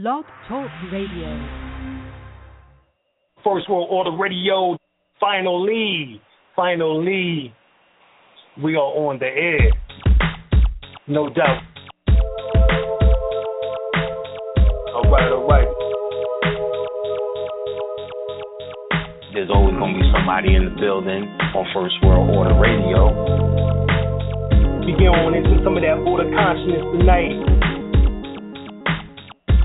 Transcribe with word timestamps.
Blog 0.00 0.24
Talk 0.48 0.70
Radio. 0.92 1.26
First 3.42 3.68
World 3.68 3.88
Order 3.90 4.16
Radio. 4.16 4.78
Finally, 5.18 6.22
finally, 6.54 7.52
we 8.62 8.76
are 8.76 8.78
on 8.78 9.18
the 9.18 9.26
air. 9.26 9.72
No 11.08 11.28
doubt. 11.30 11.62
All 14.94 15.10
right, 15.10 15.32
all 15.32 15.48
right. 15.48 15.66
There's 19.34 19.50
always 19.50 19.74
going 19.74 19.94
to 19.94 19.98
be 19.98 20.06
somebody 20.14 20.54
in 20.54 20.66
the 20.66 20.80
building 20.80 21.24
on 21.56 21.66
First 21.74 21.96
World 22.04 22.30
Order 22.30 22.54
Radio. 22.54 23.10
We 24.86 24.92
get 24.92 25.10
on 25.10 25.34
into 25.34 25.58
some 25.64 25.76
of 25.76 25.82
that 25.82 25.98
order 26.06 26.30
consciousness 26.30 26.86
tonight. 27.00 27.57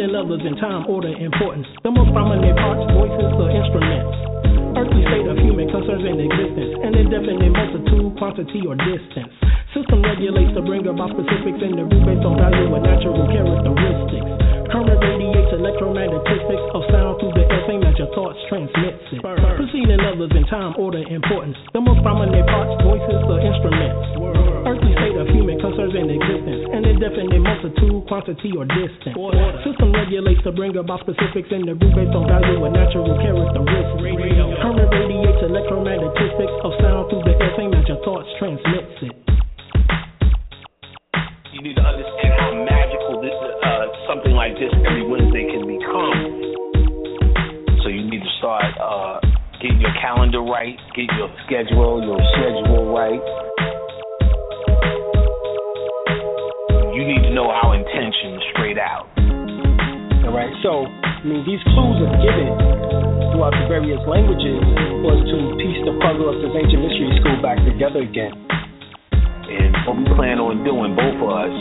preceding 0.00 0.16
others 0.16 0.40
in 0.48 0.56
time, 0.56 0.88
order, 0.88 1.12
importance. 1.12 1.68
The 1.84 1.92
most 1.92 2.08
prominent 2.16 2.56
parts, 2.56 2.88
voices, 2.96 3.36
or 3.36 3.52
instruments. 3.52 4.16
Earthly 4.72 5.04
state 5.04 5.28
of 5.28 5.36
human 5.36 5.68
concerns 5.68 6.08
in 6.08 6.16
existence, 6.16 6.72
an 6.80 6.96
indefinite 6.96 7.52
multitude, 7.52 8.16
quantity, 8.16 8.64
or 8.64 8.80
distance. 8.80 9.28
System 9.76 10.00
regulates 10.00 10.56
to 10.56 10.64
bring 10.64 10.88
about 10.88 11.12
specifics 11.12 11.60
in 11.60 11.76
the 11.76 11.84
root 11.84 12.00
based 12.08 12.24
on 12.24 12.32
value 12.32 12.72
and 12.72 12.80
natural 12.80 13.28
characteristics. 13.28 14.30
Current 14.72 15.00
radiates 15.04 15.52
electromagnetistics 15.52 16.64
of 16.72 16.80
sound 16.88 17.20
through 17.20 17.36
the 17.36 17.44
air, 17.44 17.60
same 17.68 17.84
as 17.84 17.92
your 18.00 18.08
thoughts 18.16 18.40
transmits 18.48 19.04
it. 19.12 19.20
Preceding 19.20 20.00
others 20.00 20.32
in 20.32 20.48
time, 20.48 20.80
order, 20.80 21.04
importance. 21.12 21.60
The 21.76 21.82
most 21.84 22.00
prominent 22.00 22.48
parts, 22.48 22.72
voices, 22.88 23.20
or 23.28 23.36
instruments 23.36 24.29
earthly 24.70 24.94
state 25.02 25.18
of 25.18 25.26
human 25.34 25.58
concerns 25.58 25.94
in 25.98 26.06
existence, 26.06 26.62
an 26.70 26.86
indefinite 26.86 27.42
multitude, 27.42 28.06
quantity, 28.06 28.54
or 28.54 28.62
distance. 28.70 29.18
System 29.66 29.90
regulates 29.90 30.38
to 30.46 30.54
bring 30.54 30.78
about 30.78 31.02
specifics 31.02 31.50
in 31.50 31.66
the 31.66 31.74
group 31.74 31.90
based 31.98 32.14
on 32.14 32.30
value 32.30 32.62
and 32.62 32.74
natural 32.78 33.10
characteristics. 33.18 33.98
Current 34.62 34.90
radiates 34.94 35.42
electromagnetistics 35.42 36.54
of 36.62 36.70
sound 36.78 37.10
through 37.10 37.26
the 37.26 37.34
air, 37.34 37.50
same 37.58 37.74
as 37.74 37.82
your 37.90 37.98
thoughts 38.06 38.30
transmits 38.38 38.94
it. 39.10 39.14
You 41.50 41.66
need 41.66 41.74
to 41.74 41.82
understand 41.82 42.34
how 42.38 42.54
magical 42.62 43.18
this, 43.18 43.34
uh, 43.34 43.90
something 44.06 44.38
like 44.38 44.54
this 44.54 44.70
every 44.86 45.02
Wednesday 45.02 45.50
can 45.50 45.66
become. 45.66 46.18
So 47.82 47.90
you 47.90 48.06
need 48.06 48.22
to 48.22 48.32
start 48.38 48.70
uh, 48.78 49.18
getting 49.58 49.82
your 49.82 49.92
calendar 49.98 50.46
right, 50.46 50.78
get 50.94 51.10
your 51.18 51.26
schedule, 51.42 52.06
your 52.06 52.22
schedule 52.38 52.69
I 61.40 61.48
these 61.48 61.64
clues 61.72 61.96
are 62.04 62.20
given 62.20 62.52
throughout 63.32 63.56
the 63.56 63.64
various 63.64 64.04
languages 64.04 64.60
was 65.00 65.24
to 65.24 65.36
piece 65.56 65.80
the 65.88 65.96
puzzle 65.96 66.28
of 66.28 66.36
this 66.36 66.52
ancient 66.52 66.84
mystery 66.84 67.16
school 67.16 67.40
back 67.40 67.56
together 67.64 68.04
again. 68.04 68.36
And 69.48 69.72
what 69.88 69.96
we 69.96 70.04
plan 70.20 70.36
on 70.36 70.60
doing, 70.68 70.92
both 70.92 71.16
of 71.16 71.32
us, 71.32 71.54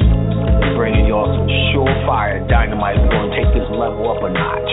is 0.67 0.75
bringing 0.75 1.07
y'all 1.07 1.31
some 1.31 1.47
surefire 1.71 2.43
dynamite. 2.51 2.99
We're 2.99 3.07
going 3.07 3.31
to 3.31 3.35
take 3.39 3.47
this 3.55 3.71
level 3.71 4.03
up 4.11 4.19
a 4.19 4.27
notch. 4.27 4.71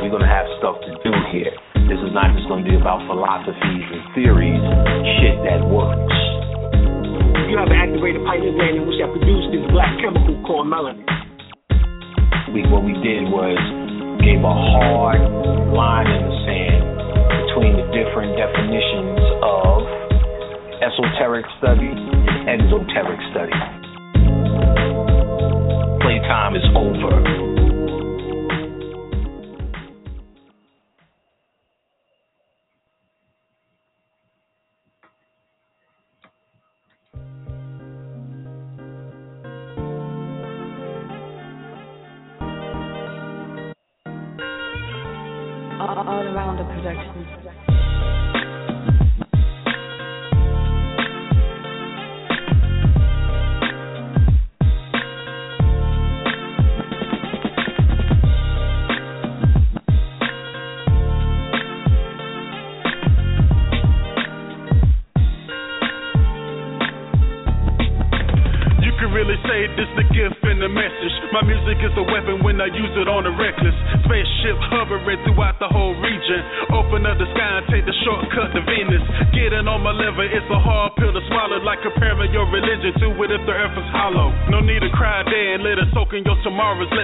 We're 0.00 0.08
going 0.08 0.24
to 0.24 0.32
have 0.32 0.48
stuff 0.56 0.80
to 0.88 0.92
do 1.04 1.12
here. 1.28 1.52
This 1.92 2.00
is 2.00 2.08
not 2.16 2.32
just 2.32 2.48
going 2.48 2.64
to 2.64 2.68
be 2.72 2.80
about 2.80 3.04
philosophies 3.04 3.86
and 3.92 4.02
theories, 4.16 4.64
shit 5.20 5.36
that 5.44 5.60
works 5.68 6.16
you 7.48 7.56
have 7.56 7.72
an 7.72 7.80
activated 7.80 8.20
pineal 8.28 8.52
gland 8.52 8.76
in 8.76 8.84
which 8.84 9.00
that 9.00 9.08
produced 9.08 9.48
this 9.56 9.64
black 9.72 9.88
chemical 10.04 10.36
called 10.44 10.68
melanin. 10.68 11.00
We, 12.52 12.60
what 12.68 12.84
we 12.84 12.92
did 13.00 13.24
was 13.24 13.56
gave 14.28 14.44
a 14.44 14.52
hard 14.76 15.24
line 15.72 16.06
in 16.06 16.20
the 16.28 16.36
sand 16.44 16.84
between 17.48 17.72
the 17.80 17.86
different 17.96 18.36
definitions 18.36 19.24
of 19.40 19.80
esoteric 20.84 21.46
study 21.56 21.88
and 21.88 22.60
exoteric 22.60 23.20
study. 23.32 23.56
Playtime 26.04 26.56
is 26.56 26.64
over. 26.76 27.47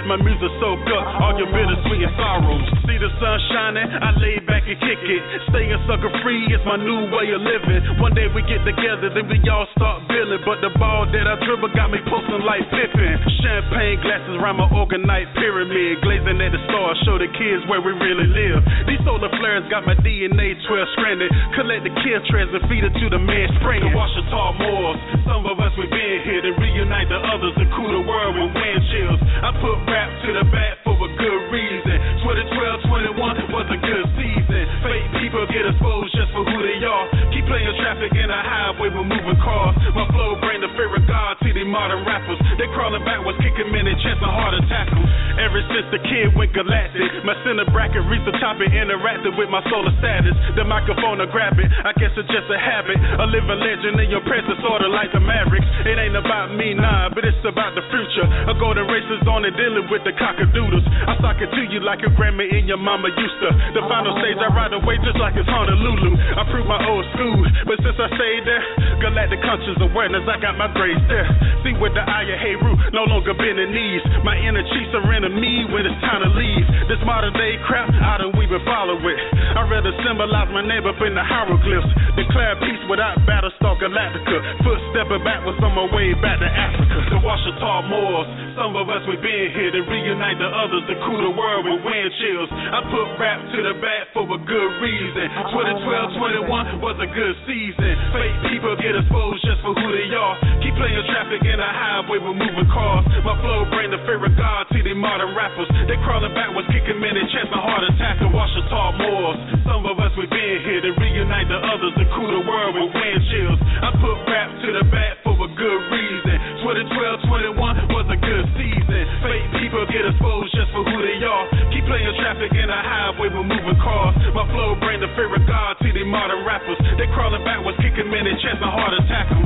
my 0.04 0.20
music 0.20 0.52
so 0.60 0.76
good, 0.84 1.04
all 1.20 1.32
your 1.40 1.48
bittersweet 1.48 2.04
and 2.04 2.14
sorrows. 2.20 2.64
See 2.84 2.98
the 3.00 3.08
sun 3.16 3.38
shining, 3.52 3.88
I 3.88 4.12
lay 4.20 4.36
back 4.44 4.68
and 4.68 4.76
kick 4.76 5.00
it. 5.00 5.22
Staying 5.48 5.80
sucker 5.88 6.12
free 6.20 6.44
is 6.52 6.60
my 6.68 6.76
new 6.76 7.08
way 7.08 7.32
of 7.32 7.40
living. 7.40 8.00
One 8.00 8.12
day 8.12 8.28
we 8.28 8.44
get 8.44 8.60
together, 8.68 9.08
then 9.12 9.26
we 9.28 9.40
all 9.48 9.64
start 9.76 10.04
billing. 10.08 10.44
But 10.44 10.60
the 10.60 10.72
ball 10.76 11.08
that 11.08 11.24
I 11.24 11.40
dribble 11.44 11.72
got 11.72 11.88
me 11.88 12.00
posting 12.04 12.44
like 12.44 12.64
flipping. 12.68 13.16
Champagne 13.40 14.00
glasses 14.04 14.36
round 14.40 14.60
my 14.60 14.68
orgonite 14.72 15.32
pyramid, 15.40 16.04
glazing 16.04 16.36
at 16.40 16.52
the 16.52 16.60
stars, 16.68 16.96
show 17.08 17.16
the 17.16 17.28
kids 17.32 17.64
where 17.68 17.80
we 17.80 17.96
really 17.96 18.28
live. 18.28 18.60
These 18.84 19.00
solar 19.08 19.32
flares 19.40 19.64
got 19.72 19.88
my 19.88 19.96
DNA 20.04 20.56
12 20.68 20.96
stranded. 21.00 21.32
Collect 21.56 21.82
the 21.84 21.92
kill 22.04 22.20
trends 22.28 22.52
and 22.52 22.64
feed 22.68 22.84
it 22.84 22.92
to 22.92 23.06
the 23.08 23.20
man 23.20 23.48
spraying. 23.60 23.88
Washington 23.96 24.52
Moors, 24.60 24.98
some 25.24 25.46
of 25.48 25.56
us 25.62 25.72
we've 25.78 25.88
been 25.88 26.18
here 26.26 26.42
to 26.42 26.52
reunite 26.58 27.08
the 27.08 27.20
others 27.20 27.54
and 27.56 27.68
cool 27.72 27.88
the 27.88 28.04
world 28.04 28.34
with 28.36 28.50
wind 28.52 28.82
chills. 28.92 29.20
I 29.40 29.50
put 29.62 29.76
rap 29.86 30.03
rap 30.04 30.22
to 30.22 30.32
the 30.32 30.44
back 30.50 30.83
good 31.24 31.42
reason. 31.48 31.96
2012 32.20 33.16
21 33.16 33.56
was 33.56 33.66
a 33.72 33.80
good 33.80 34.06
season. 34.20 34.62
Fake 34.84 35.08
people 35.16 35.40
get 35.48 35.64
exposed 35.64 36.12
just 36.12 36.28
for 36.36 36.44
who 36.44 36.58
they 36.60 36.84
are. 36.84 37.04
Keep 37.32 37.48
playing 37.48 37.72
traffic 37.80 38.12
in 38.12 38.28
a 38.28 38.40
highway 38.44 38.92
with 38.92 39.08
moving 39.08 39.40
cars. 39.40 39.72
My 39.96 40.04
flow 40.12 40.36
bring 40.44 40.60
the 40.60 40.68
fear 40.76 40.92
of 40.92 41.04
God 41.08 41.40
to 41.40 41.48
the 41.48 41.64
modern 41.64 42.04
rappers. 42.04 42.36
They 42.60 42.68
crawling 42.76 43.00
backwards, 43.08 43.40
kicking 43.40 43.72
men 43.72 43.88
and 43.88 43.96
chancing 44.04 44.28
harder 44.28 44.60
tackles. 44.68 45.08
Ever 45.40 45.64
since 45.72 45.88
the 45.90 46.00
kid 46.04 46.36
went 46.36 46.52
galactic, 46.52 47.08
my 47.24 47.34
center 47.42 47.66
bracket 47.72 48.04
reached 48.06 48.28
the 48.28 48.36
top 48.38 48.60
and 48.60 48.70
interacted 48.70 49.32
with 49.34 49.48
my 49.48 49.64
solar 49.72 49.96
status. 49.98 50.36
The 50.54 50.62
microphone 50.62 51.24
I 51.24 51.26
grab 51.32 51.56
it, 51.56 51.66
I 51.72 51.96
guess 51.96 52.12
it's 52.20 52.28
just 52.28 52.46
a 52.52 52.60
habit. 52.60 53.00
A 53.00 53.26
living 53.26 53.58
legend 53.58 53.96
in 53.98 54.12
your 54.12 54.22
presence, 54.28 54.60
sorta 54.60 54.86
like 54.92 55.10
the 55.10 55.24
Mavericks. 55.24 55.66
It 55.88 55.96
ain't 55.96 56.14
about 56.14 56.52
me, 56.52 56.76
nah, 56.76 57.08
but 57.10 57.24
it's 57.24 57.40
about 57.48 57.72
the 57.74 57.82
future. 57.88 58.28
A 58.46 58.54
golden 58.60 58.86
race 58.86 59.08
is 59.08 59.24
on 59.26 59.42
and 59.42 59.56
dealing 59.56 59.88
with 59.90 60.04
the 60.04 60.14
cockadoodles. 60.14 60.84
I 61.10 61.13
I 61.22 61.38
it 61.38 61.50
to 61.52 61.62
you 61.70 61.80
like 61.84 62.02
your 62.02 62.14
grandma 62.18 62.44
and 62.48 62.66
your 62.66 62.80
mama 62.80 63.08
used 63.12 63.38
to. 63.44 63.50
The 63.78 63.82
final 63.86 64.14
stage, 64.18 64.38
I 64.40 64.48
ride 64.50 64.74
away 64.74 64.98
just 65.02 65.18
like 65.20 65.38
it's 65.38 65.48
Honolulu. 65.48 66.12
I 66.16 66.42
prove 66.50 66.66
my 66.66 66.80
old 66.88 67.06
school, 67.14 67.40
but 67.68 67.78
since 67.84 67.98
I 67.98 68.08
stayed 68.14 68.44
there, 68.48 68.64
galactic 69.00 69.40
conscious 69.44 69.78
awareness, 69.80 70.24
I 70.26 70.40
got 70.40 70.58
my 70.58 70.70
grades 70.72 71.02
there. 71.06 71.26
See 71.62 71.76
with 71.78 71.94
the 71.96 72.04
eye 72.04 72.28
of 72.28 72.38
Heru, 72.40 72.72
no 72.92 73.04
longer 73.08 73.32
bend 73.36 73.60
the 73.60 73.68
knees. 73.68 74.02
My 74.24 74.36
inner 74.36 74.64
chiefs 74.64 74.92
are 74.96 75.06
in 75.14 75.24
me 75.36 75.68
when 75.70 75.86
it's 75.86 76.00
time 76.04 76.24
to 76.24 76.30
leave. 76.32 76.66
This 76.88 77.00
modern 77.04 77.32
day 77.36 77.56
crap, 77.64 77.88
I 77.88 78.20
done 78.20 78.36
we 78.36 78.44
been 78.44 78.60
follow 78.68 78.96
it. 79.00 79.18
I 79.56 79.64
rather 79.68 79.92
symbolize 80.04 80.50
my 80.52 80.64
name 80.64 80.84
up 80.84 81.00
in 81.00 81.14
the 81.16 81.24
hieroglyphs. 81.24 81.88
Declare 82.18 82.60
peace 82.60 82.82
without 82.90 83.16
Battlestar 83.24 83.76
Galactica. 83.80 84.38
Footstepping 84.64 85.24
backwards 85.24 85.60
on 85.64 85.72
my 85.72 85.88
way 85.90 86.12
back 86.20 86.40
to 86.40 86.48
Africa. 86.48 86.96
To 87.14 87.16
wash 87.24 87.42
the 87.48 87.54
tall 87.60 87.82
moors, 87.88 88.28
some 88.56 88.76
of 88.76 88.88
us 88.88 89.02
we 89.08 89.16
been 89.18 89.50
here 89.56 89.72
to 89.72 89.82
reunite 89.88 90.38
the 90.38 90.48
others 90.48 90.84
to 90.94 91.02
cool 91.10 91.18
the 91.18 91.34
world 91.34 91.66
with 91.66 91.82
wind 91.82 92.10
chills. 92.22 92.50
I 92.54 92.78
put 92.86 93.06
rap 93.18 93.42
to 93.42 93.58
the 93.66 93.74
back 93.82 94.14
for 94.14 94.22
a 94.30 94.38
good 94.46 94.70
reason. 94.78 95.26
Uh-huh. 95.26 95.82
2012, 95.82 96.46
21 96.46 96.78
was 96.78 96.96
a 97.02 97.10
good 97.10 97.34
season. 97.50 97.92
Fake 98.14 98.38
people 98.54 98.78
get 98.78 98.94
exposed 98.94 99.42
just 99.42 99.58
for 99.66 99.74
who 99.74 99.88
they 99.90 100.06
are. 100.14 100.38
Keep 100.62 100.74
playing 100.78 101.02
traffic 101.10 101.42
in 101.42 101.58
the 101.58 101.66
highway 101.66 102.22
with 102.22 102.38
moving 102.38 102.70
cars. 102.70 103.02
My 103.26 103.34
flow 103.42 103.66
bring 103.74 103.90
the 103.90 103.98
fear 104.06 104.22
of 104.22 104.34
God 104.38 104.70
to 104.70 104.78
the 104.78 104.94
modern 104.94 105.34
rappers. 105.34 105.66
They 105.90 105.98
crawling 106.06 106.30
backwards, 106.30 106.70
kicking 106.70 107.02
men 107.02 107.18
in 107.18 107.26
chest, 107.34 107.50
a 107.50 107.58
heart 107.58 107.82
attack 107.90 108.22
and 108.22 108.30
Washitaw 108.30 108.94
Moors. 108.94 109.38
Some 109.66 109.82
of 109.90 109.98
us 109.98 110.14
we 110.14 110.30
been 110.30 110.62
here 110.62 110.78
to 110.78 110.92
reunite 110.94 111.50
the 111.50 111.58
others, 111.58 111.92
to 111.98 112.04
cool 112.14 112.30
the 112.30 112.44
world 112.46 112.78
with 112.78 112.94
wind 112.94 113.20
chills. 113.34 113.58
I 113.82 113.90
put 113.98 114.16
rap 114.30 114.48
to 114.62 114.68
the 114.78 114.84
back 114.94 115.18
for 115.26 115.34
a 115.34 115.50
good 115.58 115.80
reason. 115.90 116.36
2012, 116.62 117.56
21 117.56 117.90
was 117.90 118.06
a 118.14 118.18
good 118.20 118.46
season. 118.54 119.02
Fake 119.24 119.48
people 119.58 119.82
get 119.88 120.04
exposed 120.06 120.52
just 120.52 120.70
for 120.76 120.83
who 120.84 120.96
they 121.00 121.18
are. 121.24 121.44
Keep 121.72 121.84
playing 121.88 122.14
traffic 122.20 122.52
in 122.52 122.68
a 122.68 122.80
highway, 122.80 123.28
we're 123.32 123.44
moving 123.44 123.78
cars. 123.80 124.14
My 124.34 124.44
flow 124.52 124.76
brain, 124.78 125.00
the 125.00 125.08
fear 125.16 125.32
of 125.32 125.44
God 125.46 125.76
to 125.80 125.88
the 125.92 126.04
modern 126.04 126.44
rappers. 126.44 126.78
They 126.98 127.08
crawling 127.14 127.44
backwards, 127.44 127.78
kicking 127.80 128.10
men 128.10 128.26
and 128.26 128.38
chance 128.40 128.58
my 128.60 128.70
heart 128.70 128.92
attack 129.00 129.28
them. 129.32 129.44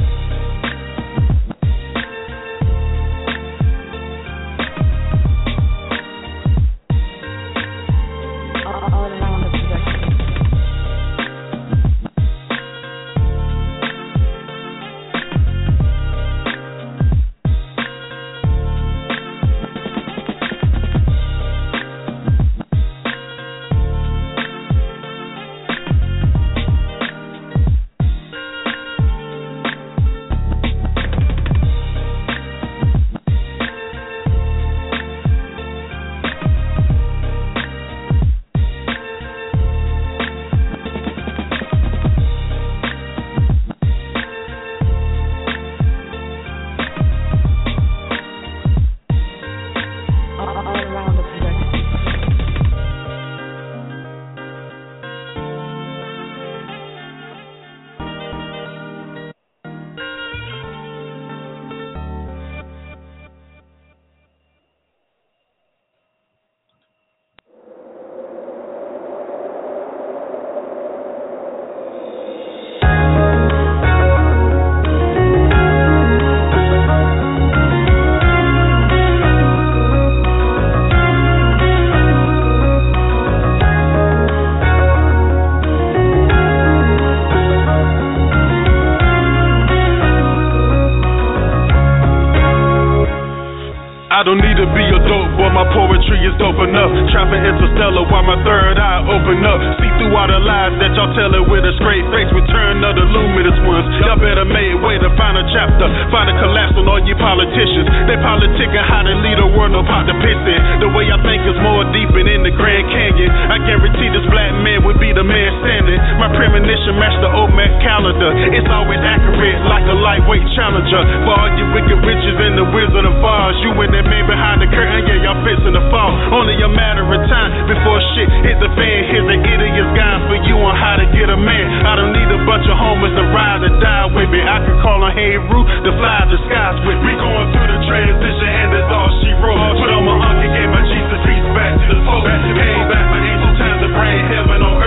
is 96.29 96.37
dope 96.37 96.61
enough. 96.61 96.93
Trapping 97.09 97.41
interstellar 97.41 98.05
while 98.13 98.27
my 98.29 98.37
third 98.45 98.77
eye 98.77 99.01
open 99.09 99.41
up. 99.49 99.59
See 99.81 99.91
through 99.97 100.13
all 100.13 100.29
the 100.29 100.37
lies 100.37 100.77
that 100.85 100.93
y'all 100.93 101.13
telling 101.17 101.49
with 101.49 101.65
a 101.65 101.73
straight 101.81 102.05
face. 102.13 102.29
Return 102.29 102.85
of 102.85 102.93
the 102.93 103.07
luminous 103.09 103.57
ones. 103.65 103.89
Y'all 104.05 104.21
better 104.21 104.45
made 104.45 104.77
way 104.85 105.01
to 105.01 105.09
find 105.17 105.41
a 105.41 105.45
chapter. 105.49 105.89
Find 106.13 106.29
a 106.29 106.37
collapse 106.37 106.77
on 106.77 106.85
all 106.85 107.01
you 107.01 107.17
politicians. 107.17 107.89
They 108.05 108.21
politicking 108.21 108.85
how 108.85 109.03
they 109.09 109.17
lead 109.25 109.41
the 109.41 109.49
world, 109.57 109.73
no 109.73 109.81
pot 109.83 110.05
to 110.05 110.15
piss 110.21 110.41
in. 110.45 110.61
The 110.85 110.91
way 110.93 111.09
I 111.09 111.19
think 111.25 111.41
is 111.49 111.57
more 111.65 111.89
deep 111.97 112.13
in 112.13 112.45
the 112.45 112.53
Grand 112.53 112.87
Canyon. 112.93 113.31
I 113.49 113.57
guarantee 113.65 114.13
this 114.13 114.27
black 114.29 114.53
man 114.61 114.85
would 114.85 115.01
be 115.01 115.17
the 115.17 115.25
man 115.25 115.51
standing. 115.65 115.99
My 116.21 116.29
premonition 116.37 117.01
matched 117.01 117.25
the 117.25 117.31
OMAC 117.33 117.73
calendar. 117.81 118.31
It's 118.53 118.69
always 118.69 119.01
accurate, 119.01 119.65
like 119.65 119.87
a 119.89 119.97
lightweight 119.97 120.45
challenger. 120.59 121.03
For 121.25 121.33
all 121.33 121.51
you 121.57 121.65
wicked 121.73 121.99
witches 122.05 122.37
and 122.37 122.59
the 122.59 122.67
Wizard 122.75 123.07
of 123.07 123.17
Oz, 123.23 123.55
you 123.65 123.73
and 123.79 123.93
that 123.95 124.05
man 124.05 124.27
behind 124.29 124.61
the 124.61 124.69
curtain, 124.69 125.07
yeah, 125.09 125.25
y'all 125.25 125.41
fits 125.47 125.63
in 125.65 125.73
the 125.73 125.85
fall. 125.89 126.18
Only 126.29 126.57
a 126.61 126.71
matter 126.71 127.05
of 127.07 127.21
time 127.31 127.51
before 127.67 127.99
shit 128.15 128.31
hit 128.45 128.59
the 128.61 128.71
fan. 128.77 128.99
Here's 129.09 129.27
the 129.27 129.39
idiot's 129.39 129.93
guide 129.97 130.23
for 130.29 130.39
you 130.45 130.57
on 130.61 130.75
how 130.77 131.01
to 131.01 131.07
get 131.15 131.33
a 131.33 131.39
man. 131.39 131.67
I 131.87 131.97
don't 131.97 132.13
need 132.13 132.31
a 132.31 132.41
bunch 132.45 132.67
of 132.69 132.77
homies 132.77 133.15
to 133.17 133.25
ride 133.33 133.65
or 133.65 133.73
die 133.81 134.07
with 134.13 134.29
me. 134.29 134.41
I 134.45 134.61
can 134.63 134.77
call 134.85 135.01
on 135.03 135.13
Heru 135.17 135.61
to 135.65 135.91
fly 135.97 136.29
the 136.29 136.39
skies 136.47 136.79
with 136.85 137.01
me. 137.03 137.09
We 137.09 137.13
going 137.17 137.49
through 137.57 137.69
the 137.73 137.81
transition 137.89 138.51
and 138.51 138.69
it's 138.77 138.91
all 138.93 139.11
she 139.25 139.31
wrote. 139.41 139.81
Put 139.81 139.91
on 139.91 140.05
my 140.05 140.15
hunk 140.21 140.45
and 140.45 140.53
gave 140.53 140.71
my 140.71 140.83
Jesus 140.85 141.21
piece 141.25 141.49
back 141.57 141.73
to 141.81 141.87
the 141.97 142.03
folk. 142.05 142.25
Came 142.29 142.87
back 142.93 143.05
for 143.09 143.21
angel 143.23 143.53
times 143.57 143.81
to 143.83 143.89
bring 143.89 144.19
heaven 144.29 144.61
on 144.63 144.78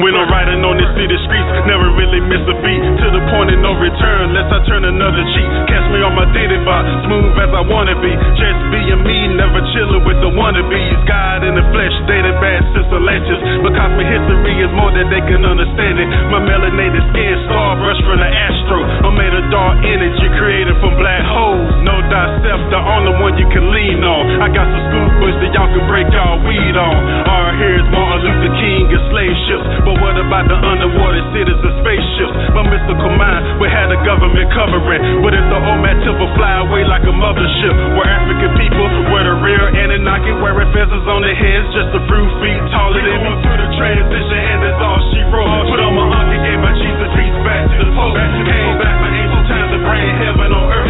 When 0.00 0.12
I'm 0.18 0.26
riding 0.26 0.64
on 0.66 0.74
this 0.80 0.90
city 0.98 1.14
streets, 1.28 1.50
never 1.68 1.92
really 1.94 2.20
miss 2.24 2.42
a 2.48 2.56
beat. 2.64 2.82
To 2.82 3.06
the 3.12 3.22
point 3.30 3.54
of 3.54 3.58
no 3.62 3.76
return, 3.76 4.34
lest 4.34 4.50
I 4.50 4.60
turn 4.66 4.82
another 4.82 5.22
cheek. 5.36 5.48
Catch 5.68 5.86
me 5.94 6.00
on 6.02 6.16
my 6.16 6.26
dating 6.34 6.64
box, 6.66 6.84
smooth 7.06 7.36
as 7.38 7.52
I 7.54 7.62
wanna 7.62 7.94
be. 8.02 8.12
Just 8.40 8.60
being 8.72 9.00
me, 9.04 9.18
never 9.36 9.60
chilling 9.76 10.02
with 10.02 10.18
the 10.24 10.30
wannabes. 10.32 10.98
God 11.06 11.46
in 11.46 11.54
the 11.54 11.64
flesh, 11.70 11.94
dated 12.08 12.34
bad 12.42 12.66
since 12.74 12.88
the 12.90 12.98
latest. 12.98 13.40
Because 13.62 13.92
my 13.94 14.06
history 14.06 14.54
is 14.64 14.72
more 14.74 14.90
than 14.90 15.06
they 15.12 15.22
can 15.22 15.44
understand 15.44 16.00
it. 16.02 16.08
My 16.32 16.40
melanated 16.42 17.04
skin, 17.12 17.36
star 17.46 17.78
brush 17.78 18.00
from 18.02 18.18
the 18.18 18.30
astro. 18.30 18.80
I'm 19.06 19.14
made 19.14 19.34
of 19.34 19.46
dark 19.52 19.86
energy 19.86 20.28
created 20.40 20.74
from 20.82 20.98
black 20.98 21.22
holes. 21.22 21.68
Know 21.86 22.00
thyself, 22.10 22.60
the 22.72 22.80
only 22.80 23.14
one 23.22 23.38
you 23.38 23.46
can 23.54 23.70
lean 23.70 24.02
on. 24.02 24.42
I 24.42 24.50
got 24.50 24.66
some 24.66 24.84
scoopers 24.90 25.36
that 25.46 25.50
y'all 25.54 25.70
can 25.70 25.84
break 25.86 26.08
y'all 26.10 26.42
weed 26.42 26.74
on. 26.74 26.96
All 27.28 27.42
right, 27.46 27.56
here's 27.60 27.86
Martin 27.92 28.26
Luther 28.26 28.54
King 28.58 28.90
and 28.90 29.04
slave 29.14 29.36
ships. 29.46 29.65
But 29.84 29.96
what 30.02 30.16
about 30.16 30.46
the 30.48 30.58
underwater 30.58 31.22
cities 31.34 31.60
of 31.60 31.72
spaceships? 31.82 32.34
My 32.54 32.64
mystical 32.66 33.12
mind 33.14 33.60
would 33.60 33.72
have 33.72 33.88
the 33.90 34.00
government 34.06 34.48
covering. 34.54 35.02
But 35.22 35.32
if 35.34 35.44
the 35.50 35.58
OMAD 35.58 35.96
temple 36.06 36.30
fly 36.38 36.62
away 36.66 36.82
like 36.86 37.04
a 37.04 37.14
mothership, 37.14 37.74
where 37.98 38.08
African 38.08 38.52
people 38.58 38.86
were 39.10 39.24
the 39.24 39.36
real 39.42 39.66
Anunnaki, 39.70 40.32
wearing 40.42 40.70
feathers 40.72 41.06
on 41.06 41.22
their 41.22 41.36
heads, 41.36 41.66
just 41.74 41.90
a 41.94 42.02
few 42.06 42.24
feet 42.42 42.62
taller 42.72 43.02
than 43.02 43.18
me. 43.22 43.32
through 43.42 43.58
the 43.60 43.70
transition, 43.78 44.40
and 44.40 44.58
that's 44.62 44.80
all 44.82 45.00
she 45.12 45.20
wrote. 45.30 45.68
Put 45.70 45.80
on 45.82 45.92
my 45.94 46.04
auntie, 46.22 46.40
gave 46.42 46.60
my 46.62 46.72
Jesus 46.76 47.10
piece 47.16 47.38
back 47.44 47.64
to 47.70 47.82
the 47.82 47.92
Pope. 47.94 48.16
Came 48.16 48.76
back 48.78 48.94
for 49.02 49.10
angel 49.10 49.42
times 49.50 49.70
and 49.74 49.82
bring 49.82 50.10
heaven 50.22 50.50
on 50.52 50.64
earth. 50.72 50.86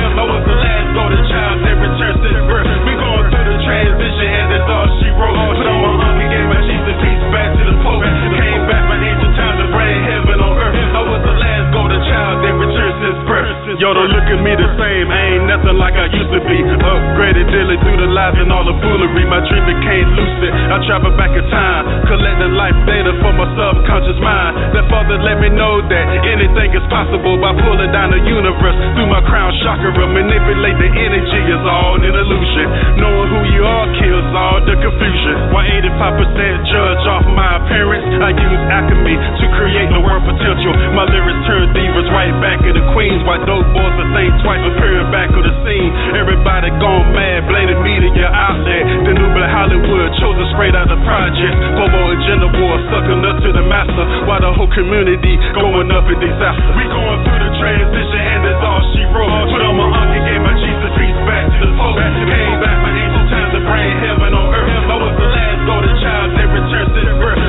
Yo, 13.66 13.90
don't 13.90 14.14
look 14.14 14.30
at 14.30 14.38
me 14.46 14.54
the 14.54 14.70
same. 14.78 15.10
I 15.10 15.20
ain't 15.34 15.50
nothing 15.50 15.74
like 15.74 15.98
I 15.98 16.06
used 16.14 16.30
to 16.30 16.38
be. 16.38 16.54
Upgraded 16.86 17.50
daily 17.50 17.74
through 17.82 17.98
the 17.98 18.06
lies 18.14 18.38
and 18.38 18.54
all 18.54 18.62
the 18.62 18.78
foolery. 18.78 19.26
My 19.26 19.42
dream 19.42 19.66
became 19.66 20.06
lucid. 20.14 20.54
I 20.70 20.78
travel 20.86 21.10
back 21.18 21.34
in 21.34 21.42
time, 21.50 22.06
collecting 22.06 22.54
life 22.54 22.78
data 22.86 23.10
from 23.18 23.34
my 23.34 23.50
subconscious 23.58 24.22
mind. 24.22 24.70
That 24.70 24.86
father 24.86 25.18
let 25.18 25.42
me 25.42 25.50
know 25.50 25.82
that 25.82 26.04
anything 26.30 26.78
is 26.78 26.86
possible 26.86 27.42
by 27.42 27.58
pulling 27.58 27.90
down 27.90 28.14
the 28.14 28.22
universe 28.22 28.78
through 28.94 29.10
my 29.10 29.18
crown 29.26 29.50
chakra. 29.66 29.90
Manipulate 29.98 30.78
the 30.78 30.90
energy 31.02 31.42
is 31.50 31.62
all 31.66 31.98
an 31.98 32.06
illusion. 32.06 33.02
Knowing 33.02 33.28
who 33.34 33.40
you 33.50 33.66
are 33.66 33.90
kills 33.98 34.30
all 34.30 34.62
the 34.62 34.78
confusion. 34.78 35.50
Why 35.50 35.66
85% 35.82 36.70
judge 36.70 37.02
off 37.10 37.26
my 37.34 37.58
appearance? 37.58 38.14
I 38.22 38.30
use 38.30 38.62
alchemy 38.70 39.16
to 39.18 39.44
create 39.58 39.90
the 39.90 39.98
world 40.06 40.22
potential. 40.22 40.70
My 40.94 41.02
lyrics 41.10 41.42
turn 41.50 41.74
divas 41.74 42.06
right 42.14 42.34
back 42.38 42.62
in 42.62 42.78
the 42.78 42.86
queens. 42.94 43.26
Why 43.26 43.42
those 43.42 43.65
boys 43.74 43.96
are 43.98 44.10
think 44.14 44.30
twice 44.42 44.62
appearing 44.62 45.10
back 45.10 45.30
on 45.34 45.42
the 45.42 45.54
scene. 45.66 45.90
Everybody 46.14 46.70
gone 46.78 47.10
mad, 47.14 47.46
bladed 47.50 47.80
media 47.82 48.28
outlet. 48.30 48.84
The 49.06 49.12
new 49.14 49.28
black 49.34 49.50
Hollywood 49.50 50.10
chosen 50.20 50.46
straight 50.54 50.74
out 50.74 50.88
the 50.90 50.98
project. 51.02 51.54
Bobo 51.78 52.00
agenda 52.14 52.48
war, 52.58 52.76
sucking 52.90 53.22
up 53.26 53.36
to 53.42 53.50
the 53.54 53.64
master. 53.66 54.04
While 54.26 54.42
the 54.42 54.52
whole 54.52 54.70
community 54.70 55.34
going 55.56 55.90
up 55.90 56.06
in 56.10 56.18
disaster. 56.20 56.70
We 56.76 56.84
going 56.86 57.20
through 57.26 57.40
the 57.40 57.52
transition 57.58 58.22
and 58.22 58.40
that's 58.44 58.62
all 58.62 58.82
she 58.92 59.02
wrote. 59.10 59.48
Put 59.50 59.62
on 59.62 59.74
my 59.74 59.88
uncle, 59.88 60.22
gave 60.26 60.42
my 60.42 60.54
Jesus 60.58 60.92
piece 60.98 61.20
back 61.24 61.44
to 61.48 61.62
the 61.64 61.74
folk. 61.78 61.96
Came 61.96 62.58
back 62.60 62.78
my 62.82 62.92
angel 62.92 63.24
time 63.30 63.50
to 63.54 63.60
bring 63.64 63.92
heaven 64.02 64.30
on 64.34 64.46
earth. 64.52 64.84
I 64.90 64.96
was 65.00 65.14
the 65.16 65.28
last 65.30 65.60
golden 65.64 65.94
child 66.02 66.28
that 66.34 66.48
returned 66.50 66.92
the 66.94 67.14
birth. 67.20 67.45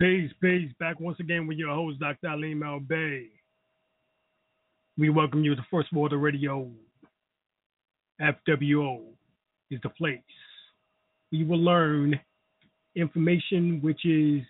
Peace, 0.00 0.30
peace. 0.40 0.72
Back 0.80 0.98
once 0.98 1.20
again 1.20 1.46
with 1.46 1.58
your 1.58 1.74
host, 1.74 2.00
Dr. 2.00 2.28
Alim 2.28 2.62
El-Bey. 2.62 3.26
We 4.96 5.10
welcome 5.10 5.44
you 5.44 5.54
to 5.54 5.66
First 5.70 5.92
Water 5.92 6.16
Radio. 6.16 6.70
FWO 8.18 9.02
is 9.70 9.78
the 9.82 9.90
place. 9.90 10.20
We 11.30 11.44
will 11.44 11.62
learn 11.62 12.18
information 12.96 13.82
which 13.82 14.06
is 14.06 14.40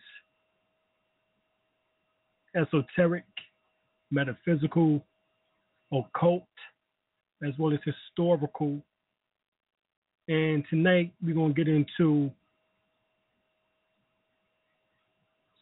esoteric, 2.55 3.25
metaphysical, 4.13 5.05
occult, 5.93 6.45
as 7.45 7.55
well 7.59 7.73
as 7.73 7.81
historical. 7.85 8.81
And 10.29 10.65
tonight 10.71 11.13
we're 11.21 11.35
going 11.35 11.57
to 11.57 11.65
get 11.65 11.75
into 11.75 12.31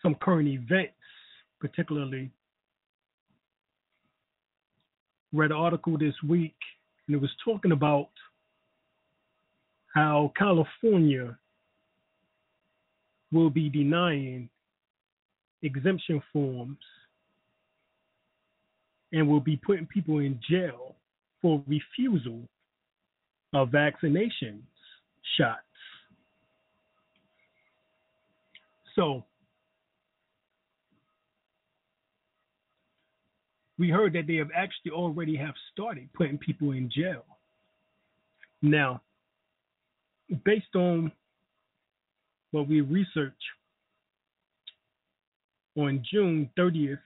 some 0.02 0.14
current 0.16 0.48
events, 0.48 0.94
particularly. 1.60 2.30
Read 5.32 5.50
an 5.50 5.56
article 5.56 5.98
this 5.98 6.14
week, 6.26 6.56
and 7.06 7.14
it 7.14 7.20
was 7.20 7.30
talking 7.44 7.72
about 7.72 8.08
how 9.94 10.32
California 10.36 11.36
will 13.32 13.50
be 13.50 13.68
denying 13.68 14.48
exemption 15.62 16.22
forms 16.32 16.78
and 19.12 19.28
will 19.28 19.40
be 19.40 19.56
putting 19.56 19.86
people 19.86 20.18
in 20.18 20.38
jail 20.48 20.94
for 21.40 21.62
refusal 21.66 22.40
of 23.54 23.68
vaccinations 23.70 24.62
shots. 25.36 25.60
So, 28.94 29.24
we 33.78 33.90
heard 33.90 34.12
that 34.14 34.26
they 34.26 34.36
have 34.36 34.50
actually 34.54 34.90
already 34.90 35.36
have 35.36 35.54
started 35.72 36.08
putting 36.12 36.38
people 36.38 36.72
in 36.72 36.90
jail. 36.90 37.24
Now, 38.60 39.02
based 40.44 40.74
on 40.74 41.12
what 42.50 42.68
we 42.68 42.80
researched 42.80 43.36
on 45.76 46.02
June 46.10 46.50
30th, 46.58 46.98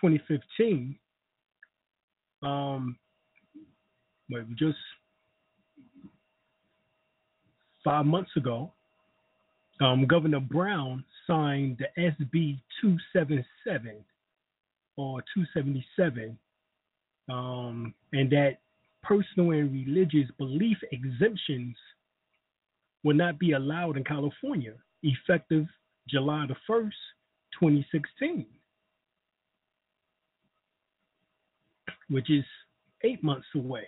2015, 0.00 0.96
um, 2.42 2.96
well, 4.28 4.44
just 4.58 4.76
five 7.84 8.04
months 8.04 8.30
ago, 8.36 8.72
um, 9.80 10.06
Governor 10.06 10.40
Brown 10.40 11.04
signed 11.26 11.78
the 11.78 12.02
SB 12.02 12.58
277 12.80 14.04
or 14.96 15.20
277, 15.34 16.38
um, 17.28 17.94
and 18.12 18.30
that 18.30 18.58
personal 19.02 19.50
and 19.52 19.72
religious 19.72 20.30
belief 20.38 20.78
exemptions 20.92 21.76
will 23.04 23.14
not 23.14 23.38
be 23.38 23.52
allowed 23.52 23.96
in 23.96 24.04
California 24.04 24.72
effective 25.02 25.66
July 26.08 26.46
the 26.48 26.56
1st, 26.68 26.90
2016, 27.60 28.46
which 32.08 32.30
is 32.30 32.44
eight 33.04 33.22
months 33.22 33.46
away. 33.54 33.86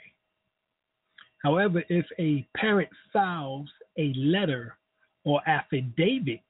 However, 1.42 1.82
if 1.88 2.06
a 2.18 2.46
parent 2.56 2.88
files 3.12 3.68
a 3.96 4.12
letter 4.16 4.76
or 5.24 5.40
affidavit 5.48 6.40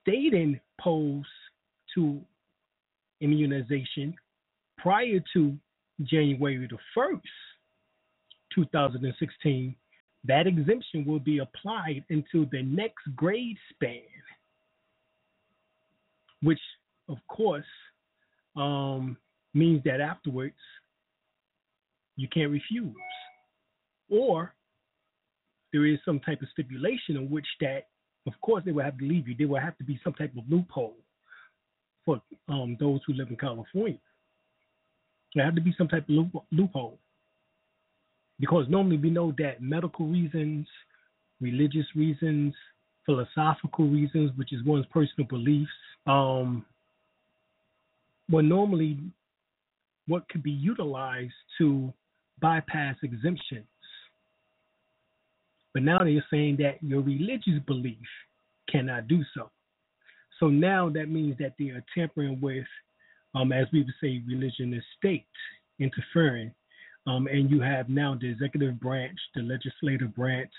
stating 0.00 0.60
post 0.80 1.28
to 1.94 2.20
immunization 3.20 4.14
prior 4.78 5.20
to 5.32 5.56
January 6.02 6.68
the 6.68 6.78
1st, 6.96 7.20
2016, 8.54 9.74
that 10.24 10.46
exemption 10.46 11.04
will 11.04 11.18
be 11.18 11.38
applied 11.38 12.04
until 12.10 12.44
the 12.50 12.62
next 12.62 13.04
grade 13.16 13.56
span, 13.72 14.00
which, 16.42 16.60
of 17.08 17.18
course, 17.28 17.64
um, 18.56 19.16
means 19.54 19.82
that 19.84 20.00
afterwards 20.00 20.56
you 22.16 22.28
can't 22.28 22.50
refuse. 22.50 22.94
Or 24.10 24.54
there 25.72 25.86
is 25.86 25.98
some 26.04 26.20
type 26.20 26.42
of 26.42 26.48
stipulation 26.52 27.16
in 27.16 27.30
which 27.30 27.46
that, 27.60 27.88
of 28.26 28.32
course, 28.40 28.62
they 28.64 28.72
will 28.72 28.84
have 28.84 28.98
to 28.98 29.04
leave 29.04 29.28
you. 29.28 29.34
There 29.36 29.48
will 29.48 29.60
have 29.60 29.76
to 29.78 29.84
be 29.84 30.00
some 30.02 30.14
type 30.14 30.32
of 30.36 30.44
loophole 30.48 30.96
for 32.08 32.22
um, 32.48 32.74
those 32.80 33.00
who 33.06 33.12
live 33.12 33.28
in 33.28 33.36
California. 33.36 33.98
There 35.34 35.44
have 35.44 35.54
to 35.56 35.60
be 35.60 35.74
some 35.76 35.88
type 35.88 36.04
of 36.04 36.08
loop- 36.08 36.44
loophole 36.50 36.98
because 38.40 38.64
normally 38.70 38.96
we 38.96 39.10
know 39.10 39.34
that 39.36 39.60
medical 39.60 40.06
reasons, 40.06 40.66
religious 41.38 41.84
reasons, 41.94 42.54
philosophical 43.04 43.86
reasons, 43.88 44.30
which 44.36 44.54
is 44.54 44.64
one's 44.64 44.86
personal 44.86 45.28
beliefs, 45.28 45.70
um, 46.06 46.64
were 48.30 48.42
normally 48.42 48.98
what 50.06 50.26
could 50.30 50.42
be 50.42 50.50
utilized 50.50 51.34
to 51.58 51.92
bypass 52.40 52.96
exemptions. 53.02 53.66
But 55.74 55.82
now 55.82 55.98
they're 55.98 56.24
saying 56.30 56.56
that 56.60 56.82
your 56.82 57.02
religious 57.02 57.60
belief 57.66 57.98
cannot 58.72 59.08
do 59.08 59.22
so. 59.34 59.50
So 60.40 60.48
now 60.48 60.88
that 60.90 61.08
means 61.08 61.36
that 61.38 61.54
they 61.58 61.66
are 61.66 61.84
tampering 61.94 62.40
with, 62.40 62.66
um, 63.34 63.52
as 63.52 63.66
we 63.72 63.80
would 63.80 63.94
say, 64.00 64.22
religion 64.26 64.72
and 64.72 64.82
state 64.96 65.26
interfering. 65.78 66.52
Um, 67.06 67.26
and 67.26 67.50
you 67.50 67.60
have 67.60 67.88
now 67.88 68.16
the 68.20 68.28
executive 68.28 68.78
branch, 68.78 69.18
the 69.34 69.42
legislative 69.42 70.14
branch, 70.14 70.52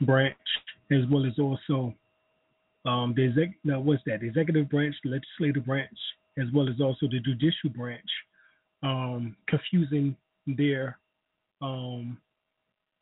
branch, 0.00 0.36
as 0.90 1.04
well 1.10 1.24
as 1.24 1.38
also 1.38 1.94
um, 2.84 3.14
the 3.16 3.28
exec. 3.28 3.50
Now, 3.64 3.80
what's 3.80 4.02
that? 4.06 4.20
The 4.20 4.26
executive 4.26 4.68
branch, 4.68 4.94
the 5.04 5.10
legislative 5.10 5.64
branch, 5.64 5.96
as 6.38 6.46
well 6.52 6.68
as 6.68 6.80
also 6.80 7.06
the 7.06 7.20
judicial 7.20 7.70
branch, 7.70 8.08
um, 8.82 9.36
confusing 9.48 10.16
their 10.46 10.98
um, 11.62 12.18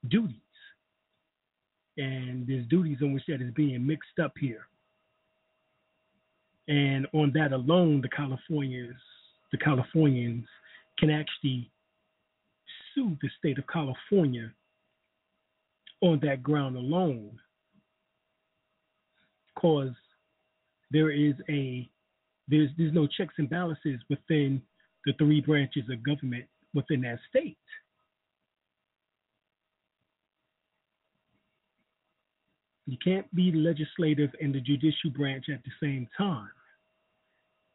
duties. 0.09 0.37
And 1.97 2.47
there's 2.47 2.67
duties 2.69 2.99
in 3.01 3.13
which 3.13 3.25
that 3.29 3.41
is 3.41 3.53
being 3.55 3.87
mixed 3.87 4.19
up 4.23 4.33
here. 4.39 4.67
And 6.69 7.07
on 7.13 7.33
that 7.35 7.53
alone, 7.53 8.01
the 8.01 8.09
Californians 8.09 8.97
the 9.53 9.59
Californians 9.59 10.47
can 10.99 11.11
actually 11.11 11.71
sue 12.95 13.17
the 13.21 13.29
state 13.39 13.59
of 13.59 13.65
California 13.67 14.51
on 16.01 16.19
that 16.23 16.43
ground 16.43 16.77
alone 16.77 17.39
because 19.55 19.95
there 20.91 21.11
is 21.11 21.35
a 21.49 21.89
there's 22.49 22.71
there's 22.77 22.93
no 22.93 23.07
checks 23.07 23.35
and 23.39 23.49
balances 23.49 24.01
within 24.11 24.61
the 25.07 25.13
three 25.19 25.41
branches 25.41 25.85
of 25.91 26.03
government 26.03 26.45
within 26.75 27.03
that 27.03 27.19
state. 27.29 27.57
You 32.93 32.99
can't 33.03 33.35
be 33.35 33.51
legislative 33.53 34.33
and 34.39 34.55
the 34.55 34.61
judicial 34.61 35.09
branch 35.17 35.47
at 35.51 35.63
the 35.65 35.71
same 35.83 36.07
time. 36.15 36.51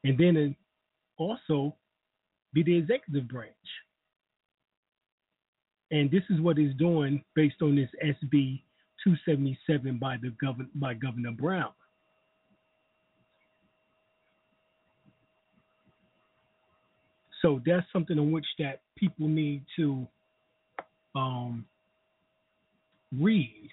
And 0.04 0.16
then 0.16 0.56
also 1.18 1.76
be 2.54 2.62
the 2.62 2.78
executive 2.78 3.28
branch. 3.28 3.52
And 5.90 6.12
this 6.12 6.22
is 6.30 6.40
what 6.40 6.60
is 6.60 6.72
doing 6.76 7.24
based 7.34 7.64
on 7.64 7.76
this 7.76 7.90
SB 8.06 8.62
277 9.04 9.98
by 9.98 10.18
the 10.22 10.30
governor 10.40 10.70
by 10.76 10.94
Governor 10.94 11.32
Brown. 11.32 11.72
So 17.42 17.60
that's 17.66 17.88
something 17.92 18.20
in 18.20 18.32
which 18.32 18.46
that 18.60 18.82
people 18.96 19.28
need 19.28 19.64
to 19.78 20.08
um, 21.16 21.66
read. 23.12 23.72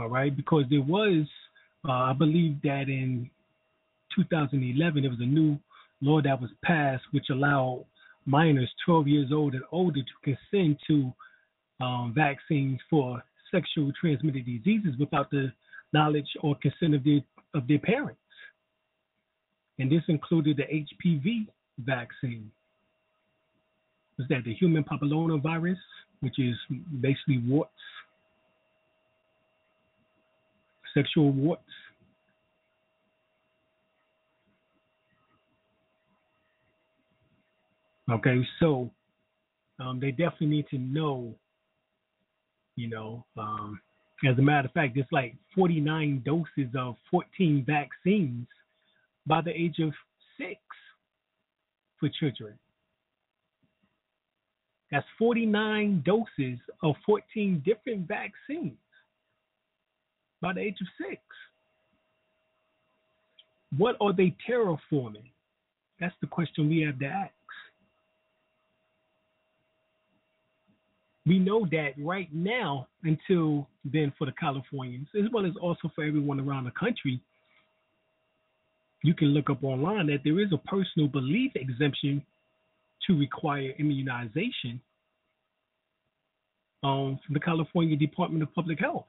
All 0.00 0.08
right, 0.08 0.34
because 0.34 0.64
there 0.70 0.80
was, 0.80 1.26
uh, 1.86 1.92
I 1.92 2.14
believe 2.14 2.56
that 2.62 2.84
in 2.88 3.28
2011 4.16 5.02
there 5.02 5.10
was 5.10 5.20
a 5.20 5.24
new 5.24 5.58
law 6.00 6.22
that 6.22 6.40
was 6.40 6.48
passed 6.64 7.02
which 7.10 7.26
allowed 7.30 7.84
minors 8.24 8.70
12 8.86 9.08
years 9.08 9.30
old 9.30 9.52
and 9.52 9.62
older 9.72 10.00
to 10.00 10.34
consent 10.50 10.78
to 10.86 11.12
um, 11.84 12.14
vaccines 12.16 12.80
for 12.88 13.22
sexual 13.50 13.92
transmitted 14.00 14.46
diseases 14.46 14.94
without 14.98 15.30
the 15.30 15.52
knowledge 15.92 16.28
or 16.42 16.56
consent 16.62 16.94
of 16.94 17.04
their 17.04 17.20
of 17.52 17.68
their 17.68 17.78
parents. 17.78 18.20
And 19.78 19.92
this 19.92 20.02
included 20.08 20.56
the 20.56 20.62
HPV 20.62 21.46
vaccine. 21.78 22.50
Was 24.16 24.28
that 24.28 24.44
the 24.44 24.54
human 24.54 24.82
papillomavirus, 24.84 25.76
which 26.20 26.38
is 26.38 26.54
basically 27.00 27.38
warts, 27.46 27.72
sexual 30.94 31.30
warts? 31.30 31.62
Okay, 38.10 38.40
so 38.58 38.90
um, 39.78 40.00
they 40.00 40.10
definitely 40.10 40.48
need 40.48 40.68
to 40.70 40.78
know, 40.78 41.34
you 42.74 42.88
know, 42.88 43.24
um, 43.38 43.80
as 44.28 44.36
a 44.36 44.42
matter 44.42 44.66
of 44.66 44.72
fact, 44.72 44.96
it's 44.96 45.10
like 45.12 45.34
49 45.54 46.22
doses 46.24 46.74
of 46.76 46.96
14 47.10 47.64
vaccines 47.66 48.46
by 49.26 49.40
the 49.40 49.50
age 49.50 49.78
of 49.78 49.92
six 50.36 50.60
for 51.98 52.08
children. 52.18 52.58
That's 54.90 55.06
49 55.18 56.02
doses 56.04 56.58
of 56.82 56.96
14 57.06 57.62
different 57.64 58.08
vaccines 58.08 58.76
by 60.40 60.52
the 60.52 60.60
age 60.60 60.76
of 60.80 60.86
six. 60.98 61.20
What 63.76 63.96
are 64.00 64.12
they 64.12 64.34
terraforming? 64.48 65.30
That's 66.00 66.14
the 66.20 66.26
question 66.26 66.68
we 66.68 66.80
have 66.80 66.98
to 66.98 67.06
ask. 67.06 67.32
we 71.30 71.38
know 71.38 71.66
that 71.70 71.92
right 71.98 72.28
now, 72.32 72.88
until 73.04 73.68
then, 73.84 74.12
for 74.18 74.26
the 74.26 74.32
Californians, 74.32 75.06
as 75.16 75.30
well 75.32 75.46
as 75.46 75.52
also 75.60 75.90
for 75.94 76.02
everyone 76.02 76.40
around 76.40 76.64
the 76.64 76.72
country, 76.72 77.20
you 79.02 79.14
can 79.14 79.28
look 79.28 79.48
up 79.48 79.62
online 79.62 80.08
that 80.08 80.20
there 80.24 80.40
is 80.40 80.52
a 80.52 80.58
personal 80.58 81.08
belief 81.08 81.52
exemption 81.54 82.20
to 83.06 83.16
require 83.16 83.72
immunization 83.78 84.80
um, 86.82 87.18
from 87.24 87.34
the 87.34 87.40
California 87.40 87.96
Department 87.96 88.42
of 88.42 88.52
Public 88.54 88.80
Health. 88.80 89.06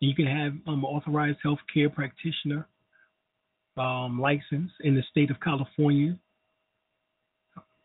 You 0.00 0.14
can 0.14 0.26
have 0.26 0.52
um, 0.66 0.84
authorized 0.84 1.38
healthcare 1.44 1.92
practitioner 1.92 2.68
um, 3.76 4.20
license 4.20 4.70
in 4.80 4.94
the 4.94 5.02
state 5.10 5.30
of 5.30 5.40
California 5.40 6.18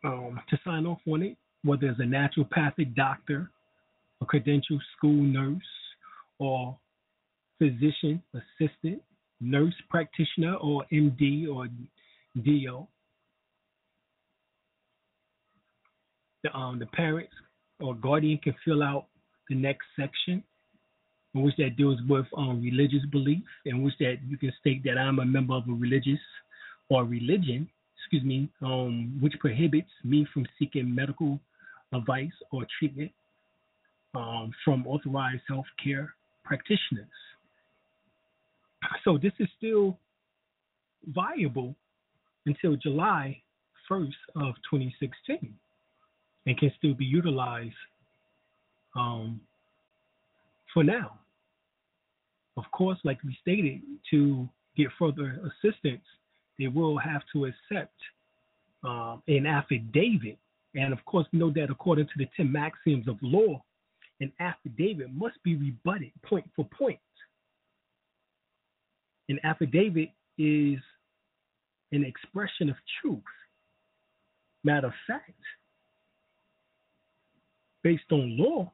um, 0.03 0.39
to 0.49 0.59
sign 0.65 0.85
off 0.85 0.99
on 1.07 1.21
it, 1.21 1.37
whether 1.63 1.87
it's 1.87 1.99
a 1.99 2.03
naturopathic 2.03 2.95
doctor, 2.95 3.51
a 4.21 4.25
credentialed 4.25 4.81
school 4.97 5.21
nurse, 5.21 5.61
or 6.39 6.77
physician 7.59 8.21
assistant, 8.33 9.01
nurse 9.39 9.73
practitioner, 9.89 10.55
or 10.55 10.83
MD 10.91 11.47
or 11.47 11.67
DO. 12.43 12.87
The, 16.43 16.57
um, 16.57 16.79
the 16.79 16.87
parents 16.87 17.33
or 17.79 17.93
guardian 17.95 18.39
can 18.39 18.55
fill 18.65 18.81
out 18.81 19.05
the 19.49 19.55
next 19.55 19.85
section, 19.99 20.43
in 21.33 21.41
which 21.41 21.55
that 21.57 21.77
deals 21.77 21.99
with 22.07 22.25
um, 22.35 22.61
religious 22.61 23.05
belief, 23.11 23.43
in 23.65 23.81
which 23.81 23.93
that 23.99 24.17
you 24.27 24.37
can 24.37 24.51
state 24.59 24.83
that 24.83 24.97
I'm 24.97 25.19
a 25.19 25.25
member 25.25 25.53
of 25.53 25.63
a 25.67 25.71
religious 25.71 26.19
or 26.89 27.05
religion, 27.05 27.69
excuse 27.97 28.23
me, 28.23 28.49
um, 28.61 29.17
which 29.21 29.33
prohibits 29.39 29.89
me 30.03 30.27
from 30.33 30.45
seeking 30.59 30.93
medical 30.93 31.39
advice 31.93 32.31
or 32.51 32.65
treatment 32.77 33.11
um, 34.15 34.51
from 34.65 34.85
authorized 34.87 35.43
healthcare 35.49 36.09
practitioners. 36.43 37.07
So 39.03 39.17
this 39.17 39.31
is 39.39 39.47
still 39.57 39.97
viable 41.07 41.75
until 42.45 42.75
July 42.75 43.41
1st 43.89 44.09
of 44.35 44.55
2016 44.69 45.53
and 46.45 46.57
can 46.57 46.71
still 46.77 46.93
be 46.93 47.05
utilized 47.05 47.73
um, 48.95 49.39
for 50.73 50.83
now. 50.83 51.20
Of 52.63 52.69
course, 52.71 52.99
like 53.03 53.17
we 53.23 53.35
stated, 53.41 53.81
to 54.11 54.47
get 54.77 54.87
further 54.99 55.41
assistance, 55.49 56.03
they 56.59 56.67
will 56.67 56.95
have 56.99 57.23
to 57.33 57.45
accept 57.45 57.95
um, 58.83 59.23
an 59.27 59.47
affidavit. 59.47 60.37
And 60.75 60.93
of 60.93 61.03
course, 61.05 61.25
know 61.31 61.49
that 61.55 61.71
according 61.71 62.05
to 62.05 62.11
the 62.17 62.27
10 62.37 62.51
maxims 62.51 63.07
of 63.07 63.17
law, 63.23 63.63
an 64.19 64.31
affidavit 64.39 65.11
must 65.11 65.41
be 65.43 65.55
rebutted 65.55 66.11
point 66.23 66.47
for 66.55 66.65
point. 66.65 66.99
An 69.27 69.39
affidavit 69.43 70.09
is 70.37 70.77
an 71.91 72.05
expression 72.05 72.69
of 72.69 72.75
truth. 73.01 73.23
Matter 74.63 74.87
of 74.87 74.93
fact, 75.07 75.31
based 77.81 78.11
on 78.11 78.37
law, 78.37 78.71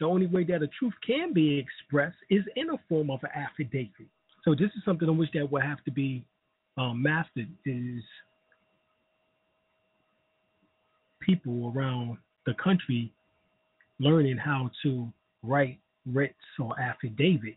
the 0.00 0.06
only 0.06 0.26
way 0.26 0.44
that 0.44 0.62
a 0.62 0.68
truth 0.78 0.94
can 1.06 1.32
be 1.32 1.58
expressed 1.58 2.16
is 2.30 2.42
in 2.56 2.70
a 2.70 2.78
form 2.88 3.10
of 3.10 3.20
an 3.22 3.30
affidavit. 3.34 4.08
So 4.44 4.54
this 4.54 4.70
is 4.76 4.84
something 4.84 5.08
on 5.08 5.16
which 5.16 5.30
that 5.34 5.50
will 5.50 5.60
have 5.60 5.82
to 5.84 5.90
be 5.90 6.24
um, 6.76 7.02
mastered 7.02 7.48
is 7.64 8.02
people 11.20 11.72
around 11.74 12.18
the 12.46 12.54
country 12.62 13.12
learning 14.00 14.36
how 14.36 14.70
to 14.82 15.08
write 15.42 15.78
writs 16.06 16.34
or 16.58 16.78
affidavits. 16.78 17.56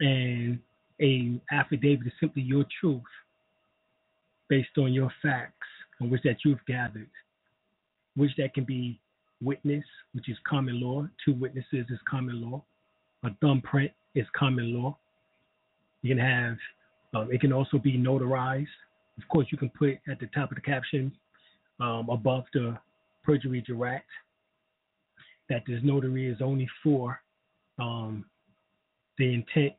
And 0.00 0.58
a 1.00 1.40
affidavit 1.52 2.06
is 2.06 2.12
simply 2.20 2.42
your 2.42 2.64
truth 2.80 3.02
based 4.48 4.76
on 4.78 4.92
your 4.92 5.12
facts 5.22 5.54
on 6.00 6.10
which 6.10 6.22
that 6.22 6.38
you've 6.44 6.64
gathered, 6.66 7.10
which 8.16 8.32
that 8.36 8.54
can 8.54 8.64
be 8.64 9.00
witness, 9.42 9.84
which 10.12 10.28
is 10.28 10.36
common 10.48 10.80
law. 10.80 11.06
Two 11.24 11.34
witnesses 11.34 11.86
is 11.90 11.98
common 12.08 12.40
law. 12.40 12.62
A 13.24 13.30
thumbprint 13.40 13.92
is 14.14 14.26
common 14.36 14.74
law. 14.74 14.96
You 16.02 16.14
can 16.14 16.24
have, 16.24 16.56
um, 17.14 17.32
it 17.32 17.40
can 17.40 17.52
also 17.52 17.78
be 17.78 17.98
notarized. 17.98 18.66
Of 19.20 19.28
course, 19.28 19.48
you 19.50 19.58
can 19.58 19.70
put 19.70 19.98
at 20.08 20.20
the 20.20 20.26
top 20.34 20.50
of 20.50 20.56
the 20.56 20.60
caption 20.60 21.12
um, 21.80 22.08
above 22.10 22.44
the 22.52 22.78
perjury 23.24 23.60
direct 23.60 24.08
that 25.48 25.62
this 25.66 25.80
notary 25.82 26.26
is 26.26 26.38
only 26.42 26.68
for 26.82 27.20
um, 27.78 28.24
the 29.18 29.34
intent 29.34 29.74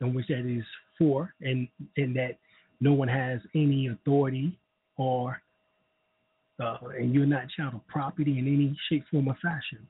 in 0.00 0.14
which 0.14 0.28
that 0.28 0.46
is 0.46 0.64
for, 0.98 1.34
and 1.40 1.68
and 1.96 2.16
that 2.16 2.38
no 2.80 2.92
one 2.92 3.08
has 3.08 3.40
any 3.54 3.88
authority 3.88 4.58
or 4.96 5.40
uh, 6.60 6.76
and 6.98 7.14
you're 7.14 7.26
not 7.26 7.48
child 7.56 7.74
of 7.74 7.86
property 7.86 8.38
in 8.38 8.46
any 8.46 8.76
shape, 8.88 9.04
form, 9.10 9.28
or 9.28 9.36
fashion. 9.42 9.86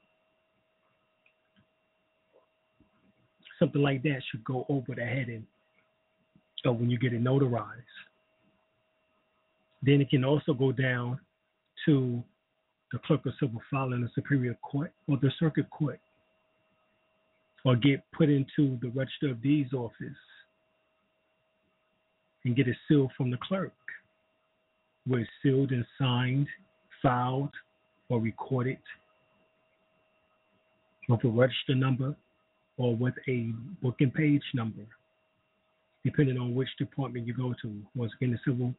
Something 3.59 3.83
like 3.83 4.03
that 4.03 4.23
should 4.31 4.45
go 4.45 4.67
over 4.69 4.95
the 4.95 5.05
heading 5.05 5.47
or 6.65 6.73
when 6.73 6.91
you 6.91 6.99
get 6.99 7.13
it 7.13 7.23
notarized. 7.23 7.83
Then 9.83 10.01
it 10.01 10.11
can 10.11 10.25
also 10.25 10.55
go 10.55 10.73
down 10.73 11.19
to 11.87 12.23
the 12.93 12.99
clerk 13.01 13.27
of 13.27 13.33
civil 13.41 13.61
file 13.71 13.93
in 13.93 14.01
the 14.01 14.11
superior 14.15 14.57
court 14.63 14.93
or 15.09 15.17
the 15.17 15.31
circuit 15.41 15.69
court, 15.71 15.99
or 17.65 17.77
get 17.77 18.05
put 18.13 18.29
into 18.29 18.79
the 18.81 18.91
register 18.95 19.31
of 19.31 19.43
deeds 19.43 19.73
office 19.73 20.17
and 22.45 22.57
get 22.57 22.69
it 22.69 22.77
sealed 22.89 23.11
from 23.17 23.31
the 23.31 23.39
clerk, 23.39 23.73
where 25.07 25.21
it's 25.21 25.31
sealed 25.43 25.71
and 25.71 25.85
signed, 25.99 26.47
filed, 27.03 27.51
or 28.09 28.21
recorded 28.21 28.79
with 31.09 31.25
a 31.25 31.29
register 31.29 31.75
number 31.75 32.15
or 32.77 32.95
with 32.97 33.15
a 33.29 33.53
book 33.83 33.97
and 34.01 34.15
page 34.15 34.43
number, 34.55 34.83
depending 36.05 36.39
on 36.39 36.55
which 36.55 36.69
department 36.79 37.27
you 37.27 37.35
go 37.35 37.55
to. 37.63 37.75
Once 37.95 38.13
again, 38.17 38.33
the 38.33 38.39
civil 38.51 38.75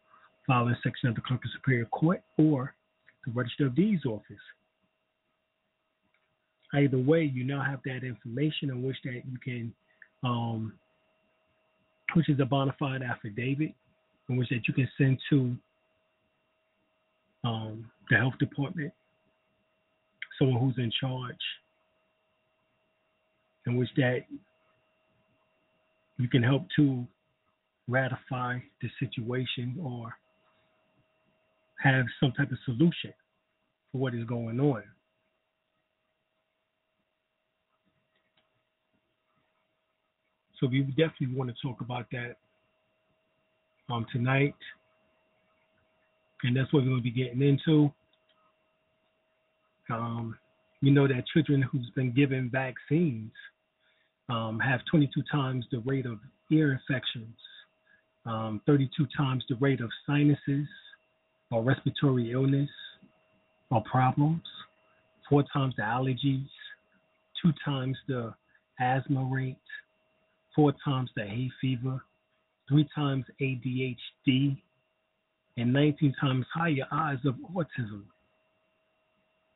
filing 0.47 0.75
section 0.83 1.09
of 1.09 1.15
the 1.15 1.21
Clerk 1.21 1.43
of 1.43 1.51
Superior 1.53 1.85
Court 1.85 2.21
or 2.37 2.73
the 3.25 3.31
Register 3.31 3.67
of 3.67 3.75
Deeds 3.75 4.05
office. 4.05 4.37
Either 6.73 6.97
way, 6.97 7.23
you 7.33 7.43
now 7.43 7.61
have 7.61 7.79
that 7.85 8.03
information 8.03 8.69
in 8.69 8.81
which 8.81 8.97
that 9.03 9.21
you 9.29 9.37
can, 9.43 9.73
um, 10.23 10.73
which 12.15 12.29
is 12.29 12.39
a 12.39 12.45
bona 12.45 12.75
fide 12.79 13.03
affidavit, 13.03 13.73
in 14.27 14.37
which 14.37 14.49
that 14.49 14.67
you 14.67 14.73
can 14.73 14.89
send 14.97 15.19
to 15.29 15.55
um, 17.43 17.89
the 18.09 18.17
health 18.17 18.37
department, 18.39 18.91
someone 20.39 20.59
who's 20.59 20.77
in 20.77 20.91
charge, 20.99 21.35
in 23.65 23.77
which 23.77 23.89
that 23.97 24.25
you 26.17 26.27
can 26.27 26.43
help 26.43 26.65
to 26.75 27.05
ratify 27.87 28.59
the 28.81 28.89
situation 28.99 29.77
or 29.81 30.13
have 31.81 32.05
some 32.19 32.31
type 32.31 32.51
of 32.51 32.57
solution 32.65 33.13
for 33.91 33.97
what 33.97 34.13
is 34.13 34.23
going 34.25 34.59
on. 34.59 34.83
So 40.59 40.67
we 40.67 40.81
definitely 40.81 41.35
want 41.35 41.49
to 41.49 41.55
talk 41.61 41.81
about 41.81 42.05
that 42.11 42.37
um, 43.89 44.05
tonight. 44.13 44.55
And 46.43 46.55
that's 46.55 46.71
what 46.73 46.83
we're 46.83 46.89
going 46.89 46.97
to 46.97 47.03
be 47.03 47.11
getting 47.11 47.41
into. 47.41 47.91
Um, 49.89 50.37
we 50.81 50.91
know 50.91 51.07
that 51.07 51.25
children 51.33 51.61
who's 51.61 51.89
been 51.95 52.13
given 52.13 52.49
vaccines 52.51 53.31
um, 54.29 54.59
have 54.59 54.81
22 54.89 55.21
times 55.31 55.65
the 55.71 55.79
rate 55.85 56.05
of 56.05 56.19
ear 56.51 56.73
infections, 56.73 57.35
um, 58.25 58.61
32 58.65 59.07
times 59.15 59.43
the 59.49 59.55
rate 59.55 59.81
of 59.81 59.89
sinuses 60.05 60.67
or 61.51 61.63
respiratory 61.63 62.31
illness 62.31 62.69
or 63.71 63.81
problems, 63.89 64.41
four 65.29 65.43
times 65.53 65.73
the 65.77 65.83
allergies, 65.83 66.47
two 67.41 67.51
times 67.63 67.97
the 68.07 68.33
asthma 68.79 69.23
rate, 69.31 69.57
four 70.55 70.73
times 70.83 71.09
the 71.15 71.23
hay 71.23 71.49
fever, 71.61 72.01
three 72.67 72.87
times 72.95 73.25
ADHD, 73.41 74.57
and 75.57 75.71
19 75.71 76.15
times 76.19 76.45
higher 76.53 76.87
odds 76.91 77.25
of 77.25 77.35
autism. 77.55 78.03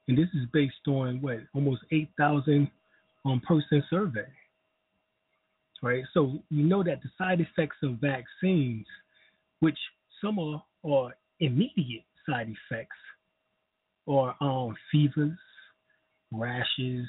And 0.07 0.17
this 0.17 0.27
is 0.33 0.47
based 0.53 0.87
on 0.87 1.21
what 1.21 1.39
almost 1.53 1.81
8,000 1.91 2.69
um, 3.25 3.41
person 3.45 3.83
survey. 3.89 4.27
Right, 5.83 6.03
so 6.13 6.39
we 6.49 6.63
know 6.63 6.83
that 6.83 7.01
the 7.03 7.09
side 7.19 7.39
effects 7.39 7.77
of 7.83 7.99
vaccines, 8.01 8.85
which 9.59 9.77
some 10.21 10.39
are, 10.39 10.63
are 10.83 11.15
immediate 11.39 12.03
side 12.27 12.49
effects, 12.49 12.95
are 14.07 14.35
um, 14.41 14.75
fevers, 14.91 15.37
rashes, 16.31 17.05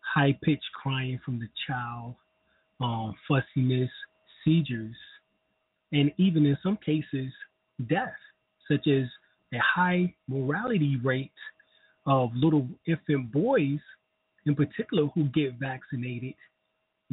high 0.00 0.36
pitched 0.42 0.64
crying 0.82 1.20
from 1.24 1.38
the 1.38 1.48
child, 1.66 2.16
um, 2.80 3.14
fussiness, 3.28 3.90
seizures, 4.44 4.96
and 5.92 6.10
even 6.18 6.44
in 6.44 6.58
some 6.62 6.78
cases, 6.84 7.32
death, 7.88 8.14
such 8.70 8.86
as 8.86 9.04
a 9.52 9.58
high 9.58 10.12
morality 10.28 10.98
rate 11.02 11.32
of 12.06 12.30
little 12.34 12.66
infant 12.86 13.30
boys, 13.32 13.78
in 14.46 14.54
particular, 14.54 15.06
who 15.14 15.24
get 15.24 15.54
vaccinated, 15.54 16.34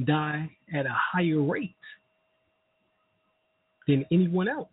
die 0.05 0.49
at 0.73 0.85
a 0.85 0.95
higher 0.95 1.41
rate 1.41 1.75
than 3.87 4.05
anyone 4.11 4.47
else. 4.47 4.67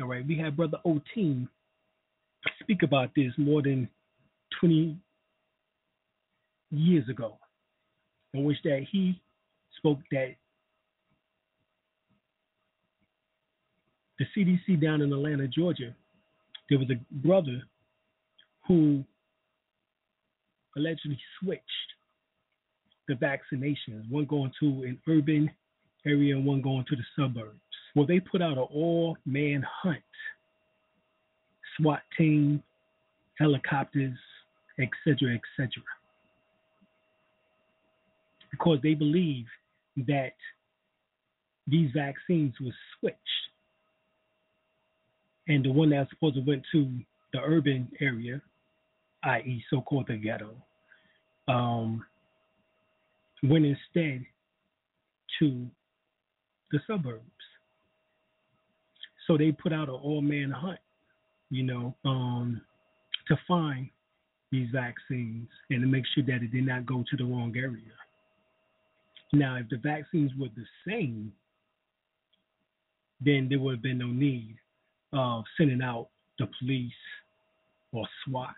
All 0.00 0.06
right, 0.06 0.26
we 0.26 0.38
had 0.38 0.56
Brother 0.56 0.78
Oteen 0.86 1.48
speak 2.60 2.82
about 2.82 3.10
this 3.14 3.32
more 3.36 3.62
than 3.62 3.88
20 4.60 4.96
years 6.70 7.08
ago, 7.08 7.36
in 8.32 8.44
which 8.44 8.58
that 8.64 8.86
he 8.90 9.20
spoke 9.76 9.98
that 10.10 10.36
the 14.20 14.26
CDC 14.36 14.80
down 14.80 15.00
in 15.00 15.12
Atlanta, 15.12 15.48
Georgia, 15.48 15.94
there 16.68 16.78
was 16.78 16.88
a 16.90 17.00
brother 17.26 17.62
who 18.68 19.02
allegedly 20.76 21.18
switched 21.40 21.64
the 23.08 23.14
vaccinations, 23.14 24.08
one 24.10 24.26
going 24.26 24.52
to 24.60 24.66
an 24.82 24.98
urban 25.08 25.50
area 26.06 26.36
and 26.36 26.44
one 26.44 26.60
going 26.60 26.84
to 26.88 26.96
the 26.96 27.02
suburbs. 27.18 27.58
Well, 27.96 28.06
they 28.06 28.20
put 28.20 28.42
out 28.42 28.58
an 28.58 28.66
all 28.72 29.16
man 29.24 29.64
hunt 29.82 29.98
SWAT 31.78 32.02
team, 32.16 32.62
helicopters, 33.38 34.18
etc., 34.78 35.34
etc. 35.34 35.82
Because 38.50 38.78
they 38.82 38.94
believe 38.94 39.46
that 39.96 40.34
these 41.66 41.90
vaccines 41.94 42.54
were 42.60 42.74
switched. 42.98 43.18
And 45.50 45.64
the 45.64 45.72
one 45.72 45.90
that 45.90 46.08
supposed 46.10 46.36
to 46.36 46.42
went 46.42 46.62
to 46.70 46.88
the 47.32 47.40
urban 47.40 47.90
area, 48.00 48.40
i.e., 49.24 49.64
so 49.68 49.80
called 49.80 50.06
the 50.06 50.16
ghetto, 50.16 50.54
um, 51.48 52.04
went 53.42 53.66
instead 53.66 54.24
to 55.40 55.66
the 56.70 56.78
suburbs. 56.86 57.24
So 59.26 59.36
they 59.36 59.50
put 59.50 59.72
out 59.72 59.88
an 59.88 59.96
all 59.96 60.22
man 60.22 60.52
hunt, 60.52 60.78
you 61.50 61.64
know, 61.64 61.96
um, 62.04 62.60
to 63.26 63.36
find 63.48 63.90
these 64.52 64.68
vaccines 64.72 65.48
and 65.70 65.80
to 65.80 65.86
make 65.88 66.04
sure 66.14 66.22
that 66.28 66.44
it 66.44 66.52
did 66.52 66.64
not 66.64 66.86
go 66.86 67.02
to 67.10 67.16
the 67.16 67.24
wrong 67.24 67.52
area. 67.56 67.90
Now, 69.32 69.56
if 69.56 69.68
the 69.68 69.78
vaccines 69.78 70.30
were 70.38 70.48
the 70.54 70.64
same, 70.86 71.32
then 73.20 73.48
there 73.48 73.58
would 73.58 73.74
have 73.74 73.82
been 73.82 73.98
no 73.98 74.06
need 74.06 74.56
of 75.12 75.44
sending 75.56 75.82
out 75.82 76.08
the 76.38 76.48
police 76.58 76.92
or 77.92 78.06
SWAT, 78.24 78.54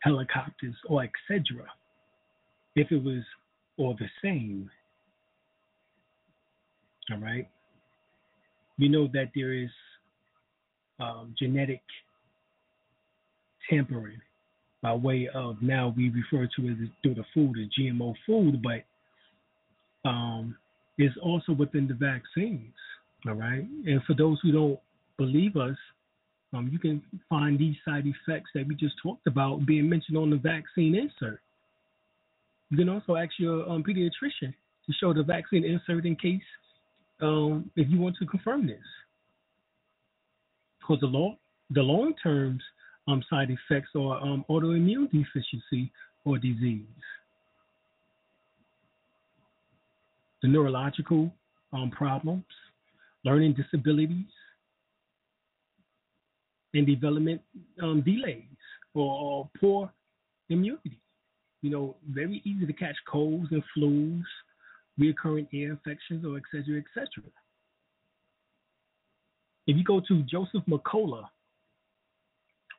helicopters, 0.00 0.74
or 0.88 1.04
etc. 1.04 1.64
If 2.76 2.90
it 2.90 3.02
was 3.02 3.22
all 3.76 3.96
the 3.98 4.08
same, 4.22 4.70
all 7.10 7.18
right, 7.18 7.48
we 8.78 8.88
know 8.88 9.08
that 9.12 9.30
there 9.34 9.52
is 9.52 9.70
um, 10.98 11.34
genetic 11.38 11.82
tampering 13.68 14.20
by 14.82 14.94
way 14.94 15.28
of 15.34 15.60
now 15.60 15.92
we 15.96 16.10
refer 16.10 16.48
to 16.56 16.68
it 16.68 16.72
as 16.82 16.88
through 17.02 17.14
the 17.14 17.24
food 17.34 17.56
as 17.58 17.68
GMO 17.78 18.14
food, 18.26 18.62
but 18.62 20.08
um, 20.08 20.56
also 21.22 21.52
within 21.52 21.86
the 21.86 21.94
vaccines. 21.94 22.72
All 23.26 23.34
right, 23.34 23.66
and 23.84 24.02
for 24.06 24.14
those 24.14 24.38
who 24.42 24.52
don't 24.52 24.80
believe 25.20 25.56
us, 25.56 25.76
um, 26.54 26.70
you 26.72 26.78
can 26.78 27.02
find 27.28 27.58
these 27.58 27.76
side 27.84 28.04
effects 28.06 28.50
that 28.54 28.66
we 28.66 28.74
just 28.74 28.94
talked 29.02 29.26
about 29.26 29.66
being 29.66 29.88
mentioned 29.88 30.16
on 30.16 30.30
the 30.30 30.36
vaccine 30.36 30.94
insert. 30.94 31.40
You 32.70 32.78
can 32.78 32.88
also 32.88 33.16
ask 33.16 33.32
your 33.38 33.68
um, 33.68 33.84
pediatrician 33.84 34.54
to 34.86 34.92
show 34.98 35.12
the 35.12 35.22
vaccine 35.22 35.64
insert 35.64 36.06
in 36.06 36.16
case 36.16 36.48
um, 37.20 37.70
if 37.76 37.86
you 37.90 38.00
want 38.00 38.16
to 38.20 38.26
confirm 38.26 38.66
this. 38.66 38.78
Because 40.80 41.00
the 41.00 41.06
long 41.06 41.36
the 41.72 41.82
long 41.82 42.14
term 42.22 42.58
um, 43.06 43.22
side 43.28 43.50
effects 43.50 43.90
are 43.94 44.20
um, 44.22 44.44
autoimmune 44.48 45.10
deficiency 45.12 45.92
or 46.24 46.38
disease, 46.38 47.02
the 50.42 50.48
neurological 50.48 51.30
um, 51.72 51.90
problems, 51.90 52.44
learning 53.24 53.54
disabilities, 53.54 54.26
and 56.74 56.86
development 56.86 57.40
um, 57.82 58.02
delays 58.02 58.44
or, 58.94 59.12
or 59.12 59.50
poor 59.60 59.92
immunity. 60.48 61.00
You 61.62 61.70
know, 61.70 61.96
very 62.08 62.40
easy 62.44 62.66
to 62.66 62.72
catch 62.72 62.96
colds 63.08 63.48
and 63.50 63.64
flus, 63.76 64.22
recurrent 64.98 65.48
ear 65.52 65.72
infections, 65.72 66.24
or 66.24 66.36
et 66.36 66.44
cetera, 66.50 66.78
et 66.78 66.84
cetera. 66.94 67.24
If 69.66 69.76
you 69.76 69.84
go 69.84 70.00
to 70.00 70.22
Joseph 70.22 70.62
Mercola 70.68 71.24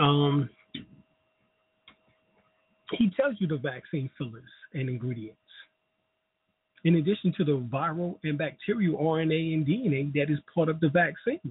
um, 0.02 0.50
he 2.92 3.10
tells 3.16 3.36
you 3.40 3.48
the 3.48 3.58
vaccine 3.58 4.10
fillers 4.18 4.44
and 4.74 4.90
ingredients. 4.90 5.40
In 6.86 6.98
addition 6.98 7.34
to 7.38 7.44
the 7.44 7.58
viral 7.58 8.20
and 8.24 8.38
bacterial 8.38 8.98
RNA 8.98 9.56
and 9.56 9.66
DNA 9.66 10.14
that 10.14 10.32
is 10.32 10.38
part 10.54 10.70
of 10.70 10.80
the 10.80 10.88
vaccines. 10.88 11.42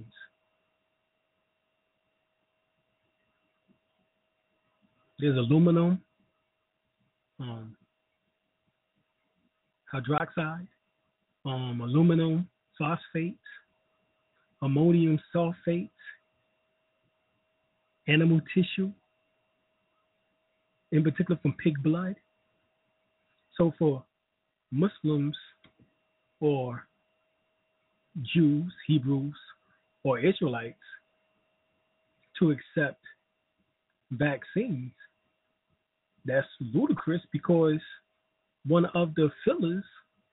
There's 5.19 5.37
aluminum, 5.37 6.01
um, 7.39 7.75
hydroxide, 9.93 10.67
um, 11.45 11.81
aluminum 11.81 12.47
phosphates, 12.79 13.37
ammonium 14.61 15.19
sulfates, 15.33 15.89
animal 18.07 18.39
tissue, 18.53 18.91
in 20.93 21.03
particular 21.03 21.37
from 21.41 21.53
pig 21.61 21.81
blood. 21.83 22.15
So 23.57 23.73
for 23.77 24.03
Muslims 24.75 25.37
or 26.41 26.85
Jews, 28.33 28.73
Hebrews, 28.87 29.35
or 30.03 30.19
Israelites 30.19 30.77
to 32.39 32.51
accept 32.51 33.01
vaccines, 34.11 34.91
that's 36.25 36.47
ludicrous 36.59 37.21
because 37.31 37.79
one 38.67 38.85
of 38.93 39.15
the 39.15 39.29
fillers 39.45 39.83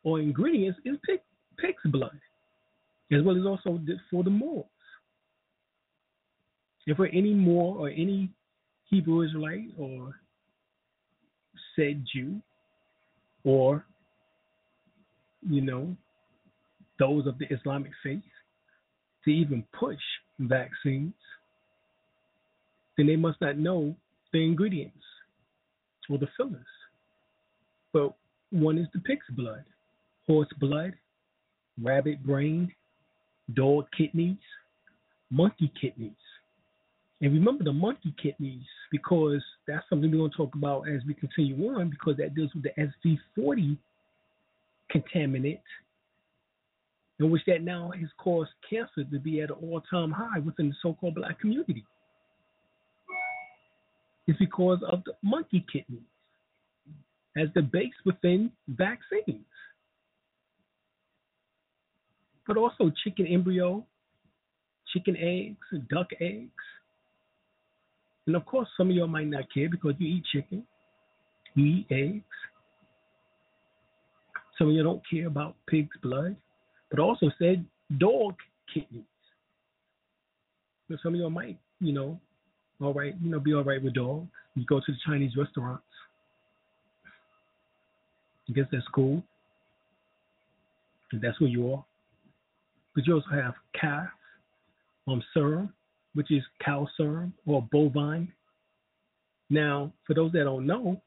or 0.02 0.18
ingredients 0.18 0.78
is 0.84 0.96
pig, 1.06 1.20
pig's 1.58 1.82
blood, 1.84 2.18
as 3.12 3.22
well 3.22 3.38
as 3.38 3.46
also 3.46 3.78
for 4.10 4.24
the 4.24 4.30
Moors. 4.30 4.66
If 6.86 6.96
for 6.96 7.06
any 7.06 7.32
Moor 7.32 7.76
or 7.78 7.88
any 7.88 8.30
Hebrew 8.90 9.22
Israelite 9.22 9.68
or 9.78 10.16
said 11.76 12.04
Jew 12.12 12.40
or, 13.44 13.84
you 15.48 15.60
know, 15.60 15.96
those 16.98 17.26
of 17.26 17.38
the 17.38 17.46
Islamic 17.50 17.92
faith 18.02 18.22
to 19.24 19.30
even 19.30 19.64
push 19.78 19.98
vaccines, 20.38 21.14
then 22.96 23.06
they 23.06 23.16
must 23.16 23.40
not 23.40 23.58
know 23.58 23.94
the 24.32 24.44
ingredients 24.44 24.96
or 26.08 26.18
the 26.18 26.28
fillers. 26.36 26.66
But 27.92 28.14
one 28.50 28.78
is 28.78 28.86
the 28.92 29.00
pig's 29.00 29.26
blood, 29.30 29.64
horse 30.26 30.48
blood, 30.60 30.94
rabbit 31.80 32.22
brain, 32.24 32.72
dog 33.54 33.86
kidneys, 33.96 34.36
monkey 35.30 35.72
kidneys. 35.80 36.12
And 37.20 37.32
remember 37.32 37.64
the 37.64 37.72
monkey 37.72 38.14
kidneys 38.20 38.66
because 38.90 39.42
that's 39.66 39.84
something 39.88 40.10
we're 40.10 40.18
going 40.18 40.30
to 40.30 40.36
talk 40.36 40.54
about 40.54 40.88
as 40.88 41.02
we 41.06 41.14
continue 41.14 41.56
on 41.68 41.88
because 41.88 42.16
that 42.16 42.34
deals 42.34 42.50
with 42.54 42.64
the 42.64 42.90
SV40 43.38 43.76
contaminant, 44.94 45.60
in 47.18 47.30
which 47.30 47.42
that 47.46 47.62
now 47.62 47.90
has 47.98 48.08
caused 48.18 48.50
cancer 48.68 49.04
to 49.10 49.18
be 49.18 49.40
at 49.40 49.50
an 49.50 49.56
all-time 49.62 50.10
high 50.10 50.38
within 50.40 50.68
the 50.68 50.74
so-called 50.82 51.14
black 51.14 51.40
community. 51.40 51.84
It's 54.26 54.38
because 54.38 54.78
of 54.90 55.02
the 55.04 55.12
monkey 55.22 55.64
kidneys 55.72 56.02
as 57.36 57.48
the 57.54 57.62
base 57.62 57.92
within 58.04 58.50
vaccines. 58.68 59.44
But 62.46 62.56
also 62.56 62.90
chicken 63.04 63.26
embryo, 63.26 63.86
chicken 64.92 65.16
eggs, 65.16 65.84
duck 65.88 66.08
eggs. 66.20 66.50
And 68.26 68.36
of 68.36 68.44
course, 68.46 68.68
some 68.76 68.90
of 68.90 68.96
y'all 68.96 69.06
might 69.06 69.26
not 69.26 69.52
care 69.52 69.68
because 69.68 69.94
you 69.98 70.08
eat 70.16 70.24
chicken, 70.32 70.64
you 71.54 71.64
eat 71.64 71.86
eggs. 71.90 72.24
Some 74.62 74.68
of 74.68 74.76
you 74.76 74.84
don't 74.84 75.02
care 75.10 75.26
about 75.26 75.56
pig's 75.66 75.96
blood, 76.04 76.36
but 76.88 77.00
also 77.00 77.32
said 77.36 77.64
dog 77.98 78.36
kidneys. 78.72 79.02
So 80.88 80.96
some 81.02 81.14
of 81.14 81.20
y'all 81.20 81.30
might, 81.30 81.58
you 81.80 81.92
know, 81.92 82.20
all 82.80 82.94
right, 82.94 83.12
you 83.20 83.28
know, 83.28 83.40
be 83.40 83.54
all 83.54 83.64
right 83.64 83.82
with 83.82 83.94
dogs. 83.94 84.28
You 84.54 84.64
go 84.64 84.78
to 84.78 84.84
the 84.86 84.98
Chinese 85.04 85.32
restaurants. 85.36 85.82
I 88.48 88.52
guess 88.52 88.66
that's 88.70 88.86
cool. 88.94 89.20
And 91.10 91.20
that's 91.20 91.40
where 91.40 91.50
you 91.50 91.72
are. 91.72 91.84
But 92.94 93.04
you 93.04 93.14
also 93.14 93.30
have 93.32 93.54
calf 93.80 94.06
um, 95.08 95.24
serum, 95.34 95.72
which 96.14 96.30
is 96.30 96.44
cow 96.64 96.86
serum 96.96 97.34
or 97.46 97.66
bovine. 97.72 98.32
Now, 99.50 99.92
for 100.06 100.14
those 100.14 100.30
that 100.30 100.44
don't 100.44 100.68
know, 100.68 101.02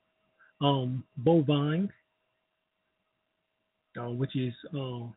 um, 0.60 1.06
bovine, 1.16 1.90
uh, 4.00 4.10
which 4.10 4.36
is 4.36 4.54
um, 4.74 5.14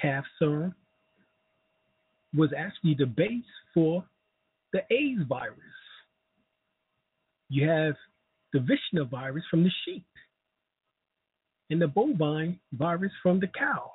calf 0.00 0.24
serum, 0.38 0.74
was 2.36 2.50
actually 2.56 2.94
the 2.98 3.06
base 3.06 3.44
for 3.72 4.04
the 4.72 4.80
AIDS 4.90 5.22
virus. 5.28 5.58
You 7.48 7.68
have 7.68 7.94
the 8.52 8.58
Visna 8.58 9.08
virus 9.08 9.44
from 9.50 9.62
the 9.62 9.70
sheep 9.84 10.04
and 11.70 11.80
the 11.80 11.88
bovine 11.88 12.58
virus 12.72 13.12
from 13.22 13.40
the 13.40 13.46
cow. 13.46 13.90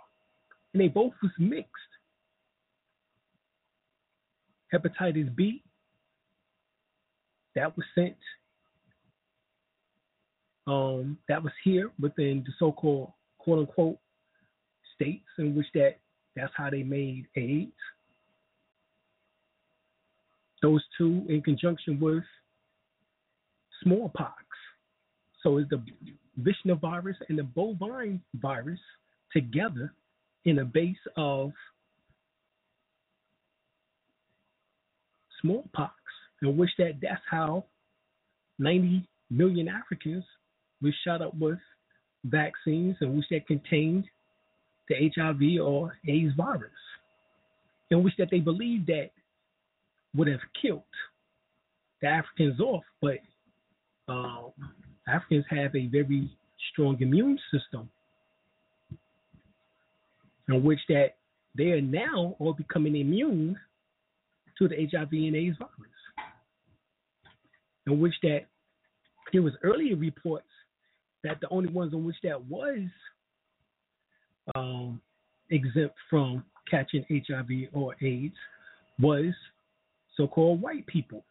And 0.73 0.81
they 0.81 0.87
both 0.87 1.13
was 1.21 1.31
mixed. 1.37 1.69
Hepatitis 4.73 5.35
B, 5.35 5.63
that 7.55 7.75
was 7.75 7.85
sent, 7.95 8.15
um, 10.67 11.17
that 11.27 11.41
was 11.43 11.51
here 11.63 11.89
within 11.99 12.43
the 12.45 12.53
so-called 12.59 13.11
quote 13.49 13.59
unquote 13.59 13.97
states 14.95 15.25
in 15.39 15.55
which 15.55 15.65
that 15.73 15.95
that's 16.35 16.53
how 16.55 16.69
they 16.69 16.83
made 16.83 17.25
AIDS. 17.35 17.71
Those 20.61 20.83
two 20.97 21.25
in 21.29 21.41
conjunction 21.41 21.99
with 21.99 22.23
smallpox. 23.83 24.35
So 25.41 25.57
is 25.57 25.65
the 25.69 25.81
Visna 26.39 26.79
virus 26.79 27.15
and 27.29 27.39
the 27.39 27.43
bovine 27.43 28.21
virus 28.35 28.79
together 29.33 29.93
in 30.45 30.59
a 30.59 30.65
base 30.65 30.97
of 31.17 31.51
smallpox, 35.41 35.95
in 36.43 36.55
which 36.55 36.69
that 36.77 36.99
that's 37.01 37.21
how 37.29 37.65
90 38.59 39.07
million 39.31 39.69
Africans 39.69 40.25
were 40.81 40.93
shot 41.05 41.21
up 41.21 41.33
with 41.35 41.59
vaccines 42.25 42.95
in 43.01 43.15
which 43.15 43.25
that 43.31 43.47
contained 43.47 44.05
the 44.87 45.11
HIV 45.15 45.65
or 45.65 45.97
AIDS 46.07 46.33
virus, 46.35 46.71
in 47.91 48.03
which 48.03 48.13
that 48.17 48.29
they 48.31 48.39
believed 48.39 48.87
that 48.87 49.11
would 50.15 50.27
have 50.27 50.39
killed 50.61 50.83
the 52.01 52.07
Africans 52.07 52.59
off, 52.59 52.83
but 53.01 53.17
um, 54.07 54.51
Africans 55.07 55.45
have 55.49 55.75
a 55.75 55.87
very 55.87 56.29
strong 56.71 56.97
immune 57.01 57.39
system 57.51 57.89
in 60.47 60.63
which 60.63 60.79
that 60.89 61.15
they 61.55 61.71
are 61.71 61.81
now 61.81 62.35
all 62.39 62.53
becoming 62.53 62.95
immune 62.95 63.57
to 64.57 64.67
the 64.67 64.75
HIV 64.75 65.11
and 65.11 65.35
AIDS 65.35 65.57
virus. 65.57 65.73
In 67.87 67.99
which 67.99 68.13
that 68.23 68.41
there 69.31 69.41
was 69.41 69.53
earlier 69.63 69.95
reports 69.95 70.47
that 71.23 71.39
the 71.41 71.47
only 71.49 71.71
ones 71.71 71.93
on 71.93 72.05
which 72.05 72.15
that 72.23 72.43
was 72.45 72.79
um, 74.55 75.01
exempt 75.49 75.95
from 76.09 76.43
catching 76.69 77.05
HIV 77.09 77.69
or 77.73 77.95
AIDS 78.01 78.35
was 78.99 79.33
so-called 80.15 80.61
white 80.61 80.85
people. 80.87 81.23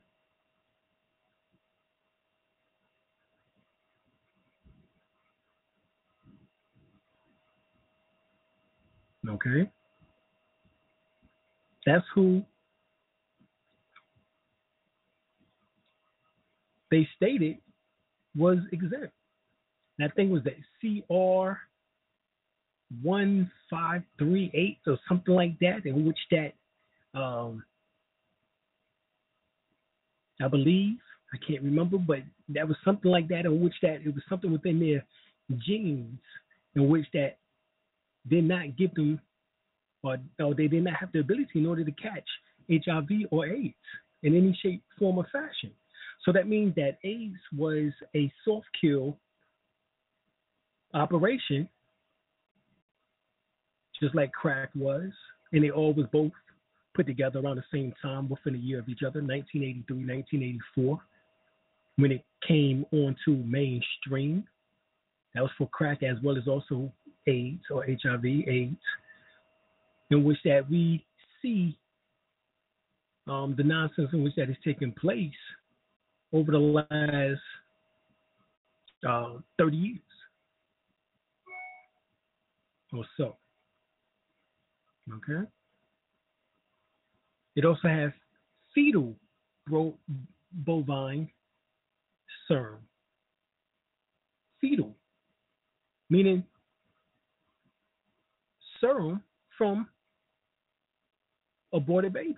Okay? 9.29 9.70
That's 11.85 12.05
who 12.14 12.42
they 16.90 17.07
stated 17.16 17.59
was 18.37 18.59
exempt. 18.72 19.12
That 19.99 20.15
thing 20.15 20.31
was 20.31 20.43
the 20.45 20.55
CR 20.81 21.59
1538 23.03 24.79
or 24.87 24.99
something 25.09 25.35
like 25.35 25.59
that, 25.61 25.85
in 25.85 26.07
which 26.07 26.19
that 26.31 26.53
um, 27.19 27.65
I 30.41 30.49
believe. 30.49 30.99
I 31.33 31.37
can't 31.47 31.63
remember, 31.63 31.99
but 31.99 32.21
that 32.49 32.67
was 32.67 32.77
something 32.85 33.11
like 33.11 33.29
that, 33.29 33.45
in 33.45 33.61
which 33.61 33.75
that 33.83 34.01
it 34.05 34.15
was 34.15 34.23
something 34.31 34.51
within 34.51 34.81
their 34.81 35.05
genes, 35.59 36.19
in 36.75 36.89
which 36.89 37.05
that 37.13 37.37
did 38.29 38.45
not 38.45 38.77
give 38.79 38.95
them, 38.95 39.21
or, 40.03 40.17
or 40.41 40.55
they 40.55 40.69
did 40.69 40.85
not 40.85 40.95
have 40.95 41.13
the 41.13 41.19
ability 41.21 41.51
in 41.57 41.67
order 41.67 41.85
to 41.85 41.93
catch 41.93 42.27
HIV 42.71 43.09
or 43.31 43.47
AIDS 43.47 43.75
in 44.23 44.35
any 44.35 44.59
shape, 44.63 44.83
form, 44.99 45.19
or 45.19 45.27
fashion. 45.31 45.71
So 46.25 46.33
that 46.33 46.49
means 46.49 46.75
that 46.77 46.99
AIDS 47.05 47.39
was 47.57 47.93
a 48.17 48.33
soft 48.45 48.67
kill 48.81 49.19
operation, 50.94 51.68
just 54.01 54.14
like 54.14 54.33
crack 54.33 54.70
was, 54.74 55.11
and 55.53 55.64
they 55.64 55.70
all 55.70 55.92
was 55.92 56.07
both 56.12 56.33
put 56.94 57.07
together 57.07 57.40
around 57.40 57.57
the 57.57 57.64
same 57.72 57.92
time 58.01 58.29
within 58.29 58.55
a 58.55 58.59
year 58.59 58.79
of 58.79 58.88
each 58.88 59.03
other, 59.03 59.20
1983, 59.20 59.96
1984, 59.96 61.01
when 61.96 62.12
it 62.12 62.24
came 62.46 62.85
onto 62.92 63.42
mainstream. 63.44 64.44
That 65.35 65.42
was 65.42 65.51
for 65.59 65.68
crack 65.68 66.03
as 66.03 66.16
well 66.22 66.37
as 66.37 66.48
also 66.48 66.92
AIDS 67.27 67.62
or 67.70 67.85
HIV, 67.85 68.24
AIDS, 68.24 68.77
in 70.11 70.24
which 70.24 70.38
that 70.44 70.68
we 70.70 71.05
see 71.42 71.79
um, 73.29 73.55
the 73.57 73.62
nonsense 73.62 74.09
in 74.12 74.24
which 74.24 74.35
that 74.37 74.48
is 74.48 74.57
taking 74.64 74.92
place 74.92 75.31
over 76.33 76.53
the 76.53 76.59
last 76.59 77.40
uh, 79.09 79.38
30 79.59 79.77
years 79.77 79.98
or. 82.92 83.05
Okay. 85.14 85.48
It 87.57 87.64
also 87.64 87.88
has 87.88 88.12
fetal 88.74 89.16
bovine 90.53 91.29
serum. 92.46 92.81
Fetal, 94.61 94.94
meaning 96.11 96.44
serum 98.81 99.22
from 99.57 99.88
aborted 101.72 102.12
babies. 102.12 102.37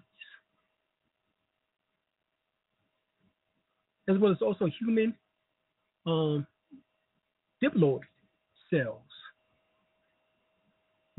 As 4.09 4.19
well 4.19 4.33
as 4.33 4.39
also 4.43 4.67
human 4.79 5.15
um, 6.07 6.47
diploid 7.63 8.01
cells. 8.71 9.10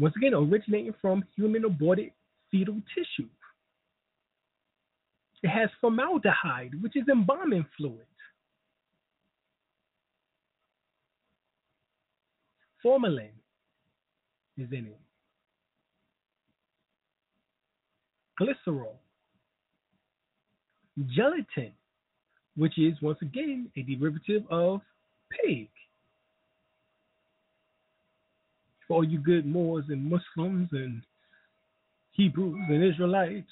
Once 0.02 0.16
again, 0.18 0.34
originating 0.34 0.96
from 1.00 1.24
human 1.36 1.64
aborted 1.64 2.10
fetal 2.50 2.82
tissue. 2.96 3.30
It 5.44 5.50
has 5.50 5.70
formaldehyde, 5.80 6.82
which 6.82 6.96
is 6.96 7.04
embalming 7.08 7.66
fluid. 7.78 8.08
Formalin 12.84 13.30
is 14.58 14.72
in 14.72 14.88
it. 14.88 15.00
Glycerol. 18.40 18.96
Gelatin, 21.16 21.74
which 22.56 22.80
is 22.80 23.00
once 23.04 23.20
again 23.22 23.72
a 23.78 23.84
derivative 23.84 24.44
of 24.50 24.82
pig. 25.30 25.70
For 28.92 28.96
all 28.96 29.04
you 29.06 29.20
good 29.20 29.46
Moors 29.46 29.86
and 29.88 30.04
Muslims 30.04 30.68
and 30.74 31.02
Hebrews 32.12 32.60
and 32.68 32.84
Israelites, 32.84 33.48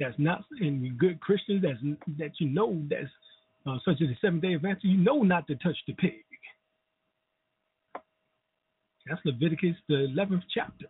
that's 0.00 0.18
not 0.18 0.42
and 0.58 0.98
good 0.98 1.20
Christians 1.20 1.62
that's 1.62 1.78
that 2.18 2.32
you 2.40 2.48
know 2.48 2.82
that's 2.90 3.06
uh, 3.64 3.76
such 3.84 4.02
as 4.02 4.08
the 4.08 4.16
Seventh 4.20 4.42
Day 4.42 4.56
Adventist, 4.56 4.86
you 4.86 4.98
know 4.98 5.22
not 5.22 5.46
to 5.46 5.54
touch 5.54 5.76
the 5.86 5.92
pig. 5.92 6.24
That's 9.06 9.20
Leviticus 9.24 9.76
the 9.88 10.06
eleventh 10.06 10.42
chapter, 10.52 10.86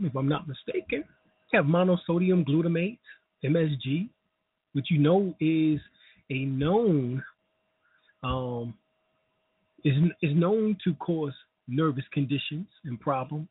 if 0.00 0.16
I'm 0.16 0.28
not 0.28 0.48
mistaken. 0.48 1.04
You 1.52 1.58
have 1.60 1.66
monosodium 1.66 2.44
glutamate 2.44 2.98
(MSG), 3.44 4.08
which 4.72 4.86
you 4.90 4.98
know 4.98 5.34
is 5.40 5.80
a 6.30 6.44
known 6.44 7.22
um, 8.22 8.74
is 9.84 9.94
is 10.22 10.34
known 10.34 10.76
to 10.84 10.94
cause 10.94 11.32
nervous 11.66 12.04
conditions 12.12 12.66
and 12.84 13.00
problems. 13.00 13.48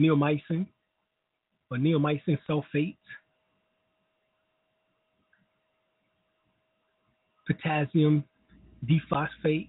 neomycin 0.00 0.66
or 1.70 1.76
neomycin 1.76 2.38
sulfate, 2.48 2.96
potassium 7.46 8.24
diphosphate, 8.86 9.68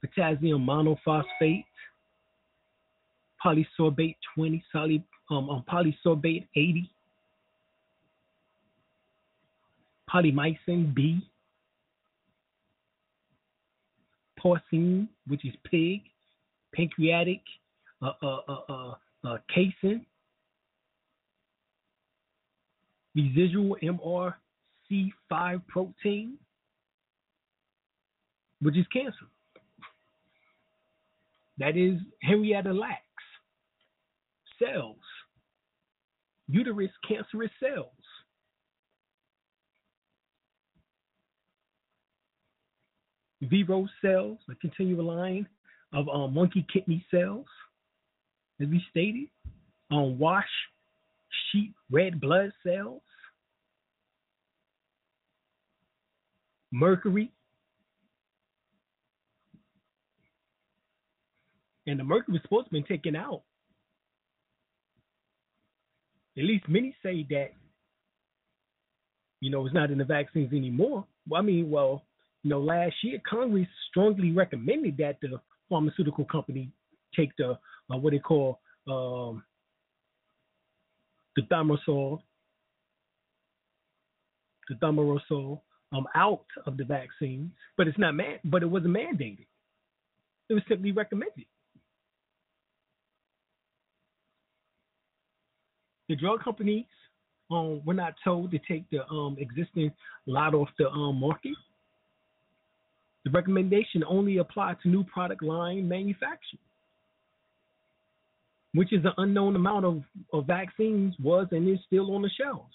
potassium 0.00 0.64
monophosphate, 0.64 1.64
polysorbate 3.44 4.16
20, 4.34 4.64
solid, 4.72 5.02
um, 5.30 5.50
um, 5.50 5.64
polysorbate 5.70 6.46
80, 6.54 6.90
polymyxin 10.10 10.94
B, 10.94 11.20
porcine, 14.42 15.08
which 15.26 15.44
is 15.44 15.54
pig, 15.70 16.02
pancreatic 16.74 17.40
uh, 18.00 18.12
uh, 18.22 18.40
uh, 18.48 18.94
uh, 19.24 19.38
casein, 19.52 20.04
residual 23.14 23.76
MRC5 23.82 25.62
protein, 25.68 26.38
which 28.60 28.76
is 28.76 28.86
cancer. 28.92 29.26
That 31.58 31.76
is 31.76 32.00
Henrietta 32.22 32.72
Lacks 32.72 33.11
cells, 34.62 34.96
uterus 36.48 36.90
cancerous 37.06 37.50
cells. 37.60 37.88
Vero 43.42 43.88
cells, 44.00 44.38
a 44.50 44.54
continual 44.56 45.06
line 45.06 45.48
of 45.92 46.08
um, 46.08 46.32
monkey 46.32 46.64
kidney 46.72 47.04
cells 47.10 47.46
as 48.62 48.68
we 48.68 48.82
stated, 48.90 49.28
on 49.90 50.18
wash 50.18 50.48
sheep 51.50 51.74
red 51.90 52.20
blood 52.20 52.52
cells, 52.64 53.02
mercury, 56.70 57.30
and 61.86 61.98
the 61.98 62.04
mercury 62.04 62.34
was 62.34 62.42
supposed 62.42 62.66
to 62.66 62.72
be 62.72 62.82
taken 62.82 63.16
out. 63.16 63.42
At 66.36 66.44
least 66.44 66.68
many 66.68 66.94
say 67.02 67.26
that, 67.30 67.50
you 69.40 69.50
know, 69.50 69.66
it's 69.66 69.74
not 69.74 69.90
in 69.90 69.98
the 69.98 70.04
vaccines 70.04 70.52
anymore. 70.52 71.06
Well, 71.28 71.40
I 71.40 71.44
mean, 71.44 71.70
well, 71.70 72.04
you 72.42 72.50
know, 72.50 72.60
last 72.60 72.94
year 73.02 73.20
Congress 73.28 73.68
strongly 73.90 74.32
recommended 74.32 74.96
that 74.98 75.18
the 75.20 75.40
pharmaceutical 75.68 76.24
company 76.24 76.70
take 77.14 77.30
the 77.38 77.58
uh, 77.90 77.98
what 77.98 78.12
they 78.12 78.18
call 78.18 78.60
um, 78.88 79.42
the 81.36 81.42
thimerosal, 81.42 82.20
the 84.68 84.74
thimerosal 84.76 85.60
um, 85.92 86.06
out 86.14 86.46
of 86.66 86.76
the 86.76 86.84
vaccines, 86.84 87.50
but 87.76 87.86
it's 87.86 87.98
not 87.98 88.14
man, 88.14 88.38
but 88.44 88.62
it 88.62 88.66
wasn't 88.66 88.96
mandated. 88.96 89.46
It 90.48 90.54
was 90.54 90.62
simply 90.68 90.92
recommended. 90.92 91.46
The 96.08 96.16
drug 96.16 96.42
companies 96.42 96.86
um, 97.50 97.80
were 97.84 97.94
not 97.94 98.14
told 98.24 98.50
to 98.50 98.58
take 98.68 98.88
the 98.90 99.06
um, 99.08 99.36
existing 99.38 99.92
lot 100.26 100.54
off 100.54 100.68
the 100.78 100.88
um, 100.88 101.20
market. 101.20 101.54
The 103.24 103.30
recommendation 103.30 104.02
only 104.06 104.38
applied 104.38 104.76
to 104.82 104.88
new 104.88 105.04
product 105.04 105.42
line 105.42 105.88
manufacturing 105.88 106.58
which 108.74 108.92
is 108.92 109.04
an 109.04 109.12
unknown 109.18 109.56
amount 109.56 109.84
of, 109.84 110.02
of 110.32 110.46
vaccines 110.46 111.14
was 111.22 111.46
and 111.50 111.68
is 111.68 111.78
still 111.86 112.14
on 112.14 112.22
the 112.22 112.30
shelves. 112.30 112.72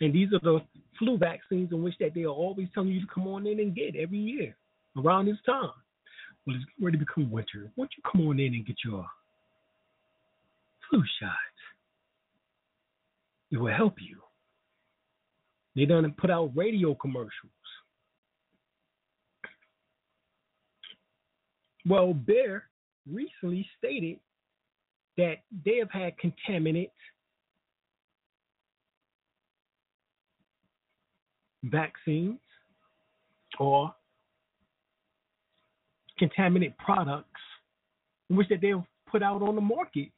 And 0.00 0.12
these 0.12 0.28
are 0.32 0.40
the 0.40 0.60
flu 0.98 1.16
vaccines 1.16 1.70
in 1.72 1.82
which 1.82 1.94
that 2.00 2.14
they 2.14 2.24
are 2.24 2.28
always 2.28 2.68
telling 2.74 2.90
you 2.90 3.00
to 3.00 3.06
come 3.12 3.26
on 3.28 3.46
in 3.46 3.60
and 3.60 3.74
get 3.74 3.96
every 3.96 4.18
year 4.18 4.56
around 4.96 5.26
this 5.26 5.38
time. 5.46 5.70
Well, 6.46 6.56
it's 6.56 6.64
ready 6.80 6.98
to 6.98 7.04
become 7.04 7.30
winter. 7.30 7.70
Why 7.74 7.84
don't 7.84 7.92
you 7.96 8.02
come 8.10 8.26
on 8.28 8.38
in 8.38 8.54
and 8.54 8.66
get 8.66 8.76
your 8.84 9.06
flu 10.90 11.02
shot? 11.20 11.30
It 13.54 13.60
will 13.60 13.72
help 13.72 13.94
you. 14.00 14.18
They 15.76 15.84
done 15.84 16.12
put 16.18 16.28
out 16.28 16.50
radio 16.56 16.92
commercials. 16.92 17.52
Well, 21.86 22.14
Bayer 22.14 22.64
recently 23.08 23.64
stated 23.78 24.18
that 25.18 25.36
they 25.64 25.76
have 25.76 25.90
had 25.92 26.14
contaminants 26.18 26.90
vaccines 31.62 32.40
or 33.60 33.94
contaminant 36.20 36.76
products, 36.78 37.40
which 38.26 38.48
that 38.48 38.60
they've 38.60 38.82
put 39.08 39.22
out 39.22 39.42
on 39.42 39.54
the 39.54 39.60
market 39.60 40.08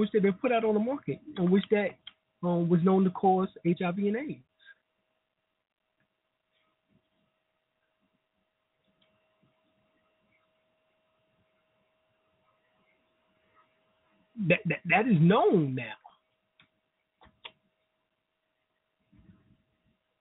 Which 0.00 0.08
they've 0.12 0.40
put 0.40 0.50
out 0.50 0.64
on 0.64 0.72
the 0.72 0.80
market, 0.80 1.20
and 1.36 1.50
which 1.50 1.64
that 1.70 1.90
um, 2.42 2.70
was 2.70 2.80
known 2.82 3.04
to 3.04 3.10
cause 3.10 3.48
HIV 3.66 3.98
and 3.98 4.16
AIDS. 4.16 4.40
That, 14.48 14.60
that 14.64 14.78
that 14.88 15.06
is 15.06 15.18
known 15.20 15.74
now. 15.74 15.84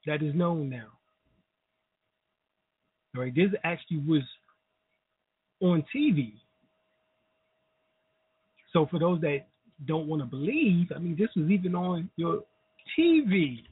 That 0.07 0.21
is 0.21 0.35
known 0.35 0.69
now. 0.69 0.87
All 3.15 3.21
right, 3.21 3.33
this 3.33 3.51
actually 3.63 3.99
was 3.99 4.23
on 5.61 5.85
TV. 5.95 6.33
So 8.73 8.85
for 8.91 8.99
those 8.99 9.21
that 9.21 9.45
don't 9.85 10.07
want 10.07 10.21
to 10.21 10.25
believe, 10.25 10.91
I 10.95 10.99
mean, 10.99 11.15
this 11.17 11.29
was 11.35 11.49
even 11.49 11.75
on 11.75 12.09
your 12.17 12.43
TV. 12.97 13.63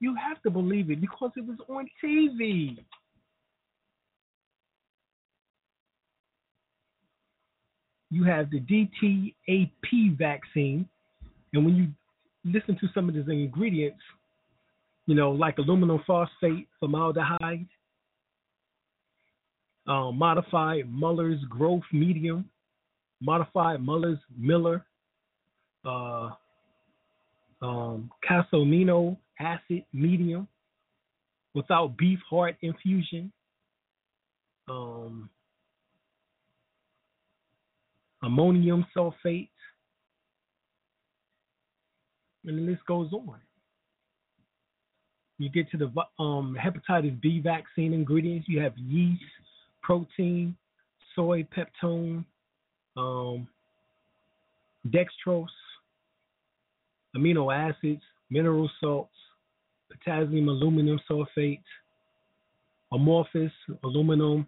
You 0.00 0.14
have 0.14 0.42
to 0.42 0.50
believe 0.50 0.90
it 0.90 1.00
because 1.00 1.30
it 1.36 1.44
was 1.44 1.58
on 1.68 1.88
TV. 2.02 2.78
You 8.10 8.24
have 8.24 8.50
the 8.50 8.60
DTaP 8.60 10.16
vaccine, 10.16 10.88
and 11.52 11.64
when 11.64 11.76
you 11.76 11.88
listen 12.44 12.78
to 12.80 12.88
some 12.94 13.08
of 13.08 13.14
these 13.14 13.28
ingredients, 13.28 14.00
you 15.06 15.14
know, 15.14 15.30
like 15.30 15.58
aluminum 15.58 16.02
phosphate, 16.06 16.68
formaldehyde, 16.80 17.66
uh, 19.86 20.10
modified 20.10 20.84
Mueller's 20.90 21.42
growth 21.48 21.82
medium, 21.92 22.48
modified 23.20 23.82
Mueller's 23.82 24.18
Miller, 24.38 24.84
uh, 25.84 26.30
um, 27.62 28.10
casamino 28.28 29.16
acid 29.40 29.84
medium 29.92 30.46
without 31.54 31.96
beef 31.96 32.18
heart 32.28 32.56
infusion, 32.62 33.32
um, 34.68 35.28
ammonium 38.22 38.86
sulfate, 38.96 39.48
and 42.46 42.58
the 42.58 42.62
list 42.62 42.84
goes 42.86 43.12
on. 43.12 43.38
You 45.38 45.48
get 45.50 45.70
to 45.70 45.76
the 45.76 45.86
um, 46.22 46.56
hepatitis 46.60 47.20
B 47.20 47.40
vaccine 47.40 47.92
ingredients. 47.92 48.48
You 48.48 48.60
have 48.60 48.76
yeast, 48.76 49.22
protein, 49.82 50.56
soy 51.14 51.46
peptone, 51.56 52.24
um, 52.96 53.46
dextrose, 54.88 55.46
amino 57.16 57.54
acids, 57.54 58.02
mineral 58.30 58.70
salts, 58.80 59.14
potassium 59.90 60.48
aluminum 60.48 61.00
sulfate, 61.10 61.62
amorphous 62.92 63.52
aluminum 63.84 64.46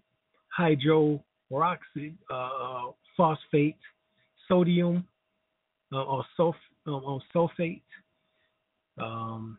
hydroperoxide 0.59 2.17
uh, 2.31 2.91
phosphate, 3.17 3.77
sodium 4.49 5.07
uh, 5.93 6.03
or 6.03 6.25
sulf- 6.39 6.55
uh, 6.87 7.19
sulfate, 7.35 7.83
um, 9.01 9.59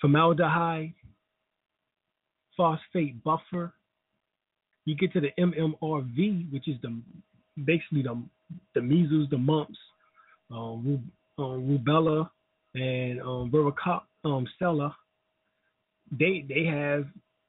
formaldehyde, 0.00 0.94
phosphate 2.56 3.22
buffer. 3.24 3.72
You 4.84 4.94
get 4.96 5.12
to 5.14 5.20
the 5.20 5.30
MMRV, 5.38 6.52
which 6.52 6.68
is 6.68 6.76
the 6.82 7.00
basically 7.64 8.02
the 8.02 8.22
the 8.74 8.82
measles, 8.82 9.28
the 9.30 9.38
mumps, 9.38 9.78
um, 10.50 11.10
um, 11.38 11.78
rubella, 11.86 12.28
and 12.74 13.20
um, 13.20 13.50
varicocella. 13.50 14.84
Um, 14.84 14.94
they 16.18 16.44
they 16.48 16.64
have 16.64 17.06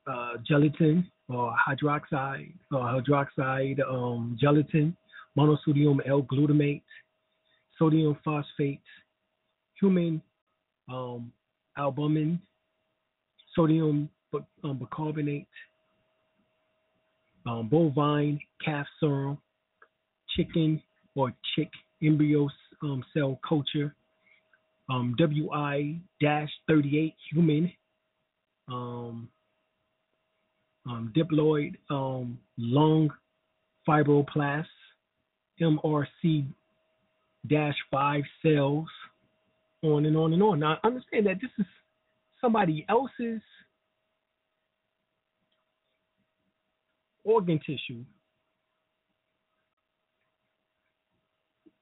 uh, 0.07 0.33
gelatin 0.47 1.09
or 1.27 1.55
hydroxide 1.67 2.53
or 2.71 2.79
hydroxide 2.79 3.79
um, 3.89 4.37
gelatin, 4.39 4.95
monosodium 5.37 5.99
L-glutamate, 6.07 6.83
sodium 7.77 8.17
phosphate, 8.23 8.81
human 9.79 10.21
um, 10.89 11.31
albumin, 11.77 12.39
sodium 13.55 14.09
um, 14.63 14.77
bicarbonate, 14.77 15.47
um, 17.47 17.67
bovine 17.69 18.39
calf 18.63 18.85
serum, 18.99 19.37
chicken 20.35 20.81
or 21.15 21.33
chick 21.55 21.69
embryo 22.03 22.47
um, 22.85 23.03
cell 23.13 23.39
culture, 23.47 23.95
um, 24.89 25.15
WI-38 25.17 27.13
human, 27.31 27.71
um, 28.67 29.29
um, 30.87 31.11
diploid 31.15 31.75
um, 31.89 32.37
lung 32.57 33.09
fibroblast, 33.87 34.65
MRC-5 35.61 38.23
cells, 38.43 38.89
on 39.83 40.05
and 40.05 40.17
on 40.17 40.33
and 40.33 40.43
on. 40.43 40.59
Now, 40.59 40.77
understand 40.83 41.27
that 41.27 41.37
this 41.41 41.51
is 41.59 41.65
somebody 42.41 42.85
else's 42.89 43.41
organ 47.23 47.59
tissue. 47.65 48.03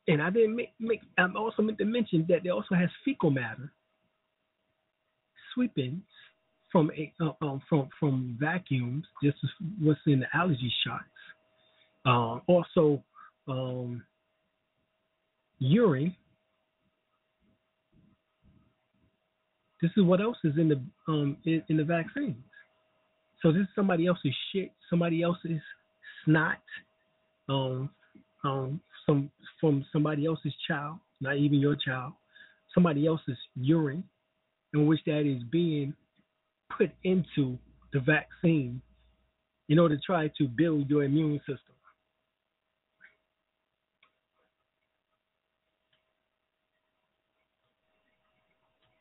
And 0.07 0.21
I 0.21 0.29
didn't 0.29 0.55
make, 0.55 0.73
make 0.79 1.01
I 1.17 1.25
also 1.35 1.61
meant 1.61 1.77
to 1.77 1.85
mention 1.85 2.25
that 2.27 2.45
it 2.45 2.49
also 2.49 2.75
has 2.75 2.89
fecal 3.05 3.31
matter 3.31 3.71
sweepings 5.53 6.03
from 6.71 6.91
uh, 7.21 7.45
um, 7.45 7.61
from 7.69 7.89
from 7.99 8.37
vacuums. 8.39 9.05
Is 9.21 9.33
what's 9.79 9.99
in 10.05 10.21
the 10.21 10.25
allergy 10.33 10.73
shots. 10.85 11.03
Uh, 12.05 12.39
also, 12.47 13.01
um, 13.47 14.03
urine 15.59 16.15
This 19.83 19.91
is 19.97 20.03
what 20.05 20.21
else 20.21 20.37
is 20.45 20.53
in 20.57 20.69
the 20.69 20.81
um 21.09 21.35
in, 21.43 21.61
in 21.67 21.75
the 21.75 21.83
vaccines. 21.83 22.37
So 23.41 23.51
this 23.51 23.63
is 23.63 23.67
somebody 23.75 24.07
else's 24.07 24.33
shit, 24.49 24.71
somebody 24.89 25.21
else's 25.21 25.59
snot, 26.23 26.61
um, 27.49 27.89
um, 28.45 28.79
some 29.05 29.29
from 29.59 29.85
somebody 29.91 30.25
else's 30.25 30.53
child, 30.67 30.97
not 31.21 31.37
even 31.37 31.59
your 31.59 31.75
child, 31.75 32.13
somebody 32.73 33.07
else's 33.07 33.37
urine, 33.55 34.03
in 34.73 34.87
which 34.87 34.99
that 35.05 35.25
is 35.25 35.43
being 35.51 35.93
put 36.77 36.91
into 37.03 37.57
the 37.93 37.99
vaccine 37.99 38.81
in 39.69 39.79
order 39.79 39.95
to 39.95 40.01
try 40.01 40.29
to 40.37 40.47
build 40.47 40.89
your 40.89 41.03
immune 41.03 41.39
system. 41.39 41.57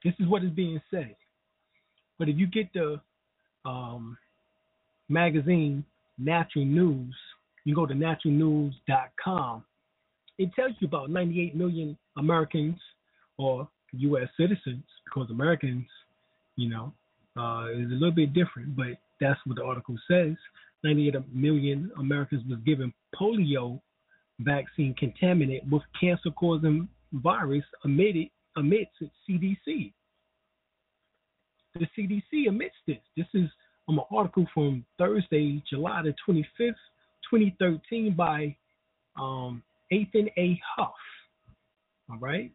This 0.04 0.14
is 0.18 0.28
what 0.28 0.42
is 0.42 0.50
being 0.50 0.80
said. 0.90 1.14
But 2.18 2.28
if 2.28 2.36
you 2.36 2.46
get 2.46 2.72
the 2.72 3.00
um, 3.64 4.16
magazine 5.08 5.84
Natural 6.18 6.64
News, 6.64 7.14
you 7.64 7.74
go 7.74 7.86
to 7.86 7.94
naturalnews.com. 7.94 9.64
It 10.38 10.50
tells 10.54 10.72
you 10.80 10.88
about 10.88 11.10
98 11.10 11.54
million 11.54 11.96
Americans 12.16 12.78
or 13.38 13.68
U.S. 13.92 14.28
citizens, 14.38 14.84
because 15.04 15.30
Americans, 15.30 15.86
you 16.56 16.70
know, 16.70 16.92
uh, 17.36 17.66
is 17.70 17.90
a 17.90 17.94
little 17.94 18.12
bit 18.12 18.32
different, 18.32 18.74
but 18.76 18.98
that's 19.20 19.38
what 19.46 19.56
the 19.56 19.64
article 19.64 19.96
says. 20.10 20.34
98 20.84 21.34
million 21.34 21.90
Americans 21.98 22.42
was 22.48 22.58
given 22.64 22.92
polio 23.14 23.80
vaccine 24.40 24.94
contaminated 24.98 25.70
with 25.70 25.82
cancer-causing 26.00 26.88
virus 27.12 27.64
emitted 27.84 28.28
emits 28.56 28.90
CDC. 29.28 29.92
The 31.74 31.86
CDC 31.96 32.46
emits 32.46 32.74
this. 32.86 32.98
This 33.16 33.26
is 33.34 33.48
um, 33.88 33.98
an 33.98 34.04
article 34.10 34.46
from 34.52 34.84
Thursday, 34.98 35.62
July 35.68 36.02
the 36.02 36.14
25th, 36.28 36.74
2013 37.30 38.14
by 38.14 38.54
um, 39.18 39.62
Ethan 39.92 40.28
A. 40.36 40.60
Huff. 40.76 40.94
All 42.10 42.18
right? 42.18 42.50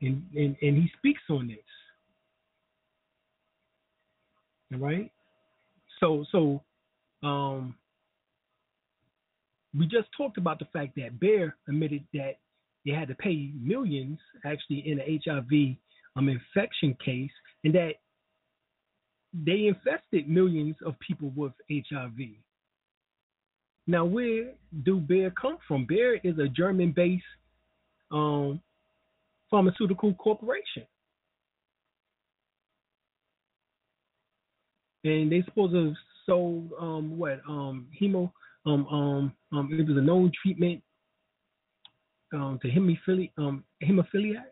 And, 0.00 0.22
and, 0.34 0.56
and 0.60 0.76
he 0.76 0.90
speaks 0.98 1.22
on 1.30 1.48
this. 1.48 1.58
All 4.74 4.80
right. 4.80 5.10
So 6.00 6.24
so 6.30 6.62
um 7.22 7.74
we 9.78 9.86
just 9.86 10.08
talked 10.16 10.38
about 10.38 10.58
the 10.58 10.66
fact 10.72 10.96
that 10.96 11.20
Bayer 11.20 11.54
admitted 11.68 12.04
that 12.14 12.38
they 12.84 12.92
had 12.92 13.08
to 13.08 13.14
pay 13.14 13.50
millions 13.60 14.18
actually 14.44 14.88
in 14.90 15.00
an 15.00 15.20
HIV 15.24 15.76
um, 16.16 16.28
infection 16.28 16.96
case 17.04 17.30
and 17.64 17.74
that 17.74 17.94
they 19.34 19.66
infested 19.66 20.28
millions 20.28 20.76
of 20.84 20.94
people 21.00 21.32
with 21.36 21.52
HIV. 21.70 22.18
Now, 23.86 24.04
where 24.04 24.52
do 24.84 24.98
Bayer 24.98 25.30
come 25.30 25.58
from? 25.66 25.86
Bayer 25.88 26.18
is 26.24 26.38
a 26.38 26.48
German 26.48 26.92
based 26.94 27.24
um, 28.10 28.60
pharmaceutical 29.50 30.14
corporation. 30.14 30.82
And 35.04 35.30
they 35.30 35.42
supposed 35.42 35.72
to 35.74 35.86
have 35.86 35.94
sold 36.26 36.72
um, 36.80 37.16
what 37.16 37.40
um, 37.48 37.86
hemo 38.00 38.32
um, 38.66 38.86
um, 38.88 39.32
um, 39.52 39.68
it 39.72 39.86
was 39.86 39.96
a 39.96 40.00
known 40.00 40.32
treatment 40.42 40.82
um, 42.34 42.58
to 42.62 42.68
hemophili- 42.68 43.30
um, 43.38 43.62
hemophiliac, 43.84 44.42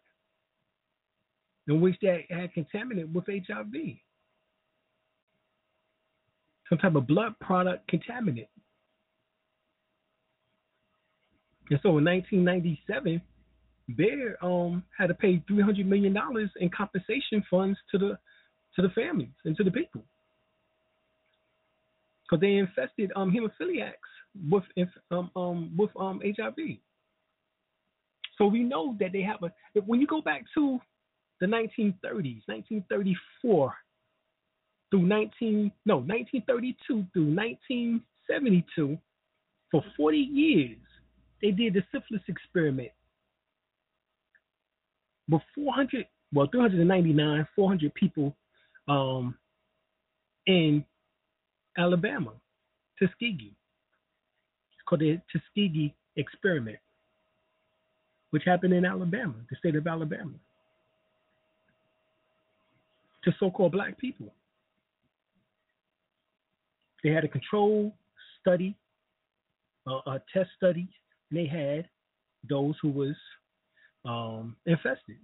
in 1.67 1.81
which 1.81 1.97
that 2.03 2.21
had 2.31 2.53
contaminated 2.55 3.13
with 3.13 3.25
HIV, 3.27 3.73
some 6.69 6.79
type 6.79 6.95
of 6.95 7.09
blood 7.09 7.35
product 7.41 7.91
contaminant. 7.91 8.47
And 11.71 11.81
so 11.83 11.99
in 11.99 12.05
1997, 12.05 13.23
Bayer 13.97 14.37
um, 14.43 14.83
had 14.97 15.09
to 15.09 15.15
pay 15.15 15.43
300 15.47 15.87
million 15.87 16.13
dollars 16.15 16.51
in 16.59 16.71
compensation 16.71 17.45
funds 17.51 17.79
to 17.91 17.99
the 17.99 18.19
to 18.77 18.83
the 18.83 18.89
families 18.91 19.35
and 19.45 19.57
to 19.57 19.65
the 19.65 19.71
people 19.71 20.03
because 22.25 22.41
they 22.41 22.55
infested 22.55 23.13
um, 23.17 23.31
hemophiliacs 23.31 23.93
with 24.51 24.65
um, 25.11 25.31
um, 25.37 25.75
with 25.77 25.91
um, 25.99 26.21
HIV. 26.25 26.79
So 28.39 28.47
we 28.47 28.61
know 28.61 28.97
that 29.01 29.13
they 29.13 29.23
have 29.23 29.43
a. 29.43 29.53
When 29.83 30.01
you 30.01 30.07
go 30.07 30.21
back 30.23 30.45
to 30.55 30.81
the 31.41 31.47
1930s, 31.47 32.43
1934 32.47 33.75
through 34.91 35.07
19 35.07 35.73
no 35.87 35.97
1932 35.97 37.07
through 37.13 37.35
1972, 37.35 38.99
for 39.71 39.85
40 39.97 40.17
years 40.19 40.79
they 41.45 41.51
did 41.51 41.75
the 41.75 41.83
syphilis 41.93 42.23
experiment 42.27 42.91
with 45.29 45.43
400 45.55 46.07
well 46.33 46.49
399 46.51 47.47
400 47.55 47.95
people 47.95 48.35
um, 48.89 49.35
in 50.47 50.85
Alabama, 51.77 52.33
Tuskegee. 52.99 53.53
It's 54.73 54.83
called 54.89 55.03
the 55.03 55.21
Tuskegee 55.31 55.95
experiment, 56.17 56.79
which 58.31 58.45
happened 58.47 58.73
in 58.73 58.87
Alabama, 58.87 59.35
the 59.51 59.57
state 59.57 59.77
of 59.77 59.87
Alabama, 59.87 60.33
to 63.25 63.35
so-called 63.39 63.73
black 63.73 63.99
people. 63.99 64.33
They 67.03 67.11
had 67.11 67.25
a 67.25 67.29
control 67.29 67.95
study, 68.41 68.75
uh, 69.87 70.01
a 70.07 70.23
test 70.33 70.49
study, 70.57 70.89
and 71.31 71.39
they 71.39 71.47
had 71.47 71.89
those 72.49 72.75
who 72.83 72.91
was 72.91 73.15
um, 74.05 74.57
infested. 74.67 75.17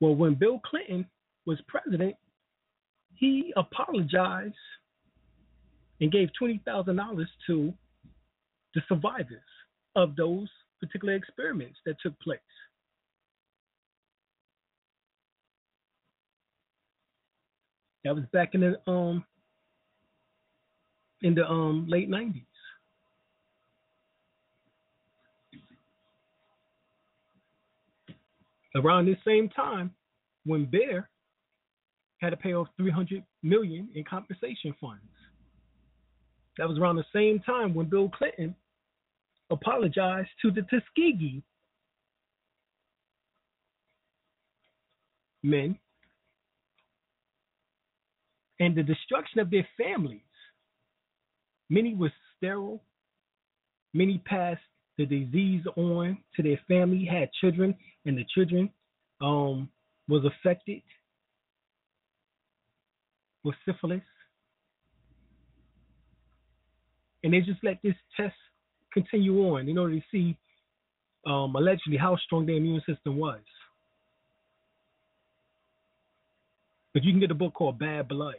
Well, 0.00 0.14
when 0.14 0.34
Bill 0.34 0.60
Clinton 0.64 1.06
was 1.46 1.58
president, 1.66 2.14
he 3.14 3.52
apologized 3.56 4.54
and 6.00 6.12
gave 6.12 6.30
$20,000 6.40 7.26
to 7.48 7.74
the 8.74 8.82
survivors 8.88 9.42
of 9.96 10.14
those 10.14 10.48
particular 10.80 11.14
experiments 11.14 11.78
that 11.84 11.96
took 12.00 12.18
place. 12.20 12.38
That 18.04 18.14
was 18.14 18.24
back 18.32 18.54
in 18.54 18.60
the 18.60 18.90
um 18.90 19.24
in 21.20 21.34
the 21.34 21.44
um 21.46 21.86
late 21.88 22.08
90s. 22.08 22.47
Around 28.78 29.06
this 29.06 29.16
same 29.26 29.48
time, 29.48 29.92
when 30.44 30.64
Bayer 30.64 31.08
had 32.20 32.30
to 32.30 32.36
pay 32.36 32.54
off 32.54 32.68
300 32.76 33.22
million 33.42 33.88
in 33.94 34.04
compensation 34.04 34.74
funds. 34.80 35.02
That 36.56 36.68
was 36.68 36.78
around 36.78 36.96
the 36.96 37.04
same 37.14 37.40
time 37.40 37.74
when 37.74 37.86
Bill 37.86 38.08
Clinton 38.08 38.54
apologized 39.50 40.30
to 40.42 40.50
the 40.50 40.62
Tuskegee 40.62 41.42
men 45.42 45.78
and 48.58 48.74
the 48.74 48.82
destruction 48.82 49.38
of 49.38 49.50
their 49.50 49.66
families. 49.78 50.20
Many 51.70 51.94
were 51.94 52.12
sterile. 52.36 52.82
Many 53.94 54.18
passed 54.18 54.60
the 54.98 55.06
disease 55.06 55.64
on 55.76 56.18
to 56.36 56.42
their 56.42 56.60
family, 56.68 57.04
had 57.10 57.30
children, 57.40 57.74
and 58.04 58.18
the 58.18 58.26
children 58.34 58.70
um, 59.20 59.68
was 60.08 60.24
affected 60.24 60.82
with 63.44 63.54
syphilis 63.64 64.02
and 67.22 67.32
they 67.32 67.40
just 67.40 67.62
let 67.62 67.78
this 67.82 67.94
test 68.16 68.34
continue 68.92 69.38
on 69.48 69.68
in 69.68 69.78
order 69.78 69.94
to 69.96 70.02
see 70.10 70.36
um, 71.26 71.54
allegedly 71.56 71.96
how 71.96 72.16
strong 72.16 72.46
their 72.46 72.56
immune 72.56 72.82
system 72.88 73.16
was. 73.16 73.40
But 76.94 77.04
you 77.04 77.12
can 77.12 77.20
get 77.20 77.30
a 77.30 77.34
book 77.34 77.54
called 77.54 77.78
Bad 77.78 78.08
Blood. 78.08 78.36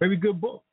Very 0.00 0.16
good 0.16 0.40
book. 0.40 0.64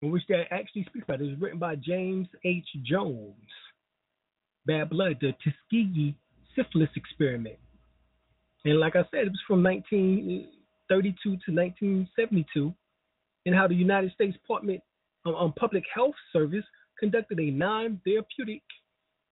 In 0.00 0.10
which 0.10 0.24
that 0.28 0.46
actually 0.50 0.84
speaks 0.84 1.04
about 1.04 1.20
it. 1.20 1.26
It 1.26 1.30
was 1.30 1.40
written 1.40 1.58
by 1.58 1.76
James 1.76 2.26
H. 2.44 2.66
Jones. 2.82 3.34
Bad 4.66 4.90
Blood, 4.90 5.18
the 5.20 5.32
Tuskegee 5.44 6.16
syphilis 6.56 6.88
experiment. 6.96 7.58
And 8.64 8.78
like 8.78 8.96
I 8.96 9.02
said, 9.10 9.26
it 9.26 9.30
was 9.30 9.40
from 9.46 9.62
1932 9.62 11.20
to 11.22 11.30
1972, 11.30 12.74
and 13.46 13.54
how 13.54 13.66
the 13.66 13.74
United 13.74 14.12
States 14.12 14.34
Department 14.34 14.80
on 15.24 15.34
um, 15.34 15.52
Public 15.58 15.84
Health 15.92 16.14
Service 16.32 16.64
conducted 16.98 17.40
a 17.40 17.50
non-therapeutic 17.50 18.62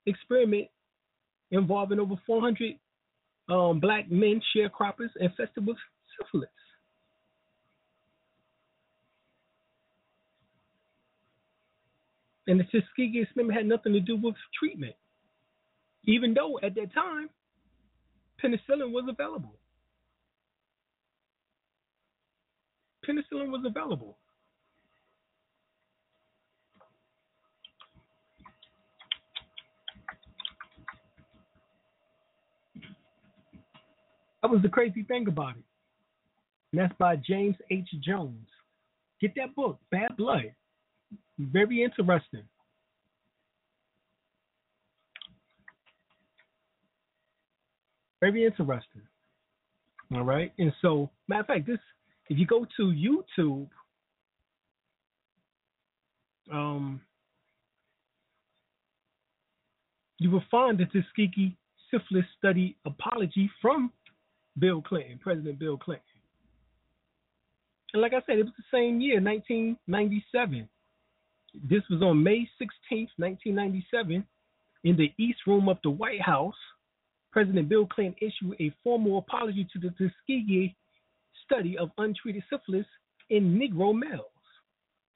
experiment 0.06 0.68
involving 1.52 2.00
over 2.00 2.14
400 2.26 2.74
um, 3.48 3.80
black 3.80 4.10
men 4.10 4.40
sharecroppers 4.54 5.10
infested 5.20 5.66
with 5.66 5.76
syphilis. 6.18 6.48
And 12.50 12.58
the 12.58 12.64
Tuskegee 12.64 13.20
experiment 13.20 13.56
had 13.56 13.66
nothing 13.66 13.92
to 13.92 14.00
do 14.00 14.16
with 14.16 14.34
treatment, 14.58 14.96
even 16.06 16.34
though 16.34 16.58
at 16.64 16.74
that 16.74 16.92
time 16.92 17.30
penicillin 18.42 18.90
was 18.90 19.04
available. 19.08 19.54
Penicillin 23.06 23.52
was 23.52 23.62
available. 23.64 24.18
That 34.42 34.50
was 34.50 34.60
the 34.62 34.68
crazy 34.68 35.04
thing 35.04 35.28
about 35.28 35.50
it. 35.50 35.62
And 36.72 36.80
that's 36.80 36.94
by 36.98 37.14
James 37.14 37.54
H. 37.70 37.88
Jones. 38.04 38.48
Get 39.20 39.36
that 39.36 39.54
book, 39.54 39.78
Bad 39.92 40.16
Blood. 40.16 40.52
Very 41.38 41.82
interesting. 41.82 42.44
Very 48.20 48.44
interesting. 48.44 49.02
All 50.14 50.22
right. 50.22 50.52
And 50.58 50.72
so, 50.82 51.10
matter 51.28 51.40
of 51.40 51.46
fact, 51.46 51.66
this 51.66 51.78
if 52.28 52.38
you 52.38 52.46
go 52.46 52.66
to 52.76 52.82
YouTube, 52.82 53.68
um, 56.52 57.00
you 60.18 60.30
will 60.30 60.44
find 60.50 60.78
the 60.78 60.84
Tuskegee 60.86 61.56
syphilis 61.90 62.26
study 62.38 62.76
apology 62.84 63.50
from 63.60 63.90
Bill 64.58 64.82
Clinton, 64.82 65.18
President 65.20 65.58
Bill 65.58 65.76
Clinton. 65.76 66.04
And 67.92 68.02
like 68.02 68.12
I 68.12 68.20
said, 68.26 68.38
it 68.38 68.44
was 68.44 68.54
the 68.56 68.76
same 68.76 69.00
year, 69.00 69.20
1997. 69.20 70.68
This 71.54 71.82
was 71.90 72.02
on 72.02 72.22
May 72.22 72.48
16, 72.58 73.08
1997, 73.16 74.24
in 74.84 74.96
the 74.96 75.12
East 75.18 75.40
Room 75.46 75.68
of 75.68 75.78
the 75.82 75.90
White 75.90 76.20
House, 76.20 76.54
President 77.32 77.68
Bill 77.68 77.86
Clinton 77.86 78.16
issued 78.20 78.56
a 78.60 78.74
formal 78.82 79.18
apology 79.18 79.66
to 79.72 79.78
the 79.78 79.90
Tuskegee 79.90 80.74
study 81.44 81.76
of 81.78 81.90
untreated 81.98 82.42
syphilis 82.50 82.86
in 83.28 83.58
Negro 83.58 83.94
males, 83.94 84.24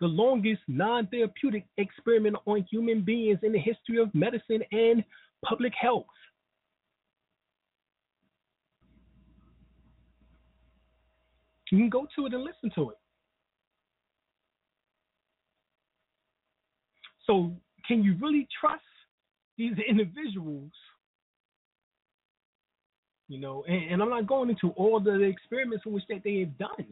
the 0.01 0.07
longest 0.07 0.63
non 0.69 1.07
therapeutic 1.07 1.65
experiment 1.77 2.37
on 2.47 2.67
human 2.71 3.03
beings 3.03 3.39
in 3.43 3.53
the 3.53 3.59
history 3.59 3.99
of 3.99 4.15
medicine 4.15 4.63
and 4.73 5.05
public 5.45 5.73
health. 5.81 6.07
You 11.71 11.79
can 11.79 11.89
go 11.89 12.07
to 12.17 12.27
it 12.27 12.35
and 12.35 12.45
listen 12.45 12.71
to 12.77 12.91
it. 12.91 12.97
So, 17.27 17.53
can 17.87 18.03
you 18.03 18.17
really 18.21 18.49
trust 18.61 18.83
these 19.57 19.75
individuals? 19.89 20.73
You 23.29 23.41
know, 23.41 23.65
and, 23.67 23.93
and 23.93 24.03
I'm 24.03 24.11
not 24.11 24.27
going 24.27 24.51
into 24.51 24.71
all 24.71 25.01
the 25.01 25.21
experiments 25.23 25.85
in 25.87 25.93
which 25.93 26.05
that 26.09 26.23
they 26.25 26.41
have 26.41 26.59
done. 26.59 26.87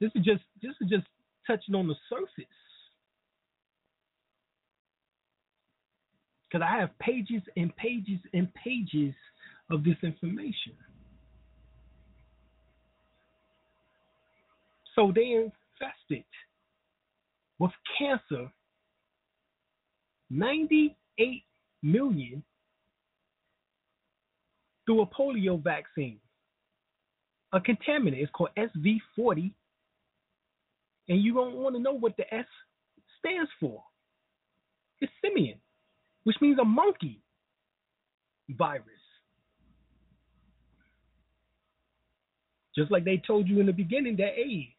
This 0.00 0.10
is 0.14 0.24
just 0.24 0.42
this 0.62 0.74
is 0.80 0.88
just 0.90 1.06
touching 1.46 1.74
on 1.74 1.88
the 1.88 1.94
surface. 2.10 2.44
Because 6.48 6.66
I 6.70 6.78
have 6.80 6.96
pages 6.98 7.42
and 7.56 7.74
pages 7.76 8.20
and 8.32 8.52
pages 8.54 9.14
of 9.70 9.82
this 9.82 9.96
information. 10.02 10.74
So 14.94 15.12
they 15.14 15.32
infested 15.32 16.24
with 17.58 17.72
cancer 17.98 18.50
98 20.30 21.42
million 21.82 22.42
through 24.84 25.02
a 25.02 25.06
polio 25.06 25.62
vaccine. 25.62 26.18
A 27.52 27.60
contaminant 27.60 28.22
is 28.22 28.28
called 28.32 28.50
SV40, 28.58 29.52
and 31.08 31.22
you 31.22 31.34
don't 31.34 31.54
want 31.54 31.76
to 31.76 31.82
know 31.82 31.92
what 31.92 32.16
the 32.16 32.34
S 32.34 32.46
stands 33.18 33.50
for. 33.60 33.82
It's 35.00 35.12
simian, 35.24 35.58
which 36.24 36.36
means 36.40 36.58
a 36.58 36.64
monkey 36.64 37.20
virus. 38.50 38.84
Just 42.76 42.90
like 42.90 43.04
they 43.04 43.22
told 43.26 43.48
you 43.48 43.60
in 43.60 43.66
the 43.66 43.72
beginning 43.72 44.16
that 44.16 44.38
AIDS 44.38 44.70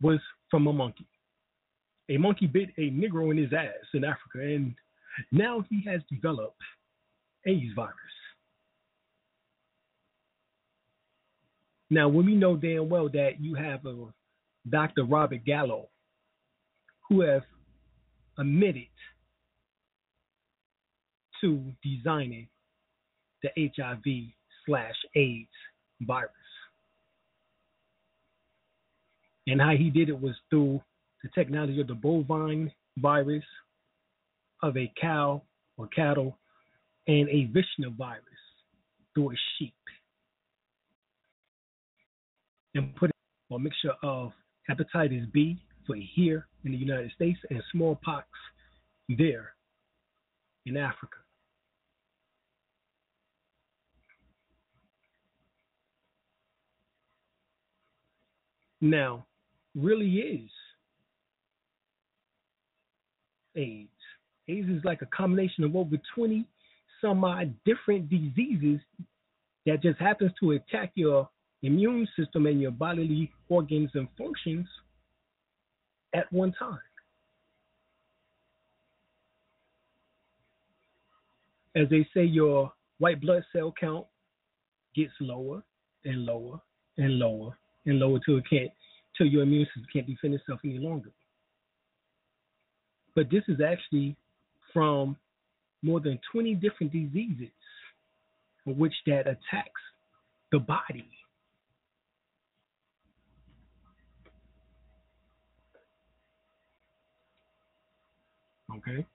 was 0.00 0.18
from 0.50 0.66
a 0.66 0.72
monkey. 0.72 1.06
A 2.08 2.16
monkey 2.16 2.46
bit 2.46 2.70
a 2.78 2.90
Negro 2.90 3.30
in 3.30 3.36
his 3.36 3.52
ass 3.52 3.86
in 3.94 4.04
Africa, 4.04 4.40
and 4.40 4.74
now 5.32 5.64
he 5.68 5.82
has 5.86 6.00
developed 6.10 6.60
AIDS 7.46 7.72
virus. 7.74 7.94
Now, 11.90 12.08
when 12.08 12.26
we 12.26 12.34
know 12.34 12.56
damn 12.56 12.88
well 12.88 13.08
that 13.10 13.40
you 13.40 13.54
have 13.54 13.86
a 13.86 14.06
Dr. 14.68 15.04
Robert 15.04 15.44
Gallo, 15.44 15.88
who 17.08 17.20
has 17.20 17.42
admitted 18.38 18.88
to 21.40 21.62
designing 21.82 22.48
the 23.42 23.50
HIV 23.56 24.32
slash 24.64 24.94
AIDS 25.14 25.48
virus. 26.00 26.32
And 29.46 29.60
how 29.60 29.76
he 29.76 29.90
did 29.90 30.08
it 30.08 30.20
was 30.20 30.34
through 30.50 30.80
the 31.26 31.40
technology 31.40 31.80
of 31.80 31.88
the 31.88 31.94
bovine 31.94 32.70
virus 32.98 33.44
of 34.62 34.76
a 34.76 34.92
cow 35.00 35.42
or 35.76 35.88
cattle 35.88 36.38
and 37.08 37.28
a 37.28 37.50
Visna 37.52 37.90
virus 37.96 38.22
through 39.14 39.32
a 39.32 39.34
sheep. 39.58 39.74
And 42.74 42.94
put 42.94 43.10
a 43.50 43.58
mixture 43.58 43.92
of 44.02 44.32
hepatitis 44.70 45.32
B 45.32 45.58
for 45.86 45.96
here 45.96 46.46
in 46.64 46.72
the 46.72 46.78
United 46.78 47.10
States 47.12 47.38
and 47.50 47.62
smallpox 47.72 48.26
there 49.08 49.52
in 50.66 50.76
Africa. 50.76 51.16
Now, 58.80 59.26
really 59.74 60.18
is 60.18 60.50
AIDS. 63.56 63.88
AIDS 64.48 64.68
is 64.68 64.84
like 64.84 65.02
a 65.02 65.06
combination 65.06 65.64
of 65.64 65.74
over 65.74 65.96
20 66.14 66.46
some 67.00 67.24
odd 67.24 67.54
different 67.64 68.08
diseases 68.08 68.80
that 69.66 69.82
just 69.82 69.98
happens 69.98 70.32
to 70.40 70.52
attack 70.52 70.92
your 70.94 71.28
immune 71.62 72.08
system 72.18 72.46
and 72.46 72.60
your 72.60 72.70
bodily 72.70 73.30
organs 73.48 73.90
and 73.94 74.08
functions 74.16 74.66
at 76.14 76.32
one 76.32 76.52
time. 76.58 76.78
As 81.74 81.88
they 81.90 82.08
say, 82.14 82.24
your 82.24 82.72
white 82.98 83.20
blood 83.20 83.44
cell 83.52 83.74
count 83.78 84.06
gets 84.94 85.12
lower 85.20 85.62
and 86.04 86.24
lower 86.24 86.58
and 86.96 87.18
lower 87.18 87.56
and 87.84 87.98
lower 87.98 88.18
till 88.24 88.38
it 88.38 88.44
can't 88.48 88.70
till 89.18 89.26
your 89.26 89.42
immune 89.42 89.66
system 89.66 89.86
can't 89.92 90.06
defend 90.06 90.34
itself 90.34 90.60
any 90.64 90.78
longer. 90.78 91.10
But 93.16 93.30
this 93.30 93.42
is 93.48 93.60
actually 93.66 94.14
from 94.72 95.16
more 95.82 96.00
than 96.00 96.20
20 96.30 96.54
different 96.54 96.92
diseases 96.92 97.50
which 98.66 98.92
that 99.06 99.20
attacks 99.20 99.80
the 100.52 100.58
body. 100.58 101.08
Okay. 108.76 109.06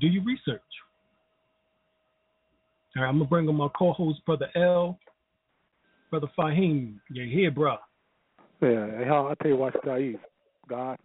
Do 0.00 0.06
your 0.08 0.24
research. 0.24 0.60
All 2.96 3.02
right, 3.02 3.08
I'm 3.08 3.18
gonna 3.18 3.28
bring 3.28 3.48
on 3.48 3.54
my 3.54 3.68
co-host, 3.78 4.24
brother 4.24 4.48
L, 4.56 4.98
brother 6.10 6.28
Fahim. 6.36 6.98
You're 7.10 7.26
here, 7.26 7.50
bro. 7.50 7.76
Yeah, 8.62 8.86
I 9.30 9.34
tell 9.42 9.50
you 9.50 9.56
what, 9.56 9.74
Saeed, 9.84 10.18
God. 10.68 10.96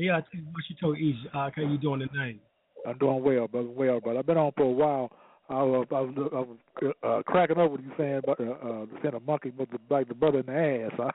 Yeah, 0.00 0.16
I 0.16 0.22
you 0.32 0.42
what 0.52 0.64
you 0.70 0.76
told 0.80 0.96
East. 0.98 1.26
Uh, 1.34 1.50
how 1.54 1.62
you 1.62 1.76
doing 1.76 2.00
tonight? 2.00 2.40
I'm 2.86 2.96
doing 2.96 3.22
well, 3.22 3.46
brother. 3.48 3.68
Well, 3.68 4.00
but 4.02 4.16
I've 4.16 4.24
been 4.24 4.38
on 4.38 4.52
for 4.56 4.62
a 4.62 4.70
while. 4.70 5.12
I 5.50 5.62
was, 5.62 5.86
I 5.90 6.00
was, 6.00 6.14
I 6.32 6.86
was 6.88 6.94
uh, 7.02 7.22
cracking 7.30 7.58
up 7.58 7.70
with 7.70 7.82
you 7.82 7.92
saying 7.98 8.20
about 8.24 8.40
uh, 8.40 8.44
uh, 8.44 8.86
saying 9.02 9.14
a 9.14 9.20
monkey 9.20 9.52
the, 9.58 9.66
like 9.90 10.08
the 10.08 10.14
brother 10.14 10.38
in 10.38 10.46
the 10.46 10.52
ass. 10.54 10.92
Huh? 10.96 11.10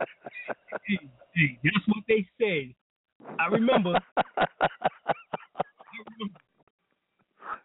hey, 0.88 0.98
hey, 1.36 1.58
that's 1.62 1.86
what 1.86 2.02
they 2.08 2.26
said. 2.40 2.74
I 3.38 3.46
remember. 3.46 3.92
I 4.36 4.46
remember. 6.10 6.40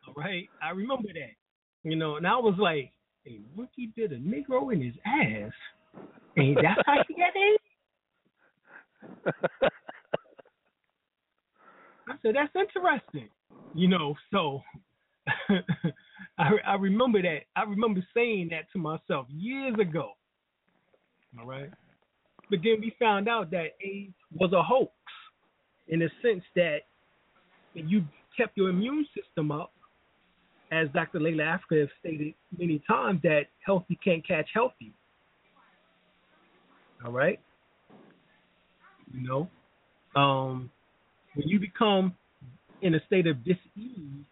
All 0.07 0.13
right, 0.15 0.49
I 0.61 0.69
remember 0.71 1.07
that. 1.13 1.33
You 1.89 1.95
know, 1.95 2.17
and 2.17 2.27
I 2.27 2.35
was 2.37 2.55
like, 2.59 2.91
"Hey, 3.25 3.39
monkey 3.55 3.91
did 3.97 4.11
a 4.11 4.17
Negro 4.19 4.71
in 4.73 4.81
his 4.81 4.93
ass, 5.05 5.51
and 6.35 6.57
that's 6.57 6.81
how 6.85 7.03
he 7.07 7.13
got 7.15 7.31
it." 7.35 7.61
I 12.07 12.13
said, 12.21 12.35
that's 12.35 12.53
interesting. 12.55 13.29
You 13.73 13.87
know, 13.87 14.15
so 14.31 14.61
I, 16.37 16.51
I 16.65 16.75
remember 16.75 17.21
that. 17.21 17.41
I 17.55 17.63
remember 17.63 18.05
saying 18.13 18.49
that 18.51 18.71
to 18.73 18.79
myself 18.79 19.27
years 19.29 19.75
ago. 19.79 20.11
All 21.39 21.45
right. 21.45 21.69
But 22.49 22.59
then 22.63 22.77
we 22.79 22.95
found 22.99 23.27
out 23.27 23.51
that 23.51 23.75
AIDS 23.81 24.13
was 24.33 24.53
a 24.53 24.63
hoax 24.63 24.91
in 25.89 25.99
the 25.99 26.09
sense 26.21 26.43
that 26.55 26.79
you 27.73 28.03
kept 28.35 28.57
your 28.57 28.69
immune 28.69 29.05
system 29.15 29.51
up, 29.51 29.73
as 30.71 30.87
Dr. 30.93 31.19
Llaila 31.19 31.59
Afrika 31.59 31.81
has 31.81 31.89
stated 31.99 32.33
many 32.57 32.81
times, 32.87 33.21
that 33.23 33.43
healthy 33.65 33.97
can't 34.03 34.25
catch 34.27 34.49
healthy. 34.53 34.93
All 37.05 37.11
right? 37.11 37.39
You 39.13 39.27
know? 39.27 39.49
Um, 40.19 40.69
when 41.37 41.47
you 41.47 41.59
become 41.59 42.15
in 42.81 42.95
a 42.95 42.99
state 43.05 43.27
of 43.27 43.43
dis-ease, 43.45 44.25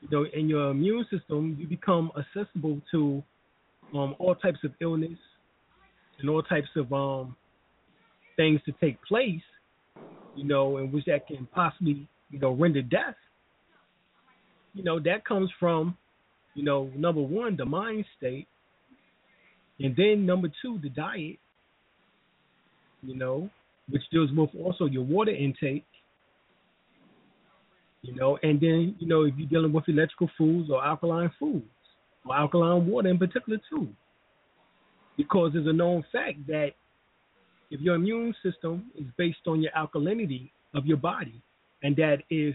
you 0.00 0.08
know, 0.10 0.24
in 0.32 0.48
your 0.48 0.70
immune 0.70 1.04
system, 1.10 1.56
you 1.58 1.66
become 1.66 2.12
accessible 2.16 2.80
to 2.92 3.20
um, 3.92 4.14
all 4.20 4.36
types 4.36 4.58
of 4.62 4.70
illness 4.80 5.18
and 6.20 6.30
all 6.30 6.42
types 6.42 6.68
of 6.76 6.92
um, 6.92 7.34
things 8.36 8.60
to 8.64 8.72
take 8.80 9.02
place, 9.02 9.42
you 10.36 10.44
know, 10.44 10.76
in 10.78 10.92
which 10.92 11.04
that 11.06 11.26
can 11.26 11.48
possibly, 11.52 12.06
you 12.30 12.38
know, 12.38 12.52
render 12.52 12.82
death. 12.82 13.16
You 14.72 14.84
know, 14.84 15.00
that 15.00 15.24
comes 15.24 15.50
from, 15.58 15.96
you 16.54 16.62
know, 16.62 16.90
number 16.94 17.22
one, 17.22 17.56
the 17.56 17.64
mind 17.64 18.04
state, 18.16 18.46
and 19.80 19.96
then 19.96 20.26
number 20.26 20.48
two, 20.62 20.78
the 20.80 20.90
diet, 20.90 21.38
you 23.02 23.16
know, 23.16 23.50
which 23.88 24.02
deals 24.12 24.30
with 24.36 24.50
also 24.62 24.86
your 24.86 25.02
water 25.02 25.34
intake, 25.34 25.84
You 28.04 28.14
know, 28.14 28.38
and 28.42 28.60
then 28.60 28.94
you 28.98 29.08
know 29.08 29.22
if 29.22 29.34
you're 29.38 29.48
dealing 29.48 29.72
with 29.72 29.88
electrical 29.88 30.30
foods 30.36 30.68
or 30.70 30.84
alkaline 30.84 31.30
foods 31.38 31.64
or 32.26 32.36
alkaline 32.36 32.86
water 32.86 33.08
in 33.08 33.18
particular 33.18 33.58
too, 33.70 33.88
because 35.16 35.52
there's 35.54 35.66
a 35.66 35.72
known 35.72 36.04
fact 36.12 36.46
that 36.46 36.72
if 37.70 37.80
your 37.80 37.94
immune 37.94 38.34
system 38.42 38.90
is 38.94 39.06
based 39.16 39.38
on 39.46 39.62
your 39.62 39.72
alkalinity 39.72 40.50
of 40.74 40.84
your 40.84 40.98
body, 40.98 41.40
and 41.82 41.96
that 41.96 42.18
if 42.28 42.54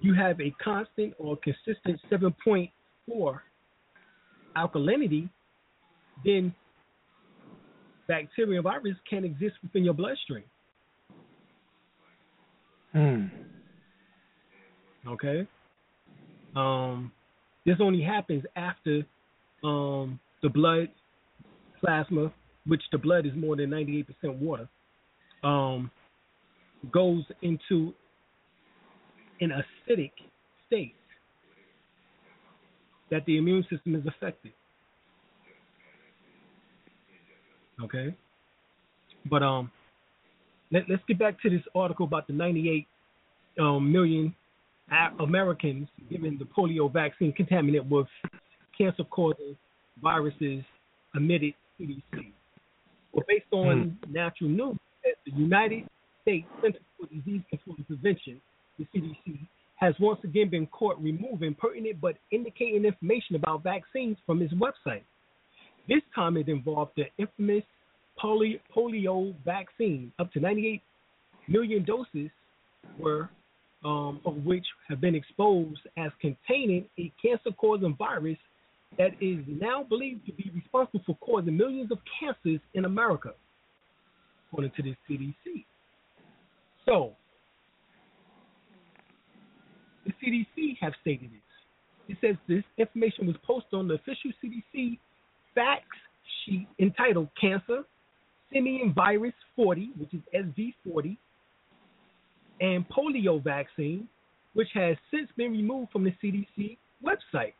you 0.00 0.14
have 0.14 0.40
a 0.40 0.54
constant 0.62 1.12
or 1.18 1.36
consistent 1.36 2.00
7.4 2.10 3.40
alkalinity, 4.56 5.28
then 6.24 6.54
bacteria 8.06 8.56
and 8.56 8.64
virus 8.64 8.96
can 9.08 9.24
exist 9.24 9.56
within 9.62 9.84
your 9.84 9.92
bloodstream. 9.92 10.44
Hmm. 12.92 13.26
Okay. 15.08 15.46
Um, 16.54 17.12
this 17.64 17.76
only 17.80 18.02
happens 18.02 18.44
after 18.56 19.02
um, 19.64 20.18
the 20.42 20.48
blood 20.48 20.88
plasma, 21.80 22.32
which 22.66 22.82
the 22.92 22.98
blood 22.98 23.26
is 23.26 23.32
more 23.34 23.56
than 23.56 23.70
98% 23.70 24.06
water, 24.38 24.68
um, 25.42 25.90
goes 26.92 27.24
into 27.42 27.92
an 29.40 29.50
acidic 29.50 30.12
state 30.66 30.94
that 33.10 33.24
the 33.26 33.38
immune 33.38 33.64
system 33.70 33.94
is 33.94 34.02
affected. 34.06 34.52
Okay, 37.82 38.14
but 39.30 39.42
um, 39.42 39.70
let, 40.72 40.82
us 40.90 40.98
get 41.06 41.18
back 41.18 41.40
to 41.42 41.50
this 41.50 41.62
article 41.74 42.06
about 42.06 42.26
the 42.26 42.32
98 42.32 42.86
um, 43.60 43.92
million 43.92 44.34
Americans 45.20 45.88
given 46.10 46.38
the 46.38 46.44
polio 46.44 46.92
vaccine 46.92 47.32
contaminated 47.32 47.88
with 47.90 48.06
cancer-causing 48.76 49.56
viruses 50.02 50.64
emitted 51.14 51.54
CDC. 51.78 52.32
Well, 53.12 53.24
based 53.26 53.46
on 53.52 53.98
hmm. 54.04 54.12
natural 54.12 54.50
news, 54.50 54.76
the 55.26 55.32
United 55.32 55.84
States 56.22 56.46
Center 56.62 56.78
for 56.98 57.06
Disease 57.06 57.42
Control 57.50 57.76
and 57.76 57.86
Prevention, 57.86 58.40
the 58.78 58.86
CDC, 58.94 59.38
has 59.76 59.94
once 60.00 60.20
again 60.24 60.50
been 60.50 60.66
caught 60.66 61.00
removing 61.00 61.54
pertinent 61.54 62.00
but 62.00 62.16
indicating 62.30 62.84
information 62.84 63.36
about 63.36 63.62
vaccines 63.62 64.16
from 64.26 64.42
its 64.42 64.52
website. 64.54 65.02
This 65.88 66.02
time 66.14 66.36
it 66.36 66.48
involved 66.48 66.92
the 66.96 67.04
infamous 67.16 67.62
polio, 68.22 68.58
polio 68.74 69.34
vaccine. 69.44 70.12
Up 70.18 70.32
to 70.32 70.40
98 70.40 70.82
million 71.48 71.84
doses 71.84 72.30
were 72.98 73.30
um, 73.84 74.20
of 74.24 74.34
which 74.44 74.66
have 74.88 75.00
been 75.00 75.14
exposed 75.14 75.80
as 75.96 76.10
containing 76.20 76.84
a 76.98 77.12
cancer-causing 77.22 77.94
virus 77.96 78.38
that 78.96 79.10
is 79.20 79.38
now 79.46 79.82
believed 79.82 80.26
to 80.26 80.32
be 80.32 80.50
responsible 80.54 81.00
for 81.06 81.16
causing 81.16 81.56
millions 81.56 81.92
of 81.92 81.98
cancers 82.18 82.60
in 82.74 82.84
America, 82.84 83.32
according 84.48 84.72
to 84.76 84.82
the 84.82 84.94
CDC. 85.08 85.64
So, 86.84 87.12
the 90.06 90.12
CDC 90.22 90.78
have 90.80 90.94
stated 91.02 91.30
this. 91.30 91.40
It 92.08 92.16
says 92.22 92.36
this 92.48 92.64
information 92.78 93.26
was 93.26 93.36
posted 93.46 93.74
on 93.74 93.88
the 93.88 93.94
official 93.94 94.32
CDC 94.42 94.98
facts 95.54 95.84
sheet 96.44 96.66
entitled 96.78 97.28
Cancer 97.38 97.82
Simian 98.52 98.94
Virus 98.94 99.34
40, 99.56 99.90
which 99.98 100.14
is 100.14 100.20
SV40, 100.34 101.16
and 102.60 102.84
polio 102.88 103.42
vaccine, 103.42 104.08
which 104.54 104.68
has 104.74 104.96
since 105.10 105.28
been 105.36 105.52
removed 105.52 105.92
from 105.92 106.04
the 106.04 106.12
CDC 106.22 106.78
website. 107.04 107.52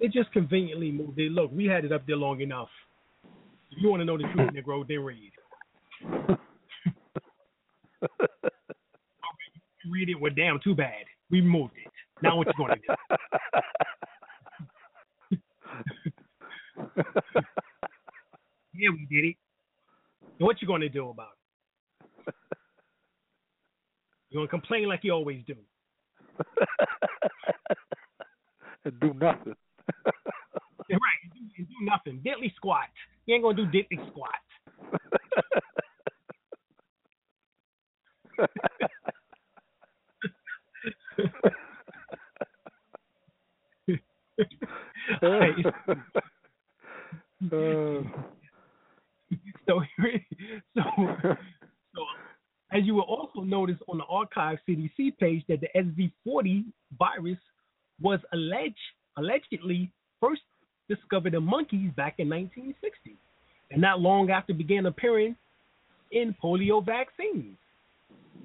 It 0.00 0.12
just 0.12 0.32
conveniently 0.32 0.90
moved 0.90 1.18
it. 1.18 1.32
Look, 1.32 1.50
we 1.52 1.66
had 1.66 1.84
it 1.84 1.92
up 1.92 2.06
there 2.06 2.16
long 2.16 2.40
enough. 2.40 2.68
If 3.70 3.82
you 3.82 3.90
want 3.90 4.00
to 4.00 4.04
know 4.04 4.16
the 4.16 4.24
truth, 4.34 4.50
Negro, 4.54 4.86
then 4.86 5.00
read. 5.00 5.32
read 9.90 10.08
it, 10.08 10.20
well, 10.20 10.32
damn, 10.34 10.58
too 10.62 10.74
bad. 10.74 11.04
We 11.30 11.40
moved 11.40 11.74
it. 11.84 11.92
Now 12.22 12.36
what 12.36 12.46
you 12.46 12.52
going 12.56 12.74
to 12.74 12.80
do? 12.80 12.94
yeah, 18.74 18.90
we 18.90 19.06
did 19.10 19.24
it. 19.30 19.36
what 20.38 20.60
you 20.60 20.66
going 20.68 20.80
to 20.82 20.88
do 20.88 21.08
about 21.10 21.28
it? 21.32 21.39
You're 24.30 24.40
going 24.40 24.46
to 24.46 24.50
complain 24.50 24.88
like 24.88 25.00
you 25.02 25.12
always 25.12 25.42
do. 25.44 25.56
and 28.84 29.00
do 29.00 29.12
nothing. 29.14 29.56
yeah, 30.88 30.96
right. 30.96 31.20
And 31.24 31.32
do, 31.32 31.40
and 31.58 31.66
do 31.68 31.74
nothing. 31.82 32.20
Diddly 32.24 32.54
squat. 32.54 32.88
You 33.26 33.34
ain't 33.34 33.42
going 33.42 33.56
to 33.56 33.66
do 33.66 33.70
diddly 33.70 33.98
squat. 34.08 34.30
uh, 45.22 45.40
so, 49.66 49.82
so, 50.76 50.82
so, 51.94 52.04
as 52.72 52.84
you 52.84 52.94
will 52.94 53.02
also 53.02 53.40
notice 53.40 53.76
on 53.88 53.98
the 53.98 54.04
archive 54.20 54.58
CDC 54.68 55.16
page 55.18 55.44
that 55.48 55.60
the 55.60 55.68
SV40 55.76 56.64
virus 56.98 57.38
was 58.00 58.20
alleged 58.32 58.76
allegedly 59.16 59.90
first 60.20 60.42
discovered 60.88 61.34
in 61.34 61.42
monkeys 61.42 61.90
back 61.96 62.14
in 62.18 62.28
1960, 62.28 63.16
and 63.70 63.80
not 63.80 64.00
long 64.00 64.30
after 64.30 64.52
began 64.52 64.86
appearing 64.86 65.36
in 66.12 66.34
polio 66.42 66.84
vaccines. 66.84 67.56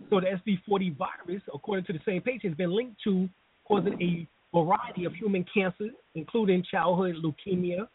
So 0.09 0.19
the 0.19 0.27
SV40 0.27 0.97
virus, 0.97 1.41
according 1.53 1.85
to 1.85 1.93
the 1.93 1.99
same 2.05 2.21
page, 2.21 2.41
has 2.43 2.53
been 2.53 2.71
linked 2.71 3.01
to 3.05 3.27
causing 3.67 3.99
a 4.01 4.27
variety 4.55 5.05
of 5.05 5.13
human 5.13 5.45
cancers, 5.51 5.91
including 6.13 6.63
childhood 6.69 7.15
leukemia, 7.23 7.87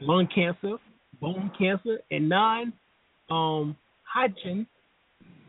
lung 0.00 0.26
cancer, 0.34 0.76
bone 1.20 1.50
cancer, 1.58 1.98
and 2.10 2.28
non 2.28 2.72
um, 3.30 3.76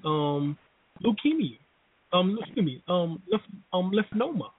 um, 0.03 0.57
leukemia, 1.03 1.57
um, 2.13 2.37
excuse 2.41 2.65
me, 2.65 2.83
um, 2.87 3.21
um, 3.73 3.91
lymphoma. 3.91 4.49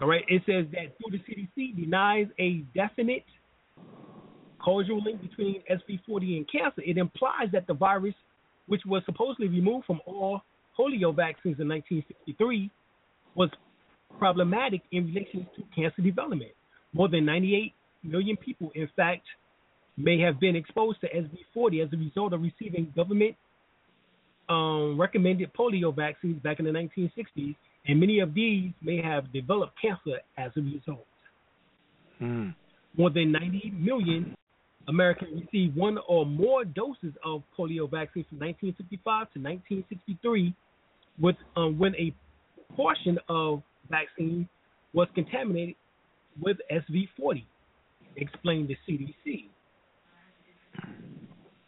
All 0.00 0.08
right, 0.08 0.24
it 0.28 0.42
says 0.46 0.66
that 0.72 0.96
through 0.96 1.18
the 1.18 1.22
CDC 1.24 1.76
denies 1.76 2.26
a 2.38 2.64
definite 2.74 3.24
causal 4.58 5.02
link 5.02 5.20
between 5.20 5.62
SV40 5.70 6.38
and 6.38 6.50
cancer. 6.50 6.82
It 6.82 6.96
implies 6.96 7.48
that 7.52 7.66
the 7.66 7.74
virus, 7.74 8.14
which 8.66 8.82
was 8.86 9.02
supposedly 9.04 9.48
removed 9.48 9.86
from 9.86 10.00
all 10.06 10.40
polio 10.78 11.14
vaccines 11.14 11.60
in 11.60 11.68
1963, 11.68 12.70
was 13.34 13.50
problematic 14.18 14.82
in 14.92 15.06
relation 15.06 15.46
to 15.56 15.62
cancer 15.74 16.02
development. 16.02 16.52
More 16.92 17.08
than 17.08 17.26
98 17.26 17.72
million 18.02 18.36
people, 18.36 18.70
in 18.74 18.88
fact, 18.96 19.26
may 19.96 20.18
have 20.20 20.40
been 20.40 20.56
exposed 20.56 21.00
to 21.02 21.08
SV40 21.08 21.84
as 21.84 21.92
a 21.92 21.96
result 21.96 22.32
of 22.32 22.42
receiving 22.42 22.92
government 22.96 23.36
um, 24.50 25.00
recommended 25.00 25.52
polio 25.54 25.94
vaccines 25.94 26.42
back 26.42 26.58
in 26.58 26.66
the 26.66 26.72
1960s, 26.72 27.54
and 27.86 28.00
many 28.00 28.18
of 28.18 28.34
these 28.34 28.72
may 28.82 29.00
have 29.00 29.32
developed 29.32 29.72
cancer 29.80 30.20
as 30.36 30.50
a 30.56 30.60
result. 30.60 31.06
Mm. 32.20 32.54
More 32.96 33.10
than 33.10 33.32
90 33.32 33.72
million 33.78 34.34
Americans 34.88 35.42
received 35.42 35.76
one 35.76 35.98
or 36.08 36.26
more 36.26 36.64
doses 36.64 37.14
of 37.24 37.42
polio 37.56 37.88
vaccine 37.88 38.26
from 38.28 38.40
1955 38.40 39.32
to 39.32 39.38
1963, 39.38 40.54
with 41.20 41.36
um, 41.56 41.78
when 41.78 41.94
a 41.94 42.12
portion 42.74 43.18
of 43.28 43.62
vaccine 43.88 44.48
was 44.92 45.06
contaminated 45.14 45.76
with 46.40 46.56
SV40, 46.72 47.44
explained 48.16 48.68
the 48.68 48.76
CDC. 48.88 49.46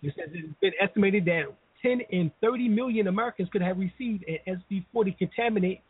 It 0.02 0.14
says 0.16 0.30
it's 0.32 0.58
been 0.60 0.72
estimated 0.80 1.24
that 1.26 1.44
10 1.82 2.00
and 2.12 2.30
30 2.40 2.68
million 2.68 3.08
Americans 3.08 3.48
could 3.52 3.62
have 3.62 3.78
received 3.78 4.24
an 4.28 4.60
SV40 4.72 5.16
contaminant 5.18 5.80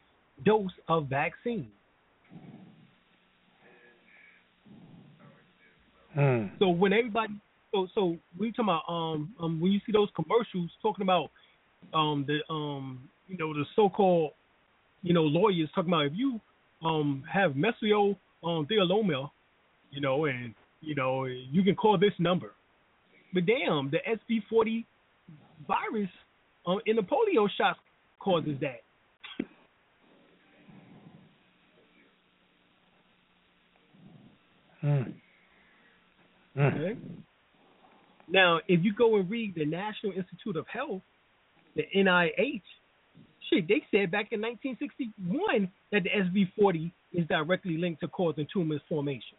dose 0.45 0.72
of 0.88 1.09
vaccine. 1.09 1.68
Hmm. 6.14 6.47
So 6.59 6.68
when 6.68 6.93
everybody, 6.93 7.34
so 7.72 7.88
so 7.95 8.16
we 8.38 8.53
talking 8.53 8.66
about 8.66 8.82
um, 8.88 9.34
um 9.40 9.61
when 9.61 9.72
you 9.72 9.80
see 9.86 9.93
those 9.93 10.09
commercials 10.14 10.70
talking 10.82 11.03
about 11.03 11.30
um 11.95 12.26
the 12.26 12.40
um 12.53 13.09
you 13.28 13.38
know 13.38 13.55
the 13.55 13.64
so-called 13.74 14.32
you 15.03 15.12
know, 15.12 15.22
lawyers 15.22 15.68
talking 15.74 15.90
about 15.90 16.07
if 16.07 16.12
you 16.14 16.40
um 16.84 17.22
have 17.30 17.53
mesothelioma, 17.53 18.16
um, 18.45 19.30
you 19.90 20.01
know, 20.01 20.24
and 20.24 20.55
you 20.80 20.95
know, 20.95 21.24
you 21.24 21.62
can 21.62 21.74
call 21.74 21.99
this 21.99 22.12
number. 22.18 22.53
But 23.34 23.47
damn, 23.47 23.90
the 23.90 23.99
SV40 24.09 24.84
virus 25.66 26.10
um, 26.66 26.80
in 26.86 26.96
the 26.96 27.02
polio 27.02 27.48
shots 27.56 27.78
causes 28.18 28.56
that. 28.60 28.82
Mm. 34.84 35.12
Mm. 36.56 36.74
Okay. 36.74 37.00
Now, 38.28 38.60
if 38.68 38.82
you 38.84 38.94
go 38.94 39.16
and 39.16 39.30
read 39.30 39.54
the 39.54 39.64
National 39.64 40.12
Institute 40.12 40.56
of 40.56 40.66
Health, 40.66 41.02
the 41.76 41.84
NIH, 41.94 42.62
shit, 43.50 43.68
they 43.68 43.82
said 43.90 44.10
back 44.10 44.28
in 44.32 44.40
1961 44.40 45.70
that 45.92 46.02
the 46.04 46.10
SV40 46.10 46.90
is 47.12 47.26
directly 47.28 47.76
linked 47.76 48.00
to 48.00 48.08
causing 48.08 48.46
tumor 48.52 48.80
formation. 48.88 49.36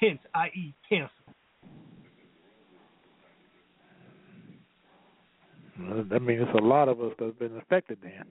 Hence, 0.00 0.18
i.e., 0.34 0.74
cancer. 0.88 1.10
That 5.78 6.20
means 6.20 6.42
it's 6.46 6.58
a 6.58 6.64
lot 6.64 6.88
of 6.88 7.00
us 7.00 7.12
that's 7.18 7.36
been 7.38 7.56
affected 7.56 7.98
then. 8.02 8.24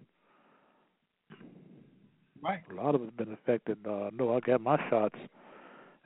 Right. 2.42 2.60
A 2.72 2.74
lot 2.74 2.96
of 2.96 3.02
us 3.02 3.10
been 3.18 3.34
affected. 3.34 3.78
Uh, 3.86 4.10
no, 4.18 4.36
I 4.36 4.40
got 4.40 4.62
my 4.62 4.78
shots 4.90 5.16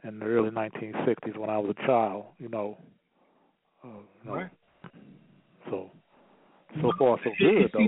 in 0.03 0.19
the 0.19 0.25
early 0.25 0.49
1960s 0.49 1.37
when 1.37 1.49
I 1.49 1.57
was 1.57 1.75
a 1.77 1.87
child. 1.87 2.25
You 2.37 2.49
know. 2.49 2.77
Uh, 3.83 3.87
you 4.23 4.29
know, 4.29 4.35
Right. 4.35 4.49
So, 5.69 5.91
so 6.81 6.91
far 6.97 7.17
so 7.23 7.31
good 7.39 7.69
though. 7.73 7.87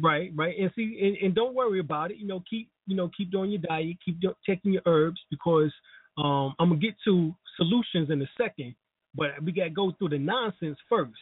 Right, 0.00 0.30
right, 0.36 0.54
and 0.58 0.70
see, 0.76 0.98
and, 1.02 1.16
and 1.16 1.34
don't 1.34 1.54
worry 1.54 1.80
about 1.80 2.12
it. 2.12 2.18
You 2.18 2.26
know, 2.26 2.42
keep 2.48 2.68
you 2.86 2.94
know 2.94 3.10
keep 3.16 3.32
doing 3.32 3.50
your 3.50 3.60
diet, 3.60 3.96
keep 4.04 4.20
do, 4.20 4.32
taking 4.46 4.72
your 4.72 4.82
herbs 4.86 5.18
because 5.30 5.72
um, 6.16 6.54
I'm 6.60 6.68
gonna 6.68 6.76
get 6.80 6.94
to 7.04 7.34
solutions 7.56 8.10
in 8.10 8.22
a 8.22 8.28
second, 8.36 8.74
but 9.16 9.30
we 9.42 9.50
gotta 9.50 9.70
go 9.70 9.92
through 9.98 10.10
the 10.10 10.18
nonsense 10.18 10.78
first. 10.88 11.12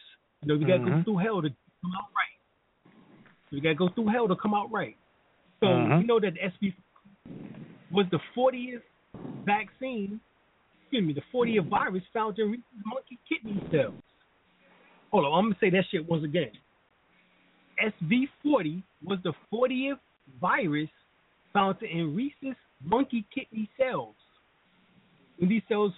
You 0.41 0.47
know, 0.49 0.57
we 0.57 0.65
gotta 0.65 0.79
go 0.79 0.91
Mhm. 0.91 1.03
through 1.03 1.17
hell 1.17 1.41
to 1.41 1.49
come 1.49 1.95
out 1.95 2.09
right. 2.15 2.39
We 3.51 3.61
gotta 3.61 3.75
go 3.75 3.89
through 3.89 4.07
hell 4.07 4.27
to 4.27 4.35
come 4.35 4.53
out 4.53 4.71
right. 4.71 4.97
So 5.59 5.67
Mhm. 5.67 6.01
you 6.01 6.07
know 6.07 6.19
that 6.19 6.33
the 6.35 6.43
SB 6.43 6.73
was 7.91 8.09
the 8.09 8.19
40th 8.35 8.83
vaccine, 9.45 10.19
excuse 10.81 11.03
me, 11.03 11.13
the 11.13 11.21
40th 11.31 11.65
virus 11.65 12.03
found 12.13 12.37
in 12.39 12.63
monkey 12.85 13.17
kidney 13.27 13.61
cells. 13.71 14.03
Hold 15.11 15.25
on, 15.25 15.33
I'm 15.33 15.45
gonna 15.45 15.59
say 15.59 15.69
that 15.71 15.85
shit 15.89 16.05
once 16.05 16.23
again. 16.23 16.51
SV40 17.79 18.83
was 19.03 19.21
the 19.23 19.33
40th 19.49 19.99
virus 20.39 20.89
found 21.53 21.81
in 21.81 22.15
rhesus 22.15 22.57
monkey 22.81 23.23
kidney 23.33 23.69
cells. 23.77 24.15
And 25.39 25.49
these 25.49 25.63
cells 25.67 25.93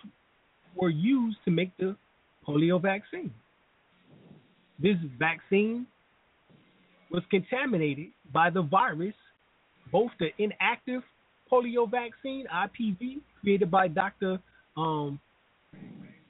were 0.75 0.89
used 0.89 1.43
to 1.45 1.51
make 1.51 1.75
the 1.77 1.97
polio 2.45 2.79
vaccine. 2.81 3.33
This 4.81 4.95
vaccine 5.17 5.85
was 7.11 7.23
contaminated 7.29 8.07
by 8.33 8.49
the 8.49 8.61
virus, 8.61 9.15
both 9.91 10.11
the 10.19 10.29
inactive 10.37 11.01
polio 11.51 11.89
vaccine, 11.89 12.45
IPV, 12.53 13.19
created 13.41 13.69
by 13.69 13.89
Dr. 13.89 14.39
Um, 14.77 15.19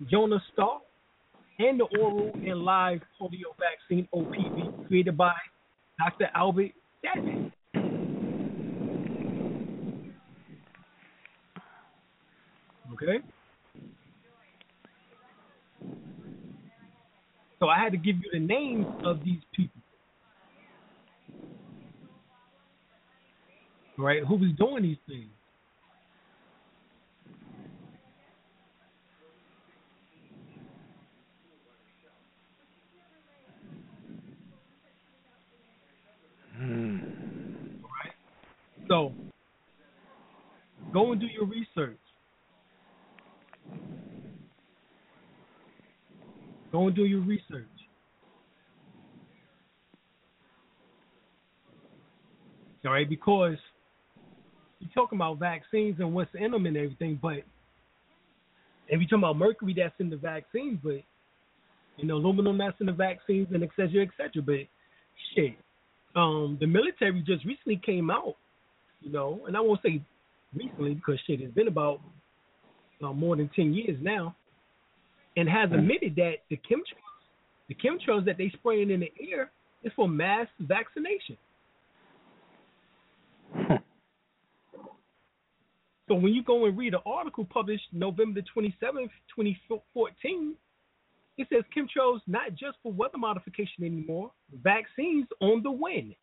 Jonas 0.10 0.42
Salk, 0.58 0.80
and 1.60 1.80
the 1.80 2.00
oral 2.00 2.32
and 2.34 2.64
live 2.64 3.02
polio 3.22 3.54
vaccine 3.60 4.08
OPV 4.16 4.88
created 4.88 5.16
by 5.16 5.34
Dr. 6.00 6.30
Albert 6.34 6.72
Dadman. 7.06 7.52
Okay. 12.94 13.20
So 17.60 17.68
I 17.68 17.78
had 17.78 17.92
to 17.92 17.98
give 17.98 18.16
you 18.16 18.30
the 18.32 18.40
names 18.40 18.88
of 19.04 19.24
these 19.24 19.42
people. 19.54 19.82
Right? 23.98 24.24
Who 24.26 24.36
was 24.36 24.52
doing 24.58 24.84
these 24.84 24.98
things? 25.08 25.30
Mm. 36.62 37.02
Right? 37.84 38.14
So 38.88 39.14
go 40.94 41.12
and 41.12 41.20
do 41.20 41.28
your 41.28 41.46
research. 41.46 41.98
Go 46.72 46.88
and 46.88 46.96
do 46.96 47.06
your 47.06 47.22
research. 47.22 47.66
All 52.86 52.94
right, 52.94 53.10
because 53.10 53.58
you're 54.80 54.90
talking 54.94 55.18
about 55.18 55.38
vaccines 55.38 55.98
and 56.00 56.14
what's 56.14 56.32
in 56.34 56.52
them 56.52 56.66
and 56.66 56.78
everything, 56.78 57.20
but 57.22 57.44
if 58.88 59.00
you're 59.00 59.02
talking 59.02 59.20
about 59.20 59.38
mercury 59.38 59.76
that's 59.78 59.94
in 60.00 60.10
the 60.10 60.16
vaccines, 60.16 60.80
but 60.84 61.02
you 61.98 62.08
know, 62.08 62.16
aluminum 62.16 62.58
that's 62.58 62.80
in 62.80 62.86
the 62.86 62.94
vaccines 62.94 63.48
and 63.54 63.62
et 63.64 63.70
cetera, 63.76 64.04
et 64.04 64.10
cetera. 64.16 64.42
But 64.42 64.68
shit, 65.36 65.56
um, 66.16 66.58
the 66.60 66.66
military 66.66 67.22
just 67.22 67.44
recently 67.44 67.82
came 67.86 68.10
out, 68.10 68.36
you 69.02 69.12
know, 69.12 69.42
and 69.48 69.58
I 69.58 69.60
won't 69.60 69.82
say 69.84 70.02
recently 70.56 70.94
because 70.94 71.20
shit, 71.28 71.42
it's 71.42 71.54
been 71.54 71.68
about 71.68 72.00
uh, 73.04 73.12
more 73.12 73.36
than 73.36 73.50
ten 73.56 73.74
years 73.74 73.98
now, 74.02 74.36
and 75.40 75.48
has 75.48 75.70
mm-hmm. 75.70 75.80
admitted 75.80 76.16
that 76.18 76.34
the 76.50 76.58
chemtrails, 76.58 77.24
the 77.70 77.76
chemtrails 77.76 78.26
that 78.26 78.38
they 78.38 78.50
spraying 78.50 78.92
in 78.92 79.00
the 79.00 79.12
air 79.32 79.52
is 79.84 79.92
for 79.96 80.08
mass 80.08 80.48
vaccination. 80.60 81.38
So 86.08 86.16
when 86.16 86.34
you 86.34 86.44
go 86.44 86.66
and 86.66 86.78
read 86.78 86.96
an 86.96 87.02
article 87.06 87.46
published 87.46 87.86
November 87.94 88.42
twenty 88.52 88.76
seventh, 88.80 89.12
2014, 89.36 90.56
it 91.38 91.48
says 91.54 91.64
chemtrails 91.76 92.20
not 92.28 92.50
just 92.52 92.78
for 92.84 92.92
weather 92.92 93.18
modification 93.18 93.84
anymore, 93.84 94.32
vaccines 94.64 95.28
on 95.40 95.62
the 95.64 95.72
win. 95.72 96.16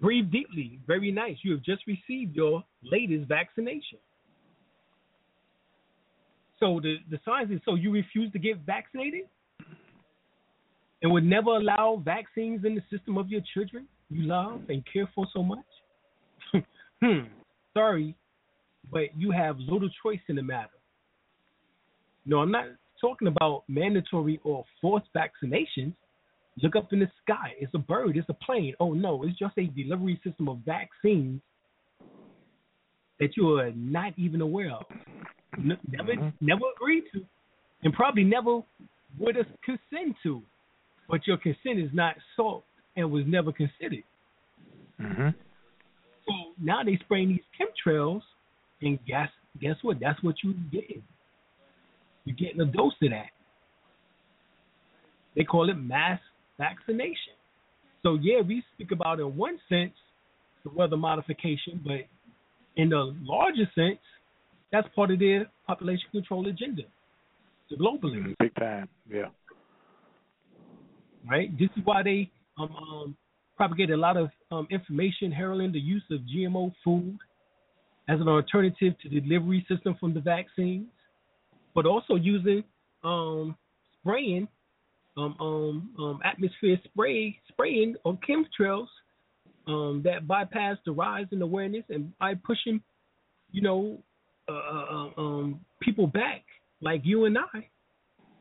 Breathe 0.00 0.30
deeply. 0.32 0.80
Very 0.86 1.12
nice. 1.12 1.36
You 1.42 1.52
have 1.52 1.62
just 1.62 1.82
received 1.86 2.34
your 2.34 2.64
latest 2.82 3.28
vaccination. 3.28 3.98
So 6.60 6.80
the, 6.80 6.96
the 7.10 7.18
science 7.24 7.50
is 7.50 7.60
so 7.64 7.74
you 7.74 7.92
refuse 7.92 8.32
to 8.32 8.38
get 8.38 8.58
vaccinated 8.64 9.22
and 11.02 11.12
would 11.12 11.24
never 11.24 11.56
allow 11.56 12.00
vaccines 12.04 12.64
in 12.64 12.74
the 12.74 12.82
system 12.90 13.18
of 13.18 13.28
your 13.28 13.42
children 13.52 13.86
you 14.10 14.26
love 14.26 14.62
and 14.68 14.84
care 14.90 15.08
for 15.14 15.26
so 15.32 15.42
much? 15.42 15.64
hmm. 17.02 17.26
Sorry, 17.72 18.14
but 18.90 19.16
you 19.16 19.30
have 19.32 19.58
little 19.58 19.90
choice 20.02 20.20
in 20.28 20.36
the 20.36 20.42
matter. 20.42 20.68
No, 22.26 22.38
I'm 22.38 22.50
not 22.50 22.66
talking 23.00 23.28
about 23.28 23.64
mandatory 23.68 24.40
or 24.44 24.64
forced 24.80 25.08
vaccinations. 25.14 25.94
Look 26.62 26.76
up 26.76 26.92
in 26.92 27.00
the 27.00 27.10
sky. 27.22 27.52
It's 27.58 27.74
a 27.74 27.78
bird. 27.78 28.16
It's 28.16 28.28
a 28.28 28.34
plane. 28.34 28.74
Oh 28.78 28.92
no, 28.92 29.24
it's 29.24 29.38
just 29.38 29.58
a 29.58 29.66
delivery 29.66 30.20
system 30.24 30.48
of 30.48 30.58
vaccines 30.64 31.40
that 33.18 33.36
you 33.36 33.58
are 33.58 33.72
not 33.72 34.12
even 34.16 34.40
aware 34.40 34.70
of. 34.70 34.84
N- 35.58 35.78
never, 35.90 36.32
never 36.40 36.62
agreed 36.76 37.04
to, 37.12 37.24
and 37.82 37.92
probably 37.92 38.24
never 38.24 38.60
would 39.18 39.36
have 39.36 39.46
consent 39.64 40.16
to. 40.22 40.42
But 41.08 41.26
your 41.26 41.36
consent 41.36 41.78
is 41.78 41.90
not 41.92 42.16
sought 42.36 42.64
and 42.96 43.10
was 43.10 43.24
never 43.26 43.52
considered. 43.52 44.04
hmm 44.98 45.28
So 46.26 46.32
now 46.60 46.82
they 46.82 46.98
spraying 47.04 47.28
these 47.28 47.40
chemtrails, 47.58 48.22
and 48.80 48.98
guess 49.06 49.28
guess 49.60 49.76
what? 49.82 49.98
That's 50.00 50.22
what 50.22 50.36
you're 50.42 50.54
getting. 50.72 51.02
You're 52.24 52.36
getting 52.36 52.60
a 52.60 52.64
dose 52.64 52.94
of 53.02 53.10
that. 53.10 53.26
They 55.36 55.44
call 55.44 55.68
it 55.68 55.74
mass 55.74 56.20
vaccination. 56.58 57.34
So 58.02 58.18
yeah, 58.20 58.40
we 58.40 58.62
speak 58.74 58.92
about 58.92 59.20
in 59.20 59.36
one 59.36 59.58
sense 59.68 59.92
the 60.64 60.70
weather 60.70 60.96
modification, 60.96 61.80
but 61.84 62.00
in 62.76 62.88
the 62.88 63.14
larger 63.22 63.70
sense, 63.74 63.98
that's 64.74 64.88
part 64.92 65.12
of 65.12 65.20
their 65.20 65.46
population 65.68 66.06
control 66.10 66.48
agenda, 66.48 66.82
the 67.70 67.76
globally, 67.76 68.34
Big 68.40 68.52
time. 68.56 68.88
Yeah. 69.08 69.28
right? 71.30 71.56
This 71.56 71.68
is 71.76 71.84
why 71.84 72.02
they 72.02 72.28
um, 72.58 72.74
um, 72.76 73.16
propagate 73.56 73.90
a 73.90 73.96
lot 73.96 74.16
of 74.16 74.30
um, 74.50 74.66
information 74.72 75.30
heralding 75.30 75.70
the 75.70 75.78
use 75.78 76.02
of 76.10 76.18
GMO 76.22 76.72
food 76.82 77.16
as 78.08 78.20
an 78.20 78.26
alternative 78.26 78.94
to 79.00 79.08
the 79.08 79.20
delivery 79.20 79.64
system 79.68 79.96
from 80.00 80.12
the 80.12 80.20
vaccines, 80.20 80.88
but 81.72 81.86
also 81.86 82.16
using 82.16 82.64
um, 83.04 83.56
spraying, 84.00 84.48
um, 85.16 85.36
um, 85.40 85.90
um, 86.00 86.20
atmosphere 86.24 86.80
spray 86.82 87.38
spraying 87.48 87.94
of 88.04 88.18
chemtrails 88.28 88.88
um, 89.68 90.02
that 90.04 90.26
bypass 90.26 90.78
the 90.84 90.90
rise 90.90 91.26
in 91.30 91.40
awareness 91.42 91.84
and 91.90 92.12
by 92.18 92.34
pushing, 92.34 92.82
you 93.52 93.62
know, 93.62 94.02
uh, 94.48 94.52
uh, 94.52 95.10
um, 95.16 95.60
people 95.80 96.06
back 96.06 96.42
like 96.80 97.00
you 97.04 97.24
and 97.24 97.38
I, 97.38 97.68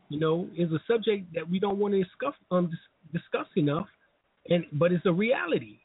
you 0.10 0.20
know, 0.20 0.47
is 0.58 0.72
a 0.72 0.80
subject 0.88 1.34
that 1.34 1.49
we 1.49 1.60
don't 1.60 1.78
want 1.78 1.93
to 1.93 2.04
discuss 2.04 2.34
um, 2.51 2.72
discuss 3.14 3.47
enough, 3.56 3.88
and 4.49 4.66
but 4.74 4.91
it's 4.91 5.06
a 5.06 5.12
reality. 5.12 5.80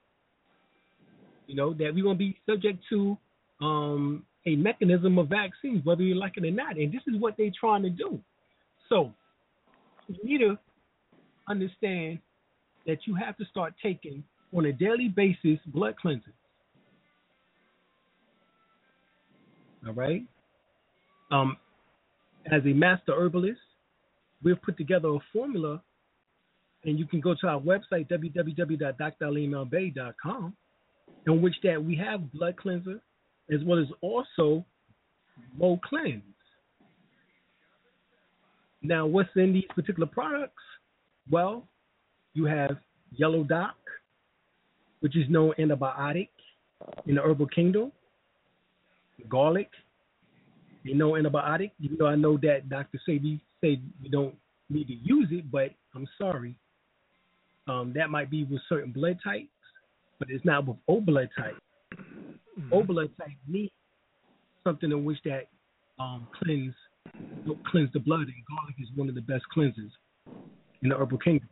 You 1.47 1.55
know 1.55 1.73
that 1.75 1.93
we're 1.95 2.05
going 2.05 2.17
to 2.17 2.19
be 2.19 2.37
subject 2.47 2.83
to 2.91 3.17
um, 3.61 4.25
a 4.47 4.57
mechanism 4.57 5.19
of 5.19 5.29
vaccines, 5.29 5.85
whether 5.85 6.03
you 6.03 6.15
like 6.15 6.37
it 6.37 6.45
or 6.45 6.51
not, 6.51 6.77
and 6.77 6.93
this 6.93 7.03
is 7.07 7.21
what 7.21 7.37
they're 7.37 7.51
trying 7.59 7.83
to 7.83 7.91
do. 7.91 8.19
So 8.89 9.13
you 10.09 10.39
need 10.39 10.45
to 10.45 10.59
understand 11.49 12.19
that 12.87 13.07
you 13.07 13.15
have 13.15 13.37
to 13.37 13.45
start 13.47 13.75
taking 13.83 14.25
on 14.57 14.67
a 14.67 14.73
daily 14.73 15.09
basis 15.09 15.59
blood 15.67 15.95
cleansing. 16.01 16.33
All 19.89 19.95
right. 19.95 20.25
Um, 21.31 21.57
as 22.51 22.63
a 22.65 22.73
master 22.73 23.15
herbalist, 23.15 23.61
we've 24.43 24.61
put 24.63 24.77
together 24.77 25.07
a 25.09 25.19
formula, 25.33 25.81
and 26.85 26.99
you 26.99 27.07
can 27.07 27.21
go 27.21 27.37
to 27.41 27.47
our 27.47 27.61
website 27.61 28.11
www.dralimelbey.com, 28.11 30.57
in 31.27 31.43
which 31.43 31.55
that 31.63 31.83
we 31.83 31.97
have 31.97 32.31
blood 32.33 32.57
cleanser 32.57 33.01
as 33.51 33.61
well 33.65 33.79
as 33.79 33.87
also 34.01 34.65
Mo 35.57 35.79
Cleanse. 35.83 36.23
Now, 38.83 39.07
what's 39.07 39.31
in 39.37 39.55
these 39.55 39.65
particular 39.75 40.07
products? 40.07 40.63
Well, 41.31 41.67
you 42.35 42.45
have 42.45 42.77
Yellow 43.13 43.43
Dock, 43.43 43.79
which 45.01 45.17
is 45.17 45.25
no 45.29 45.55
antibiotic 45.59 46.29
in 47.07 47.15
the 47.17 47.23
herbal 47.23 47.49
kingdom. 47.49 47.91
Garlic, 49.29 49.71
you 50.83 50.95
know 50.95 51.13
antibiotic. 51.13 51.73
Even 51.81 51.97
though 51.99 52.07
I 52.07 52.17
know 52.17 52.39
that 52.39 52.69
Dr. 52.69 53.01
Sebi 53.09 53.41
said 53.61 53.83
you 54.01 54.11
don't 54.11 54.35
need 54.71 54.87
to 54.89 54.95
use 54.95 55.29
it, 55.31 55.51
but 55.51 55.71
I'm 55.95 56.09
sorry. 56.19 56.57
Um, 57.67 57.93
that 57.97 58.09
might 58.09 58.31
be 58.31 58.45
with 58.45 58.61
certain 58.69 58.93
blood 58.93 59.19
types, 59.23 59.49
but 60.19 60.29
it's 60.31 60.45
not 60.45 60.67
with 60.67 60.79
O 60.89 61.01
blood 61.01 61.29
type. 61.37 61.57
Mm-hmm. 62.59 62.73
O 62.73 62.83
blood 62.83 63.11
type 63.19 63.37
needs 63.47 63.73
something 64.65 64.91
in 64.91 65.05
which 65.05 65.19
that 65.25 65.49
um, 65.99 66.27
cleanse 66.43 66.75
cleanse 67.71 67.91
the 67.93 68.01
blood, 68.01 68.21
and 68.21 68.35
garlic 68.49 68.75
is 68.81 68.89
one 68.95 69.09
of 69.09 69.15
the 69.15 69.21
best 69.21 69.45
cleansers 69.57 69.91
in 70.83 70.91
the 70.91 70.97
herbal 70.97 71.19
kingdom. 71.19 71.49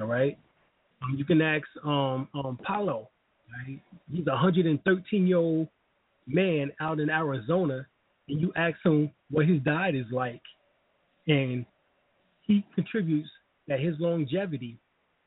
All 0.00 0.06
right. 0.06 0.38
Um, 1.02 1.14
you 1.16 1.24
can 1.24 1.40
ask 1.40 1.64
um, 1.84 2.28
um, 2.34 2.58
Paulo. 2.64 3.08
Right? 3.66 3.80
He's 4.10 4.26
a 4.26 4.30
113 4.30 5.26
year 5.26 5.36
old 5.36 5.68
man 6.28 6.70
out 6.80 7.00
in 7.00 7.10
Arizona, 7.10 7.86
and 8.28 8.40
you 8.40 8.52
ask 8.56 8.76
him 8.84 9.10
what 9.30 9.46
his 9.46 9.60
diet 9.62 9.94
is 9.94 10.06
like, 10.12 10.42
and 11.26 11.64
he 12.42 12.64
contributes 12.74 13.28
that 13.66 13.80
his 13.80 13.94
longevity 13.98 14.78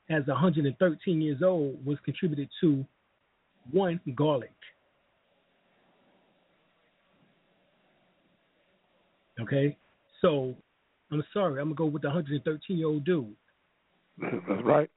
as 0.09 0.25
113 0.27 1.21
years 1.21 1.41
old 1.43 1.83
was 1.85 1.97
contributed 2.05 2.49
to 2.61 2.85
one 3.71 3.99
garlic. 4.15 4.53
Okay, 9.39 9.77
so 10.21 10.55
I'm 11.11 11.23
sorry, 11.33 11.59
I'm 11.61 11.69
gonna 11.69 11.75
go 11.75 11.85
with 11.85 12.01
the 12.03 12.09
113 12.09 12.77
year 12.77 12.87
old 12.87 13.05
dude. 13.05 13.35
That's 14.19 14.63
right. 14.63 14.89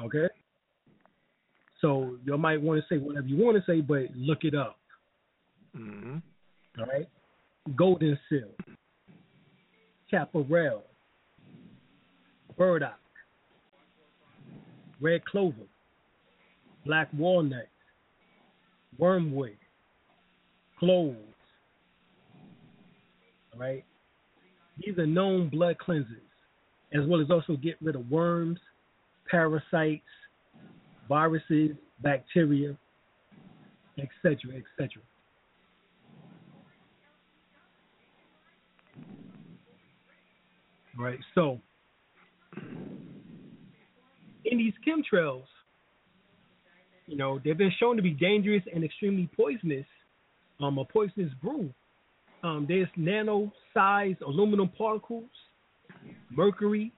Okay. 0.00 0.26
So 1.80 2.16
you 2.24 2.36
might 2.38 2.60
want 2.60 2.80
to 2.80 2.94
say 2.94 2.98
whatever 2.98 3.26
you 3.26 3.36
want 3.36 3.56
to 3.56 3.70
say, 3.70 3.80
but 3.80 4.06
look 4.14 4.44
it 4.44 4.54
up. 4.54 4.78
Mm-hmm. 5.76 6.16
All 6.78 6.86
right. 6.86 7.08
Golden 7.76 8.18
seal, 8.28 8.48
chaparral, 10.10 10.84
burdock, 12.56 12.98
red 15.00 15.24
clover, 15.24 15.56
black 16.84 17.08
walnut, 17.16 17.68
wormwood, 18.98 19.56
cloves. 20.78 21.16
All 23.52 23.60
right. 23.60 23.84
These 24.78 24.96
are 24.98 25.06
known 25.06 25.48
blood 25.48 25.76
cleansers, 25.84 26.20
as 26.94 27.06
well 27.06 27.20
as 27.20 27.30
also 27.30 27.56
get 27.56 27.76
rid 27.82 27.96
of 27.96 28.10
worms, 28.10 28.60
parasites, 29.30 30.02
viruses, 31.08 31.76
bacteria, 32.00 32.76
etc., 33.98 34.56
etc. 34.56 35.02
Right. 40.98 41.18
So, 41.34 41.60
in 44.44 44.58
these 44.58 44.72
chemtrails, 44.86 45.44
you 47.06 47.16
know, 47.16 47.40
they've 47.44 47.56
been 47.56 47.72
shown 47.78 47.96
to 47.96 48.02
be 48.02 48.10
dangerous 48.10 48.62
and 48.74 48.82
extremely 48.82 49.28
poisonous, 49.36 49.86
um, 50.60 50.78
a 50.78 50.84
poisonous 50.84 51.32
brew. 51.42 51.72
Um, 52.42 52.66
there's 52.68 52.88
nano-sized 52.96 54.22
aluminum 54.22 54.68
particles, 54.68 55.30
mercury, 56.30 56.92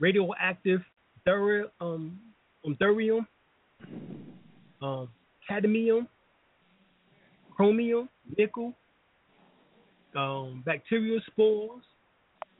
radioactive 0.00 0.80
thur- 1.24 1.70
um, 1.80 2.18
um, 2.64 2.76
thorium, 2.76 3.26
um, 4.80 5.08
cadmium, 5.46 6.08
chromium, 7.54 8.08
nickel, 8.36 8.72
um, 10.16 10.62
bacterial 10.64 11.20
spores, 11.26 11.82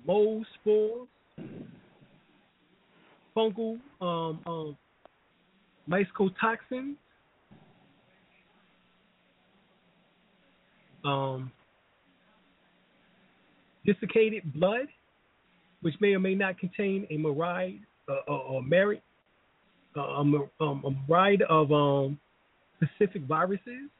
mold 0.06 0.46
spores, 0.60 1.08
fungal 3.36 3.78
um, 4.00 4.40
um, 4.46 4.76
mycotoxins, 5.88 6.94
um, 11.04 11.50
desiccated 13.84 14.42
blood, 14.54 14.86
which 15.82 15.94
may 16.00 16.14
or 16.14 16.20
may 16.20 16.34
not 16.34 16.58
contain 16.58 17.06
a 17.10 17.16
myriad 17.16 17.80
uh, 18.08 18.30
or, 18.30 18.62
merit, 18.62 18.98
uh, 18.98 19.13
a, 19.96 20.00
um, 20.00 20.84
a 20.84 20.90
myriad 21.08 21.42
of 21.42 21.72
um, 21.72 22.18
specific 22.76 23.22
viruses, 23.22 23.90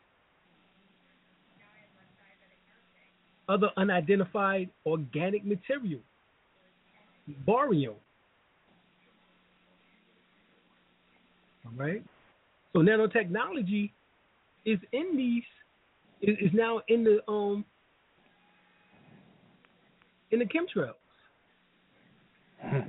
other 3.49 3.71
unidentified 3.77 4.71
organic 4.87 5.45
material, 5.45 6.01
barium. 7.47 7.95
All 11.67 11.73
right. 11.77 12.03
So 12.73 12.81
nanotechnology 12.81 13.91
is 14.65 14.79
in 14.93 15.17
these 15.17 15.43
is, 16.23 16.37
is 16.41 16.51
now 16.53 16.81
in 16.89 17.05
the 17.05 17.21
um 17.29 17.65
in 20.31 20.41
the 20.41 20.45
chemtrails. 20.47 20.95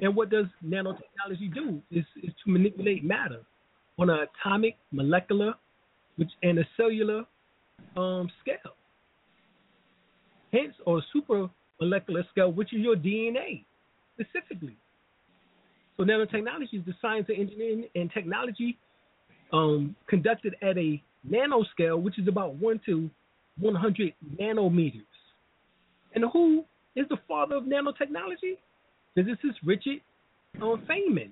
And 0.02 0.16
what 0.16 0.30
does 0.30 0.46
nanotechnology 0.66 1.54
do? 1.54 1.82
Is 1.92 2.06
is 2.24 2.32
to 2.44 2.52
manipulate 2.52 3.04
matter 3.04 3.42
on 3.98 4.10
an 4.10 4.20
atomic, 4.20 4.78
molecular, 4.92 5.54
which 6.18 6.30
and 6.44 6.60
a 6.60 6.68
cellular 6.78 7.24
um, 7.96 8.30
scale. 8.42 8.76
Hence, 10.52 10.74
or 10.86 11.02
super 11.12 11.50
molecular 11.80 12.26
scale, 12.32 12.52
which 12.52 12.74
is 12.74 12.80
your 12.80 12.96
DNA 12.96 13.66
specifically. 14.14 14.78
So 15.98 16.04
nanotechnology 16.04 16.74
is 16.74 16.86
the 16.86 16.94
science 17.02 17.28
of 17.30 17.36
engineering 17.38 17.86
and 17.96 18.12
technology 18.12 18.78
um, 19.54 19.96
conducted 20.08 20.56
at 20.62 20.78
a 20.78 21.02
nanoscale, 21.30 22.02
which 22.02 22.20
is 22.20 22.28
about 22.28 22.56
one 22.56 22.80
to 22.86 23.10
100 23.60 24.14
nanometers. 24.40 25.02
And 26.14 26.26
who 26.32 26.66
is 26.96 27.06
the 27.10 27.18
father 27.28 27.56
of 27.56 27.64
nanotechnology? 27.64 28.58
Physicist 29.16 29.60
Richard 29.64 30.02
uh, 30.62 30.76
Feynman. 30.88 31.32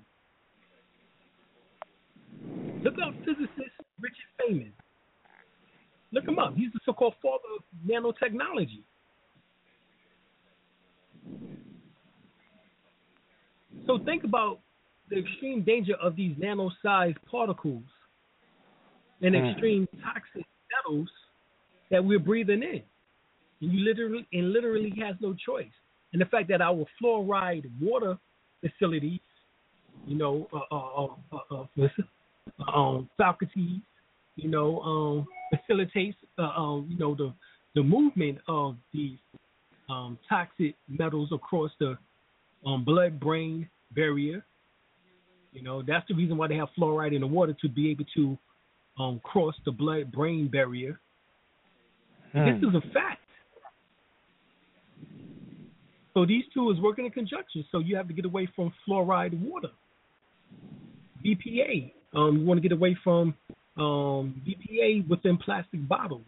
Look 2.83 2.95
up 3.05 3.13
physicist 3.19 3.75
Richard 3.99 4.29
Feynman. 4.41 4.71
Look 6.11 6.25
him 6.27 6.39
up. 6.39 6.55
He's 6.55 6.71
the 6.73 6.79
so-called 6.85 7.15
father 7.21 7.43
of 7.57 7.63
nanotechnology. 7.87 8.83
So 13.87 13.99
think 14.05 14.23
about 14.23 14.59
the 15.09 15.19
extreme 15.19 15.63
danger 15.63 15.95
of 16.01 16.15
these 16.15 16.35
nano-sized 16.37 17.17
particles 17.29 17.83
and 19.21 19.35
mm. 19.35 19.51
extreme 19.51 19.87
toxic 20.03 20.45
metals 20.71 21.09
that 21.89 22.03
we're 22.03 22.19
breathing 22.19 22.63
in. 22.63 22.81
And 23.61 23.73
you 23.73 23.79
literally 23.79 24.27
and 24.31 24.53
literally 24.53 24.93
has 25.01 25.15
no 25.19 25.33
choice. 25.33 25.71
And 26.13 26.21
the 26.21 26.25
fact 26.25 26.47
that 26.49 26.61
our 26.61 26.85
fluoride 27.01 27.69
water 27.81 28.17
facilities, 28.61 29.19
you 30.05 30.15
know, 30.15 30.47
uh, 30.53 30.75
uh, 30.75 31.07
uh, 31.31 31.65
uh, 32.69 32.73
um, 32.73 33.09
you 34.35 34.49
know, 34.49 34.79
um, 34.81 35.27
facilitates, 35.51 36.17
uh, 36.37 36.41
um, 36.41 36.87
you 36.89 36.97
know, 36.97 37.15
the 37.15 37.33
the 37.75 37.81
movement 37.81 38.37
of 38.47 38.75
these 38.93 39.17
um, 39.89 40.17
toxic 40.29 40.75
metals 40.87 41.29
across 41.31 41.71
the 41.79 41.97
um, 42.65 42.83
blood-brain 42.85 43.67
barrier. 43.95 44.45
You 45.51 45.63
know, 45.63 45.81
that's 45.81 46.07
the 46.07 46.13
reason 46.13 46.37
why 46.37 46.47
they 46.47 46.55
have 46.55 46.69
fluoride 46.77 47.15
in 47.15 47.21
the 47.21 47.27
water 47.27 47.55
to 47.61 47.69
be 47.69 47.89
able 47.89 48.05
to 48.15 48.37
um, 48.99 49.19
cross 49.23 49.55
the 49.65 49.71
blood-brain 49.71 50.49
barrier. 50.49 50.99
Hmm. 52.31 52.45
This 52.45 52.69
is 52.69 52.75
a 52.75 52.81
fact. 52.93 53.22
So 56.13 56.25
these 56.25 56.43
two 56.53 56.71
is 56.71 56.79
working 56.79 57.05
in 57.05 57.11
conjunction. 57.11 57.65
So 57.71 57.79
you 57.79 57.95
have 57.95 58.07
to 58.07 58.13
get 58.13 58.25
away 58.25 58.47
from 58.55 58.73
fluoride 58.87 59.39
water. 59.39 59.69
BPA. 61.25 61.91
Um, 62.13 62.39
you 62.39 62.45
want 62.45 62.61
to 62.61 62.67
get 62.67 62.75
away 62.75 62.95
from 63.03 63.33
um, 63.77 64.41
BPA 64.47 65.07
within 65.09 65.37
plastic 65.37 65.87
bottles. 65.87 66.21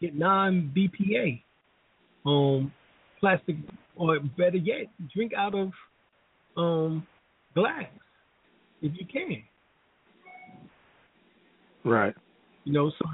Get 0.00 0.14
non 0.14 0.72
BPA. 0.76 1.42
Um, 2.26 2.72
plastic, 3.18 3.56
or 3.96 4.18
better 4.36 4.58
yet, 4.58 4.86
drink 5.14 5.32
out 5.34 5.54
of 5.54 5.70
um, 6.56 7.06
glass 7.54 7.86
if 8.82 8.92
you 8.94 9.06
can. 9.06 9.42
Right. 11.84 12.14
You 12.64 12.72
know, 12.72 12.90
so 12.90 13.06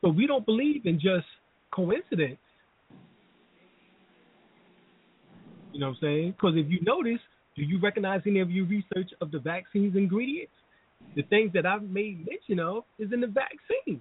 so 0.00 0.08
we 0.08 0.26
don't 0.26 0.44
believe 0.44 0.86
in 0.86 0.98
just 0.98 1.26
coincidence. 1.72 2.38
You 5.72 5.80
know 5.80 5.88
what 5.88 5.96
I'm 5.96 5.98
saying? 6.00 6.30
Because 6.32 6.54
if 6.56 6.70
you 6.70 6.80
notice, 6.82 7.20
do 7.56 7.62
you 7.62 7.80
recognize 7.80 8.22
any 8.26 8.40
of 8.40 8.50
your 8.50 8.66
research 8.66 9.10
of 9.20 9.30
the 9.30 9.38
vaccine's 9.38 9.96
ingredients? 9.96 10.52
The 11.16 11.22
things 11.22 11.52
that 11.54 11.66
I've 11.66 11.82
made 11.82 12.26
mention 12.26 12.60
of 12.60 12.84
is 12.98 13.12
in 13.12 13.20
the 13.20 13.26
vaccine. 13.26 14.00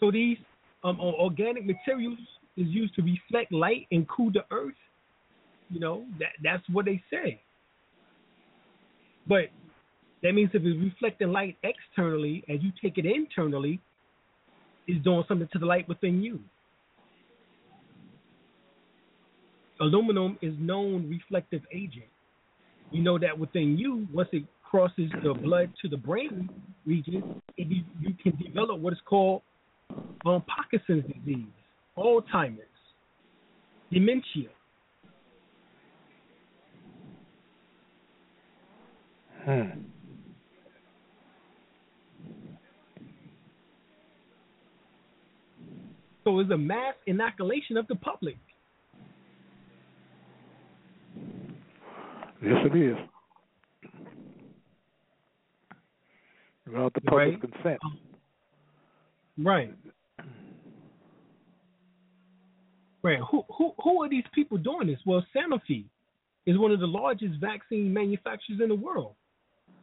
So 0.00 0.10
these 0.10 0.38
um, 0.82 0.98
organic 1.00 1.66
materials 1.66 2.18
is 2.56 2.66
used 2.68 2.94
to 2.96 3.02
reflect 3.02 3.52
light 3.52 3.86
and 3.92 4.08
cool 4.08 4.32
the 4.32 4.44
earth. 4.50 4.74
You 5.68 5.78
know 5.78 6.04
that 6.18 6.30
that's 6.42 6.64
what 6.70 6.86
they 6.86 7.02
say. 7.10 7.40
But 9.26 9.50
that 10.22 10.32
means 10.32 10.50
if 10.52 10.62
it's 10.64 10.78
reflecting 10.82 11.30
light 11.32 11.56
externally 11.62 12.42
and 12.48 12.62
you 12.62 12.72
take 12.82 12.98
it 12.98 13.06
internally, 13.06 13.80
it's 14.90 15.04
doing 15.04 15.24
something 15.28 15.48
to 15.52 15.58
the 15.58 15.66
light 15.66 15.88
within 15.88 16.22
you. 16.22 16.40
Aluminum 19.80 20.36
is 20.42 20.52
known 20.58 21.08
reflective 21.08 21.62
agent. 21.72 22.06
You 22.90 23.02
know 23.02 23.18
that 23.18 23.38
within 23.38 23.78
you, 23.78 24.06
once 24.12 24.28
it 24.32 24.44
crosses 24.68 25.10
the 25.22 25.32
blood 25.32 25.72
to 25.82 25.88
the 25.88 25.96
brain 25.96 26.48
region, 26.84 27.40
it, 27.56 27.68
you, 27.68 27.82
you 28.00 28.14
can 28.22 28.36
develop 28.42 28.80
what 28.80 28.92
is 28.92 28.98
called 29.06 29.42
um, 30.26 30.42
Parkinson's 30.46 31.04
disease, 31.24 31.46
Alzheimer's, 31.96 32.58
dementia. 33.92 34.48
Hmm. 39.44 39.89
So 46.24 46.38
it's 46.40 46.50
a 46.50 46.56
mass 46.58 46.94
inoculation 47.06 47.76
of 47.76 47.86
the 47.88 47.94
public. 47.96 48.36
Yes, 52.42 52.56
it 52.64 52.76
is. 52.76 52.96
Without 56.66 56.94
the 56.94 57.00
public's 57.02 57.42
Right. 57.42 57.52
consent. 57.52 57.80
Right. 59.38 59.74
Right. 63.02 63.18
Who 63.30 63.44
who 63.50 63.74
who 63.82 64.02
are 64.02 64.08
these 64.08 64.24
people 64.34 64.58
doing 64.58 64.86
this? 64.86 65.00
Well, 65.06 65.24
Sanofi 65.34 65.84
is 66.46 66.58
one 66.58 66.70
of 66.70 66.80
the 66.80 66.86
largest 66.86 67.40
vaccine 67.40 67.92
manufacturers 67.92 68.60
in 68.60 68.68
the 68.68 68.74
world. 68.74 69.14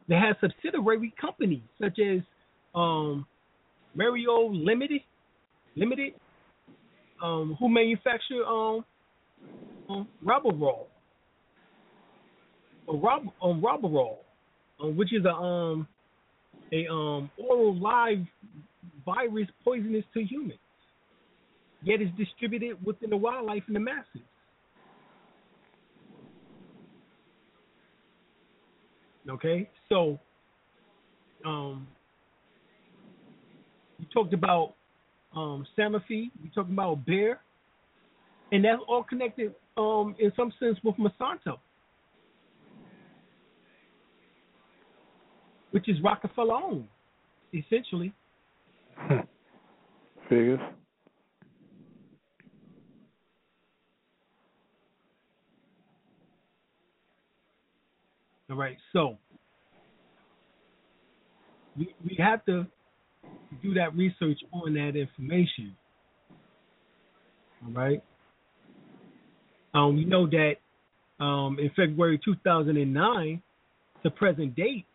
They 0.06 0.14
have 0.14 0.36
subsidiary 0.40 1.12
companies 1.20 1.62
such 1.80 1.98
as 1.98 2.20
um, 2.74 3.26
Merial 3.94 4.54
Limited, 4.54 5.02
Limited, 5.76 6.14
um, 7.22 7.56
who 7.58 7.68
manufacture 7.68 8.44
um, 8.46 8.84
um 9.88 10.08
Raboral, 10.24 10.86
or 12.86 12.96
Rob 12.98 13.26
um, 13.42 13.62
Raboral, 13.62 14.16
um, 14.82 14.96
which 14.96 15.12
is 15.12 15.24
a 15.24 15.32
um 15.32 15.86
a 16.72 16.86
um 16.88 17.30
oral 17.36 17.76
live 17.78 18.24
virus 19.04 19.48
poisonous 19.64 20.04
to 20.14 20.22
humans, 20.22 20.58
yet 21.82 22.00
is 22.00 22.08
distributed 22.16 22.76
within 22.84 23.10
the 23.10 23.16
wildlife 23.16 23.62
and 23.66 23.76
the 23.76 23.80
masses. 23.80 24.22
Okay, 29.28 29.68
so 29.90 30.18
um, 31.44 31.86
you 33.98 34.06
talked 34.12 34.32
about 34.32 34.74
um, 35.38 35.66
Sanofi, 35.76 36.30
you 36.42 36.50
talked 36.54 36.70
about 36.70 37.06
Bayer, 37.06 37.38
and 38.50 38.64
that's 38.64 38.80
all 38.88 39.04
connected 39.04 39.54
um, 39.76 40.16
in 40.18 40.32
some 40.36 40.52
sense 40.58 40.78
with 40.82 40.96
Monsanto, 40.96 41.58
which 45.70 45.88
is 45.88 45.96
Rockefeller 46.02 46.54
owned, 46.54 46.88
essentially. 47.54 48.12
Hmm. 48.96 49.18
Figures. 50.28 50.60
All 58.50 58.56
right, 58.56 58.78
so 58.94 59.18
we 61.76 61.94
we 62.04 62.16
have 62.18 62.44
to 62.46 62.66
do 63.62 63.74
that 63.74 63.94
research 63.96 64.38
on 64.52 64.74
that 64.74 64.96
information. 64.96 65.76
All 67.64 67.72
right. 67.72 68.02
Um, 69.74 69.96
we 69.96 70.04
know 70.04 70.26
that 70.26 70.54
um, 71.22 71.58
in 71.58 71.70
February 71.76 72.20
2009, 72.24 73.42
to 74.02 74.10
present 74.10 74.54
date, 74.54 74.86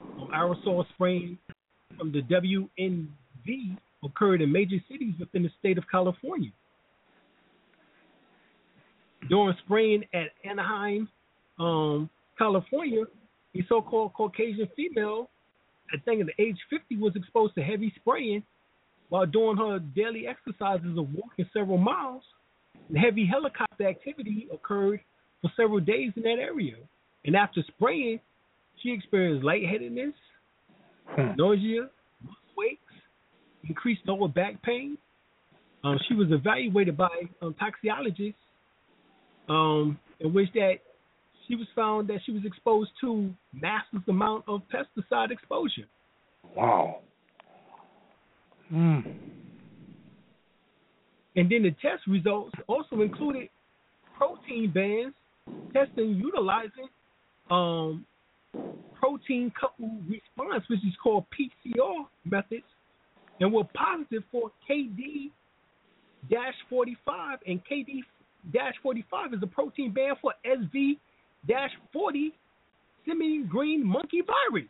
um, 0.00 0.28
aerosol 0.34 0.84
spraying 0.94 1.38
from 1.98 2.12
the 2.12 2.22
WNV 2.22 3.78
occurred 4.04 4.42
in 4.42 4.52
major 4.52 4.76
cities 4.90 5.14
within 5.18 5.42
the 5.42 5.50
state 5.58 5.78
of 5.78 5.84
California. 5.90 6.50
During 9.28 9.56
spraying 9.64 10.04
at 10.12 10.28
Anaheim, 10.48 11.08
um, 11.58 12.10
California, 12.36 13.04
a 13.54 13.60
so-called 13.68 14.14
Caucasian 14.14 14.68
female, 14.74 15.28
I 15.92 15.98
think 15.98 16.20
at 16.20 16.26
the 16.26 16.42
age 16.42 16.58
50, 16.70 16.96
was 16.96 17.14
exposed 17.16 17.54
to 17.56 17.62
heavy 17.62 17.92
spraying 17.96 18.42
while 19.08 19.26
doing 19.26 19.56
her 19.58 19.78
daily 19.78 20.26
exercises 20.26 20.96
of 20.96 21.12
walking 21.14 21.48
several 21.52 21.78
miles. 21.78 22.22
And 22.88 22.96
heavy 22.98 23.26
helicopter 23.26 23.86
activity 23.88 24.48
occurred 24.52 25.00
for 25.40 25.50
several 25.56 25.80
days 25.80 26.12
in 26.16 26.22
that 26.22 26.38
area. 26.38 26.76
And 27.24 27.36
after 27.36 27.62
spraying, 27.76 28.20
she 28.82 28.90
experienced 28.92 29.44
lightheadedness, 29.44 30.14
Hmm. 31.14 31.32
nausea, 31.36 31.90
muscle 32.22 32.62
aches, 32.70 32.94
increased 33.68 34.02
lower 34.06 34.28
back 34.28 34.62
pain. 34.62 34.96
Um, 35.84 35.98
she 36.08 36.14
was 36.14 36.28
evaluated 36.30 36.96
by 36.96 37.10
um, 37.42 37.54
toxicologists, 37.54 38.40
um, 39.48 39.98
in 40.20 40.32
which 40.32 40.48
that 40.54 40.76
she 41.52 41.56
was 41.56 41.68
found 41.76 42.08
that 42.08 42.20
she 42.24 42.32
was 42.32 42.42
exposed 42.46 42.90
to 43.02 43.30
massive 43.52 44.08
amount 44.08 44.42
of 44.48 44.62
pesticide 44.72 45.30
exposure. 45.30 45.86
Wow. 46.56 47.00
Hmm. 48.70 49.00
And 51.36 51.50
then 51.50 51.62
the 51.62 51.72
test 51.82 52.06
results 52.08 52.54
also 52.66 53.02
included 53.02 53.50
protein 54.16 54.72
bands 54.72 55.14
testing 55.74 56.14
utilizing 56.14 56.88
um, 57.50 58.06
protein 58.98 59.52
couple 59.60 59.90
response, 60.08 60.64
which 60.70 60.80
is 60.80 60.94
called 61.02 61.26
PCR 61.38 62.06
methods, 62.24 62.64
and 63.40 63.52
were 63.52 63.64
positive 63.74 64.22
for 64.32 64.50
KD 64.70 65.30
45, 66.70 67.38
and 67.46 67.60
KD 67.70 68.00
45 68.82 69.34
is 69.34 69.40
a 69.42 69.46
protein 69.46 69.92
band 69.92 70.16
for 70.22 70.32
SV 70.46 70.96
40 71.92 72.32
simian 73.06 73.46
green 73.46 73.86
monkey 73.86 74.22
virus. 74.26 74.68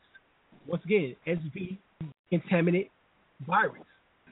Once 0.67 0.83
again, 0.85 1.17
SV 1.27 1.79
contaminant 2.33 2.89
virus. 3.47 3.83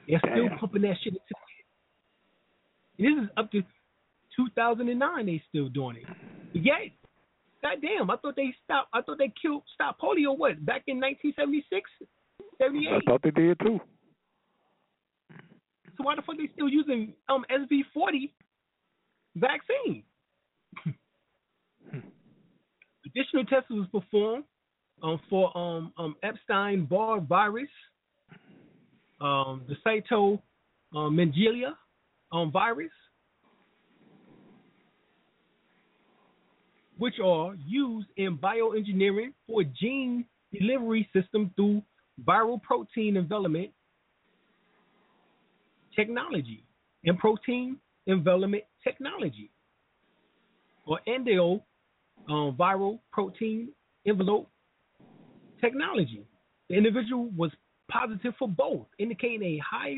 They're 0.07 0.19
still 0.19 0.49
Damn. 0.49 0.57
pumping 0.57 0.81
that 0.83 0.95
shit 1.03 1.13
into 1.13 1.23
the 1.29 1.35
this 3.01 3.23
is 3.23 3.29
up 3.35 3.51
to 3.51 3.63
2009. 4.35 5.25
They 5.25 5.41
still 5.49 5.69
doing 5.69 5.97
it. 5.97 6.03
But 6.53 6.63
yet, 6.63 6.91
goddamn, 7.61 8.11
I 8.11 8.17
thought 8.17 8.35
they 8.35 8.53
stopped. 8.63 8.89
I 8.93 9.01
thought 9.01 9.17
they 9.17 9.33
killed 9.41 9.63
stopped 9.73 9.99
polio. 9.99 10.37
What 10.37 10.63
back 10.63 10.83
in 10.87 10.99
1976, 10.99 11.89
78? 12.61 12.87
I 12.89 12.99
thought 13.09 13.21
they 13.23 13.31
did 13.31 13.59
too. 13.59 13.79
So 15.97 16.03
why 16.03 16.15
the 16.15 16.21
fuck 16.21 16.37
they 16.37 16.49
still 16.53 16.69
using 16.69 17.13
um 17.27 17.43
SV40 17.49 18.29
vaccine? 19.35 20.03
Additional 23.15 23.45
tests 23.45 23.69
was 23.69 23.87
performed 23.91 24.45
um, 25.03 25.19
for 25.29 25.55
um, 25.57 25.91
um, 25.97 26.15
Epstein 26.23 26.85
Barr 26.85 27.19
virus, 27.19 27.69
um, 29.19 29.63
the 29.67 29.75
Cyto 29.85 30.39
um, 30.95 31.19
um, 32.31 32.51
virus, 32.51 32.91
which 36.97 37.15
are 37.23 37.55
used 37.65 38.07
in 38.15 38.37
bioengineering 38.37 39.33
for 39.47 39.63
gene 39.63 40.25
delivery 40.53 41.09
system 41.13 41.51
through 41.55 41.81
viral 42.25 42.61
protein 42.61 43.17
envelopment 43.17 43.71
technology 45.95 46.63
and 47.03 47.17
protein 47.17 47.77
envelopment 48.07 48.63
technology, 48.83 49.51
or 50.85 50.99
endo 51.07 51.61
um, 52.29 52.55
viral 52.59 52.99
protein 53.11 53.69
envelope 54.05 54.49
technology. 55.59 56.25
The 56.69 56.75
individual 56.75 57.29
was 57.35 57.51
positive 57.89 58.33
for 58.39 58.47
both, 58.47 58.87
indicating 58.97 59.43
a 59.43 59.59
high 59.59 59.97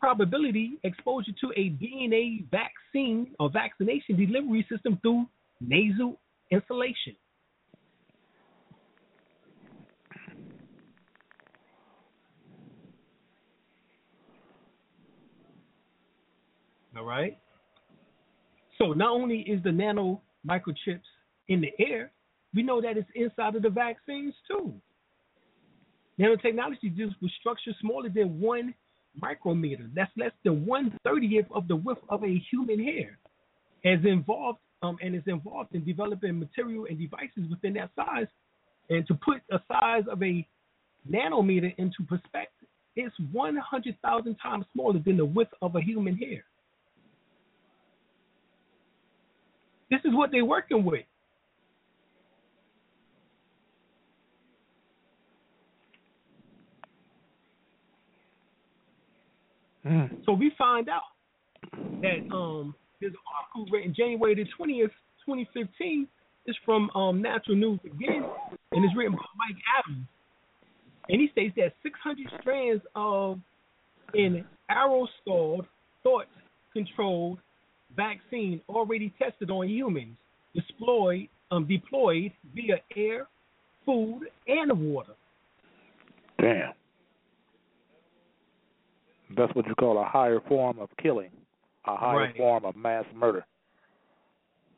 probability 0.00 0.78
exposure 0.84 1.32
to 1.40 1.50
a 1.56 1.70
DNA 1.70 2.44
vaccine 2.50 3.34
or 3.40 3.50
vaccination 3.50 4.16
delivery 4.16 4.66
system 4.70 4.98
through 5.02 5.26
nasal 5.60 6.20
inhalation. 6.50 7.16
All 16.96 17.04
right. 17.04 17.36
So 18.78 18.92
not 18.92 19.10
only 19.10 19.40
is 19.40 19.62
the 19.62 19.72
nano 19.72 20.22
microchips 20.48 21.00
in 21.48 21.60
the 21.60 21.72
air, 21.78 22.10
we 22.54 22.62
know 22.62 22.80
that 22.80 22.96
it's 22.96 23.10
inside 23.14 23.54
of 23.54 23.62
the 23.62 23.70
vaccines 23.70 24.34
too. 24.48 24.74
Nanotechnology 26.18 26.96
deals 26.96 27.12
with 27.20 27.30
structures 27.40 27.74
smaller 27.80 28.08
than 28.08 28.40
one 28.40 28.74
micrometer. 29.20 29.88
That's 29.94 30.10
less 30.16 30.32
than 30.44 30.64
one 30.64 30.96
thirtieth 31.04 31.46
of 31.54 31.68
the 31.68 31.76
width 31.76 32.00
of 32.08 32.24
a 32.24 32.42
human 32.50 32.82
hair. 32.82 33.18
As 33.84 34.04
involved 34.04 34.58
um, 34.82 34.96
and 35.02 35.14
is 35.14 35.22
involved 35.26 35.74
in 35.74 35.84
developing 35.84 36.38
material 36.38 36.86
and 36.88 36.98
devices 36.98 37.48
within 37.50 37.74
that 37.74 37.90
size. 37.96 38.26
And 38.88 39.06
to 39.06 39.14
put 39.14 39.42
a 39.50 39.58
size 39.68 40.04
of 40.10 40.22
a 40.22 40.46
nanometer 41.10 41.74
into 41.78 42.02
perspective, 42.08 42.68
it's 42.94 43.14
100,000 43.32 44.36
times 44.36 44.64
smaller 44.72 45.00
than 45.04 45.16
the 45.16 45.24
width 45.24 45.50
of 45.60 45.76
a 45.76 45.80
human 45.80 46.16
hair. 46.16 46.44
This 49.90 50.00
is 50.04 50.14
what 50.14 50.30
they're 50.30 50.44
working 50.44 50.84
with. 50.84 51.04
Mm. 59.86 60.24
So 60.24 60.32
we 60.32 60.52
find 60.58 60.88
out 60.88 61.02
that 62.02 62.34
um, 62.34 62.74
there's 63.00 63.12
an 63.12 63.18
article 63.38 63.66
written 63.72 63.94
January 63.96 64.34
the 64.34 64.44
20th, 64.58 64.90
2015. 65.24 66.08
It's 66.46 66.58
from 66.64 66.90
um, 66.90 67.22
Natural 67.22 67.56
News 67.56 67.80
again, 67.84 68.24
and 68.72 68.84
it's 68.84 68.96
written 68.96 69.12
by 69.12 69.22
Mike 69.36 69.62
Adams. 69.78 70.06
And 71.08 71.20
he 71.20 71.28
states 71.30 71.54
that 71.56 71.72
600 71.82 72.26
strands 72.40 72.82
of 72.94 73.38
an 74.14 74.44
arrow 74.68 75.06
stalled, 75.22 75.66
thought 76.02 76.26
controlled 76.72 77.38
vaccine 77.96 78.60
already 78.68 79.12
tested 79.18 79.50
on 79.50 79.68
humans, 79.68 80.16
deployed, 80.54 81.28
um, 81.50 81.66
deployed 81.66 82.32
via 82.54 82.76
air, 82.96 83.26
food, 83.84 84.28
and 84.46 84.92
water. 84.92 85.14
Damn. 86.40 86.72
That's 89.36 89.54
what 89.54 89.66
you 89.66 89.74
call 89.74 89.98
a 90.00 90.04
higher 90.04 90.40
form 90.48 90.78
of 90.78 90.88
killing, 91.02 91.30
a 91.86 91.96
higher 91.96 92.18
Right. 92.18 92.36
form 92.36 92.64
of 92.64 92.76
mass 92.76 93.04
murder. 93.14 93.44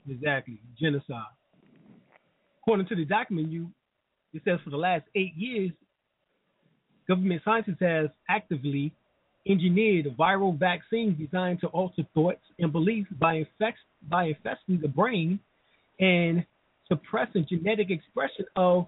Exactly, 0.09 0.59
genocide. 0.79 1.27
According 2.63 2.87
to 2.87 2.97
the 2.97 3.05
document, 3.05 3.49
you 3.51 3.73
it 4.35 4.43
says 4.45 4.61
for 4.61 4.71
the 4.71 4.77
last 4.77 5.05
eight 5.15 5.35
years, 5.35 5.73
government 7.07 7.43
scientists 7.45 7.81
has 7.81 8.11
actively 8.29 8.93
engineered 9.47 10.07
viral 10.19 10.59
vaccines 10.59 11.19
designed 11.19 11.61
to 11.61 11.67
alter 11.69 12.03
thoughts 12.15 12.43
and 12.59 12.73
beliefs 12.73 13.11
by 13.19 13.35
infect, 13.35 13.79
by 14.09 14.25
infesting 14.25 14.81
the 14.81 14.89
brain 14.89 15.39
and 16.01 16.45
suppressing 16.89 17.47
genetic 17.49 17.91
expression 17.91 18.45
of 18.57 18.87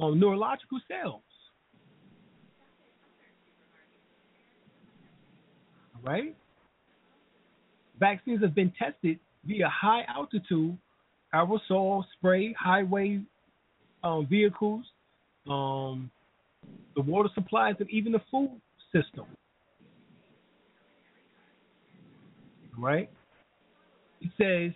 um, 0.00 0.18
neurological 0.18 0.80
cells. 0.88 1.22
Right? 6.02 6.34
Vaccines 8.00 8.42
have 8.42 8.54
been 8.54 8.72
tested 8.76 9.20
via 9.44 9.68
high 9.68 10.02
altitude 10.08 10.76
aerosol 11.32 12.04
spray, 12.16 12.52
highway 12.58 13.20
um, 14.02 14.26
vehicles, 14.26 14.84
um, 15.48 16.10
the 16.96 17.02
water 17.02 17.28
supplies, 17.34 17.74
and 17.78 17.88
even 17.90 18.12
the 18.12 18.20
food 18.30 18.60
system. 18.92 19.26
Right? 22.78 23.10
It 24.20 24.30
says 24.38 24.72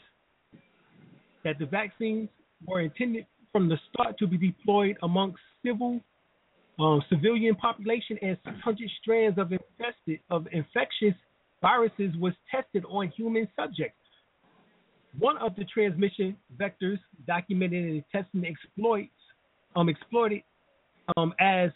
that 1.44 1.58
the 1.58 1.66
vaccines 1.66 2.28
were 2.66 2.80
intended 2.80 3.26
from 3.52 3.68
the 3.68 3.78
start 3.92 4.18
to 4.18 4.26
be 4.26 4.36
deployed 4.36 4.96
amongst 5.02 5.38
civil 5.64 6.00
um, 6.78 7.02
civilian 7.08 7.54
population 7.54 8.18
and 8.20 8.36
600 8.44 8.90
strands 9.00 9.38
of 9.38 9.50
infested 9.52 10.20
of 10.30 10.46
infectious 10.52 11.14
viruses 11.62 12.14
was 12.18 12.34
tested 12.50 12.84
on 12.88 13.08
human 13.08 13.48
subjects. 13.56 13.96
One 15.18 15.38
of 15.38 15.56
the 15.56 15.64
transmission 15.64 16.36
vectors 16.58 16.98
documented 17.26 17.84
in 17.84 17.94
the 17.94 18.04
testing 18.12 18.44
exploits 18.44 19.10
um, 19.74 19.88
exploited 19.88 20.42
um, 21.16 21.32
as 21.40 21.70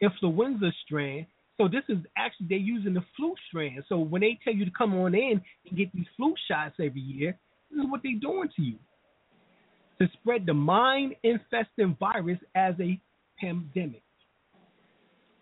influenza 0.00 0.70
strand. 0.84 1.26
So 1.58 1.66
this 1.68 1.82
is 1.88 1.98
actually 2.16 2.46
they're 2.48 2.58
using 2.58 2.94
the 2.94 3.04
flu 3.16 3.34
strand. 3.48 3.82
So 3.88 3.98
when 3.98 4.20
they 4.22 4.38
tell 4.44 4.54
you 4.54 4.64
to 4.64 4.70
come 4.70 4.94
on 4.94 5.14
in 5.14 5.40
and 5.68 5.76
get 5.76 5.92
these 5.92 6.06
flu 6.16 6.34
shots 6.48 6.76
every 6.80 7.00
year, 7.00 7.38
this 7.70 7.84
is 7.84 7.90
what 7.90 8.00
they're 8.02 8.18
doing 8.20 8.48
to 8.56 8.62
you 8.62 8.78
to 9.98 10.08
spread 10.20 10.46
the 10.46 10.54
mind 10.54 11.14
infesting 11.24 11.96
virus 11.98 12.38
as 12.54 12.74
a 12.80 12.98
pandemic. 13.40 14.02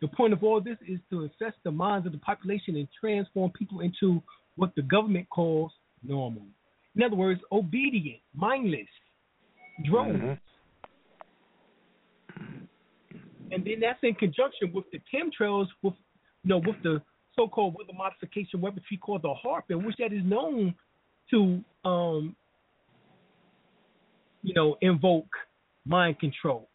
The 0.01 0.09
point 0.09 0.33
of 0.33 0.43
all 0.43 0.61
this 0.61 0.79
is 0.87 0.99
to 1.11 1.25
infest 1.25 1.57
the 1.65 1.71
minds 1.71 2.07
of 2.07 2.13
the 2.13 2.19
population 2.19 2.77
and 2.77 2.89
transform 2.99 3.51
people 3.53 3.81
into 3.81 4.23
what 4.57 4.75
the 4.75 4.83
government 4.83 5.29
calls 5.31 5.73
normal. 6.03 6.47
In 6.95 7.03
other 7.03 7.17
words, 7.17 7.41
obedient, 7.53 8.21
mindless, 8.35 8.89
drones. 9.85 10.39
Mhm. 12.39 12.69
And 13.53 13.65
then 13.65 13.81
that's 13.81 14.03
in 14.03 14.15
conjunction 14.15 14.73
with 14.73 14.91
the 14.91 15.01
chemtrails, 15.13 15.69
with 15.83 15.95
you 16.47 16.51
know, 16.51 16.59
with 16.59 16.81
the 16.85 17.02
so-called 17.35 17.74
weather 17.74 17.93
modification 17.93 18.60
weaponry 18.60 18.97
called 19.01 19.23
the 19.23 19.35
HAARP, 19.44 19.62
in 19.70 19.85
which 19.85 19.97
that 19.98 20.12
is 20.12 20.23
known 20.24 20.74
to, 21.31 21.60
um, 21.85 22.36
you 24.43 24.55
know, 24.55 24.77
invoke 24.81 25.27
mind 25.85 26.20
control. 26.20 26.68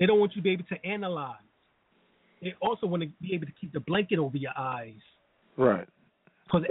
They 0.00 0.06
don't 0.06 0.18
want 0.18 0.32
you 0.34 0.42
to 0.42 0.44
be 0.44 0.50
able 0.50 0.64
to 0.64 0.84
analyze. 0.84 1.36
They 2.42 2.54
also 2.60 2.88
want 2.88 3.04
to 3.04 3.08
be 3.22 3.32
able 3.32 3.46
to 3.46 3.52
keep 3.58 3.72
the 3.72 3.80
blanket 3.80 4.18
over 4.18 4.36
your 4.36 4.52
eyes. 4.58 4.98
Right. 5.56 5.88
Because 6.44 6.66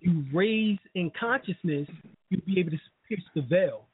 you 0.00 0.24
raise 0.32 0.78
in 0.94 1.10
consciousness, 1.18 1.88
you'll 2.28 2.42
be 2.46 2.60
able 2.60 2.70
to 2.70 2.78
pierce 3.08 3.24
the 3.34 3.40
veil. 3.40 3.86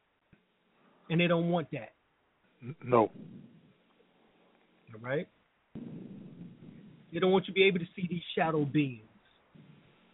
And 1.10 1.20
they 1.20 1.28
don't 1.28 1.48
want 1.48 1.68
that. 1.72 1.92
No. 2.84 3.10
All 4.92 5.00
right? 5.00 5.28
They 7.12 7.20
don't 7.20 7.30
want 7.30 7.46
you 7.46 7.54
to 7.54 7.54
be 7.54 7.64
able 7.64 7.78
to 7.78 7.86
see 7.94 8.06
these 8.08 8.22
shadow 8.36 8.64
beings, 8.64 9.00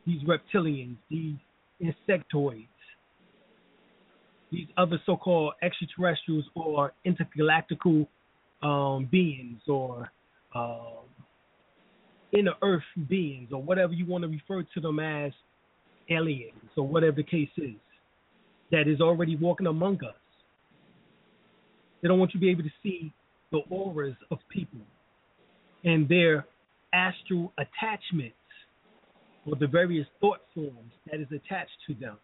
these 0.06 0.22
reptilians, 0.22 0.97
these 1.10 1.36
insectoids, 1.82 2.66
these 4.52 4.66
other 4.77 5.01
so 5.06 5.16
called 5.16 5.55
extraterrestrials 5.62 6.44
or 6.55 6.93
intergalactical 7.06 8.06
um, 8.62 9.09
beings 9.10 9.60
or 9.66 10.10
um, 10.55 11.05
inner 12.32 12.52
earth 12.62 12.82
beings 13.09 13.48
or 13.52 13.62
whatever 13.62 13.93
you 13.93 14.06
want 14.06 14.22
to 14.22 14.28
refer 14.28 14.62
to 14.74 14.81
them 14.81 14.98
as 14.98 15.32
aliens 16.10 16.52
or 16.77 16.86
whatever 16.86 17.16
the 17.16 17.22
case 17.22 17.48
is 17.56 17.74
that 18.70 18.86
is 18.86 19.01
already 19.01 19.36
walking 19.36 19.66
among 19.66 19.97
us. 20.05 20.14
They 22.02 22.09
don't 22.09 22.18
want 22.18 22.32
you 22.35 22.40
to 22.40 22.44
be 22.44 22.51
able 22.51 22.62
to 22.62 22.72
see 22.82 23.12
the 23.52 23.59
auras 23.70 24.16
of 24.31 24.39
people 24.48 24.81
and 25.85 26.09
their 26.09 26.47
astral 26.93 27.52
attachments 27.59 28.36
or 29.47 29.56
the 29.56 29.66
various 29.66 30.06
thought 30.20 30.40
forms 30.55 30.93
that 31.10 31.20
is 31.20 31.28
attached 31.28 31.70
to 31.86 31.94
them. 31.94 32.16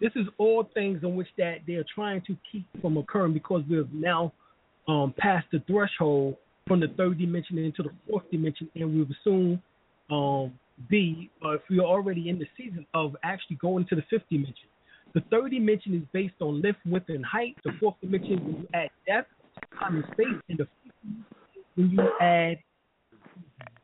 This 0.00 0.12
is 0.14 0.26
all 0.38 0.68
things 0.74 1.00
in 1.02 1.16
which 1.16 1.28
that 1.38 1.58
they're 1.66 1.84
trying 1.92 2.22
to 2.22 2.36
keep 2.50 2.66
from 2.80 2.96
occurring 2.96 3.32
because 3.32 3.62
we've 3.68 3.92
now 3.92 4.32
um, 4.86 5.12
passed 5.16 5.46
the 5.52 5.60
threshold 5.66 6.36
from 6.66 6.80
the 6.80 6.88
third 6.96 7.18
dimension 7.18 7.58
into 7.58 7.82
the 7.82 7.90
fourth 8.08 8.30
dimension, 8.30 8.68
and 8.74 8.94
we 8.94 8.98
will 9.00 9.08
soon 9.24 9.62
um, 10.10 10.52
be, 10.88 11.30
uh, 11.44 11.52
if 11.52 11.62
we 11.68 11.78
are 11.80 11.86
already 11.86 12.28
in 12.28 12.38
the 12.38 12.46
season 12.56 12.86
of 12.94 13.16
actually 13.24 13.56
going 13.56 13.86
to 13.86 13.96
the 13.96 14.02
fifth 14.08 14.28
dimension. 14.30 14.68
The 15.14 15.22
third 15.30 15.50
dimension 15.50 15.94
is 15.94 16.02
based 16.12 16.34
on 16.40 16.60
lift, 16.62 16.78
width, 16.86 17.08
and 17.08 17.24
height. 17.24 17.56
The 17.64 17.72
fourth 17.80 17.96
dimension, 18.00 18.44
when 18.44 18.54
you 18.56 18.68
add 18.74 18.90
depth, 19.06 19.30
time, 19.78 19.96
and 19.96 20.04
space, 20.12 20.42
and 20.48 20.58
the 20.58 20.64
fifth 20.64 20.94
when 21.78 21.90
you 21.90 22.10
add, 22.20 22.58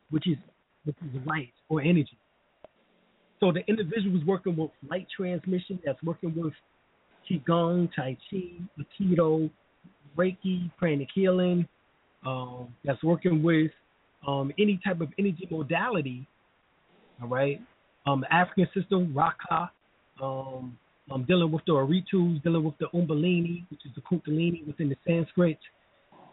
which 0.09 0.27
is 0.27 0.37
which 0.83 0.95
is 1.01 1.21
light 1.25 1.53
or 1.69 1.81
energy. 1.81 2.17
So 3.39 3.51
the 3.51 3.61
individual 3.67 4.17
is 4.17 4.25
working 4.25 4.55
with 4.55 4.71
light 4.89 5.07
transmission, 5.15 5.79
that's 5.83 6.01
working 6.03 6.33
with 6.35 6.53
Qigong, 7.29 7.89
Tai 7.95 8.17
Chi, 8.29 8.43
Aikido, 8.79 9.49
Reiki, 10.17 10.71
pranic 10.77 11.07
healing, 11.13 11.67
um, 12.25 12.67
that's 12.83 13.03
working 13.03 13.41
with 13.41 13.71
um, 14.27 14.51
any 14.59 14.79
type 14.83 15.01
of 15.01 15.09
energy 15.17 15.47
modality, 15.49 16.27
all 17.21 17.27
right? 17.27 17.61
Um, 18.05 18.23
African 18.31 18.67
system, 18.73 19.13
Raka, 19.15 19.71
um, 20.21 20.77
um, 21.11 21.23
dealing 21.27 21.51
with 21.51 21.63
the 21.65 21.73
Aritus, 21.73 22.41
dealing 22.43 22.63
with 22.63 22.77
the 22.79 22.87
Umbelini, 22.93 23.65
which 23.69 23.81
is 23.85 23.91
the 23.95 24.01
Kundalini 24.01 24.65
within 24.65 24.89
the 24.89 24.95
Sanskrit, 25.05 25.59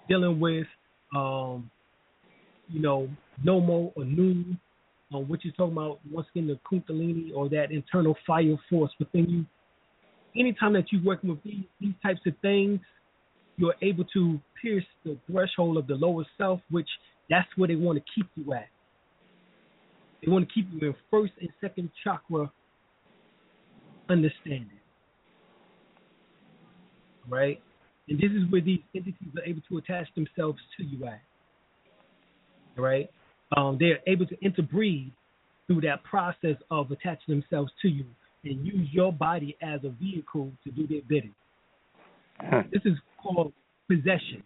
dealing 0.08 0.40
with, 0.40 0.66
um, 1.14 1.70
you 2.68 2.80
know, 2.80 3.08
Nomo 3.44 3.92
or 3.96 4.04
Nu, 4.04 4.44
uh, 5.14 5.18
which 5.18 5.44
is 5.44 5.52
talking 5.56 5.72
about 5.72 6.00
once 6.10 6.26
again 6.34 6.46
the 6.46 6.58
Kundalini 6.70 7.30
or 7.34 7.48
that 7.50 7.70
internal 7.70 8.16
fire 8.26 8.56
force 8.70 8.90
within 8.98 9.28
you. 9.28 9.46
Anytime 10.40 10.72
that 10.72 10.84
you're 10.90 11.02
working 11.02 11.30
with 11.30 11.42
these, 11.42 11.64
these 11.80 11.94
types 12.02 12.20
of 12.26 12.32
things, 12.40 12.80
you're 13.58 13.74
able 13.82 14.04
to 14.14 14.40
pierce 14.60 14.84
the 15.04 15.18
threshold 15.30 15.76
of 15.76 15.86
the 15.86 15.94
lower 15.94 16.24
self, 16.38 16.60
which 16.70 16.88
that's 17.28 17.48
where 17.56 17.68
they 17.68 17.74
want 17.74 17.98
to 17.98 18.04
keep 18.14 18.26
you 18.36 18.54
at. 18.54 18.68
They 20.24 20.30
want 20.30 20.48
to 20.48 20.54
keep 20.54 20.68
you 20.72 20.88
in 20.88 20.94
first 21.10 21.32
and 21.40 21.50
second 21.60 21.90
chakra 22.02 22.50
understanding. 24.08 24.70
Right? 27.28 27.60
And 28.08 28.18
this 28.18 28.30
is 28.30 28.50
where 28.50 28.60
these 28.60 28.80
entities 28.94 29.28
are 29.36 29.44
able 29.44 29.62
to 29.68 29.78
attach 29.78 30.08
themselves 30.14 30.58
to 30.76 30.84
you 30.84 31.06
at. 31.06 31.22
Right? 32.76 33.10
Um, 33.56 33.76
they're 33.78 34.00
able 34.06 34.26
to 34.26 34.36
interbreed 34.44 35.12
through 35.66 35.82
that 35.82 36.02
process 36.04 36.56
of 36.70 36.90
attaching 36.90 37.40
themselves 37.40 37.70
to 37.82 37.88
you 37.88 38.04
and 38.44 38.66
use 38.66 38.88
your 38.90 39.12
body 39.12 39.56
as 39.62 39.80
a 39.84 39.90
vehicle 39.90 40.50
to 40.64 40.70
do 40.70 40.86
their 40.86 41.02
bidding. 41.08 41.34
Huh. 42.40 42.62
This 42.72 42.82
is 42.84 42.94
called 43.22 43.52
possession. 43.88 44.42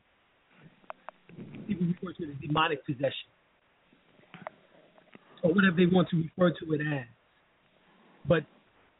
People 1.66 1.86
refer 1.86 2.12
to 2.12 2.24
it 2.24 2.30
as 2.30 2.40
demonic 2.40 2.84
possession. 2.84 3.28
Or 5.42 5.52
whatever 5.52 5.76
they 5.76 5.86
want 5.86 6.08
to 6.10 6.16
refer 6.16 6.50
to 6.50 6.72
it 6.72 6.80
as. 6.80 7.06
But 8.28 8.44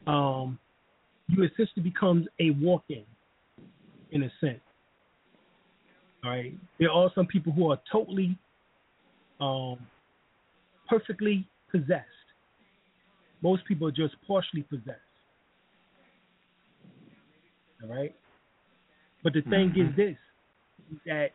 um, 0.07 0.57
you 1.27 1.43
essentially 1.43 1.83
becomes 1.83 2.25
a 2.39 2.51
walk-in, 2.51 3.03
in 4.11 4.23
a 4.23 4.31
sense. 4.39 4.61
All 6.23 6.31
right. 6.31 6.53
There 6.79 6.91
are 6.91 7.11
some 7.13 7.27
people 7.27 7.51
who 7.51 7.71
are 7.71 7.79
totally, 7.91 8.37
um, 9.39 9.77
perfectly 10.89 11.47
possessed. 11.71 12.05
Most 13.41 13.65
people 13.65 13.87
are 13.87 13.91
just 13.91 14.15
partially 14.27 14.63
possessed. 14.63 14.99
All 17.83 17.89
right. 17.89 18.15
But 19.23 19.33
the 19.33 19.41
thing 19.41 19.73
mm-hmm. 19.75 19.89
is 19.89 19.95
this: 19.95 20.17
that 21.05 21.31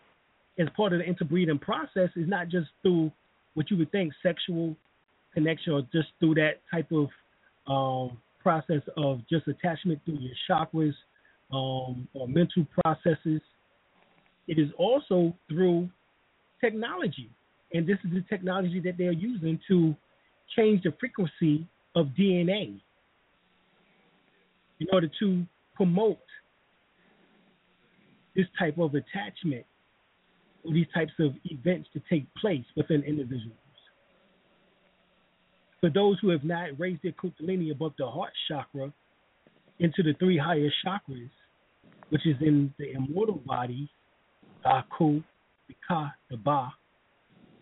as 0.58 0.68
part 0.76 0.92
of 0.92 0.98
the 0.98 1.04
interbreeding 1.04 1.58
process 1.58 2.10
is 2.16 2.28
not 2.28 2.48
just 2.48 2.68
through 2.82 3.12
what 3.54 3.70
you 3.70 3.76
would 3.76 3.92
think 3.92 4.12
sexual 4.22 4.74
connection 5.34 5.72
or 5.72 5.82
just 5.92 6.08
through 6.18 6.34
that 6.34 6.60
type 6.70 6.90
of 6.92 7.08
um, 7.66 8.18
process 8.42 8.82
of 8.96 9.20
just 9.28 9.48
attachment 9.48 10.00
through 10.04 10.18
your 10.18 10.34
chakras 10.48 10.94
um, 11.52 12.08
or 12.14 12.28
mental 12.28 12.66
processes. 12.82 13.40
It 14.48 14.58
is 14.58 14.68
also 14.78 15.34
through 15.48 15.88
technology. 16.60 17.30
And 17.72 17.86
this 17.86 17.98
is 18.04 18.12
the 18.12 18.24
technology 18.28 18.80
that 18.80 18.98
they're 18.98 19.12
using 19.12 19.58
to 19.68 19.94
change 20.56 20.82
the 20.82 20.92
frequency 20.98 21.66
of 21.94 22.08
DNA 22.18 22.80
in 24.80 24.86
order 24.92 25.08
to 25.20 25.44
promote 25.74 26.18
this 28.34 28.46
type 28.58 28.78
of 28.78 28.94
attachment 28.94 29.64
or 30.64 30.72
these 30.72 30.86
types 30.94 31.12
of 31.18 31.32
events 31.44 31.88
to 31.92 32.02
take 32.10 32.26
place 32.34 32.64
within 32.76 33.02
individuals. 33.02 33.61
For 35.82 35.90
those 35.90 36.16
who 36.20 36.28
have 36.28 36.44
not 36.44 36.78
raised 36.78 37.02
their 37.02 37.12
kundalini 37.12 37.72
above 37.72 37.94
the 37.98 38.06
heart 38.06 38.30
chakra 38.46 38.92
into 39.80 40.04
the 40.04 40.14
three 40.20 40.38
higher 40.38 40.70
chakras, 40.86 41.28
which 42.10 42.24
is 42.24 42.36
in 42.40 42.72
the 42.78 42.92
immortal 42.92 43.42
body, 43.44 43.90
Aku, 44.64 45.20
the 45.66 45.74
Ka, 45.86 46.12
the 46.30 46.36
Ba, 46.36 46.72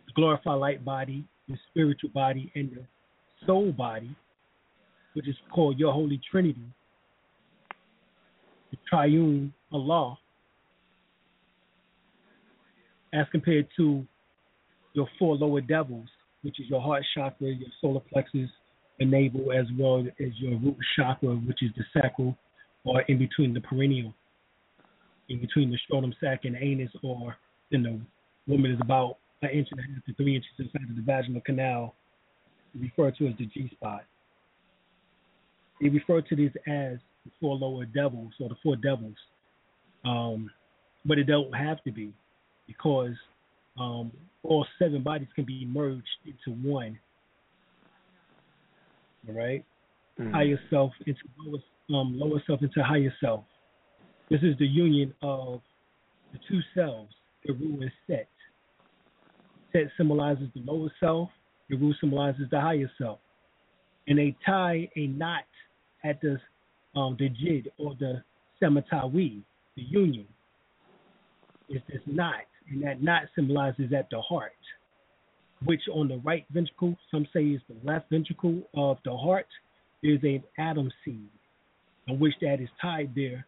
the 0.07 0.13
glorified 0.13 0.61
light 0.61 0.85
body, 0.85 1.25
the 1.49 1.57
spiritual 1.71 2.11
body, 2.11 2.53
and 2.55 2.71
the 2.73 2.85
soul 3.47 3.73
body, 3.73 4.15
which 5.15 5.27
is 5.27 5.37
called 5.51 5.79
your 5.79 5.95
Holy 5.95 6.21
Trinity, 6.31 6.61
the 8.71 8.77
triune 8.87 9.51
Allah, 9.73 10.19
as 13.15 13.25
compared 13.33 13.67
to 13.79 14.07
your 14.93 15.09
four 15.19 15.37
lower 15.37 15.63
devils, 15.63 16.09
which 16.43 16.61
is 16.61 16.69
your 16.69 16.81
heart 16.81 17.05
chakra, 17.15 17.49
your 17.49 17.69
solar 17.81 18.01
plexus, 18.13 18.51
the 18.99 19.05
navel, 19.05 19.53
as 19.53 19.67
well 19.79 20.01
as 20.21 20.29
your 20.37 20.59
root 20.59 20.77
chakra, 20.97 21.35
which 21.35 21.63
is 21.63 21.71
the 21.77 21.85
sacral, 21.95 22.37
or 22.85 23.03
in 23.03 23.19
between 23.19 23.55
the 23.55 23.61
perineum, 23.61 24.15
in 25.29 25.41
between 25.41 25.71
the 25.71 25.79
scrotum 25.85 26.15
sac 26.21 26.45
and 26.45 26.57
anus, 26.57 26.91
or 27.03 27.37
in 27.71 27.83
the 27.83 28.01
woman 28.47 28.71
is 28.71 28.79
about 28.81 29.19
an 29.43 29.51
inch 29.51 29.69
and 29.71 29.81
a 29.81 29.83
half 29.83 30.05
to 30.05 30.15
three 30.15 30.37
inches 30.37 30.51
inside 30.59 30.89
of 30.89 30.97
the 30.97 31.03
vaginal 31.03 31.41
canal, 31.43 31.95
referred 32.79 33.17
to 33.17 33.27
as 33.27 33.35
the 33.39 33.47
G 33.47 33.71
spot. 33.73 34.03
They 35.81 35.89
refer 35.89 36.21
to 36.21 36.37
this 36.37 36.53
as 36.67 36.99
the 37.25 37.31
four 37.41 37.57
lower 37.57 37.85
devils 37.85 38.33
or 38.39 38.49
the 38.49 38.57
four 38.63 38.77
devils, 38.77 39.17
um, 40.05 40.51
but 41.05 41.19
it 41.19 41.25
don't 41.25 41.53
have 41.55 41.83
to 41.85 41.93
be 41.93 42.13
because 42.67 43.15
um, 43.79 44.13
all 44.43 44.67
seven 44.79 45.03
bodies 45.03 45.29
can 45.35 45.45
be 45.45 45.67
merged 45.67 46.07
into 46.25 46.59
one. 46.63 46.99
All 49.29 49.35
right? 49.35 49.65
mm-hmm. 50.21 50.33
higher 50.33 50.61
self 50.71 50.93
into 51.07 51.21
lower, 51.39 52.01
um, 52.01 52.19
lower 52.19 52.43
self 52.47 52.63
into 52.63 52.83
higher 52.83 53.13
self. 53.21 53.45
This 54.31 54.43
is 54.43 54.57
the 54.59 54.67
union 54.67 55.13
of 55.23 55.61
the 56.33 56.39
two 56.49 56.61
selves, 56.75 57.13
the 57.45 57.53
Ru 57.53 57.81
and 57.81 57.91
Set. 58.07 58.29
Set 59.73 59.91
symbolizes 59.97 60.49
the 60.55 60.61
lower 60.61 60.91
self, 61.01 61.31
the 61.69 61.77
Ru 61.77 61.93
symbolizes 62.01 62.43
the 62.51 62.61
higher 62.61 62.91
self. 62.99 63.19
And 64.07 64.19
they 64.19 64.37
tie 64.45 64.89
a 64.97 65.07
knot 65.07 65.45
at 66.05 66.21
the 66.21 66.39
um, 66.97 67.17
the 67.21 67.29
jid 67.29 67.67
or 67.79 67.95
the 68.01 68.23
sematawi, 68.61 69.43
the 69.77 69.83
union. 69.83 70.27
It's 71.69 71.85
this 71.89 72.01
knot 72.07 72.50
and 72.71 72.83
that 72.83 73.03
knot 73.03 73.23
symbolizes 73.35 73.93
at 73.93 74.09
the 74.11 74.21
heart, 74.21 74.53
which 75.65 75.83
on 75.93 76.09
the 76.09 76.19
right 76.19 76.47
ventricle, 76.51 76.97
some 77.11 77.27
say 77.33 77.45
is 77.45 77.61
the 77.69 77.77
left 77.85 78.09
ventricle 78.11 78.63
of 78.75 78.99
the 79.05 79.15
heart, 79.15 79.49
is 80.03 80.21
an 80.23 80.43
atom 80.59 80.91
seed, 81.05 81.29
in 82.07 82.19
which 82.19 82.35
that 82.41 82.61
is 82.61 82.69
tied 82.81 83.13
there 83.15 83.47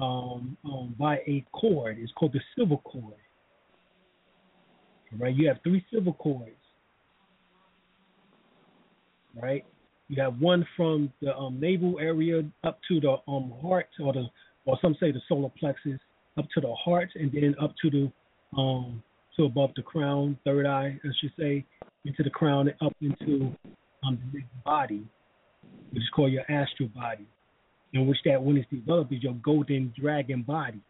um, 0.00 0.56
um, 0.64 0.94
by 0.98 1.16
a 1.26 1.44
cord. 1.52 1.96
It's 1.98 2.12
called 2.12 2.32
the 2.32 2.40
silver 2.54 2.76
cord. 2.76 3.14
Right? 5.18 5.34
You 5.34 5.48
have 5.48 5.58
three 5.62 5.84
silver 5.90 6.12
cords. 6.12 6.50
Right? 9.40 9.64
You 10.08 10.22
have 10.22 10.38
one 10.40 10.66
from 10.76 11.12
the 11.20 11.34
um, 11.36 11.58
navel 11.58 11.98
area 12.00 12.42
up 12.64 12.78
to 12.88 13.00
the 13.00 13.16
um, 13.26 13.52
heart, 13.60 13.88
or 14.00 14.12
the, 14.12 14.26
or 14.64 14.78
some 14.80 14.96
say 15.00 15.10
the 15.10 15.20
solar 15.28 15.50
plexus, 15.58 15.98
up 16.36 16.46
to 16.54 16.60
the 16.60 16.74
heart, 16.74 17.08
and 17.14 17.32
then 17.32 17.54
up 17.60 17.74
to 17.82 17.90
the 17.90 18.12
um, 18.56 19.02
to 19.36 19.44
above 19.44 19.70
the 19.76 19.82
crown, 19.82 20.38
third 20.44 20.66
eye, 20.66 20.98
I 21.02 21.08
should 21.20 21.32
say, 21.38 21.64
into 22.04 22.22
the 22.22 22.30
crown 22.30 22.68
and 22.68 22.76
up 22.80 22.96
into 23.00 23.54
um, 24.06 24.18
the 24.32 24.40
body, 24.64 25.06
which 25.90 26.02
is 26.02 26.08
called 26.14 26.32
your 26.32 26.42
astral 26.50 26.88
body, 26.88 27.26
in 27.92 28.06
which 28.06 28.18
that 28.24 28.42
when 28.42 28.56
it's 28.56 28.68
developed 28.70 29.12
is 29.12 29.22
your 29.22 29.34
golden 29.34 29.92
dragon 29.98 30.42
body. 30.42 30.80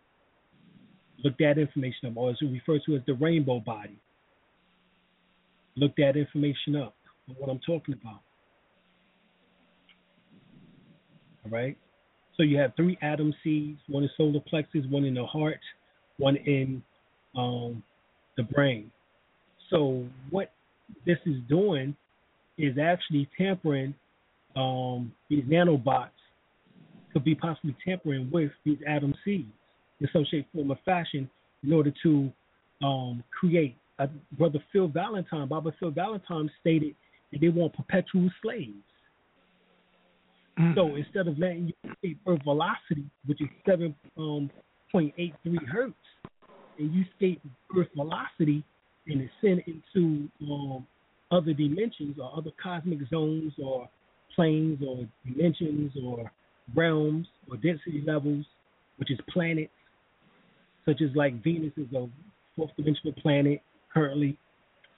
Look 1.25 1.37
that 1.39 1.59
information 1.59 2.09
up, 2.09 2.17
or 2.17 2.31
as 2.31 2.37
we 2.41 2.49
refer 2.49 2.79
to 2.87 2.97
as 2.97 3.03
the 3.07 3.15
rainbow 3.15 3.59
body. 3.61 3.99
Look 5.77 5.97
that 5.97 6.17
information 6.17 6.77
up. 6.77 6.95
What 7.37 7.51
I'm 7.51 7.61
talking 7.67 7.95
about. 7.95 8.21
All 11.45 11.51
right. 11.51 11.77
So 12.37 12.43
you 12.43 12.59
have 12.59 12.73
three 12.77 12.97
atom 13.03 13.35
seeds, 13.43 13.81
one 13.89 14.05
in 14.05 14.11
solar 14.17 14.41
plexus, 14.49 14.85
one 14.89 15.05
in 15.05 15.15
the 15.15 15.27
heart, 15.27 15.61
one 16.19 16.37
in 16.37 16.83
um, 17.37 17.83
the 18.37 18.43
brain. 18.43 18.91
So 19.71 20.07
what 20.31 20.53
this 21.07 21.19
is 21.27 21.37
doing 21.49 21.97
is 22.57 22.77
actually 22.79 23.29
tampering 23.37 23.95
um, 24.57 25.13
these 25.29 25.45
nanobots 25.45 26.11
could 27.13 27.25
be 27.25 27.35
possibly 27.35 27.77
tampering 27.87 28.31
with 28.33 28.51
these 28.65 28.79
atom 28.87 29.15
seeds 29.25 29.49
in 30.01 30.09
some 30.13 30.25
shape, 30.31 30.47
form, 30.55 30.71
or 30.71 30.79
fashion 30.85 31.29
in 31.63 31.73
order 31.73 31.93
to 32.03 32.33
um, 32.83 33.23
create. 33.39 33.77
Uh, 33.99 34.07
Brother 34.37 34.63
Phil 34.73 34.89
Valentine, 34.89 35.49
Baba 35.49 35.73
Phil 35.81 35.91
Valentine 35.91 36.51
stated 36.61 36.95
that 37.33 37.41
they 37.41 37.49
want 37.49 37.75
perpetual 37.75 38.31
slaves. 38.43 38.73
Mm. 40.59 40.75
So 40.75 40.95
instead 40.97 41.27
of 41.27 41.39
letting 41.39 41.69
you 41.69 41.91
escape 41.91 42.19
Earth 42.27 42.43
velocity, 42.45 43.05
which 43.27 43.41
is 43.41 43.49
7.83 43.67 43.93
um, 44.19 44.51
hertz, 45.71 45.95
and 46.79 46.93
you 46.93 47.05
escape 47.13 47.41
Earth 47.77 47.89
velocity 47.95 48.65
and 49.07 49.29
ascend 49.29 49.63
into 49.67 50.29
um, 50.51 50.87
other 51.31 51.53
dimensions 51.53 52.17
or 52.21 52.33
other 52.37 52.51
cosmic 52.63 52.99
zones 53.11 53.53
or 53.63 53.89
planes 54.35 54.81
or 54.87 55.07
dimensions 55.27 55.93
or 56.03 56.31
realms 56.75 57.27
or 57.51 57.57
density 57.57 58.03
levels, 58.07 58.45
which 58.97 59.11
is 59.11 59.19
planets, 59.33 59.73
such 60.87 61.01
as 61.03 61.11
like 61.15 61.43
Venus 61.43 61.73
is 61.77 61.93
a 61.95 62.09
fourth 62.57 62.71
dimensional 62.77 63.15
planet 63.15 63.61
currently. 63.93 64.39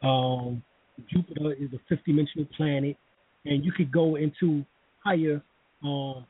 Um, 0.03 0.63
Jupiter 1.11 1.53
is 1.53 1.71
a 1.73 1.79
fifth 1.89 2.05
dimensional 2.05 2.47
planet, 2.57 2.97
and 3.45 3.65
you 3.65 3.73
could 3.73 3.91
go 3.93 4.17
into 4.17 4.65
higher 5.05 5.43
uh, 5.85 6.21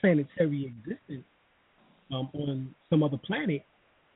planetary 0.00 0.66
existence 0.66 1.24
um, 2.12 2.28
on 2.34 2.74
some 2.88 3.02
other 3.02 3.18
planet. 3.18 3.64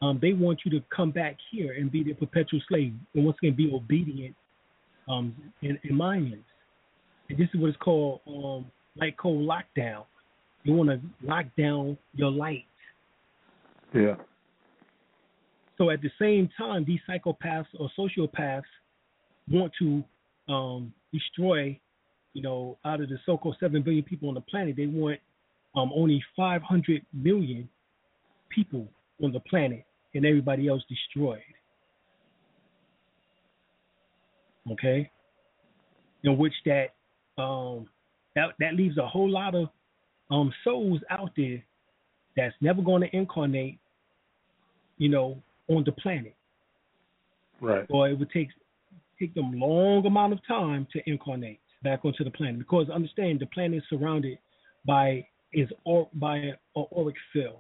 Um, 0.02 0.18
they 0.20 0.32
want 0.32 0.60
you 0.64 0.70
to 0.72 0.84
come 0.94 1.10
back 1.10 1.36
here 1.50 1.74
and 1.74 1.92
be 1.92 2.02
their 2.02 2.14
perpetual 2.14 2.60
slave, 2.68 2.94
and 3.14 3.24
once 3.24 3.36
again 3.42 3.54
be 3.54 3.70
obedient 3.72 4.34
um, 5.08 5.34
and, 5.62 5.78
and 5.82 5.96
mindless. 5.96 6.40
And 7.28 7.38
this 7.38 7.48
is 7.52 7.60
what 7.60 7.70
is 7.70 7.76
called 7.76 8.20
um, 8.26 8.70
light 8.96 9.16
code 9.18 9.46
lockdown. 9.46 10.04
You 10.64 10.74
want 10.74 10.90
to 10.90 11.00
lock 11.22 11.46
down 11.56 11.98
your 12.14 12.30
light. 12.30 12.64
Yeah. 13.94 14.16
So 15.76 15.90
at 15.90 16.00
the 16.02 16.10
same 16.20 16.48
time, 16.56 16.84
these 16.86 17.00
psychopaths 17.08 17.66
or 17.78 17.90
sociopaths 17.98 18.62
want 19.50 19.72
to 19.78 20.04
um, 20.52 20.92
destroy, 21.12 21.78
you 22.32 22.42
know, 22.42 22.78
out 22.84 23.00
of 23.00 23.08
the 23.08 23.18
so-called 23.26 23.56
seven 23.60 23.82
billion 23.82 24.04
people 24.04 24.28
on 24.28 24.34
the 24.34 24.42
planet, 24.42 24.76
they 24.76 24.86
want 24.86 25.18
um, 25.74 25.90
only 25.94 26.22
500 26.36 27.04
million 27.12 27.68
people 28.50 28.86
on 29.22 29.32
the 29.32 29.40
planet 29.40 29.84
and 30.14 30.26
everybody 30.26 30.68
else 30.68 30.82
destroyed. 30.88 31.40
Okay, 34.72 35.10
in 36.22 36.36
which 36.36 36.54
that 36.66 36.94
um, 37.38 37.88
that 38.34 38.50
that 38.58 38.74
leaves 38.74 38.98
a 38.98 39.06
whole 39.06 39.30
lot 39.30 39.54
of 39.54 39.68
um, 40.30 40.52
souls 40.64 41.00
out 41.10 41.30
there 41.36 41.62
that's 42.36 42.54
never 42.60 42.82
going 42.82 43.02
to 43.02 43.16
incarnate, 43.16 43.78
you 44.98 45.08
know, 45.08 45.42
on 45.68 45.82
the 45.84 45.92
planet. 45.92 46.34
Right. 47.60 47.86
Or 47.90 48.08
it 48.08 48.18
would 48.18 48.30
take 48.30 48.48
take 49.18 49.34
them 49.34 49.52
long 49.58 50.06
amount 50.06 50.32
of 50.32 50.38
time 50.46 50.86
to 50.92 51.00
incarnate 51.06 51.60
back 51.82 52.04
onto 52.04 52.24
the 52.24 52.30
planet 52.30 52.58
because 52.58 52.88
understand 52.90 53.40
the 53.40 53.46
planet 53.46 53.78
is 53.78 53.84
surrounded 53.90 54.38
by 54.86 55.26
is 55.52 55.68
or 55.84 56.08
by 56.14 56.36
an 56.36 56.56
auric 56.76 57.16
field. 57.32 57.56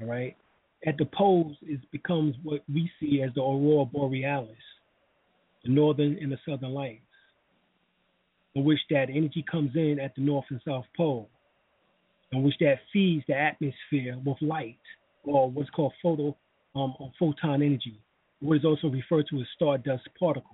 All 0.00 0.06
right. 0.06 0.36
At 0.84 0.98
the 0.98 1.06
poles, 1.06 1.56
it 1.62 1.80
becomes 1.90 2.34
what 2.42 2.62
we 2.72 2.90
see 3.00 3.22
as 3.22 3.32
the 3.34 3.40
aurora 3.40 3.86
borealis, 3.86 4.56
the 5.64 5.70
northern 5.70 6.18
and 6.20 6.30
the 6.30 6.38
southern 6.48 6.74
lights, 6.74 7.02
in 8.54 8.64
which 8.64 8.80
that 8.90 9.08
energy 9.08 9.44
comes 9.50 9.70
in 9.74 9.98
at 10.00 10.14
the 10.14 10.22
north 10.22 10.44
and 10.50 10.60
south 10.64 10.84
pole 10.96 11.30
in 12.32 12.42
which 12.42 12.56
that 12.60 12.78
feeds 12.92 13.24
the 13.28 13.34
atmosphere 13.34 14.18
with 14.24 14.36
light, 14.40 14.78
or 15.24 15.50
what's 15.50 15.70
called 15.70 15.92
photo 16.02 16.36
um, 16.74 16.94
photon 17.18 17.62
energy, 17.62 18.00
what 18.40 18.56
is 18.58 18.64
also 18.64 18.88
referred 18.88 19.26
to 19.30 19.40
as 19.40 19.46
stardust 19.54 20.08
particles. 20.18 20.52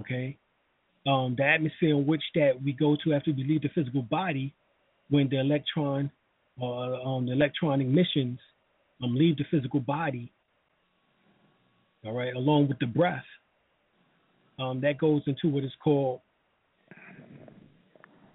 Okay, 0.00 0.36
um, 1.06 1.34
the 1.36 1.44
atmosphere 1.44 1.90
in 1.90 2.06
which 2.06 2.22
that 2.34 2.52
we 2.62 2.72
go 2.72 2.96
to 3.04 3.14
after 3.14 3.32
we 3.32 3.44
leave 3.44 3.62
the 3.62 3.68
physical 3.74 4.02
body, 4.02 4.54
when 5.08 5.28
the 5.28 5.38
electron 5.38 6.10
or 6.60 6.94
um, 7.06 7.26
the 7.26 7.32
electron 7.32 7.80
emissions 7.80 8.38
um, 9.02 9.14
leave 9.14 9.36
the 9.36 9.44
physical 9.50 9.80
body. 9.80 10.32
All 12.04 12.12
right, 12.12 12.34
along 12.34 12.68
with 12.68 12.78
the 12.80 12.86
breath, 12.86 13.24
um, 14.58 14.80
that 14.80 14.98
goes 14.98 15.22
into 15.26 15.48
what 15.48 15.64
is 15.64 15.72
called 15.82 16.20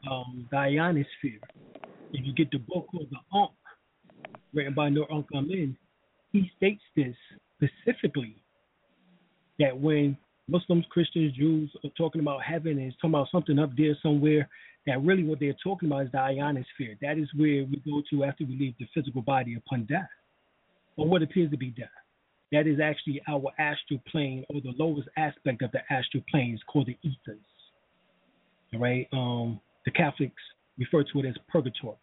um, 0.10 0.48
the 0.52 0.57
ionosphere. 0.57 1.39
If 2.14 2.26
you 2.26 2.34
get 2.34 2.49
the 2.52 2.60
book 2.60 2.88
called 2.89 3.07
The 3.11 3.38
Ankh, 3.38 3.52
written 4.53 4.73
by 4.73 4.89
Nur 4.89 5.06
Ankh 5.11 5.27
Amen, 5.35 5.77
he 6.31 6.49
states 6.56 6.81
this 6.95 7.15
specifically 7.57 8.35
that 9.60 9.77
when 9.77 10.18
Muslims, 10.48 10.85
Christians, 10.89 11.34
Jews 11.35 11.69
are 11.84 11.89
talking 11.98 12.22
about 12.22 12.41
heaven 12.41 12.73
and 12.73 12.84
it's 12.84 12.95
talking 12.98 13.11
about 13.11 13.27
something 13.31 13.60
up 13.60 13.72
there 13.76 13.98
somewhere, 14.02 14.48
that 14.88 15.03
really 15.03 15.23
what 15.23 15.39
they're 15.39 15.55
talking 15.64 15.89
about 15.89 16.05
is 16.05 16.11
the 16.11 16.19
ionosphere. 16.19 16.97
That 17.01 17.18
is 17.18 17.27
where 17.35 17.65
we 17.65 17.81
go 17.85 18.01
to 18.09 18.23
after 18.23 18.45
we 18.45 18.57
leave 18.57 18.73
the 18.80 18.88
physical 18.93 19.22
body 19.22 19.55
upon 19.55 19.85
death, 19.85 20.09
or 20.95 21.07
what 21.07 21.22
appears 21.22 21.51
to 21.51 21.57
be 21.57 21.69
death. 21.69 21.89
That 22.51 22.65
is 22.65 22.80
actually 22.80 23.22
our 23.27 23.51
astral 23.59 23.99
plane, 24.09 24.45
or 24.49 24.61
the 24.61 24.73
lowest 24.77 25.09
aspect 25.18 25.61
of 25.61 25.72
the 25.73 25.81
astral 25.91 26.23
plane 26.31 26.55
is 26.55 26.61
called 26.72 26.88
the 26.88 26.97
ethers. 27.03 27.43
All 28.73 28.80
right. 28.80 29.07
Um, 29.14 29.59
the 29.85 29.91
Catholics 29.91 30.41
refer 30.77 31.03
to 31.03 31.19
it 31.19 31.26
as 31.26 31.35
purgatory. 31.49 31.97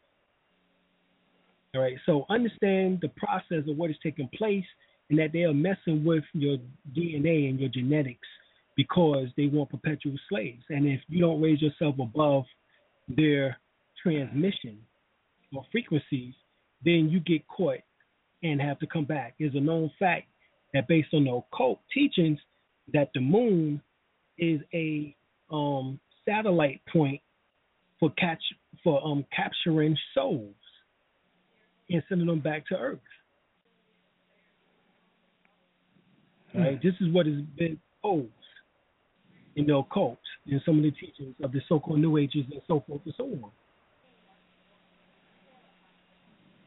All 1.74 1.80
right, 1.80 1.96
so 2.06 2.24
understand 2.30 3.00
the 3.02 3.10
process 3.16 3.68
of 3.68 3.76
what 3.76 3.90
is 3.90 3.96
taking 4.00 4.28
place 4.36 4.64
and 5.10 5.18
that 5.18 5.32
they 5.32 5.42
are 5.42 5.52
messing 5.52 6.04
with 6.04 6.22
your 6.32 6.56
DNA 6.96 7.50
and 7.50 7.58
your 7.58 7.68
genetics 7.68 8.28
because 8.76 9.26
they 9.36 9.46
want 9.46 9.70
perpetual 9.70 10.14
slaves. 10.28 10.62
And 10.70 10.86
if 10.86 11.00
you 11.08 11.20
don't 11.20 11.42
raise 11.42 11.60
yourself 11.60 11.96
above 11.98 12.44
their 13.08 13.58
transmission 14.02 14.78
or 15.54 15.64
frequencies, 15.70 16.34
then 16.84 17.08
you 17.10 17.20
get 17.20 17.46
caught 17.48 17.78
and 18.42 18.60
have 18.60 18.78
to 18.78 18.86
come 18.86 19.04
back. 19.04 19.34
It's 19.38 19.54
a 19.54 19.60
known 19.60 19.90
fact 19.98 20.26
that 20.72 20.88
based 20.88 21.08
on 21.12 21.24
the 21.24 21.30
occult 21.30 21.80
teachings, 21.92 22.38
that 22.92 23.10
the 23.14 23.20
moon 23.20 23.80
is 24.38 24.60
a 24.74 25.16
um, 25.50 25.98
satellite 26.26 26.80
point 26.92 27.20
for 28.00 28.10
catch 28.18 28.42
for 28.82 29.04
um 29.06 29.24
capturing 29.34 29.96
souls 30.14 30.54
and 31.88 32.02
sending 32.08 32.26
them 32.26 32.40
back 32.40 32.66
to 32.66 32.74
Earth. 32.74 32.98
Right? 36.54 36.78
Hmm. 36.80 36.86
This 36.86 36.94
is 37.00 37.12
what 37.12 37.26
has 37.26 37.40
been 37.56 37.78
posed 38.02 38.30
in 39.56 39.66
the 39.66 39.76
occult 39.76 40.18
and 40.50 40.60
some 40.64 40.78
of 40.78 40.82
the 40.82 40.90
teachings 40.90 41.34
of 41.42 41.52
the 41.52 41.60
so-called 41.68 42.00
New 42.00 42.16
Ages 42.16 42.44
and 42.50 42.60
so 42.66 42.82
forth 42.86 43.00
and 43.04 43.14
so 43.16 43.24
on. 43.24 43.50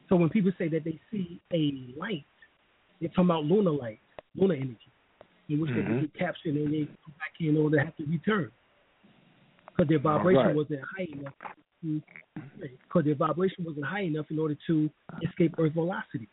So 0.09 0.15
when 0.15 0.29
people 0.29 0.51
say 0.57 0.69
that 0.69 0.83
they 0.85 0.99
see 1.11 1.41
a 1.53 1.99
light, 1.99 2.25
they're 2.99 3.09
talking 3.09 3.25
about 3.25 3.43
lunar 3.43 3.71
light, 3.71 3.99
lunar 4.35 4.55
energy, 4.55 4.77
in 5.49 5.59
which 5.59 5.71
mm-hmm. 5.71 5.95
they 5.95 6.01
get 6.01 6.17
captured 6.17 6.55
and 6.55 6.73
they 6.73 6.85
come 6.85 7.13
back 7.19 7.33
in 7.39 7.57
order 7.57 7.77
to 7.77 7.85
have 7.85 7.95
to 7.97 8.05
return 8.05 8.51
because 9.77 9.89
their 9.89 9.99
vibration 9.99 10.47
right. 10.47 10.55
wasn't 10.55 10.79
high 10.97 11.07
enough. 11.11 11.33
Because 11.83 13.05
their 13.05 13.15
vibration 13.15 13.63
wasn't 13.63 13.85
high 13.85 14.01
enough 14.01 14.25
in 14.29 14.39
order 14.39 14.55
to 14.67 14.89
escape 15.23 15.53
Earth 15.59 15.73
velocity. 15.73 16.27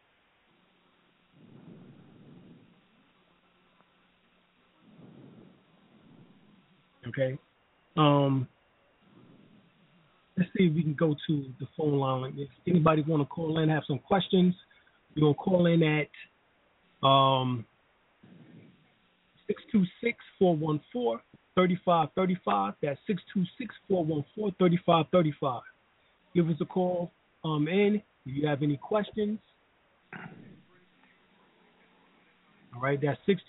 Okay. 7.09 7.39
Um, 7.97 8.49
let's 10.37 10.51
see 10.57 10.65
if 10.65 10.75
we 10.75 10.83
can 10.83 10.95
go 10.95 11.15
to 11.27 11.45
the 11.61 11.67
phone 11.77 11.99
line. 11.99 12.35
If 12.37 12.49
anybody 12.67 13.03
want 13.03 13.23
to 13.23 13.27
call 13.27 13.59
in, 13.59 13.69
have 13.69 13.85
some 13.87 13.99
questions, 13.99 14.55
you're 15.15 15.27
gonna 15.27 15.35
call 15.35 15.67
in 15.67 15.83
at 15.83 16.09
um, 17.07 17.65
626 19.47 20.19
414 20.39 21.21
3535. 21.55 22.75
That's 22.83 22.99
626 23.07 23.75
414 23.89 24.55
3535. 24.59 25.63
Give 26.35 26.49
us 26.49 26.57
a 26.61 26.65
call. 26.65 27.13
um 27.45 27.69
in. 27.69 28.03
If 28.27 28.35
you 28.35 28.47
have 28.49 28.63
any 28.63 28.79
questions, 28.79 29.39
all 32.75 32.81
right, 32.81 32.99
that's 33.01 33.21
six 33.27 33.43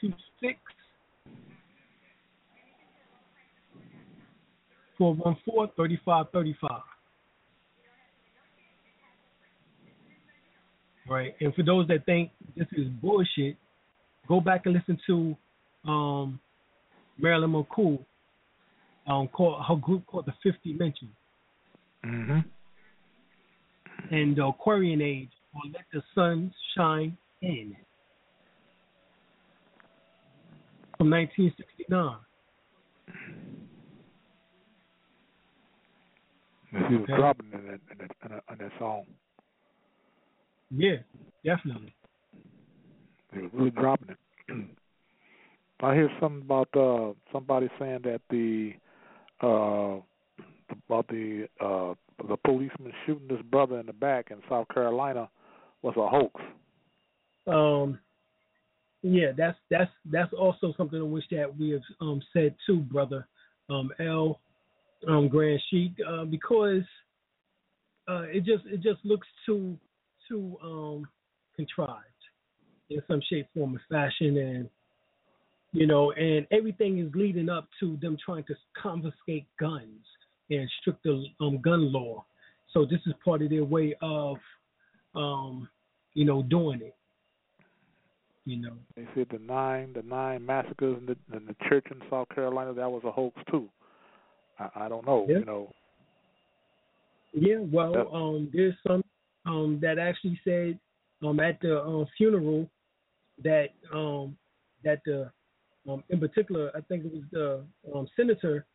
two 4.97 5.15
six. 5.15 5.41
414 5.45 5.75
3535. 5.75 6.81
Right. 11.07 11.35
And 11.39 11.53
for 11.53 11.63
those 11.63 11.87
that 11.87 12.05
think 12.05 12.31
this 12.57 12.67
is 12.73 12.87
bullshit, 13.01 13.57
go 14.27 14.41
back 14.41 14.65
and 14.65 14.73
listen 14.73 14.97
to 15.07 15.37
um, 15.89 16.39
Marilyn 17.19 17.51
McCoo 17.51 17.99
um, 19.07 19.27
called 19.27 19.63
her 19.67 19.75
group 19.75 20.05
called 20.07 20.25
the 20.25 20.33
Fifth 20.41 20.61
Dimension. 20.63 21.09
Mm-hmm. 22.03 22.39
And 24.13 24.35
the 24.35 24.45
Aquarian 24.45 25.01
Age 25.01 25.29
or 25.53 25.61
Let 25.71 25.85
the 25.93 26.01
Sun 26.13 26.53
Shine 26.75 27.17
In 27.41 27.75
from 30.97 31.09
1969. 31.09 32.15
He 36.89 36.95
was 36.95 37.07
dropping 37.07 37.51
in 37.53 37.65
that, 37.67 37.79
in 37.91 37.97
that, 37.99 38.11
in 38.23 38.31
that, 38.31 38.43
in 38.51 38.57
that 38.57 38.71
song. 38.79 39.05
Yeah, 40.71 40.97
definitely. 41.43 41.93
He 43.33 43.41
was 43.41 43.51
really 43.53 43.71
dropping 43.71 44.09
it. 44.09 44.17
I 45.81 45.93
hear 45.93 46.09
something 46.19 46.41
about 46.41 46.69
uh 46.75 47.13
somebody 47.31 47.69
saying 47.79 47.99
that 48.03 48.21
the 48.29 48.73
uh 49.41 49.99
about 50.87 51.07
the 51.09 51.47
uh 51.59 51.93
the 52.27 52.37
policeman 52.45 52.93
shooting 53.05 53.29
his 53.29 53.45
brother 53.51 53.79
in 53.79 53.85
the 53.85 53.93
back 53.93 54.31
in 54.31 54.37
South 54.49 54.67
Carolina 54.73 55.29
was 55.81 55.93
a 55.97 56.07
hoax. 56.07 56.41
Um 57.47 57.99
yeah, 59.01 59.31
that's 59.37 59.57
that's 59.69 59.91
that's 60.11 60.33
also 60.33 60.73
something 60.77 60.99
in 60.99 61.11
which 61.11 61.25
that 61.31 61.55
we 61.57 61.71
have 61.71 61.81
um 62.01 62.21
said 62.33 62.55
too, 62.65 62.77
brother. 62.77 63.27
Um 63.69 63.91
L 63.99 64.39
um 65.07 65.27
Grand 65.27 65.61
Sheik, 65.69 65.93
uh, 66.07 66.25
because 66.25 66.83
uh 68.07 68.23
it 68.23 68.43
just 68.45 68.65
it 68.65 68.81
just 68.81 69.03
looks 69.03 69.27
too 69.45 69.77
too 70.27 70.57
um 70.63 71.07
contrived 71.55 72.01
in 72.89 73.01
some 73.07 73.21
shape, 73.29 73.47
form, 73.53 73.75
or 73.75 73.81
fashion 73.89 74.37
and 74.37 74.69
you 75.75 75.87
know, 75.87 76.13
and 76.13 76.47
everything 76.51 76.99
is 76.99 77.13
leading 77.13 77.49
up 77.49 77.67
to 77.81 77.97
them 78.01 78.17
trying 78.23 78.45
to 78.45 78.55
confiscate 78.81 79.45
guns 79.59 80.05
and 80.49 80.69
stricter 80.79 81.21
um, 81.41 81.59
gun 81.61 81.91
law. 81.91 82.23
So 82.71 82.85
this 82.85 83.01
is 83.05 83.13
part 83.23 83.41
of 83.41 83.49
their 83.49 83.65
way 83.65 83.93
of, 84.01 84.37
um, 85.15 85.67
you 86.13 86.23
know, 86.23 86.43
doing 86.43 86.81
it. 86.81 86.95
You 88.45 88.57
know, 88.61 88.73
They 88.95 89.05
said 89.15 89.27
the 89.31 89.39
nine 89.39 89.91
the 89.93 90.03
nine 90.03 90.45
massacres 90.45 90.97
in 90.99 91.07
the 91.07 91.17
in 91.35 91.45
the 91.45 91.55
church 91.67 91.85
in 91.89 91.99
South 92.09 92.29
Carolina 92.29 92.73
that 92.73 92.89
was 92.89 93.01
a 93.03 93.11
hoax 93.11 93.35
too. 93.49 93.67
I, 94.59 94.85
I 94.85 94.89
don't 94.89 95.05
know, 95.05 95.25
Yeah. 95.27 95.39
you 95.39 95.45
know. 95.45 95.71
yeah. 97.33 97.57
Well, 97.59 98.13
um, 98.13 98.49
there's 98.53 98.75
some 98.87 99.03
um 99.45 99.79
that 99.81 99.99
actually 99.99 100.39
said 100.43 100.79
um 101.21 101.39
at 101.39 101.59
the 101.61 101.81
um, 101.81 102.07
funeral 102.17 102.69
that 103.43 103.69
um 103.93 104.37
that 104.83 105.01
the 105.05 105.29
um 105.87 106.03
in 106.09 106.19
particular 106.19 106.71
I 106.75 106.81
think 106.81 107.05
it 107.05 107.13
was 107.13 107.23
the 107.31 107.63
um 107.93 108.07
senator 108.15 108.65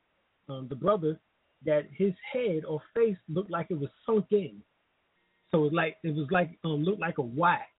um 0.48 0.66
the 0.68 0.76
brother 0.76 1.18
that 1.64 1.86
his 1.96 2.12
head 2.32 2.64
or 2.66 2.80
face 2.94 3.16
looked 3.28 3.50
like 3.50 3.66
it 3.70 3.78
was 3.78 3.90
sunk 4.06 4.26
in. 4.30 4.62
So 5.50 5.64
it 5.64 5.72
like 5.72 5.96
it 6.04 6.14
was 6.14 6.28
like 6.30 6.58
um 6.64 6.84
looked 6.84 7.00
like 7.00 7.18
a 7.18 7.22
wax 7.22 7.70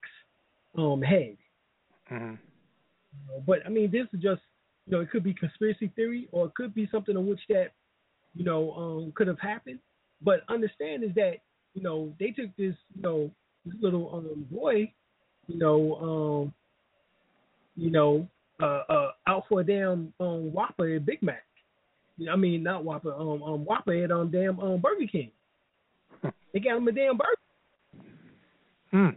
um 0.76 1.02
head. 1.02 1.36
Mm-hmm. 2.10 2.34
But 3.46 3.58
I 3.66 3.68
mean, 3.68 3.90
this 3.90 4.06
is 4.12 4.20
just 4.20 4.42
you 4.86 4.92
know, 4.92 5.00
it 5.00 5.10
could 5.10 5.22
be 5.22 5.32
conspiracy 5.34 5.92
theory 5.94 6.28
or 6.32 6.46
it 6.46 6.54
could 6.54 6.74
be 6.74 6.88
something 6.90 7.16
in 7.16 7.26
which 7.26 7.40
that 7.48 7.72
you 8.34 8.44
know 8.44 8.72
um, 8.72 9.12
could 9.14 9.28
have 9.28 9.38
happened. 9.38 9.78
But 10.20 10.40
understand 10.48 11.02
is 11.04 11.14
that 11.14 11.36
you 11.74 11.82
know 11.82 12.12
they 12.18 12.30
took 12.30 12.54
this 12.56 12.74
you 12.94 13.02
know 13.02 13.30
this 13.64 13.74
little 13.80 14.14
um, 14.14 14.46
boy, 14.50 14.92
you 15.46 15.58
know, 15.58 15.94
um, 15.96 16.54
you 17.76 17.90
know, 17.90 18.28
uh, 18.60 18.82
uh, 18.88 19.10
out 19.26 19.44
for 19.48 19.60
a 19.60 19.64
damn 19.64 20.12
um, 20.20 20.52
Whopper 20.52 20.94
at 20.94 21.06
Big 21.06 21.22
Mac. 21.22 21.44
I 22.30 22.36
mean, 22.36 22.62
not 22.62 22.84
Whopper, 22.84 23.12
um, 23.12 23.42
um, 23.42 23.64
Whopper 23.64 24.04
at 24.04 24.10
um, 24.10 24.30
damn 24.30 24.60
um, 24.60 24.80
Burger 24.80 25.06
King. 25.10 25.30
They 26.52 26.60
got 26.60 26.76
him 26.76 26.86
a 26.86 26.92
damn 26.92 27.16
burger. 27.16 27.30
Hmm. 28.90 29.08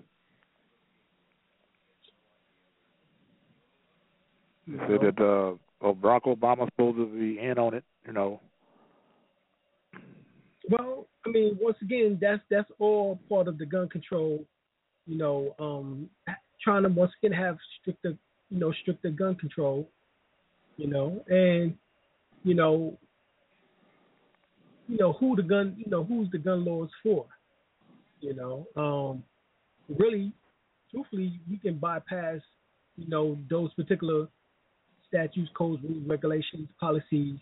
you 4.65 4.79
Said 4.87 5.01
that 5.01 5.21
uh, 5.21 5.85
Barack 5.85 6.21
Obama's 6.23 6.69
supposed 6.71 6.95
to 6.95 7.07
be 7.07 7.39
in 7.39 7.59
on 7.59 7.73
it, 7.73 7.83
you 8.07 8.13
know. 8.13 8.39
Well, 10.69 11.07
I 11.25 11.29
mean, 11.29 11.57
once 11.61 11.77
again, 11.81 12.17
that's 12.21 12.41
that's 12.49 12.69
all 12.79 13.19
part 13.29 13.47
of 13.47 13.57
the 13.57 13.65
gun 13.65 13.89
control. 13.89 14.43
You 15.05 15.17
know, 15.17 15.55
um, 15.59 16.09
trying 16.63 16.83
to 16.83 16.89
once 16.89 17.11
again 17.21 17.37
have 17.37 17.57
stricter, 17.81 18.17
you 18.49 18.59
know, 18.59 18.73
stricter 18.81 19.09
gun 19.09 19.35
control. 19.35 19.87
You 20.77 20.87
know, 20.87 21.23
and 21.27 21.75
you 22.43 22.53
know, 22.53 22.97
you 24.87 24.97
know 24.97 25.13
who 25.13 25.35
the 25.35 25.43
gun, 25.43 25.75
you 25.77 25.89
know, 25.89 26.03
who's 26.03 26.29
the 26.31 26.37
gun 26.37 26.65
laws 26.65 26.89
for. 27.03 27.25
You 28.21 28.33
know, 28.33 28.67
um, 28.75 29.23
really, 29.99 30.31
truthfully, 30.91 31.39
you 31.47 31.59
can 31.59 31.77
bypass, 31.77 32.39
you 32.97 33.07
know, 33.07 33.37
those 33.49 33.73
particular 33.73 34.27
statutes, 35.07 35.49
codes, 35.55 35.83
rules, 35.83 36.07
regulations, 36.07 36.69
policies, 36.79 37.37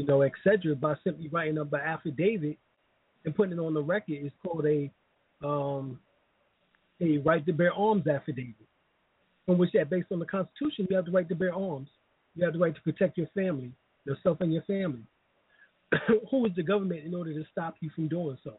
you 0.00 0.06
know, 0.06 0.22
et 0.22 0.32
cetera, 0.42 0.74
by 0.74 0.94
simply 1.04 1.28
writing 1.28 1.58
up 1.58 1.72
an 1.74 1.80
affidavit 1.80 2.56
and 3.26 3.34
putting 3.34 3.52
it 3.52 3.60
on 3.60 3.74
the 3.74 3.82
record. 3.82 4.16
It's 4.22 4.34
called 4.42 4.64
a 4.64 4.90
um, 5.46 5.98
a 7.02 7.18
right 7.18 7.44
to 7.44 7.52
bear 7.52 7.72
arms 7.74 8.06
affidavit, 8.06 8.54
in 9.46 9.58
which 9.58 9.72
that, 9.72 9.90
based 9.90 10.08
on 10.10 10.18
the 10.18 10.24
Constitution, 10.24 10.86
you 10.88 10.96
have 10.96 11.04
the 11.04 11.10
right 11.10 11.28
to 11.28 11.34
bear 11.34 11.54
arms. 11.54 11.88
You 12.34 12.44
have 12.44 12.54
the 12.54 12.58
right 12.58 12.74
to 12.74 12.80
protect 12.80 13.18
your 13.18 13.26
family, 13.34 13.72
yourself 14.06 14.40
and 14.40 14.52
your 14.52 14.62
family. 14.62 15.02
Who 16.30 16.46
is 16.46 16.52
the 16.56 16.62
government 16.62 17.04
in 17.04 17.14
order 17.14 17.34
to 17.34 17.44
stop 17.52 17.74
you 17.80 17.90
from 17.94 18.08
doing 18.08 18.38
so? 18.42 18.54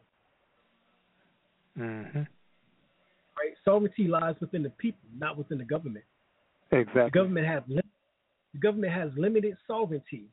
Mm-hmm. 1.76 2.18
Right? 2.18 3.54
Sovereignty 3.64 4.06
lies 4.06 4.36
within 4.40 4.62
the 4.62 4.70
people, 4.70 5.08
not 5.18 5.36
within 5.36 5.58
the 5.58 5.64
government. 5.64 6.04
Exactly. 6.70 7.02
The 7.04 7.10
government 7.10 7.46
have 7.46 7.64
the 7.68 8.58
government 8.60 8.92
has 8.92 9.10
limited 9.16 9.56
sovereignty, 9.66 10.26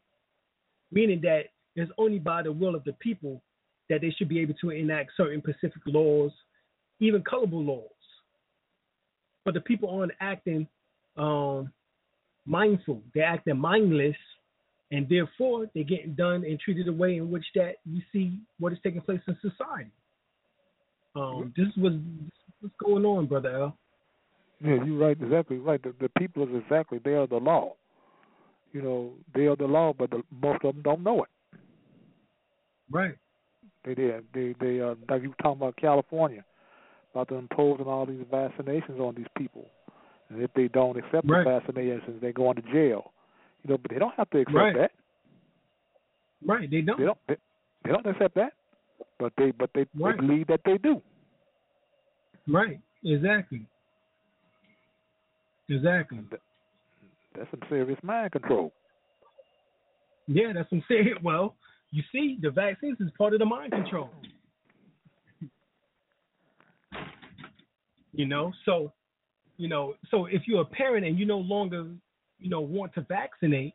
meaning 0.91 1.21
that 1.21 1.45
it's 1.75 1.91
only 1.97 2.19
by 2.19 2.43
the 2.43 2.51
will 2.51 2.75
of 2.75 2.83
the 2.83 2.93
people 2.93 3.41
that 3.89 4.01
they 4.01 4.11
should 4.11 4.29
be 4.29 4.39
able 4.39 4.53
to 4.55 4.69
enact 4.69 5.11
certain 5.17 5.41
specific 5.41 5.81
laws, 5.85 6.31
even 6.99 7.23
colorable 7.23 7.63
laws. 7.63 7.89
But 9.45 9.53
the 9.53 9.61
people 9.61 9.89
aren't 9.89 10.11
acting 10.19 10.67
um, 11.17 11.71
mindful; 12.45 13.01
they're 13.13 13.25
acting 13.25 13.57
mindless, 13.57 14.15
and 14.91 15.07
therefore 15.09 15.67
they're 15.73 15.83
getting 15.83 16.13
done 16.13 16.43
and 16.43 16.59
treated 16.59 16.87
the 16.87 16.93
way 16.93 17.17
in 17.17 17.31
which 17.31 17.45
that 17.55 17.75
you 17.85 18.01
see 18.11 18.39
what 18.59 18.73
is 18.73 18.79
taking 18.83 19.01
place 19.01 19.21
in 19.27 19.37
society. 19.41 19.91
Um, 21.15 21.53
this 21.57 21.67
is 21.67 21.73
what's, 21.77 21.95
what's 22.61 22.75
going 22.83 23.05
on, 23.05 23.25
brother 23.25 23.49
L. 23.49 23.77
Yeah, 24.61 24.83
you're 24.83 24.97
right, 24.97 25.17
exactly 25.19 25.57
right. 25.57 25.81
The, 25.81 25.93
the 25.99 26.09
people 26.17 26.43
is 26.43 26.49
exactly 26.63 26.99
they 27.03 27.13
are 27.13 27.27
the 27.27 27.37
law. 27.37 27.73
You 28.71 28.81
know, 28.81 29.11
they 29.33 29.47
are 29.47 29.55
the 29.55 29.65
law, 29.65 29.93
but 29.97 30.11
the, 30.11 30.21
most 30.41 30.63
of 30.63 30.75
them 30.75 30.83
don't 30.83 31.03
know 31.03 31.23
it. 31.23 31.29
Right. 32.91 33.15
They 33.85 33.95
did. 33.95 34.25
they, 34.33 34.55
they 34.59 34.81
uh, 34.81 34.95
like 35.09 35.21
you 35.23 35.29
were 35.29 35.35
talking 35.41 35.61
about 35.61 35.75
California, 35.77 36.43
about 37.13 37.29
them 37.29 37.39
imposing 37.49 37.85
all 37.87 38.05
these 38.05 38.23
vaccinations 38.31 38.99
on 38.99 39.15
these 39.15 39.27
people, 39.37 39.65
and 40.29 40.41
if 40.41 40.51
they 40.53 40.67
don't 40.67 40.97
accept 40.97 41.27
Right. 41.27 41.43
the 41.43 41.71
vaccinations, 41.71 42.19
they 42.21 42.31
go 42.31 42.49
into 42.51 42.61
jail. 42.63 43.11
You 43.63 43.71
know, 43.71 43.77
but 43.77 43.91
they 43.91 43.99
don't 43.99 44.13
have 44.15 44.29
to 44.31 44.39
accept 44.39 44.55
Right. 44.55 44.75
that. 44.75 44.91
Right. 46.45 46.69
They 46.69 46.81
don't. 46.81 46.99
They 46.99 47.05
don't. 47.05 47.17
They, 47.27 47.35
they 47.83 47.91
don't 47.91 48.05
accept 48.05 48.35
that. 48.35 48.53
But 49.17 49.33
they 49.37 49.51
but 49.51 49.69
they, 49.73 49.85
Right. 49.97 50.15
they 50.15 50.27
believe 50.27 50.47
that 50.47 50.61
they 50.65 50.77
do. 50.77 51.01
Right. 52.47 52.79
Exactly. 53.03 53.65
Exactly. 55.69 56.17
And 56.17 56.29
that's 57.39 57.51
some 57.51 57.61
serious 57.69 57.97
mind 58.03 58.33
control. 58.33 58.73
Yeah, 60.27 60.51
that's 60.53 60.69
what 60.71 60.83
I'm. 60.89 61.05
Well, 61.23 61.55
you 61.91 62.03
see, 62.11 62.37
the 62.41 62.51
vaccines 62.51 62.97
is 62.99 63.09
part 63.17 63.33
of 63.33 63.39
the 63.39 63.45
mind 63.45 63.71
control. 63.71 64.09
You 68.11 68.25
know, 68.25 68.51
so 68.65 68.91
you 69.57 69.67
know, 69.67 69.95
so 70.11 70.25
if 70.25 70.43
you're 70.47 70.61
a 70.61 70.65
parent 70.65 71.05
and 71.05 71.17
you 71.17 71.25
no 71.25 71.37
longer, 71.37 71.85
you 72.39 72.49
know, 72.49 72.61
want 72.61 72.93
to 72.95 73.01
vaccinate, 73.01 73.73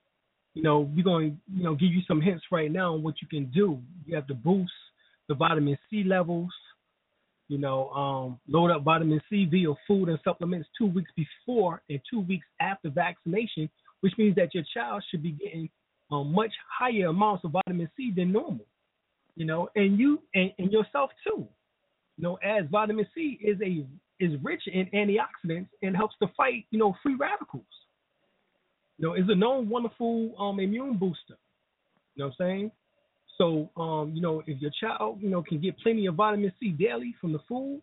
you 0.54 0.62
know, 0.62 0.90
we're 0.94 1.04
going 1.04 1.32
to, 1.32 1.58
you 1.58 1.64
know, 1.64 1.74
give 1.74 1.92
you 1.92 2.00
some 2.06 2.20
hints 2.20 2.44
right 2.50 2.70
now 2.70 2.94
on 2.94 3.02
what 3.02 3.16
you 3.20 3.28
can 3.28 3.50
do. 3.50 3.78
You 4.06 4.14
have 4.14 4.26
to 4.28 4.34
boost 4.34 4.72
the 5.28 5.34
vitamin 5.34 5.76
C 5.90 6.04
levels, 6.04 6.50
you 7.48 7.58
know, 7.58 7.90
um, 7.90 8.40
load 8.48 8.70
up 8.70 8.82
vitamin 8.82 9.20
C 9.28 9.44
via 9.44 9.68
food 9.86 10.08
and 10.08 10.18
supplements 10.24 10.68
two 10.76 10.86
weeks 10.86 11.10
before 11.16 11.82
and 11.90 12.00
two 12.10 12.20
weeks 12.20 12.46
after 12.60 12.90
vaccination, 12.90 13.68
which 14.00 14.14
means 14.16 14.34
that 14.36 14.54
your 14.54 14.64
child 14.72 15.04
should 15.10 15.22
be 15.22 15.32
getting 15.32 15.68
um, 16.10 16.32
much 16.32 16.52
higher 16.78 17.06
amounts 17.06 17.44
of 17.44 17.52
vitamin 17.52 17.88
C 17.96 18.12
than 18.14 18.32
normal. 18.32 18.66
You 19.36 19.46
know, 19.46 19.68
and 19.74 19.98
you 19.98 20.22
and, 20.34 20.52
and 20.58 20.72
yourself 20.72 21.10
too. 21.26 21.46
You 22.16 22.22
know, 22.22 22.34
as 22.36 22.64
vitamin 22.70 23.06
C 23.14 23.38
is 23.42 23.58
a 23.60 23.84
is 24.20 24.32
rich 24.42 24.62
in 24.66 24.86
antioxidants 24.94 25.68
and 25.82 25.96
helps 25.96 26.14
to 26.22 26.28
fight, 26.36 26.66
you 26.70 26.78
know, 26.78 26.94
free 27.02 27.16
radicals. 27.16 27.64
You 28.98 29.08
know, 29.08 29.14
is 29.14 29.24
a 29.28 29.34
known 29.34 29.68
wonderful 29.68 30.34
um, 30.38 30.60
immune 30.60 30.96
booster. 30.96 31.36
You 32.14 32.22
know 32.22 32.26
what 32.26 32.44
I'm 32.44 32.46
saying? 32.46 32.70
So, 33.38 33.68
um, 33.76 34.12
you 34.14 34.20
know, 34.22 34.42
if 34.46 34.60
your 34.60 34.70
child, 34.80 35.18
you 35.20 35.28
know, 35.28 35.42
can 35.42 35.60
get 35.60 35.78
plenty 35.78 36.06
of 36.06 36.14
vitamin 36.14 36.52
C 36.60 36.68
daily 36.68 37.14
from 37.20 37.32
the 37.32 37.40
foods, 37.48 37.82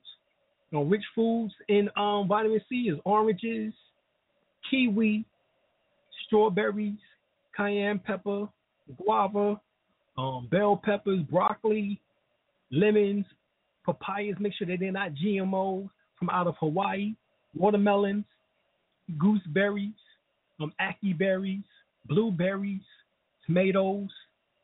you 0.70 0.78
know, 0.78 0.86
rich 0.86 1.04
foods 1.14 1.54
in 1.68 1.90
um, 1.98 2.28
vitamin 2.28 2.62
C 2.70 2.90
is 2.90 2.98
oranges, 3.04 3.74
kiwi, 4.70 5.26
strawberries, 6.26 6.98
cayenne 7.56 8.00
pepper, 8.00 8.48
guava, 8.98 9.60
um, 10.18 10.48
bell 10.50 10.80
peppers, 10.82 11.22
broccoli, 11.30 12.00
lemons, 12.72 13.26
papayas. 13.86 14.40
Make 14.40 14.54
sure 14.54 14.68
that 14.68 14.80
they're 14.80 14.92
not 14.92 15.12
GMOs 15.14 15.90
from 16.18 16.30
out 16.30 16.48
of 16.48 16.56
Hawaii, 16.60 17.16
watermelons, 17.56 18.26
gooseberries, 19.18 19.92
um, 20.62 20.72
ackee 20.80 21.18
berries, 21.18 21.64
blueberries, 22.08 22.82
tomatoes. 23.46 24.10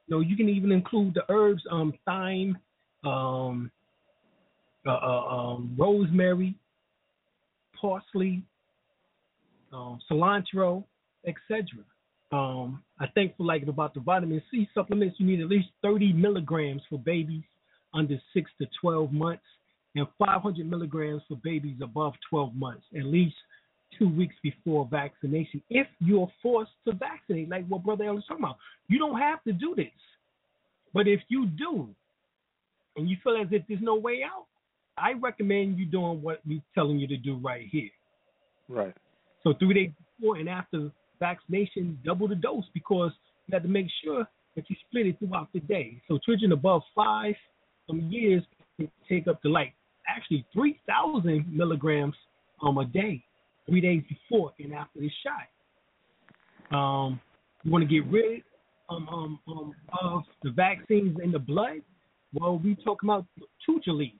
Know, 0.09 0.21
you 0.21 0.37
can 0.37 0.47
even 0.47 0.71
include 0.71 1.13
the 1.15 1.23
herbs, 1.29 1.63
um, 1.69 1.93
thyme, 2.05 2.57
um, 3.03 3.69
uh, 4.85 4.91
uh, 4.91 5.25
um, 5.25 5.75
rosemary, 5.77 6.55
parsley, 7.79 8.41
um, 9.73 9.99
cilantro, 10.09 10.83
etc. 11.25 11.65
Um, 12.31 12.83
I 12.99 13.07
think 13.07 13.35
for 13.37 13.45
like 13.45 13.63
about 13.67 13.93
the 13.93 13.99
vitamin 13.99 14.41
C 14.49 14.67
supplements, 14.73 15.17
you 15.19 15.25
need 15.25 15.41
at 15.41 15.47
least 15.47 15.67
30 15.83 16.13
milligrams 16.13 16.81
for 16.89 16.99
babies 16.99 17.43
under 17.93 18.17
six 18.33 18.49
to 18.59 18.67
12 18.81 19.11
months, 19.11 19.43
and 19.95 20.07
500 20.19 20.69
milligrams 20.69 21.21
for 21.27 21.37
babies 21.43 21.77
above 21.81 22.13
12 22.29 22.53
months, 22.55 22.83
at 22.97 23.05
least 23.05 23.35
two 23.97 24.09
weeks 24.09 24.35
before 24.43 24.87
vaccination. 24.89 25.61
If 25.69 25.87
you're 25.99 26.31
forced 26.41 26.71
to 26.85 26.93
vaccinate, 26.93 27.49
like 27.49 27.65
what 27.67 27.83
Brother 27.83 28.05
Ellis 28.05 28.23
talking 28.27 28.43
about, 28.43 28.57
you 28.87 28.99
don't 28.99 29.19
have 29.19 29.43
to 29.43 29.53
do 29.53 29.73
this. 29.75 29.87
But 30.93 31.07
if 31.07 31.21
you 31.29 31.47
do, 31.47 31.89
and 32.95 33.09
you 33.09 33.17
feel 33.23 33.37
as 33.37 33.47
if 33.51 33.63
there's 33.67 33.81
no 33.81 33.95
way 33.95 34.21
out, 34.23 34.45
I 34.97 35.13
recommend 35.13 35.77
you 35.77 35.85
doing 35.85 36.21
what 36.21 36.41
we're 36.45 36.61
telling 36.73 36.97
you 36.97 37.07
to 37.07 37.17
do 37.17 37.37
right 37.37 37.67
here. 37.69 37.89
Right. 38.67 38.95
So 39.43 39.53
three 39.59 39.73
days 39.73 39.91
before 40.19 40.37
and 40.37 40.49
after 40.49 40.91
vaccination, 41.19 41.99
double 42.03 42.27
the 42.27 42.35
dose 42.35 42.65
because 42.73 43.11
you 43.45 43.53
have 43.53 43.63
to 43.63 43.69
make 43.69 43.87
sure 44.03 44.27
that 44.55 44.69
you 44.69 44.75
split 44.87 45.07
it 45.07 45.19
throughout 45.19 45.49
the 45.53 45.59
day. 45.59 46.01
So 46.07 46.17
children 46.17 46.51
above 46.51 46.81
five 46.95 47.35
um, 47.89 48.09
years 48.11 48.43
can 48.77 48.89
take 49.07 49.27
up 49.27 49.41
to 49.43 49.49
like 49.49 49.73
actually 50.07 50.45
3,000 50.53 51.45
milligrams 51.49 52.15
um, 52.61 52.77
a 52.79 52.85
day, 52.85 53.23
three 53.67 53.81
days 53.81 54.03
before 54.09 54.53
and 54.59 54.73
after 54.73 54.99
the 54.99 55.11
shot. 55.23 55.47
Um, 56.77 57.19
you 57.63 57.71
want 57.71 57.87
to 57.87 57.87
get 57.87 58.09
rid 58.11 58.43
um, 58.89 59.07
um, 59.09 59.39
um, 59.47 59.73
of 60.01 60.23
the 60.43 60.51
vaccines 60.51 61.17
in 61.23 61.31
the 61.31 61.39
blood? 61.39 61.81
Well, 62.33 62.59
we 62.63 62.75
talk 62.75 63.03
about 63.03 63.25
Thuja 63.67 63.87
leaf, 63.87 64.13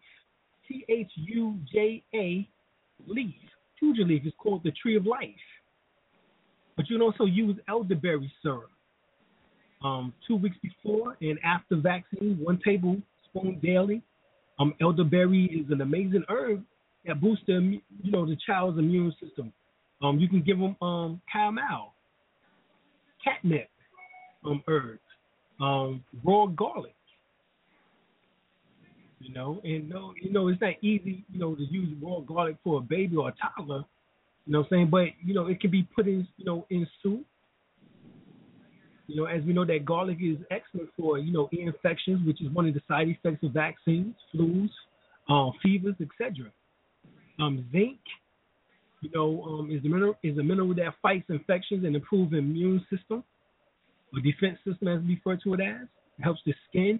T 0.68 0.86
H 0.90 1.12
U 1.16 1.58
J 1.72 2.04
A 2.14 2.48
leaf. 3.06 3.36
Thuja 3.82 4.08
leaf 4.08 4.26
is 4.26 4.34
called 4.38 4.64
the 4.64 4.72
tree 4.72 4.96
of 4.96 5.06
life. 5.06 5.30
But 6.76 6.90
you 6.90 6.98
can 6.98 7.02
also 7.02 7.26
use 7.26 7.58
elderberry 7.68 8.32
syrup. 8.42 8.70
Um, 9.84 10.14
two 10.28 10.36
weeks 10.36 10.58
before 10.64 11.16
and 11.22 11.38
after 11.44 11.76
vaccine, 11.76 12.40
one 12.42 12.60
tablespoon 12.64 13.60
daily. 13.62 14.02
Um, 14.60 14.74
elderberry 14.82 15.46
is 15.46 15.72
an 15.72 15.82
amazing 15.82 16.24
herb 16.30 16.64
that 17.08 17.22
boosts 17.22 17.46
the 17.48 17.80
you 18.04 18.12
know 18.12 18.26
the 18.26 18.38
child's 18.46 18.78
immune 18.78 19.14
system. 19.22 19.52
Um, 20.02 20.20
you 20.20 20.28
can 20.28 20.42
give 20.42 20.60
them 20.60 20.76
um 20.82 21.22
chamomile, 21.32 21.94
catnip, 23.24 23.70
um 24.46 24.62
herbs, 24.68 25.00
um 25.60 26.04
raw 26.24 26.46
garlic. 26.48 26.94
You 29.20 29.34
know, 29.34 29.60
and 29.64 29.90
no, 29.90 30.14
you 30.22 30.32
know 30.32 30.48
it's 30.50 30.62
not 30.62 30.76
easy, 30.82 31.24
you 31.32 31.40
know, 31.40 31.56
to 31.56 31.64
use 31.64 31.90
raw 32.02 32.20
garlic 32.20 32.58
for 32.64 32.78
a 32.80 32.82
baby 32.82 33.16
or 33.16 33.30
a 33.30 33.34
toddler. 33.34 33.84
You 34.46 34.54
know 34.54 34.60
what 34.60 34.68
I'm 34.68 34.70
saying? 34.70 34.90
But 34.92 35.08
you 35.26 35.34
know, 35.34 35.48
it 35.48 35.60
can 35.60 35.72
be 35.72 35.84
put 35.84 36.08
in, 36.08 36.28
you 36.38 36.46
know, 36.46 36.66
in 36.70 36.88
soup. 37.02 37.26
You 39.08 39.16
know, 39.16 39.26
as 39.26 39.42
we 39.44 39.54
know 39.54 39.66
that 39.66 39.86
garlic 39.86 40.18
is 40.22 40.38
excellent 40.52 40.90
for, 40.98 41.18
you 41.18 41.32
know, 41.32 41.48
infections, 41.54 42.28
which 42.28 42.42
is 42.42 42.50
one 42.52 42.68
of 42.68 42.74
the 42.74 42.82
side 42.90 43.08
effects 43.08 43.42
of 43.42 43.52
vaccines, 43.52 44.14
flus, 44.36 44.70
um, 45.30 45.54
fevers, 45.64 45.96
etc. 46.02 46.52
Um, 47.40 47.66
zinc, 47.72 48.00
you 49.02 49.10
know, 49.14 49.44
um, 49.44 49.72
is 49.72 49.84
the 49.84 49.90
mineral 49.90 50.16
is 50.24 50.38
a 50.38 50.44
mineral 50.44 50.74
that 50.76 50.94
fights 51.02 51.26
infections 51.30 51.86
and 51.86 51.96
improves 51.96 52.34
immune 52.34 52.86
system, 52.90 53.24
or 54.14 54.20
defense 54.22 54.58
system 54.66 54.88
as 54.88 55.02
we 55.04 55.16
refer 55.16 55.40
to 55.44 55.54
it 55.54 55.62
as. 55.62 55.88
It 56.18 56.24
helps 56.24 56.42
the 56.46 56.54
skin. 56.70 57.00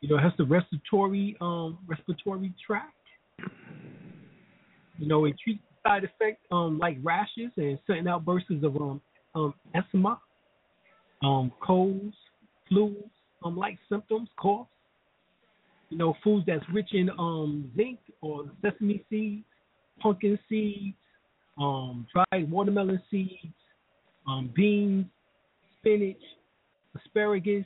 You 0.00 0.08
know, 0.08 0.16
it 0.16 0.22
helps 0.22 0.36
the 0.38 0.44
respiratory 0.44 1.36
um, 1.40 1.78
respiratory 1.86 2.54
tract. 2.64 2.94
You 4.98 5.06
know, 5.06 5.26
it 5.26 5.36
treats 5.42 5.62
side 5.86 6.04
effects 6.04 6.42
um, 6.50 6.78
like 6.78 6.98
rashes 7.02 7.50
and 7.56 7.78
certain 7.86 8.08
outbursts 8.08 8.50
of 8.62 8.76
um, 8.76 9.00
um, 9.34 9.54
eczema, 9.74 10.20
um, 11.22 11.52
colds, 11.64 12.14
flus, 12.70 12.94
um, 13.44 13.56
like 13.56 13.78
symptoms, 13.88 14.28
coughs. 14.40 14.70
You 15.90 15.98
know, 15.98 16.14
foods 16.22 16.44
that's 16.46 16.64
rich 16.72 16.90
in 16.92 17.10
um, 17.18 17.70
zinc 17.76 17.98
or 18.20 18.44
sesame 18.62 19.04
seeds, 19.08 19.44
pumpkin 20.00 20.38
seeds, 20.48 20.96
um, 21.58 22.06
dried 22.12 22.50
watermelon 22.50 23.00
seeds, 23.10 23.54
um, 24.26 24.50
beans, 24.54 25.06
spinach, 25.78 26.20
asparagus. 26.94 27.64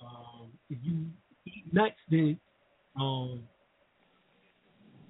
Um, 0.00 0.48
if 0.68 0.78
you 0.82 1.06
eat 1.46 1.72
nuts, 1.72 1.94
then 2.10 2.38
um, 3.00 3.40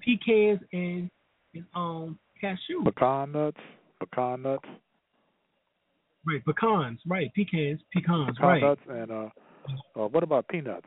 pecans 0.00 0.60
and, 0.72 1.10
and 1.54 1.64
um, 1.74 2.18
cashew. 2.40 2.84
Pecan 2.84 3.32
nuts. 3.32 3.58
Pecan 3.98 4.42
nuts. 4.42 4.64
Right, 6.24 6.44
pecans. 6.44 7.00
Right, 7.06 7.32
pecans, 7.34 7.80
pecans. 7.92 8.36
Pecan 8.36 8.48
right. 8.48 8.62
nuts 8.62 8.80
and 8.88 9.10
uh, 9.10 9.28
uh, 9.96 10.08
what 10.08 10.22
about 10.22 10.48
peanuts? 10.48 10.86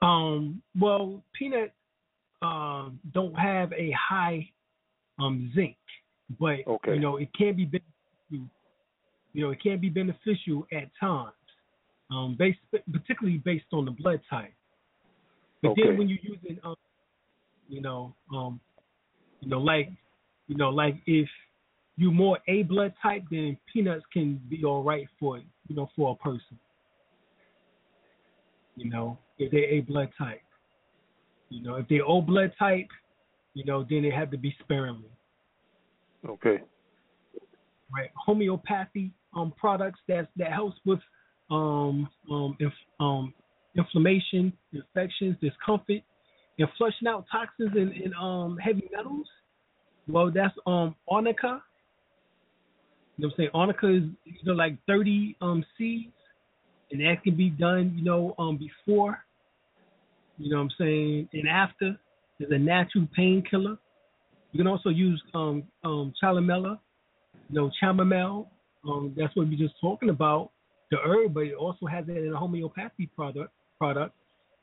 Um, 0.00 0.62
well, 0.78 1.22
peanut 1.36 1.72
um, 2.42 3.00
don't 3.12 3.34
have 3.34 3.72
a 3.72 3.90
high 3.92 4.48
um, 5.18 5.50
zinc, 5.54 5.76
but 6.38 6.58
Okay. 6.66 6.94
you 6.94 7.00
know 7.00 7.16
it 7.16 7.28
can 7.36 7.56
be 7.56 7.64
beneficial. 7.64 8.48
You 9.34 9.44
know, 9.44 9.50
it 9.50 9.60
can 9.62 9.78
be 9.78 9.88
beneficial 9.88 10.66
at 10.72 10.90
times, 10.98 11.32
um, 12.10 12.36
based 12.38 12.58
particularly 12.92 13.38
based 13.38 13.66
on 13.72 13.84
the 13.84 13.90
blood 13.90 14.20
type. 14.30 14.52
But 15.62 15.72
Okay. 15.72 15.82
then 15.86 15.98
when 15.98 16.08
you're 16.08 16.18
using, 16.22 16.58
um, 16.64 16.76
you 17.68 17.82
know, 17.82 18.14
um, 18.32 18.60
you 19.40 19.48
know, 19.48 19.58
like, 19.58 19.90
you 20.46 20.56
know, 20.56 20.70
like 20.70 20.96
if 21.06 21.28
you're 21.96 22.12
more 22.12 22.38
A 22.48 22.62
blood 22.62 22.94
type, 23.02 23.24
then 23.30 23.58
peanuts 23.72 24.04
can 24.12 24.40
be 24.48 24.64
all 24.64 24.82
right 24.82 25.06
for 25.18 25.38
you 25.38 25.76
know 25.76 25.90
for 25.94 26.12
a 26.12 26.22
person. 26.22 26.58
You 28.78 28.90
know, 28.90 29.18
if 29.38 29.50
they're 29.50 29.64
A 29.64 29.80
blood 29.80 30.10
type. 30.16 30.40
You 31.50 31.62
know, 31.62 31.74
if 31.76 31.88
they're 31.88 32.06
O 32.06 32.20
blood 32.20 32.52
type, 32.58 32.88
you 33.54 33.64
know, 33.64 33.84
then 33.88 34.02
they 34.02 34.10
have 34.10 34.30
to 34.30 34.38
be 34.38 34.54
sparingly. 34.60 35.10
Okay. 36.26 36.60
Right, 37.92 38.10
homeopathy 38.14 39.12
um 39.34 39.52
products 39.56 40.00
that 40.08 40.28
that 40.36 40.52
helps 40.52 40.76
with 40.86 41.00
um 41.50 42.08
um 42.30 42.56
inf, 42.60 42.72
um 43.00 43.34
inflammation, 43.76 44.52
infections, 44.72 45.36
discomfort, 45.40 46.02
and 46.58 46.68
flushing 46.76 47.08
out 47.08 47.24
toxins 47.30 47.70
and, 47.74 47.92
and 47.92 48.14
um 48.14 48.58
heavy 48.58 48.88
metals. 48.94 49.26
Well, 50.06 50.30
that's 50.32 50.54
um 50.66 50.94
arnica. 51.08 51.62
You 53.16 53.22
know 53.22 53.28
what 53.28 53.32
I'm 53.32 53.36
saying? 53.36 53.50
Arnica 53.54 53.88
is 53.88 54.02
you 54.24 54.38
know 54.44 54.52
like 54.52 54.76
30 54.86 55.36
um 55.40 55.64
seeds, 55.76 56.12
and 56.90 57.00
that 57.00 57.22
can 57.22 57.36
be 57.36 57.50
done 57.50 57.94
you 57.96 58.04
know 58.04 58.34
um 58.38 58.58
before. 58.58 59.18
You 60.38 60.50
know 60.50 60.58
what 60.58 60.62
I'm 60.64 60.70
saying? 60.78 61.28
And 61.32 61.48
after, 61.48 61.98
is 62.38 62.46
a 62.50 62.58
natural 62.58 63.08
painkiller. 63.16 63.76
You 64.52 64.58
can 64.58 64.66
also 64.66 64.88
use 64.88 65.22
um 65.34 65.64
um 65.84 66.12
chamomile, 66.20 66.80
you 67.48 67.60
know 67.60 67.70
chamomile. 67.80 68.50
Um, 68.88 69.12
that's 69.16 69.34
what 69.36 69.48
we 69.48 69.56
just 69.56 69.74
talking 69.80 70.08
about 70.10 70.50
the 70.90 70.98
herb, 71.04 71.34
but 71.34 71.40
it 71.40 71.54
also 71.54 71.86
has 71.86 72.04
it 72.08 72.16
in 72.16 72.32
a 72.32 72.36
homeopathy 72.36 73.10
product 73.14 73.52
product 73.78 74.14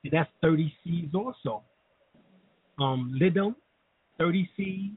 and 0.06 0.14
that's 0.14 0.30
30 0.41 0.72
C's 0.84 1.10
also. 1.14 1.64
Um, 2.80 3.18
Ledum, 3.19 3.56
30 4.19 4.49
C's. 4.56 4.91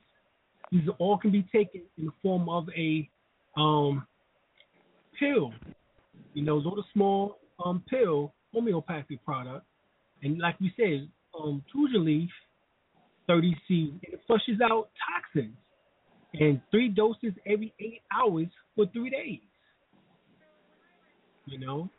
These 0.71 0.89
all 0.99 1.17
can 1.17 1.31
be 1.31 1.43
taken 1.51 1.83
in 1.97 2.07
the 2.07 2.13
form 2.23 2.49
of 2.49 2.69
a 2.77 3.09
um, 3.57 4.07
pill. 5.19 5.55
You 6.39 6.45
know, 6.45 6.63
small 6.93 7.39
um, 7.65 7.83
pill 7.91 8.33
homeopathic 8.55 9.25
product. 9.25 9.67
And 10.23 10.39
like 10.39 10.55
we 10.61 10.73
said, 10.77 11.09
um, 11.37 11.65
Thuja 11.75 11.97
leaf, 12.05 12.31
30C 13.29 13.99
it 14.03 14.21
flushes 14.25 14.61
out 14.63 14.89
toxins. 15.05 15.57
And 16.35 16.61
three 16.71 16.91
doses 16.91 17.33
every 17.45 17.75
eight 17.81 18.03
hours 18.17 18.47
for 18.77 18.87
three 18.93 19.11
days. 19.11 19.41
You 21.47 21.59
know, 21.59 21.91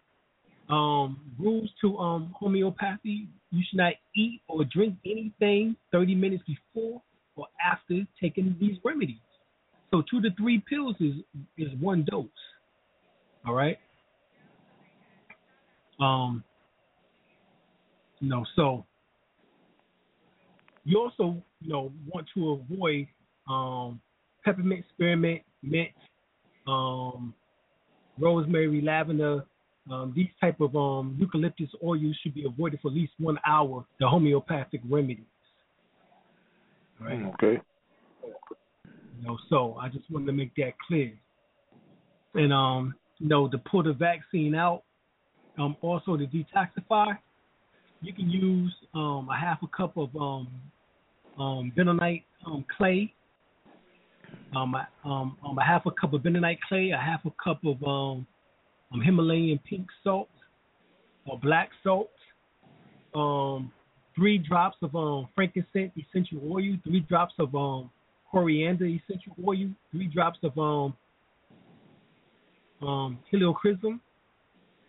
um, 0.73 1.19
rules 1.37 1.69
to 1.81 1.97
um, 1.97 2.33
homeopathy: 2.39 3.27
you 3.51 3.61
should 3.69 3.77
not 3.77 3.93
eat 4.15 4.39
or 4.47 4.63
drink 4.63 4.95
anything 5.05 5.75
30 5.91 6.15
minutes 6.15 6.43
before 6.47 7.01
or 7.35 7.47
after 7.61 8.07
taking 8.21 8.55
these 8.57 8.77
remedies. 8.85 9.17
So 9.91 10.01
two 10.09 10.21
to 10.21 10.29
three 10.37 10.63
pills 10.69 10.95
is 11.01 11.15
is 11.57 11.73
one 11.81 12.05
dose. 12.09 12.27
All 13.45 13.53
right. 13.53 13.77
Um. 15.99 16.43
You 18.19 18.29
know, 18.29 18.45
so 18.55 18.85
you 20.83 20.99
also 20.99 21.41
you 21.61 21.69
know 21.69 21.91
want 22.07 22.27
to 22.35 22.51
avoid 22.51 23.07
um, 23.49 24.01
peppermint, 24.43 24.85
spearmint, 24.93 25.41
mint, 25.63 25.89
um, 26.67 27.33
rosemary, 28.19 28.81
lavender, 28.81 29.45
um, 29.91 30.13
these 30.15 30.29
type 30.39 30.59
of 30.61 30.75
um, 30.75 31.15
eucalyptus 31.19 31.69
oils 31.83 32.15
should 32.21 32.35
be 32.35 32.45
avoided 32.45 32.79
for 32.81 32.89
at 32.89 32.93
least 32.93 33.13
one 33.17 33.39
hour. 33.45 33.85
The 33.99 34.07
homeopathic 34.07 34.81
remedies. 34.87 35.25
Right. 36.99 37.17
Mm, 37.17 37.33
okay. 37.33 37.61
You 39.19 39.27
know, 39.27 39.37
so 39.49 39.77
I 39.81 39.89
just 39.89 40.09
wanted 40.11 40.27
to 40.27 40.33
make 40.33 40.53
that 40.55 40.73
clear. 40.87 41.11
And 42.35 42.53
um, 42.53 42.93
you 43.17 43.27
know, 43.27 43.47
to 43.47 43.57
pull 43.57 43.83
the 43.83 43.93
vaccine 43.93 44.53
out, 44.53 44.83
um, 45.59 45.75
also 45.81 46.17
to 46.17 46.25
detoxify, 46.25 47.17
you 48.01 48.13
can 48.13 48.29
use 48.29 48.73
um 48.93 49.27
a 49.29 49.37
half 49.37 49.61
a 49.61 49.67
cup 49.67 49.97
of 49.97 50.15
um 50.15 50.47
um 51.37 51.71
bentonite 51.77 52.23
um 52.45 52.65
clay, 52.75 53.13
um, 54.55 54.75
um 55.03 55.37
um 55.45 55.57
a 55.57 55.63
half 55.63 55.85
a 55.85 55.91
cup 55.91 56.13
of 56.13 56.21
bentonite 56.21 56.59
clay, 56.67 56.91
a 56.91 56.97
half 56.97 57.19
a 57.25 57.31
cup 57.43 57.63
of 57.65 57.81
um 57.83 58.25
um, 58.91 59.01
Himalayan 59.01 59.59
pink 59.69 59.87
salt 60.03 60.29
or 61.25 61.37
black 61.37 61.69
salt, 61.83 62.09
um, 63.13 63.71
three 64.15 64.37
drops 64.37 64.77
of 64.81 64.95
um, 64.95 65.27
frankincense 65.35 65.91
essential 65.97 66.39
oil, 66.49 66.75
three 66.83 67.01
drops 67.01 67.33
of 67.37 67.53
um, 67.53 67.89
coriander 68.31 68.85
essential 68.85 69.33
oil, 69.45 69.69
three 69.91 70.07
drops 70.07 70.39
of 70.41 70.57
um, 70.57 70.95
um, 72.81 73.19
helichrysum 73.31 73.99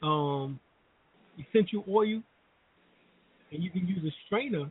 um, 0.02 0.58
essential 1.38 1.84
oil, 1.88 2.22
and 3.52 3.62
you 3.62 3.70
can 3.70 3.86
use 3.86 4.04
a 4.04 4.14
strainer, 4.26 4.70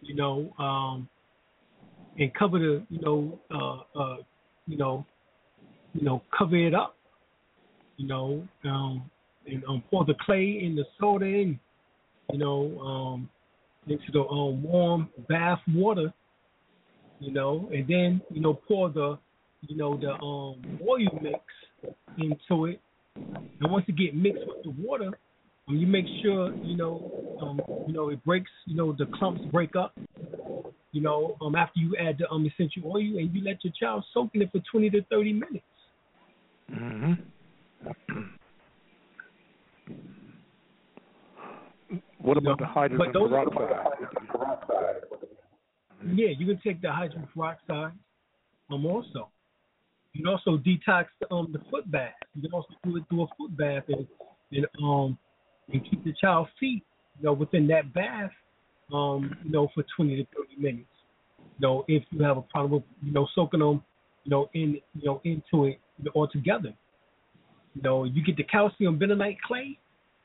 you 0.00 0.14
know, 0.14 0.52
um, 0.58 1.08
and 2.18 2.32
cover 2.34 2.58
the, 2.58 2.82
you 2.88 3.00
know, 3.00 3.38
uh, 3.50 3.98
uh, 3.98 4.16
you 4.66 4.76
know, 4.76 5.04
you 5.92 6.02
know, 6.02 6.22
cover 6.36 6.56
it 6.56 6.74
up 6.74 6.96
you 7.96 8.06
know, 8.06 8.46
um, 8.64 9.10
and 9.46 9.62
um, 9.68 9.82
pour 9.90 10.04
the 10.04 10.14
clay 10.24 10.60
in 10.62 10.74
the 10.74 10.84
soda 11.00 11.26
in, 11.26 11.58
you 12.32 12.38
know, 12.38 12.78
um, 12.80 13.28
into 13.86 14.10
the 14.12 14.20
um, 14.20 14.62
warm 14.62 15.08
bath 15.28 15.60
water, 15.68 16.12
you 17.20 17.32
know, 17.32 17.68
and 17.72 17.86
then 17.86 18.20
you 18.30 18.40
know 18.40 18.54
pour 18.54 18.90
the, 18.90 19.18
you 19.62 19.76
know, 19.76 19.96
the 19.96 20.12
um, 20.12 20.80
oil 20.88 21.20
mix 21.22 21.40
into 22.18 22.66
it, 22.66 22.80
and 23.16 23.70
once 23.72 23.84
it 23.88 23.96
get 23.96 24.14
mixed 24.14 24.42
with 24.46 24.62
the 24.64 24.70
water, 24.70 25.10
um, 25.68 25.76
you 25.76 25.86
make 25.86 26.06
sure 26.22 26.54
you 26.56 26.76
know, 26.76 27.38
um, 27.40 27.60
you 27.86 27.94
know, 27.94 28.10
it 28.10 28.22
breaks, 28.24 28.50
you 28.66 28.76
know, 28.76 28.92
the 28.92 29.06
clumps 29.14 29.40
break 29.52 29.76
up. 29.76 29.96
You 30.92 31.00
know, 31.00 31.36
um, 31.40 31.56
after 31.56 31.80
you 31.80 31.96
add 31.96 32.18
the 32.18 32.28
um 32.30 32.46
essential 32.46 32.82
oil, 32.86 33.18
and 33.18 33.34
you 33.34 33.42
let 33.42 33.64
your 33.64 33.72
child 33.78 34.04
soak 34.12 34.30
in 34.34 34.42
it 34.42 34.52
for 34.52 34.60
20 34.70 34.90
to 34.90 35.02
30 35.10 35.32
minutes. 35.32 35.64
Mm-hmm. 36.70 37.14
what 42.18 42.36
about 42.36 42.58
the 42.58 42.66
hydrogen 42.66 43.12
peroxide? 43.12 43.88
Yeah, 46.14 46.28
you 46.38 46.46
can 46.46 46.60
take 46.62 46.80
the 46.80 46.92
hydrogen 46.92 47.26
peroxide 47.34 47.92
um 48.70 48.86
also. 48.86 49.30
You 50.14 50.22
can 50.22 50.32
also 50.32 50.56
detox 50.56 51.06
um 51.30 51.48
the 51.52 51.60
foot 51.70 51.90
bath. 51.90 52.12
You 52.34 52.42
can 52.42 52.52
also 52.52 52.68
do 52.84 52.96
it 52.96 53.02
through 53.08 53.24
a 53.24 53.26
foot 53.36 53.56
bath 53.56 53.82
and, 53.88 54.06
and 54.52 54.66
um 54.82 55.18
and 55.72 55.82
keep 55.90 56.04
the 56.04 56.14
child's 56.20 56.50
feet, 56.60 56.84
you 57.18 57.24
know, 57.24 57.32
within 57.32 57.66
that 57.68 57.92
bath, 57.92 58.30
um, 58.92 59.34
you 59.44 59.50
know, 59.50 59.68
for 59.74 59.84
twenty 59.96 60.16
to 60.16 60.26
thirty 60.34 60.60
minutes. 60.60 60.88
You 61.58 61.66
know, 61.66 61.84
if 61.88 62.04
you 62.10 62.22
have 62.22 62.36
a 62.36 62.42
problem 62.42 62.72
with, 62.72 62.82
you 63.02 63.12
know, 63.12 63.26
soaking 63.34 63.60
them, 63.60 63.82
you 64.24 64.30
know, 64.30 64.48
in 64.54 64.80
you 64.94 65.04
know, 65.04 65.20
into 65.24 65.66
it 65.66 65.80
you 65.98 66.04
know, 66.04 66.12
altogether. 66.14 66.72
You 67.74 67.82
know, 67.82 68.04
you 68.04 68.22
get 68.22 68.36
the 68.36 68.44
calcium 68.44 68.98
bentonite 68.98 69.38
clay. 69.44 69.78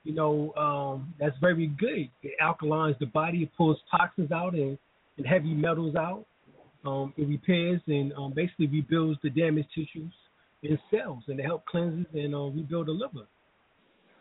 You 0.03 0.13
know, 0.13 0.53
um, 0.55 1.13
that's 1.19 1.35
very 1.41 1.67
good. 1.67 2.09
It 2.21 2.33
alkalines 2.41 2.97
the 2.99 3.07
body. 3.07 3.43
It 3.43 3.49
pulls 3.57 3.77
toxins 3.91 4.31
out 4.31 4.53
and, 4.53 4.77
and 5.17 5.27
heavy 5.27 5.53
metals 5.53 5.95
out. 5.95 6.25
Um, 6.85 7.13
it 7.17 7.27
repairs 7.27 7.81
and 7.87 8.13
um, 8.13 8.33
basically 8.33 8.67
rebuilds 8.67 9.19
the 9.21 9.29
damaged 9.29 9.67
tissues 9.75 10.13
and 10.63 10.79
cells, 10.89 11.23
and 11.27 11.39
it 11.39 11.45
helps 11.45 11.65
cleanses 11.69 12.05
and 12.13 12.33
uh, 12.33 12.39
rebuild 12.39 12.87
the 12.87 12.91
liver. 12.91 13.27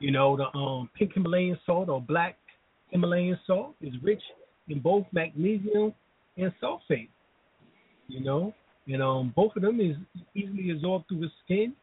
You 0.01 0.11
know, 0.11 0.37
the 0.37 0.57
um, 0.57 0.91
pink 0.97 1.15
Himalayan 1.15 1.59
salt 1.67 1.89
or 1.89 2.01
black 2.01 2.37
Himalayan 2.91 3.39
salt 3.47 3.75
is 3.81 3.95
rich 4.03 4.23
in 4.69 4.81
both 4.81 5.07
magnesium 5.13 5.95
and 6.37 6.53
sulfate. 6.63 7.09
You 8.09 8.21
know, 8.21 8.55
and 8.87 9.03
um, 9.03 9.33
both 9.37 9.55
of 9.57 9.63
them 9.63 9.81
is 9.81 9.97
easily 10.35 10.71
absorbed 10.71 11.09
through 11.09 11.21
the 11.21 11.31
skin 11.45 11.75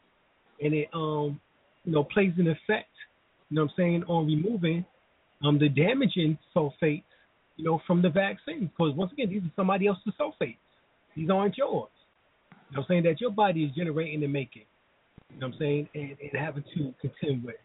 and 0.62 0.74
it 0.74 0.90
um 0.94 1.40
you 1.84 1.92
know 1.92 2.04
plays 2.04 2.34
an 2.38 2.48
effect, 2.48 2.90
you 3.50 3.56
know 3.56 3.64
what 3.64 3.72
I'm 3.72 3.76
saying, 3.78 4.04
on 4.08 4.26
removing 4.26 4.86
um 5.44 5.60
the 5.60 5.70
damaging 5.70 6.38
sulfates, 6.56 7.04
you 7.58 7.66
know, 7.66 7.82
from 7.86 8.02
the 8.02 8.10
vaccine. 8.10 8.72
Because 8.78 8.96
once 8.96 9.12
again, 9.12 9.30
these 9.30 9.42
are 9.42 9.52
somebody 9.56 9.88
else's 9.88 10.14
sulfates. 10.20 10.58
These 11.16 11.30
aren't 11.30 11.58
yours. 11.58 11.90
You 12.70 12.78
know 12.78 12.82
I'm 12.82 12.86
saying 12.88 13.04
that 13.04 13.22
your 13.22 13.32
body 13.32 13.64
is 13.64 13.76
generating 13.76 14.24
and 14.24 14.34
making. 14.34 14.64
You 15.34 15.40
know 15.40 15.48
I'm 15.48 15.56
saying, 15.60 15.90
and, 15.96 16.16
and 16.22 16.40
having 16.40 16.64
to 16.76 16.94
contend 17.02 17.44
with. 17.44 17.56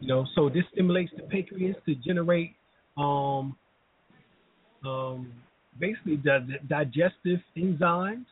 You 0.00 0.08
know, 0.08 0.26
so 0.34 0.48
this 0.48 0.64
stimulates 0.72 1.12
the 1.16 1.22
pancreas 1.24 1.76
to 1.86 1.94
generate 1.94 2.54
um 2.96 3.56
um 4.84 5.32
basically 5.78 6.16
the, 6.16 6.46
the 6.46 6.58
digestive 6.68 7.40
enzymes 7.56 8.26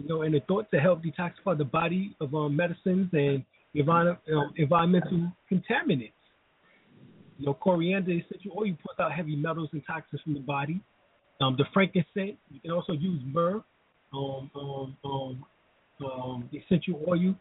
you 0.00 0.08
know, 0.08 0.22
and 0.22 0.34
the 0.34 0.40
thought 0.48 0.70
to 0.70 0.80
help 0.80 1.02
detoxify 1.02 1.56
the 1.56 1.64
body 1.64 2.16
of 2.20 2.34
um, 2.34 2.56
medicines 2.56 3.08
and 3.12 3.44
um, 3.88 4.52
environmental 4.56 5.30
contaminants. 5.50 6.12
You 7.38 7.46
know, 7.46 7.54
coriander 7.54 8.12
essential 8.12 8.52
oil 8.58 8.72
puts 8.82 8.98
out 8.98 9.12
heavy 9.12 9.36
metals 9.36 9.70
and 9.72 9.82
toxins 9.86 10.20
from 10.22 10.34
the 10.34 10.40
body. 10.40 10.80
Um, 11.40 11.56
the 11.56 11.64
frankincense, 11.72 12.36
you 12.50 12.60
can 12.60 12.70
also 12.70 12.92
use 12.92 13.20
myrrh, 13.24 13.62
um, 14.12 14.50
um, 14.54 14.96
um, 15.04 15.44
um, 16.04 16.50
essential 16.52 17.02
oil, 17.08 17.34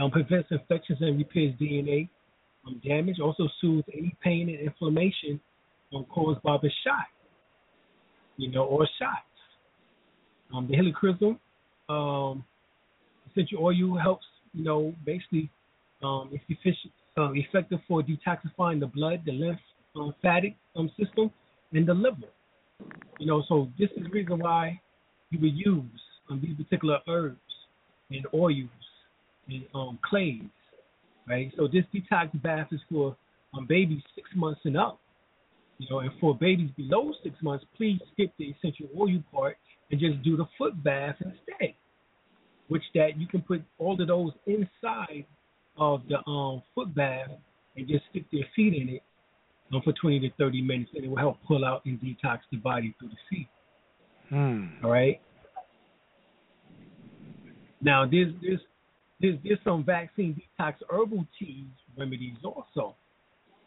um, 0.00 0.10
prevents 0.10 0.48
infections 0.50 0.98
and 1.00 1.18
repairs 1.18 1.54
DNA 1.60 2.08
um, 2.66 2.80
damage. 2.86 3.18
Also 3.20 3.48
soothes 3.60 3.88
any 3.96 4.14
pain 4.22 4.48
and 4.48 4.60
inflammation 4.60 5.40
um, 5.94 6.04
caused 6.04 6.42
by 6.42 6.56
the 6.62 6.70
shot, 6.84 7.06
you 8.36 8.50
know, 8.50 8.64
or 8.64 8.86
shots. 8.98 9.24
Um, 10.54 10.68
the 10.68 10.76
helichrysum 10.76 11.38
um, 11.88 12.44
essential 13.30 13.64
oil 13.64 13.98
helps, 13.98 14.26
you 14.52 14.64
know, 14.64 14.94
basically 15.04 15.50
um, 16.02 16.30
it's 16.32 16.44
efficient, 16.48 16.92
uh, 17.16 17.32
effective 17.32 17.80
for 17.88 18.02
detoxifying 18.02 18.80
the 18.80 18.86
blood, 18.86 19.22
the 19.24 19.56
lymphatic 19.94 20.56
um, 20.76 20.90
system, 20.98 21.30
and 21.72 21.86
the 21.86 21.94
liver. 21.94 22.28
You 23.18 23.26
know, 23.26 23.42
so 23.48 23.68
this 23.78 23.90
is 23.96 24.04
the 24.04 24.10
reason 24.10 24.38
why 24.38 24.80
you 25.30 25.38
would 25.40 25.54
use 25.54 26.00
um, 26.30 26.40
these 26.42 26.56
particular 26.56 26.98
herbs 27.08 27.38
and 28.10 28.26
oils 28.34 28.68
and 29.48 29.64
um, 29.74 29.98
clays, 30.08 30.42
right? 31.28 31.52
So 31.56 31.68
this 31.68 31.84
detox 31.94 32.40
bath 32.42 32.68
is 32.72 32.80
for 32.90 33.16
um, 33.54 33.66
babies 33.66 34.02
six 34.14 34.28
months 34.34 34.60
and 34.64 34.76
up. 34.76 35.00
You 35.78 35.86
know, 35.90 36.00
and 36.00 36.10
for 36.20 36.36
babies 36.36 36.70
below 36.76 37.12
six 37.22 37.34
months, 37.42 37.64
please 37.76 37.98
skip 38.12 38.32
the 38.38 38.44
essential 38.44 38.86
oil 38.98 39.22
part 39.32 39.56
and 39.90 39.98
just 39.98 40.22
do 40.22 40.36
the 40.36 40.46
foot 40.58 40.82
bath 40.82 41.16
instead 41.20 41.74
which 42.70 42.84
that 42.94 43.18
you 43.18 43.26
can 43.26 43.42
put 43.42 43.62
all 43.78 44.00
of 44.00 44.08
those 44.08 44.32
inside 44.46 45.26
of 45.76 46.02
the 46.08 46.18
um, 46.30 46.62
foot 46.74 46.94
bath 46.94 47.28
and 47.76 47.88
just 47.88 48.04
stick 48.10 48.24
their 48.32 48.46
feet 48.54 48.74
in 48.74 48.88
it 48.88 49.02
um, 49.72 49.82
for 49.82 49.92
20 49.92 50.20
to 50.20 50.30
30 50.38 50.62
minutes, 50.62 50.90
and 50.94 51.04
it 51.04 51.08
will 51.08 51.16
help 51.16 51.38
pull 51.46 51.64
out 51.64 51.84
and 51.84 52.00
detox 52.00 52.40
the 52.50 52.58
body 52.58 52.94
through 52.98 53.08
the 53.08 53.16
feet. 53.28 53.48
Hmm. 54.28 54.66
All 54.84 54.90
right. 54.90 55.20
Now, 57.82 58.06
there's 58.06 58.32
there's 58.42 58.60
there's, 59.20 59.38
there's 59.44 59.58
some 59.64 59.84
vaccine 59.84 60.40
detox 60.58 60.74
herbal 60.88 61.26
teas 61.38 61.66
remedies 61.96 62.36
also. 62.44 62.94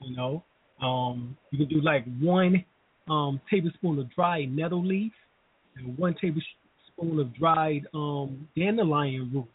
You 0.02 0.16
know, 0.16 0.44
um, 0.82 1.38
you 1.52 1.60
can 1.60 1.68
do 1.68 1.82
like 1.82 2.06
one 2.20 2.64
um, 3.10 3.40
tablespoon 3.50 4.00
of 4.00 4.14
dried 4.14 4.54
nettle 4.56 4.86
leaf 4.86 5.14
and 5.78 5.98
one 5.98 6.16
tablespoon 6.20 7.20
of 7.20 7.34
dried 7.36 7.88
um, 7.94 8.48
dandelion 8.56 9.32
root. 9.34 9.48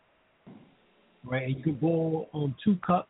Right, 1.25 1.43
and 1.45 1.57
you 1.57 1.63
can 1.63 1.75
boil 1.75 2.29
um, 2.33 2.55
two 2.65 2.77
cups. 2.87 3.09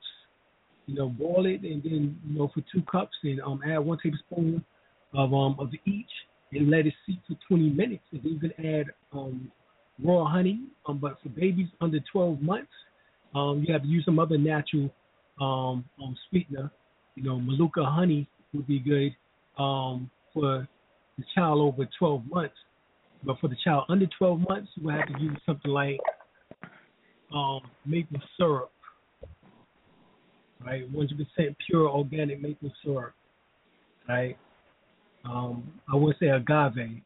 You 0.89 0.95
know, 0.95 1.09
boil 1.09 1.47
it 1.47 1.63
and 1.63 1.83
then 1.83 2.19
you 2.27 2.39
know 2.39 2.51
for 2.53 2.63
two 2.73 2.83
cups 2.91 3.15
and 3.23 3.41
um, 3.43 3.61
add 3.65 3.79
one 3.79 3.99
tablespoon 4.03 4.65
of 5.15 5.33
um 5.33 5.57
of 5.59 5.71
each 5.87 6.11
and 6.53 6.71
let 6.71 6.87
it 6.87 6.95
steep 7.03 7.21
for 7.27 7.37
20 7.49 7.71
minutes. 7.71 8.05
And 8.13 8.23
then 8.23 8.33
you 8.33 8.41
can 8.41 8.67
add 8.67 8.87
um, 9.13 9.51
raw 10.03 10.25
honey. 10.25 10.63
Um, 10.87 10.99
but 10.99 11.19
for 11.23 11.29
babies 11.29 11.69
under 11.81 11.99
12 12.11 12.41
months, 12.41 12.73
um, 13.35 13.65
you 13.67 13.73
have 13.73 13.83
to 13.83 13.89
use 13.89 14.05
some 14.05 14.19
other 14.19 14.39
natural 14.39 14.91
um, 15.41 15.85
um, 16.03 16.17
sweetener. 16.29 16.71
You 17.15 17.25
know, 17.25 17.39
Manuka 17.39 17.85
honey 17.85 18.29
would 18.55 18.67
be 18.67 18.79
good 18.79 19.15
um, 19.63 20.11
for 20.33 20.67
the 21.19 21.25
child 21.35 21.61
over 21.61 21.89
12 21.99 22.23
months. 22.31 22.55
But 23.25 23.39
for 23.41 23.49
the 23.49 23.57
child 23.63 23.85
under 23.89 24.07
12 24.19 24.41
months, 24.49 24.71
you 24.77 24.85
will 24.85 24.93
have 24.93 25.07
to 25.09 25.21
use 25.21 25.39
something 25.45 25.71
like 25.71 25.99
um, 27.35 27.61
maple 27.85 28.21
syrup, 28.37 28.71
right? 30.65 30.93
100% 30.93 31.57
pure 31.67 31.89
organic 31.89 32.41
maple 32.41 32.71
syrup, 32.85 33.15
right? 34.09 34.37
Um, 35.25 35.73
I 35.93 35.97
would 35.97 36.17
say 36.21 36.29
agave, 36.29 37.03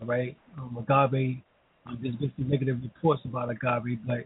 all 0.00 0.06
right? 0.06 0.36
Um, 0.56 0.76
agave, 0.78 1.38
um, 1.86 1.98
there's 2.02 2.16
been 2.16 2.32
some 2.36 2.48
negative 2.48 2.78
reports 2.82 3.22
about 3.24 3.50
agave, 3.50 3.98
but, 4.06 4.24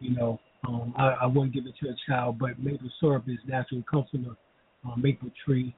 you 0.00 0.14
know, 0.14 0.38
um, 0.66 0.94
I, 0.96 1.08
I 1.22 1.26
wouldn't 1.26 1.52
give 1.52 1.66
it 1.66 1.74
to 1.82 1.90
a 1.90 1.96
child, 2.08 2.38
but 2.38 2.58
maple 2.58 2.88
syrup 3.00 3.24
is 3.26 3.38
natural. 3.46 3.80
It 3.80 3.86
comes 3.88 4.06
from 4.10 4.24
the 4.24 4.88
uh, 4.88 4.96
maple 4.96 5.30
tree, 5.44 5.74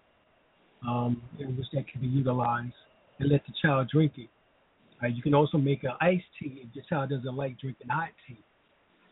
um, 0.86 1.22
in 1.38 1.56
which 1.56 1.66
that 1.72 1.88
can 1.88 2.02
be 2.02 2.06
utilized, 2.06 2.74
and 3.18 3.30
let 3.30 3.42
the 3.46 3.55
child 3.62 3.88
drink 3.90 4.12
it. 4.16 4.28
Right? 5.02 5.14
You 5.14 5.22
can 5.22 5.34
also 5.34 5.56
make 5.56 5.84
an 5.84 5.92
iced 6.01 6.24
tea 6.38 6.62
if 6.64 6.74
your 6.74 6.84
child 6.88 7.10
doesn't 7.10 7.34
like 7.34 7.59
drinking 7.59 7.88
hot 7.88 8.10
tea. 8.28 8.38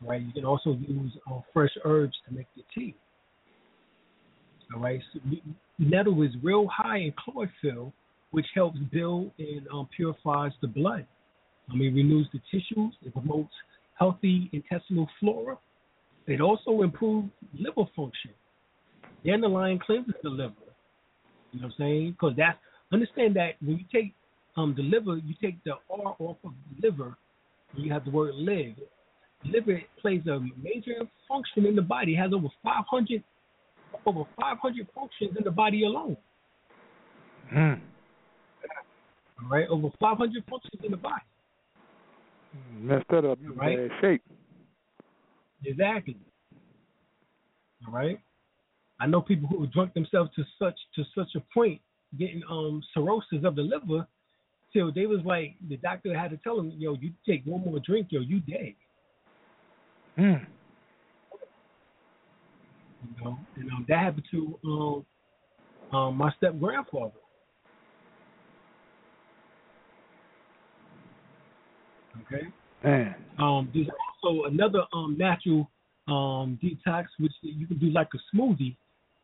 Right? 0.04 0.22
You 0.22 0.32
can 0.32 0.44
also 0.44 0.76
use 0.86 1.12
uh, 1.30 1.40
fresh 1.52 1.70
herbs 1.84 2.14
to 2.28 2.34
make 2.34 2.46
the 2.56 2.62
tea. 2.74 2.94
All 4.74 4.80
right. 4.80 5.00
So 5.12 5.20
nettle 5.78 6.22
is 6.22 6.30
real 6.42 6.66
high 6.66 6.98
in 6.98 7.14
chlorophyll, 7.18 7.92
which 8.30 8.46
helps 8.54 8.78
build 8.92 9.30
and 9.38 9.66
um, 9.72 9.88
purifies 9.94 10.52
the 10.60 10.68
blood. 10.68 11.06
I 11.70 11.74
mean, 11.74 11.94
renews 11.94 12.26
the 12.32 12.40
tissues. 12.50 12.94
It 13.04 13.12
promotes 13.12 13.52
healthy 13.98 14.50
intestinal 14.52 15.08
flora. 15.20 15.56
It 16.26 16.40
also 16.40 16.82
improves 16.82 17.28
liver 17.54 17.88
function. 17.94 18.30
Dandelion 19.24 19.78
cleanses 19.78 20.14
the 20.22 20.30
liver. 20.30 20.54
You 21.52 21.60
know 21.60 21.66
what 21.66 21.74
I'm 21.74 21.78
saying? 21.78 22.10
Because 22.12 22.34
that's 22.36 22.58
understand 22.92 23.36
that 23.36 23.52
when 23.60 23.78
you 23.78 23.84
take 23.92 24.14
um 24.56 24.74
the 24.76 24.82
liver, 24.82 25.16
you 25.16 25.34
take 25.40 25.62
the 25.64 25.72
R 25.90 26.16
off 26.18 26.36
of 26.44 26.52
the 26.52 26.88
liver, 26.88 27.16
you 27.74 27.92
have 27.92 28.04
the 28.04 28.10
word 28.10 28.34
live. 28.34 28.74
Liver 29.44 29.82
plays 30.01 30.27
a 30.27 30.40
major 30.62 31.06
function 31.28 31.66
in 31.66 31.74
the 31.77 31.82
body. 31.82 32.14
It 32.14 32.19
has 32.19 32.32
over 32.32 32.48
500 32.62 33.23
over 34.06 34.24
500 34.40 34.89
functions 34.94 35.36
in 35.36 35.44
the 35.44 35.51
body 35.51 35.85
alone. 35.85 36.16
Hmm. 37.51 37.74
All 39.43 39.48
right, 39.51 39.69
over 39.69 39.89
500 40.01 40.44
functions 40.48 40.82
in 40.82 40.90
the 40.90 40.97
body. 40.97 41.23
Messed 42.73 43.09
that 43.09 43.24
up. 43.24 43.39
You 43.40 43.52
Right. 43.52 43.90
shape. 44.01 44.23
Exactly. 45.64 46.16
All 47.86 47.93
right. 47.93 48.19
I 49.01 49.06
know 49.06 49.20
people 49.20 49.48
who 49.48 49.66
drunk 49.66 49.94
themselves 49.94 50.31
to 50.35 50.44
such 50.59 50.78
to 50.94 51.05
such 51.14 51.35
a 51.35 51.40
point, 51.52 51.81
getting 52.19 52.43
um 52.48 52.82
cirrhosis 52.94 53.44
of 53.44 53.56
the 53.56 53.62
liver, 53.62 54.06
till 54.73 54.93
they 54.93 55.06
was 55.06 55.24
like 55.24 55.56
the 55.69 55.77
doctor 55.78 56.16
had 56.16 56.31
to 56.31 56.36
tell 56.39 56.56
them, 56.56 56.73
yo, 56.77 56.94
you 56.94 57.12
take 57.27 57.44
one 57.44 57.64
more 57.64 57.81
drink, 57.81 58.09
yo, 58.10 58.20
you 58.20 58.40
dead. 58.40 58.74
Hmm. 60.16 60.44
You 63.02 63.24
know, 63.24 63.39
and 63.56 63.70
um, 63.70 63.86
that 63.89 63.98
happened 63.98 64.24
to 64.30 64.59
um, 64.64 65.06
um 65.93 66.16
my 66.16 66.32
step 66.36 66.59
grandfather. 66.59 67.12
Okay. 72.26 72.47
Man. 72.84 73.14
Um, 73.39 73.70
there's 73.72 73.89
also 74.22 74.44
another 74.44 74.82
um 74.93 75.16
natural 75.18 75.68
um 76.09 76.59
detox 76.62 77.06
which 77.18 77.32
you 77.43 77.66
can 77.66 77.78
do 77.78 77.90
like 77.90 78.09
a 78.14 78.36
smoothie, 78.36 78.76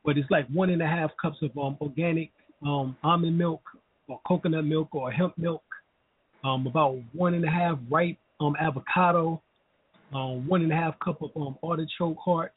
but 0.05 0.17
it's 0.17 0.31
like 0.31 0.47
one 0.49 0.71
and 0.71 0.83
a 0.83 0.87
half 0.87 1.11
cups 1.21 1.39
of 1.43 1.51
um 1.59 1.77
organic 1.81 2.31
um 2.67 2.97
almond 3.03 3.37
milk 3.37 3.63
or 4.09 4.21
coconut 4.27 4.65
milk 4.65 4.95
or 4.95 5.11
hemp 5.11 5.37
milk, 5.37 5.63
um 6.45 6.67
about 6.67 6.99
one 7.13 7.35
and 7.35 7.45
a 7.45 7.51
half 7.51 7.79
ripe 7.91 8.17
um 8.41 8.55
avocado, 8.61 9.43
um 10.15 10.47
one 10.49 10.63
and 10.63 10.73
a 10.73 10.75
half 10.75 10.99
cup 11.01 11.23
of 11.23 11.31
um 11.37 11.57
artichoke 11.63 12.19
hearts, 12.25 12.57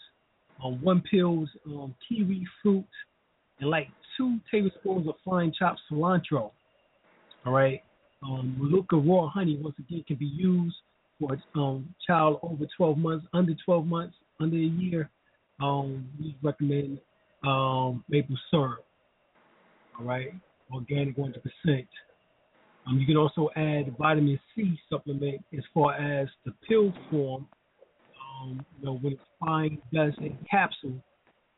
um 0.63 0.81
one 0.81 1.01
pills 1.01 1.49
um 1.65 1.93
kiwi 2.07 2.45
fruit, 2.61 2.85
and 3.59 3.69
like 3.69 3.87
two 4.17 4.39
tablespoons 4.49 5.07
of 5.07 5.15
fine 5.23 5.53
chopped 5.57 5.79
cilantro. 5.91 6.51
All 7.45 7.53
right. 7.53 7.81
Um, 8.23 8.55
Manuka 8.59 8.97
raw 8.97 9.27
honey 9.29 9.57
once 9.59 9.75
again 9.79 10.03
can 10.07 10.17
be 10.17 10.25
used 10.25 10.75
for 11.19 11.33
a 11.33 11.59
um, 11.59 11.93
child 12.05 12.39
over 12.43 12.65
12 12.77 12.97
months, 12.97 13.25
under 13.33 13.53
12 13.65 13.85
months, 13.85 14.15
under 14.39 14.57
a 14.57 14.59
year. 14.59 15.09
Um, 15.59 16.07
we 16.19 16.35
recommend 16.41 16.99
um, 17.43 18.03
maple 18.09 18.37
syrup. 18.49 18.85
All 19.99 20.05
right, 20.05 20.33
organic 20.71 21.17
100%. 21.17 21.35
Um, 22.91 22.99
you 22.99 23.05
can 23.05 23.17
also 23.17 23.49
add 23.55 23.95
vitamin 23.97 24.39
C 24.53 24.77
supplement 24.89 25.43
as 25.57 25.63
far 25.73 25.93
as 25.93 26.27
the 26.45 26.53
pill 26.67 26.93
form. 27.09 27.47
Um, 28.41 28.65
you 28.79 28.85
know, 28.85 28.97
when 28.97 29.13
it's 29.13 29.21
fine 29.39 29.77
dust 29.93 30.17
in 30.17 30.37
capsule, 30.49 31.01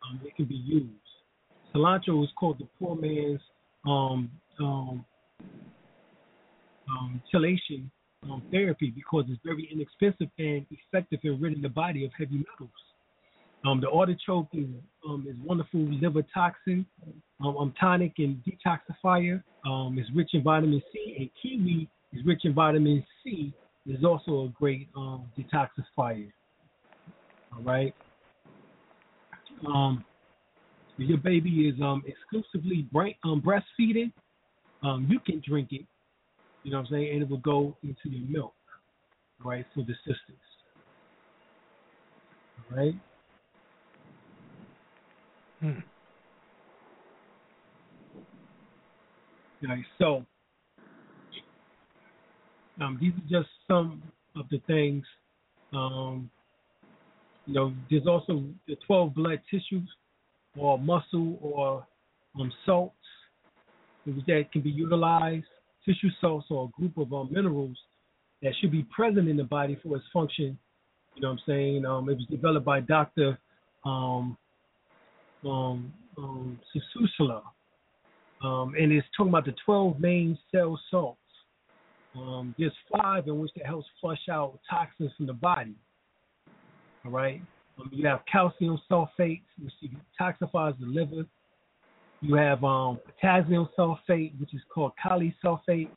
um, 0.04 0.22
it 0.24 0.36
can 0.36 0.46
be 0.46 0.56
used. 0.56 0.90
Cilantro 1.74 2.24
is 2.24 2.30
called 2.38 2.60
the 2.60 2.68
poor 2.78 2.96
man's 2.96 3.42
um, 3.88 4.30
um, 4.60 5.06
um, 6.90 7.22
chelation 7.34 7.90
um, 8.24 8.44
therapy 8.52 8.94
because 8.96 9.26
it's 9.28 9.42
very 9.44 9.68
inexpensive 9.72 10.32
and 10.38 10.66
effective 10.70 11.20
in 11.24 11.42
ridding 11.42 11.64
the 11.64 11.70
body 11.70 12.06
of 12.06 12.12
heavy 12.18 12.38
metals. 12.38 12.70
Um, 13.65 13.80
the 13.80 13.90
artichoke 13.90 14.49
is 14.53 14.68
um, 15.07 15.26
is 15.30 15.35
wonderful 15.44 15.80
liver 15.80 16.23
toxin, 16.34 16.85
um, 17.44 17.73
tonic 17.80 18.14
and 18.18 18.41
detoxifier. 18.44 19.41
Um, 19.65 19.98
it's 19.98 20.10
rich 20.14 20.31
in 20.34 20.44
vitamin 20.44 20.81
C, 20.91 21.15
and 21.19 21.30
kiwi 21.41 21.88
is 22.11 22.26
rich 22.26 22.41
in 22.44 22.53
vitamin 22.53 23.06
C. 23.23 23.53
Is 23.85 24.03
also 24.03 24.45
a 24.45 24.49
great 24.49 24.88
um, 24.95 25.26
detoxifier. 25.38 26.31
All 27.56 27.64
right. 27.64 27.94
Um, 29.68 30.03
your 30.98 31.18
baby 31.18 31.68
is 31.68 31.81
um, 31.81 32.03
exclusively 32.06 32.88
brain, 32.91 33.15
um, 33.23 33.41
breastfeeding, 33.41 34.11
um, 34.84 35.07
you 35.10 35.19
can 35.19 35.41
drink 35.45 35.69
it 35.72 35.85
you 36.64 36.72
know 36.72 36.77
what 36.77 36.88
I'm 36.88 36.94
saying? 36.94 37.14
And 37.14 37.22
it 37.23 37.30
will 37.30 37.38
go 37.38 37.76
into 37.84 38.10
your 38.10 38.27
milk, 38.30 38.53
right, 39.44 39.65
for 39.76 39.81
the 39.81 39.94
sisters. 40.06 40.40
All 42.72 42.77
right? 42.77 42.95
Hmm. 45.64 45.80
Right, 49.65 49.85
so 49.98 50.26
um, 52.81 52.98
these 52.99 53.14
are 53.14 53.40
just 53.41 53.49
some 53.65 54.03
of 54.35 54.45
the 54.52 54.60
things. 54.68 55.06
Um, 55.72 56.30
you 57.45 57.53
know, 57.53 57.73
there's 57.90 58.07
also 58.07 58.44
the 58.68 58.76
12 58.85 59.15
blood 59.15 59.40
tissues 59.49 59.90
or 60.57 60.77
muscle 60.77 61.38
or 61.41 61.88
um, 62.38 62.52
salts 62.65 62.95
that 64.06 64.52
can 64.52 64.61
be 64.61 64.69
utilized 64.69 65.45
tissue 65.85 66.10
salts 66.19 66.48
are 66.52 66.65
a 66.65 66.68
group 66.80 66.98
of 66.98 67.14
um, 67.14 67.30
minerals 67.31 67.77
that 68.41 68.53
should 68.60 68.72
be 68.72 68.84
present 68.84 69.30
in 69.30 69.38
the 69.38 69.44
body 69.44 69.77
for 69.81 69.95
its 69.95 70.06
function. 70.11 70.57
You 71.15 71.22
know 71.22 71.30
what 71.30 71.34
I'm 71.34 71.40
saying? 71.48 71.85
Um, 71.85 72.10
it 72.10 72.15
was 72.15 72.26
developed 72.30 72.65
by 72.65 72.81
Dr. 72.81 73.38
Um, 73.85 74.38
um, 75.45 75.94
um. 76.18 76.60
Um, 78.44 78.74
and 78.78 78.91
it's 78.91 79.07
talking 79.15 79.30
about 79.30 79.45
the 79.45 79.56
12 79.65 79.99
main 79.99 80.38
cell 80.52 80.80
salts. 80.91 81.20
Um, 82.15 82.53
there's 82.60 82.74
five 82.91 83.28
in 83.28 83.40
which 83.40 83.52
that 83.56 83.65
helps 83.65 83.88
flush 83.99 84.30
out 84.30 84.60
toxins 84.70 85.11
from 85.18 85.28
the 85.28 85.34
body. 85.34 85.76
All 87.06 87.11
right. 87.11 87.41
Um, 87.80 87.90
you 87.91 88.06
have 88.07 88.22
calcium 88.32 88.80
sulfate, 88.91 89.41
which 89.61 89.74
detoxifies 90.20 90.80
the 90.80 90.86
liver. 90.86 91.26
You 92.22 92.36
have 92.36 92.64
um, 92.64 92.99
potassium 93.06 93.68
sulfate, 93.78 94.40
which 94.40 94.53
is 94.53 94.61
called 94.74 94.91
sulfate, 95.44 95.90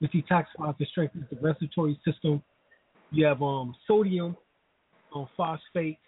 which 0.00 0.12
detoxifies 0.12 0.76
and 0.78 0.88
strengthens 0.88 1.24
the 1.30 1.36
respiratory 1.40 1.98
system. 2.04 2.42
You 3.10 3.26
have 3.26 3.42
um, 3.42 3.74
sodium 3.86 4.36
um, 5.14 5.28
phosphate, 5.36 5.98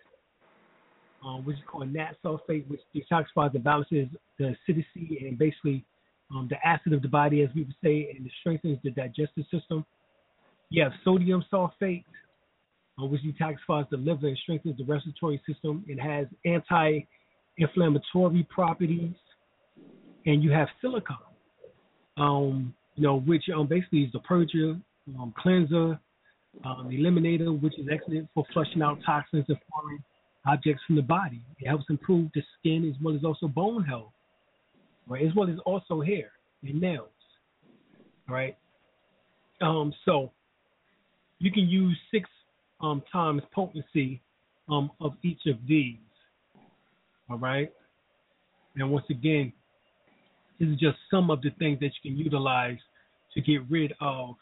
um, 1.25 1.45
which 1.45 1.57
is 1.57 1.63
called 1.67 1.93
nat 1.93 2.13
sulfate, 2.25 2.69
which 2.69 2.81
detoxifies 2.95 3.55
and 3.55 3.65
balances 3.65 4.09
the 4.39 4.55
acidity 4.69 5.27
and 5.27 5.39
basically 5.39 5.85
um, 6.31 6.49
the 6.51 6.67
acid 6.67 6.93
of 6.93 7.03
the 7.03 7.09
body, 7.09 7.43
as 7.43 7.49
we 7.55 7.63
would 7.63 7.75
say, 7.83 8.15
and 8.17 8.27
it 8.27 8.33
strengthens 8.41 8.79
the 8.83 8.91
digestive 8.91 9.45
system. 9.51 9.85
You 10.71 10.83
have 10.83 10.93
sodium 11.05 11.45
sulfate, 11.53 12.05
uh, 13.01 13.07
which 13.07 13.23
detoxifies 13.23 13.89
the 13.91 13.97
liver 13.97 14.29
and 14.29 14.39
strengthens 14.43 14.79
the 14.79 14.85
respiratory 14.85 15.41
system. 15.47 15.85
It 15.87 16.01
has 16.01 16.27
anti-inflammatory 16.45 18.47
properties, 18.51 19.15
and 20.27 20.43
you 20.43 20.51
have 20.53 20.69
silicon, 20.81 21.17
um, 22.17 22.75
you 22.97 23.03
know, 23.03 23.21
which 23.21 23.45
um, 23.55 23.67
basically 23.67 24.03
is 24.03 24.13
the 24.13 24.21
purger, 24.21 24.81
um, 25.19 25.35
cleanser, 25.39 25.99
um, 26.65 26.89
eliminator, 26.91 27.61
which 27.61 27.79
is 27.79 27.87
excellent 27.93 28.29
for 28.35 28.45
flushing 28.53 28.83
out 28.83 28.99
toxins 29.05 29.45
and 29.49 29.59
foreign 29.71 30.03
objects 30.47 30.83
from 30.87 30.97
the 30.97 31.03
body. 31.03 31.43
It 31.59 31.69
helps 31.69 31.85
improve 31.89 32.31
the 32.35 32.43
skin 32.59 32.89
as 32.89 33.03
well 33.03 33.15
as 33.15 33.25
also 33.25 33.49
bone 33.49 33.85
health, 33.85 34.13
right? 35.07 35.27
As 35.27 35.35
well 35.35 35.49
as 35.49 35.59
also 35.65 36.01
hair 36.01 36.31
and 36.63 36.81
nails, 36.81 37.09
right? 38.29 38.57
Um, 39.61 39.93
so 40.05 40.33
you 41.39 41.51
can 41.51 41.69
use 41.69 41.97
six 42.11 42.29
um, 42.81 43.03
times 43.11 43.43
potency 43.55 44.21
um, 44.69 44.91
of 45.01 45.13
each 45.23 45.47
of 45.47 45.57
these, 45.67 45.97
all 47.31 47.39
right? 47.39 47.73
And 48.77 48.91
once 48.91 49.07
again, 49.11 49.53
this 50.59 50.69
is 50.69 50.79
just 50.79 50.97
some 51.11 51.31
of 51.31 51.43
the 51.43 51.51
things 51.59 51.79
that 51.81 51.91
you 52.03 52.11
can 52.11 52.19
utilize 52.19 52.79
to 53.35 53.41
get 53.41 53.61
rid 53.71 53.93
of 54.01 54.35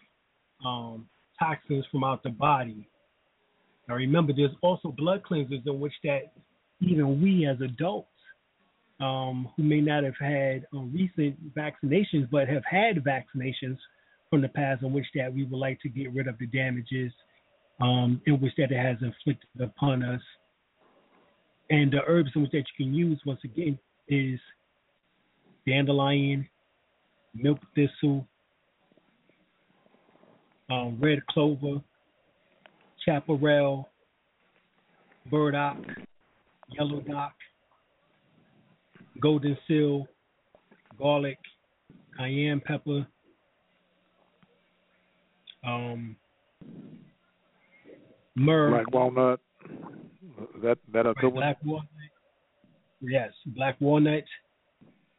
um, 0.64 1.08
toxins 1.38 1.84
from 1.90 2.04
out 2.04 2.22
the 2.22 2.30
body. 2.30 2.88
Now 3.92 3.98
remember, 3.98 4.32
there's 4.32 4.56
also 4.62 4.88
blood 4.88 5.22
cleansers 5.22 5.66
in 5.66 5.78
which 5.78 5.92
that 6.02 6.32
even 6.80 7.20
we 7.20 7.46
as 7.46 7.60
adults 7.60 8.08
um, 9.00 9.50
who 9.54 9.62
may 9.64 9.82
not 9.82 10.02
have 10.02 10.16
had 10.18 10.66
um, 10.72 10.90
recent 10.94 11.54
vaccinations 11.54 12.26
but 12.30 12.48
have 12.48 12.62
had 12.64 13.04
vaccinations 13.04 13.76
from 14.30 14.40
the 14.40 14.48
past 14.48 14.82
in 14.82 14.94
which 14.94 15.04
that 15.14 15.30
we 15.34 15.44
would 15.44 15.58
like 15.58 15.78
to 15.82 15.90
get 15.90 16.10
rid 16.14 16.26
of 16.26 16.38
the 16.38 16.46
damages 16.46 17.12
um, 17.82 18.18
in 18.24 18.40
which 18.40 18.54
that 18.56 18.72
it 18.72 18.82
has 18.82 18.96
inflicted 19.02 19.60
upon 19.60 20.02
us. 20.02 20.22
And 21.68 21.92
the 21.92 22.00
herbs 22.06 22.30
in 22.34 22.40
which 22.40 22.52
that 22.52 22.64
you 22.78 22.86
can 22.86 22.94
use 22.94 23.20
once 23.26 23.40
again 23.44 23.78
is 24.08 24.40
dandelion, 25.66 26.48
milk 27.34 27.58
thistle, 27.74 28.26
um, 30.70 30.96
red 30.98 31.26
clover, 31.26 31.82
chaparral, 33.04 33.88
burdock, 35.30 35.76
yellow 36.68 37.00
dock, 37.00 37.34
golden 39.20 39.56
seal, 39.66 40.06
garlic, 40.98 41.38
cayenne 42.16 42.60
pepper, 42.60 43.06
um, 45.66 46.16
myrrh, 48.34 48.70
black 48.70 48.92
walnut. 48.92 49.40
That 50.62 50.78
that 50.92 51.06
a 51.06 51.14
good 51.14 51.34
black 51.34 51.58
walnut. 51.64 51.88
Yes, 53.00 53.30
black 53.46 53.76
walnut, 53.80 54.24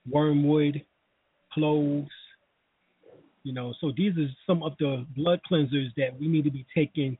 wormwood, 0.09 0.83
cloves, 1.53 2.09
you 3.43 3.51
know, 3.53 3.73
so 3.81 3.91
these 3.95 4.17
are 4.17 4.29
some 4.47 4.63
of 4.63 4.73
the 4.79 5.05
blood 5.15 5.39
cleansers 5.49 5.89
that 5.97 6.17
we 6.17 6.27
need 6.27 6.45
to 6.45 6.51
be 6.51 6.65
taking 6.73 7.17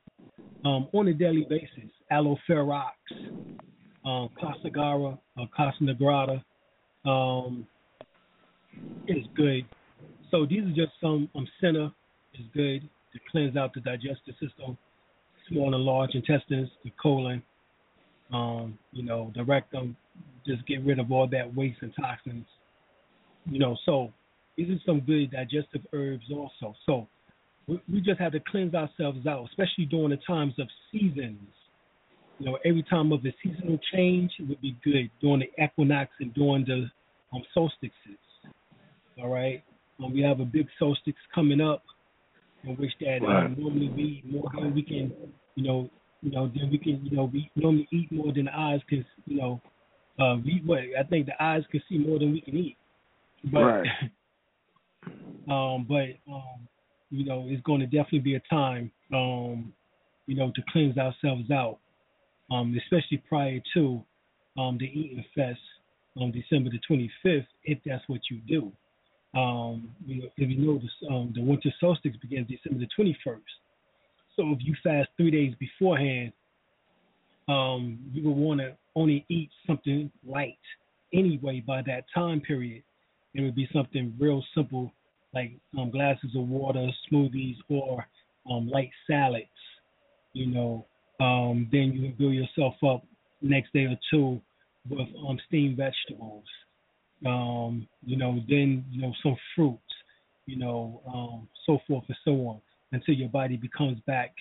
um, 0.64 0.88
on 0.92 1.08
a 1.08 1.14
daily 1.14 1.46
basis. 1.48 1.90
Aloe 2.10 2.38
ferox, 2.48 2.92
um, 4.04 4.28
Casagara, 4.40 5.18
or 5.36 5.48
Casa 5.56 5.78
Negrata 5.82 6.42
um, 7.04 7.66
is 9.06 9.24
good. 9.34 9.64
So 10.30 10.46
these 10.46 10.64
are 10.64 10.74
just 10.74 10.92
some. 11.00 11.28
Um, 11.34 11.46
Senna 11.60 11.94
is 12.34 12.46
good 12.54 12.82
to 13.12 13.20
cleanse 13.30 13.56
out 13.56 13.72
the 13.74 13.80
digestive 13.80 14.34
system, 14.40 14.76
small 15.48 15.74
and 15.74 15.84
large 15.84 16.14
intestines, 16.14 16.68
the 16.82 16.92
colon, 17.00 17.42
um, 18.32 18.78
you 18.92 19.04
know, 19.04 19.32
the 19.34 19.44
rectum. 19.44 19.96
Just 20.46 20.66
get 20.66 20.84
rid 20.84 20.98
of 20.98 21.10
all 21.10 21.28
that 21.28 21.54
waste 21.54 21.78
and 21.82 21.92
toxins. 21.98 22.46
You 23.46 23.58
know, 23.58 23.76
so 23.84 24.12
these 24.56 24.70
are 24.70 24.80
some 24.86 25.00
good 25.00 25.30
digestive 25.30 25.82
herbs 25.92 26.24
also. 26.32 26.74
So 26.86 27.08
we, 27.66 27.80
we 27.92 28.00
just 28.00 28.20
have 28.20 28.32
to 28.32 28.40
cleanse 28.40 28.74
ourselves 28.74 29.26
out, 29.26 29.46
especially 29.48 29.86
during 29.86 30.10
the 30.10 30.18
times 30.26 30.54
of 30.58 30.68
seasons. 30.92 31.38
You 32.38 32.46
know, 32.46 32.58
every 32.64 32.82
time 32.82 33.12
of 33.12 33.24
a 33.24 33.34
seasonal 33.42 33.78
change, 33.92 34.32
it 34.38 34.48
would 34.48 34.60
be 34.60 34.76
good 34.82 35.10
during 35.20 35.40
the 35.40 35.64
equinox 35.64 36.10
and 36.20 36.34
during 36.34 36.64
the 36.64 36.90
um, 37.32 37.42
solstices. 37.52 37.92
All 39.18 39.28
right, 39.28 39.62
um, 40.02 40.12
we 40.12 40.22
have 40.22 40.40
a 40.40 40.44
big 40.44 40.66
solstice 40.78 41.14
coming 41.32 41.60
up, 41.60 41.84
in 42.64 42.76
which 42.76 42.90
that 43.00 43.20
right. 43.22 43.46
um, 43.46 43.56
normally 43.56 43.88
we 43.88 44.22
more 44.26 44.50
than 44.54 44.74
we 44.74 44.82
can, 44.82 45.12
you 45.54 45.64
know, 45.64 45.88
you 46.22 46.32
know, 46.32 46.50
then 46.54 46.70
we 46.70 46.78
can, 46.78 47.04
you 47.04 47.16
know, 47.16 47.30
we 47.32 47.50
normally 47.54 47.86
eat 47.92 48.10
more 48.10 48.32
than 48.32 48.46
the 48.46 48.58
eyes 48.58 48.80
can, 48.88 49.04
you 49.26 49.36
know, 49.36 49.60
uh, 50.18 50.36
we 50.44 50.62
what 50.64 50.80
I 50.98 51.04
think 51.08 51.26
the 51.26 51.42
eyes 51.42 51.62
can 51.70 51.82
see 51.88 51.98
more 51.98 52.18
than 52.18 52.32
we 52.32 52.40
can 52.40 52.56
eat. 52.56 52.76
But 53.44 53.60
right. 53.60 53.86
Um, 55.46 55.84
but 55.86 56.32
um, 56.32 56.66
you 57.14 57.24
know, 57.24 57.44
it's 57.46 57.62
going 57.62 57.80
to 57.80 57.86
definitely 57.86 58.18
be 58.18 58.34
a 58.34 58.42
time, 58.50 58.90
um, 59.12 59.72
you 60.26 60.34
know, 60.34 60.50
to 60.54 60.62
cleanse 60.72 60.98
ourselves 60.98 61.48
out, 61.52 61.78
um, 62.50 62.76
especially 62.76 63.22
prior 63.28 63.60
to 63.74 64.02
um, 64.58 64.78
the 64.78 64.86
Eating 64.86 65.24
Fest 65.34 65.60
on 66.16 66.32
December 66.32 66.70
the 66.70 66.80
25th, 66.90 67.46
if 67.64 67.78
that's 67.86 68.02
what 68.08 68.20
you 68.30 68.40
do. 68.48 68.72
Um, 69.38 69.90
you 70.04 70.22
know, 70.22 70.28
if 70.36 70.50
you 70.50 70.58
notice, 70.58 70.90
um, 71.08 71.32
the 71.34 71.42
winter 71.42 71.72
solstice 71.80 72.16
begins 72.20 72.48
December 72.48 72.84
the 72.84 73.02
21st. 73.02 73.40
So 74.36 74.50
if 74.50 74.58
you 74.60 74.74
fast 74.82 75.08
three 75.16 75.30
days 75.30 75.54
beforehand, 75.60 76.32
um, 77.46 77.98
you 78.12 78.24
will 78.24 78.34
want 78.34 78.60
to 78.60 78.76
only 78.96 79.24
eat 79.28 79.50
something 79.66 80.10
light 80.26 80.58
anyway 81.12 81.62
by 81.64 81.82
that 81.82 82.04
time 82.12 82.40
period. 82.40 82.82
It 83.34 83.42
would 83.42 83.54
be 83.54 83.68
something 83.72 84.14
real 84.18 84.42
simple 84.54 84.92
like 85.34 85.52
um, 85.78 85.90
glasses 85.90 86.30
of 86.36 86.48
water, 86.48 86.88
smoothies, 87.10 87.56
or 87.68 88.06
um, 88.50 88.68
light 88.68 88.90
salads. 89.08 89.46
You 90.32 90.46
know, 90.46 90.86
um, 91.20 91.68
then 91.70 91.92
you 91.92 92.08
can 92.08 92.14
build 92.18 92.34
yourself 92.34 92.74
up 92.86 93.04
next 93.40 93.72
day 93.72 93.84
or 93.84 93.98
two 94.10 94.40
with 94.88 95.08
um, 95.28 95.38
steamed 95.46 95.76
vegetables. 95.76 96.44
Um, 97.26 97.86
you 98.04 98.16
know, 98.16 98.40
then 98.48 98.84
you 98.90 99.02
know 99.02 99.12
some 99.22 99.36
fruits. 99.54 99.80
You 100.46 100.58
know, 100.58 101.00
um, 101.06 101.48
so 101.66 101.78
forth 101.88 102.04
and 102.08 102.16
so 102.24 102.32
on 102.48 102.60
until 102.92 103.14
your 103.14 103.30
body 103.30 103.56
becomes 103.56 103.98
back. 104.06 104.34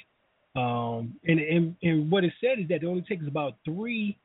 Um, 0.56 1.16
and, 1.26 1.40
and 1.40 1.76
and 1.82 2.12
what 2.12 2.24
it 2.24 2.34
said 2.40 2.60
is 2.60 2.68
that 2.68 2.84
it 2.84 2.86
only 2.86 3.02
takes 3.02 3.26
about 3.28 3.54
three 3.66 4.18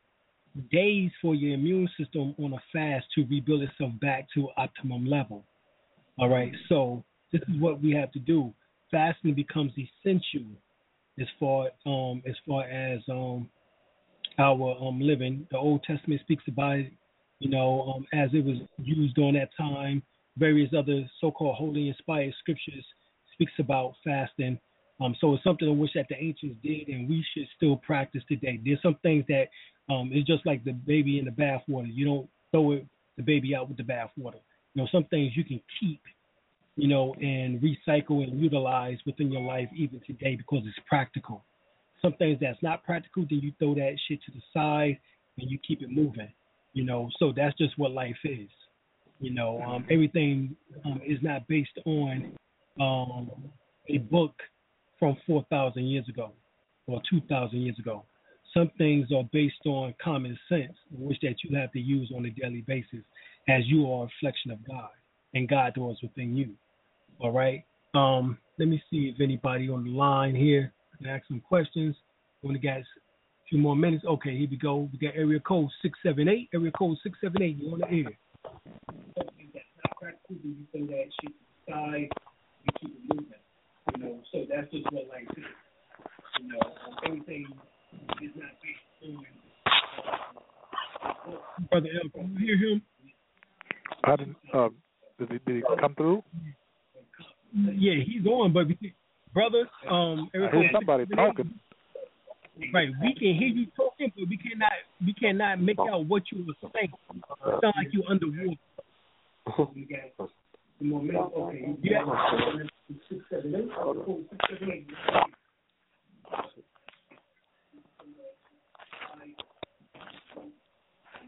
days 0.71 1.11
for 1.23 1.35
your 1.35 1.55
immune 1.55 1.89
system 1.99 2.35
on 2.39 2.53
a 2.53 2.63
fast 2.73 3.07
to 3.15 3.25
rebuild 3.31 3.63
itself 3.63 3.93
back 4.01 4.27
to 4.35 4.49
optimum 4.57 5.07
level. 5.07 5.45
All 6.19 6.29
right, 6.29 6.53
so 6.69 7.05
this 7.33 7.43
is 7.43 7.61
what 7.61 7.81
we 7.81 7.93
have 7.93 8.11
to 8.11 8.19
do. 8.19 8.53
Fasting 8.91 9.35
becomes 9.35 9.71
essential 9.73 10.49
as 11.21 11.29
far 11.39 11.69
um 11.87 12.23
as 12.29 12.35
far 12.47 12.65
as 12.65 13.01
um 13.09 13.49
our 14.37 14.77
um 14.81 15.01
living. 15.01 15.47
The 15.53 15.59
Old 15.59 15.85
Testament 15.85 16.21
speaks 16.23 16.43
about 16.49 16.79
it, 16.79 16.93
you 17.39 17.49
know, 17.51 17.95
um, 17.95 18.07
as 18.13 18.31
it 18.33 18.45
was 18.45 18.57
used 18.79 19.15
during 19.15 19.35
that 19.35 19.51
time. 19.57 20.03
Various 20.37 20.71
other 20.77 21.09
so-called 21.21 21.55
holy 21.57 21.89
inspired 21.89 22.35
scriptures 22.41 22.85
speaks 23.35 23.53
about 23.61 23.95
fasting. 24.05 24.59
Um, 25.01 25.15
so 25.21 25.35
it's 25.35 25.45
something 25.45 25.69
in 25.69 25.79
which 25.79 25.93
that 25.95 26.07
the 26.09 26.17
ancients 26.17 26.59
did, 26.65 26.89
and 26.89 27.09
we 27.09 27.25
should 27.33 27.47
still 27.57 27.77
practice 27.77 28.23
today. 28.29 28.61
There's 28.65 28.83
some 28.83 28.97
things 29.03 29.25
that 29.29 29.47
um, 29.89 30.11
it's 30.13 30.27
just 30.27 30.45
like 30.47 30.65
the 30.65 30.73
baby 30.73 31.21
in 31.21 31.27
the 31.27 31.31
bathwater. 31.31 31.87
You 31.89 32.05
don't 32.05 32.29
throw 32.51 32.73
it, 32.73 32.87
the 33.17 33.23
baby 33.23 33.55
out 33.55 33.69
with 33.69 33.77
the 33.77 33.85
bathwater. 33.85 34.41
You 34.75 34.83
know, 34.83 34.89
some 34.93 35.05
things 35.05 35.33
you 35.35 35.45
can 35.45 35.61
keep, 35.81 36.01
you 36.77 36.89
know, 36.89 37.15
and 37.21 37.61
recycle 37.61 38.23
and 38.23 38.41
utilize 38.41 38.99
within 39.07 39.33
your 39.33 39.43
life 39.43 39.69
even 39.75 40.01
today 40.07 40.37
because 40.37 40.63
it's 40.67 40.79
practical. 40.89 41.45
Some 42.01 42.13
things 42.15 42.39
that's 42.41 42.63
not 42.63 42.85
practical, 42.85 43.27
then 43.29 43.41
you 43.41 43.53
throw 43.59 43.75
that 43.75 43.97
shit 44.07 44.21
to 44.25 44.31
the 44.31 44.41
side 44.53 44.99
and 45.39 45.51
you 45.51 45.59
keep 45.67 45.83
it 45.83 45.91
moving. 45.91 46.33
You 46.75 46.85
know, 46.85 47.11
so 47.19 47.33
that's 47.35 47.57
just 47.59 47.77
what 47.79 47.91
life 47.93 48.17
is. 48.25 48.49
You 49.21 49.33
know, 49.33 49.61
um, 49.63 49.85
everything 49.91 50.55
um, 50.85 51.01
is 51.05 51.19
not 51.23 51.49
based 51.49 51.77
on 51.85 52.33
um, 52.81 53.31
a 53.89 53.99
book 53.99 54.35
from 54.99 55.17
4,000 55.27 55.85
years 55.85 56.09
ago 56.09 56.33
or 56.87 57.03
2,000 57.11 57.61
years 57.61 57.79
ago. 57.79 58.05
Some 58.55 58.71
things 58.79 59.09
are 59.15 59.25
based 59.33 59.67
on 59.67 59.95
common 60.03 60.39
sense, 60.49 60.73
which 60.91 61.19
that 61.23 61.37
you 61.45 61.57
have 61.57 61.73
to 61.73 61.81
use 61.81 62.13
on 62.15 62.27
a 62.27 62.31
daily 62.31 62.63
basis 62.63 63.05
as 63.49 63.63
you 63.67 63.91
are 63.91 64.05
a 64.05 64.07
reflection 64.07 64.51
of 64.51 64.67
God, 64.67 64.91
and 65.35 65.49
God 65.49 65.75
dwells 65.75 65.99
within 66.03 66.37
you. 66.37 66.51
All 67.21 67.33
right. 67.33 67.65
Um, 67.95 68.39
let 68.59 68.69
me 68.69 68.83
see 68.91 69.13
if 69.15 69.21
anybody 69.21 69.69
on 69.69 69.85
the 69.85 69.91
line 69.91 70.35
here 70.35 70.73
can 70.99 71.07
ask 71.07 71.27
some 71.27 71.41
questions. 71.41 71.97
We 72.43 72.49
only 72.49 72.61
got 72.61 72.79
a 72.79 72.85
few 73.49 73.59
more 73.59 73.77
minutes. 73.77 74.05
Okay, 74.05 74.37
here 74.37 74.49
we 74.51 74.57
go. 74.57 74.89
We 74.93 74.99
got 74.99 75.17
area 75.17 75.41
code 75.41 75.69
six 75.83 75.99
seven 76.03 76.29
eight. 76.29 76.49
Area 76.55 76.71
code 76.73 76.99
six 77.03 77.19
seven 77.21 77.43
eight. 77.43 77.57
You 77.59 77.73
on 77.73 77.81
the 77.81 77.87
air? 77.87 78.19
So 84.33 84.45
that's 84.49 84.71
just 84.71 84.93
what. 84.93 85.05
You 86.41 86.49
know, 86.49 86.61
is 88.23 88.31
not. 88.37 88.51
Brother 91.71 91.89
can 92.15 92.37
you 92.39 92.57
hear 92.57 92.57
him? 92.57 92.83
I 94.05 94.17
didn't. 94.17 94.37
Uh, 94.53 94.69
did 95.19 95.31
he, 95.31 95.39
did 95.47 95.57
he 95.57 95.63
come 95.81 95.95
through? 95.95 96.23
Yeah, 97.53 97.95
he's 98.05 98.27
on, 98.27 98.53
but 98.53 98.69
we, 98.69 98.95
brother, 99.33 99.69
um, 99.91 100.29
I 100.35 100.39
heard 100.39 100.67
somebody 100.73 101.07
talking. 101.07 101.59
Right, 102.75 102.89
we 103.01 103.15
can 103.15 103.35
hear 103.35 103.49
you 103.49 103.67
talking, 103.77 104.13
but 104.17 104.29
we 104.29 104.37
cannot 104.37 104.73
we 105.05 105.15
cannot 105.15 105.61
make 105.61 105.79
out 105.79 106.07
what 106.07 106.25
you 106.33 106.45
were 106.45 106.71
saying. 106.75 106.93
It 107.15 107.61
sound 107.61 107.75
like 107.77 107.93
you 107.93 108.03
underwater. 108.09 108.59
Yeah. 111.83 112.05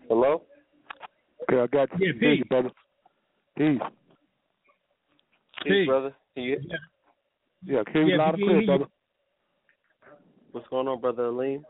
Hello? 0.09 0.43
Okay, 1.42 1.60
I 1.60 1.66
got 1.66 1.88
you. 1.98 2.06
Yeah, 2.06 2.12
Hear 2.20 2.32
you, 2.32 2.44
peace. 2.44 2.48
brother. 2.48 2.70
Peace. 3.56 3.80
Peace, 5.62 5.72
Hey. 5.72 5.86
brother. 5.86 6.14
Can 6.34 6.44
you, 6.44 6.56
Yeah, 7.64 7.82
hear 7.92 8.02
you 8.02 8.10
Yeah, 8.12 8.16
loud 8.16 8.34
we 8.36 8.42
and 8.42 8.50
can 8.50 8.64
clear, 8.64 8.66
brother. 8.66 8.90
what's 10.52 10.68
going 10.68 10.88
on, 10.88 11.00
brother 11.00 11.26
Alim? 11.26 11.64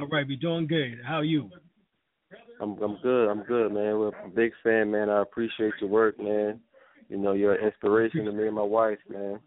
All 0.00 0.08
right, 0.08 0.26
we're 0.26 0.36
doing 0.38 0.66
good. 0.66 1.00
How 1.06 1.16
are 1.16 1.24
you? 1.24 1.50
I'm 2.60 2.76
I'm 2.82 2.98
good. 3.02 3.28
I'm 3.28 3.42
good, 3.44 3.72
man. 3.72 3.98
We're 3.98 4.08
a 4.08 4.28
big 4.34 4.52
fan, 4.62 4.90
man. 4.90 5.10
I 5.10 5.22
appreciate 5.22 5.74
your 5.80 5.90
work, 5.90 6.18
man. 6.18 6.60
You 7.08 7.18
know, 7.18 7.32
you're 7.32 7.54
an 7.54 7.64
inspiration 7.64 8.24
to 8.24 8.32
me 8.32 8.46
and 8.46 8.56
my 8.56 8.62
wife, 8.62 8.98
man. 9.08 9.38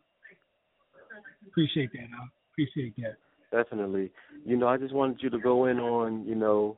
Appreciate 1.48 1.92
that. 1.94 2.00
I 2.00 2.28
appreciate 2.54 2.96
that. 2.98 3.18
Definitely. 3.52 4.12
You 4.46 4.58
know, 4.58 4.68
I 4.68 4.78
just 4.78 4.94
wanted 4.94 5.22
you 5.22 5.30
to 5.32 5.40
go 5.40 5.66
in 5.66 5.80
on, 5.80 6.26
you 6.26 6.36
know, 6.36 6.78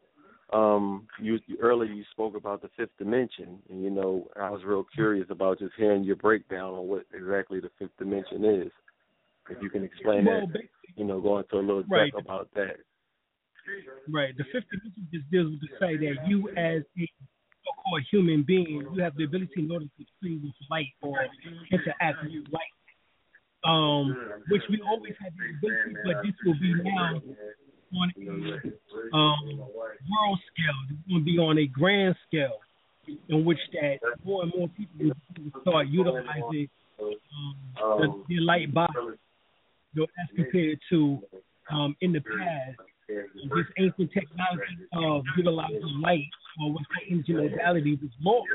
um, 0.53 1.07
you, 1.19 1.39
you 1.47 1.57
earlier 1.61 1.91
you 1.91 2.03
spoke 2.11 2.35
about 2.35 2.61
the 2.61 2.69
fifth 2.75 2.97
dimension, 2.97 3.59
and 3.69 3.81
you 3.81 3.89
know, 3.89 4.27
I 4.39 4.49
was 4.49 4.61
real 4.65 4.85
curious 4.93 5.27
about 5.29 5.59
just 5.59 5.73
hearing 5.77 6.03
your 6.03 6.17
breakdown 6.17 6.73
on 6.73 6.87
what 6.87 7.05
exactly 7.13 7.59
the 7.59 7.71
fifth 7.79 7.95
dimension 7.97 8.43
is. 8.43 8.71
If 9.49 9.61
you 9.61 9.69
can 9.69 9.83
explain 9.83 10.25
Well, 10.25 10.47
that, 10.53 10.61
you 10.95 11.05
know, 11.05 11.19
go 11.21 11.39
into 11.39 11.55
a 11.55 11.59
little 11.59 11.83
depth 11.83 12.17
about 12.17 12.49
that. 12.55 12.77
Right. 14.09 14.35
The 14.37 14.43
fifth 14.51 14.65
dimension 14.71 15.07
just 15.13 15.29
deals 15.31 15.51
with 15.51 15.61
the 15.61 15.77
fact 15.79 15.99
that 15.99 16.27
you, 16.27 16.49
as 16.49 16.83
a 16.97 17.05
so-called 17.63 18.03
human 18.11 18.43
being, 18.43 18.87
you 18.93 19.03
have 19.03 19.15
the 19.15 19.23
ability 19.23 19.53
in 19.57 19.71
order 19.71 19.85
to 19.85 20.05
play 20.21 20.39
with 20.41 20.53
light 20.69 20.93
or 21.01 21.17
interact 21.71 22.23
with 22.23 22.45
light. 22.51 22.75
Um, 23.63 24.17
which 24.49 24.63
we 24.69 24.81
always 24.81 25.13
had 25.21 25.33
the 25.37 25.45
ability, 25.57 25.95
but 26.03 26.23
this 26.25 26.33
will 26.43 26.57
be 26.59 26.73
now 26.81 27.21
on 27.95 28.11
a 28.15 29.15
um, 29.15 29.57
world 29.57 30.39
scale. 30.53 30.79
It's 30.89 31.09
going 31.09 31.21
to 31.21 31.25
be 31.25 31.37
on 31.37 31.57
a 31.57 31.67
grand 31.67 32.15
scale, 32.27 32.59
in 33.29 33.45
which 33.45 33.59
that 33.73 33.99
more 34.23 34.43
and 34.43 34.53
more 34.57 34.69
people 34.69 35.15
start 35.61 35.87
utilizing 35.87 36.69
um, 37.01 37.55
the, 37.99 38.23
the 38.29 38.39
light 38.41 38.73
body, 38.73 38.93
you 39.93 40.01
know, 40.01 40.07
as 40.21 40.35
compared 40.35 40.79
to 40.89 41.19
um, 41.71 41.95
in 42.01 42.11
the 42.11 42.21
past 42.21 42.79
this 43.07 43.67
ancient 43.77 44.11
technology 44.13 44.87
of 44.93 45.23
utilizing 45.35 45.99
light 46.01 46.31
or 46.61 46.71
what's 46.73 46.85
called 46.87 47.07
energy 47.11 47.33
modality 47.33 47.99
was 48.01 48.11
lost. 48.21 48.47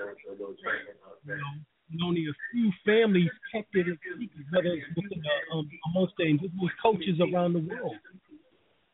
You 1.27 1.37
know, 1.37 1.43
and 1.91 2.03
only 2.03 2.27
a 2.27 2.35
few 2.53 2.73
families 2.85 3.31
kept 3.53 3.75
it 3.75 3.87
in 3.87 3.99
secret, 4.19 4.47
whether 4.51 4.69
it's 4.75 4.87
within 4.97 5.23
the, 5.23 5.55
um, 5.55 5.71
amongst 5.93 6.15
the 6.19 6.25
indigenous 6.25 6.75
cultures 6.83 7.19
around 7.21 7.53
the 7.55 7.61
world. 7.61 7.95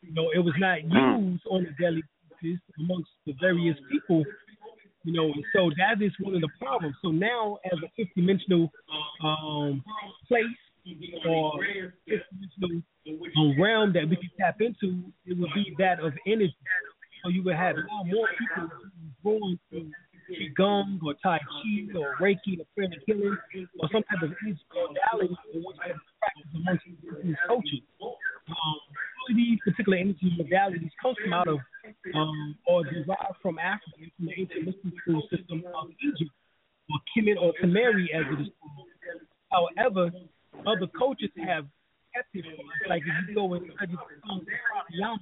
You 0.02 0.14
know, 0.14 0.30
it 0.34 0.40
was 0.40 0.54
not 0.58 0.82
used 0.82 1.42
on 1.48 1.66
a 1.66 1.82
daily 1.82 2.02
basis 2.42 2.60
amongst 2.78 3.10
the 3.26 3.34
various 3.40 3.76
people. 3.90 4.24
You 5.04 5.12
know, 5.12 5.24
and 5.24 5.44
so 5.54 5.70
that 5.78 6.04
is 6.04 6.12
one 6.20 6.34
of 6.34 6.40
the 6.40 6.48
problems. 6.60 6.94
So 7.02 7.10
now, 7.10 7.58
as 7.64 7.78
a 7.84 7.88
fifth 7.96 8.14
dimensional 8.14 8.70
um, 9.22 9.82
place 10.28 10.44
or 11.26 11.58
fifth 12.06 12.22
dimensional 12.30 12.82
um, 13.36 13.60
realm 13.60 13.92
that 13.94 14.08
we 14.08 14.16
can 14.16 14.30
tap 14.38 14.60
into, 14.60 15.02
it 15.26 15.38
would 15.38 15.50
be 15.54 15.74
that 15.78 15.98
of 16.00 16.12
energy. 16.26 16.54
So 17.22 17.30
you 17.30 17.42
would 17.44 17.56
have 17.56 17.76
more 18.06 18.28
people 18.38 18.68
going 19.24 19.58
through 19.70 19.90
qigong 20.30 20.98
or 21.04 21.14
tai 21.22 21.38
chi 21.38 21.98
or 21.98 22.16
reiki 22.20 22.58
or 22.58 22.66
prayer 22.74 22.90
and 22.90 22.96
healing 23.06 23.36
or 23.78 23.88
some 23.92 24.02
type 24.04 24.22
of 24.22 24.30
energy 24.44 24.60
modality 24.74 25.36
in 25.54 25.62
which 25.62 25.76
they 25.84 25.92
practice 26.18 26.50
amongst 26.54 26.84
these 27.22 27.36
coaches. 27.46 27.80
Um, 28.02 28.78
all 29.28 29.36
these 29.36 29.58
particular 29.64 29.98
energy 29.98 30.32
modalities 30.38 30.90
come 31.00 31.14
from 31.22 31.32
out 31.32 31.48
of 31.48 31.58
um, 32.14 32.56
or 32.66 32.84
derived 32.84 33.38
from 33.40 33.58
Africa, 33.58 34.10
from 34.16 34.26
the 34.26 34.32
ancient 34.32 34.66
mystical 34.66 35.22
system 35.30 35.64
of 35.74 35.88
Egypt, 36.02 36.30
or 36.90 36.98
Kemet 37.10 37.40
or 37.40 37.52
Tamari 37.62 38.06
as 38.14 38.24
it 38.32 38.42
is 38.42 38.48
called. 38.60 38.88
However, 39.50 40.10
other 40.66 40.86
cultures 40.98 41.30
have 41.46 41.66
kept 42.14 42.34
it. 42.34 42.44
Like 42.88 43.02
if 43.02 43.28
you 43.28 43.34
go 43.34 43.54
and 43.54 43.70
study 43.76 43.94
pranayama 43.94 45.18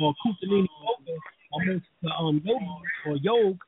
or 0.00 0.14
Kundalini 0.24 0.66
yoga 0.66 1.16
amongst 1.54 1.86
the 2.02 2.10
um 2.10 2.42
yogis 2.44 2.68
or 3.06 3.16
yoga 3.16 3.58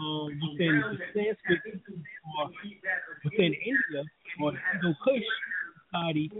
um, 0.00 0.40
within 0.40 0.82
the 0.82 0.98
Sanskrit 1.14 1.60
or 2.38 2.50
within 3.24 3.54
India 3.54 4.04
or 4.40 4.52
the 4.52 4.58
Indo 4.74 4.94
Kush 5.04 5.22
society, 5.90 6.30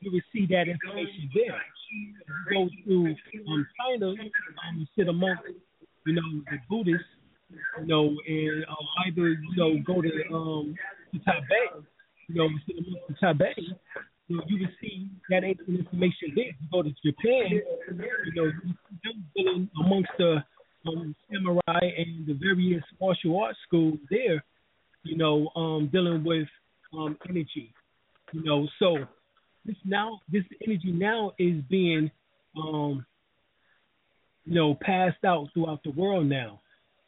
you 0.00 0.12
will 0.12 0.20
see 0.32 0.46
that 0.46 0.68
information 0.68 1.30
there. 1.34 1.60
You 1.92 2.14
go 2.52 2.68
through 2.84 3.06
um, 3.48 3.66
China, 3.78 4.10
um, 4.10 4.78
you 4.78 4.86
sit 4.96 5.08
amongst, 5.08 5.42
you 6.06 6.14
know, 6.14 6.42
the 6.50 6.58
Buddhists, 6.68 7.04
you 7.80 7.86
know, 7.86 8.14
and 8.26 8.64
um, 8.68 8.86
either, 9.06 9.28
you 9.28 9.56
know, 9.56 9.78
go 9.84 10.00
to 10.00 10.08
um, 10.32 10.74
to 11.12 11.18
Tibet, 11.18 11.84
you 12.28 12.34
know, 12.36 12.48
sit 12.66 12.76
amongst 12.78 13.08
the 13.08 13.14
Tibet, 13.20 13.58
you 14.28 14.36
know, 14.36 14.42
you 14.46 14.60
will 14.60 14.68
see 14.80 15.08
that 15.30 15.42
information 15.42 16.32
there. 16.36 16.44
You 16.44 16.68
go 16.70 16.82
to 16.82 16.90
Japan, 17.04 17.60
you 17.90 18.32
know, 18.36 18.50
them 19.02 19.24
dealing 19.34 19.70
amongst 19.84 20.10
the 20.18 20.44
um, 20.86 21.14
samurai 21.30 21.90
and 21.98 22.26
the 22.26 22.34
various 22.34 22.84
martial 23.00 23.40
arts 23.40 23.58
schools 23.66 23.98
there, 24.10 24.44
you 25.02 25.16
know, 25.16 25.48
um, 25.56 25.88
dealing 25.92 26.22
with 26.24 26.48
um, 26.96 27.16
energy. 27.28 27.74
You 28.32 28.44
know, 28.44 28.68
so 28.78 28.96
this 29.64 29.76
now 29.84 30.20
this 30.30 30.44
energy 30.66 30.92
now 30.92 31.32
is 31.38 31.62
being 31.68 32.10
um, 32.56 33.04
you 34.44 34.54
know, 34.54 34.76
passed 34.80 35.24
out 35.24 35.48
throughout 35.54 35.82
the 35.84 35.90
world 35.90 36.26
now. 36.26 36.60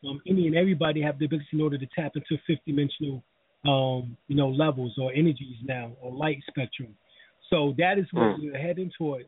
Um, 0.08 0.20
any 0.26 0.46
and 0.46 0.56
everybody 0.56 1.00
have 1.02 1.18
the 1.18 1.26
ability 1.26 1.46
in 1.52 1.60
order 1.60 1.78
to 1.78 1.86
tap 1.94 2.12
into 2.16 2.40
fifth 2.46 2.64
dimensional 2.66 3.22
um, 3.64 4.16
you 4.26 4.36
know, 4.36 4.48
levels 4.48 4.94
or 4.98 5.12
energies 5.12 5.56
now 5.62 5.92
or 6.00 6.12
light 6.12 6.38
spectrum. 6.48 6.94
So 7.50 7.74
that 7.78 7.98
is 7.98 8.06
what 8.12 8.38
we're 8.38 8.58
heading 8.58 8.90
toward. 8.98 9.26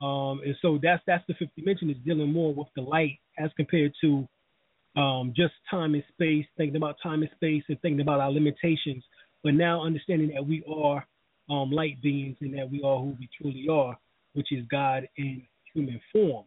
Um, 0.00 0.40
and 0.44 0.56
so 0.62 0.78
that's 0.82 1.02
that's 1.06 1.24
the 1.28 1.34
fifth 1.34 1.54
dimension 1.56 1.90
is 1.90 1.96
dealing 2.04 2.32
more 2.32 2.54
with 2.54 2.68
the 2.74 2.82
light 2.82 3.18
as 3.38 3.50
compared 3.56 3.92
to 4.00 4.26
um, 4.96 5.32
just 5.36 5.54
time 5.70 5.94
and 5.94 6.02
space, 6.12 6.46
thinking 6.56 6.76
about 6.76 6.96
time 7.02 7.22
and 7.22 7.30
space 7.36 7.62
and 7.68 7.80
thinking 7.80 8.00
about 8.00 8.20
our 8.20 8.32
limitations, 8.32 9.04
but 9.44 9.54
now 9.54 9.84
understanding 9.84 10.30
that 10.34 10.44
we 10.44 10.64
are 10.68 11.06
um, 11.50 11.70
light 11.70 12.00
beings 12.02 12.36
and 12.40 12.56
that 12.58 12.70
we 12.70 12.82
are 12.82 12.98
who 12.98 13.16
we 13.18 13.28
truly 13.40 13.66
are, 13.70 13.98
which 14.34 14.52
is 14.52 14.64
God 14.70 15.08
in 15.16 15.42
human 15.74 16.00
form. 16.12 16.44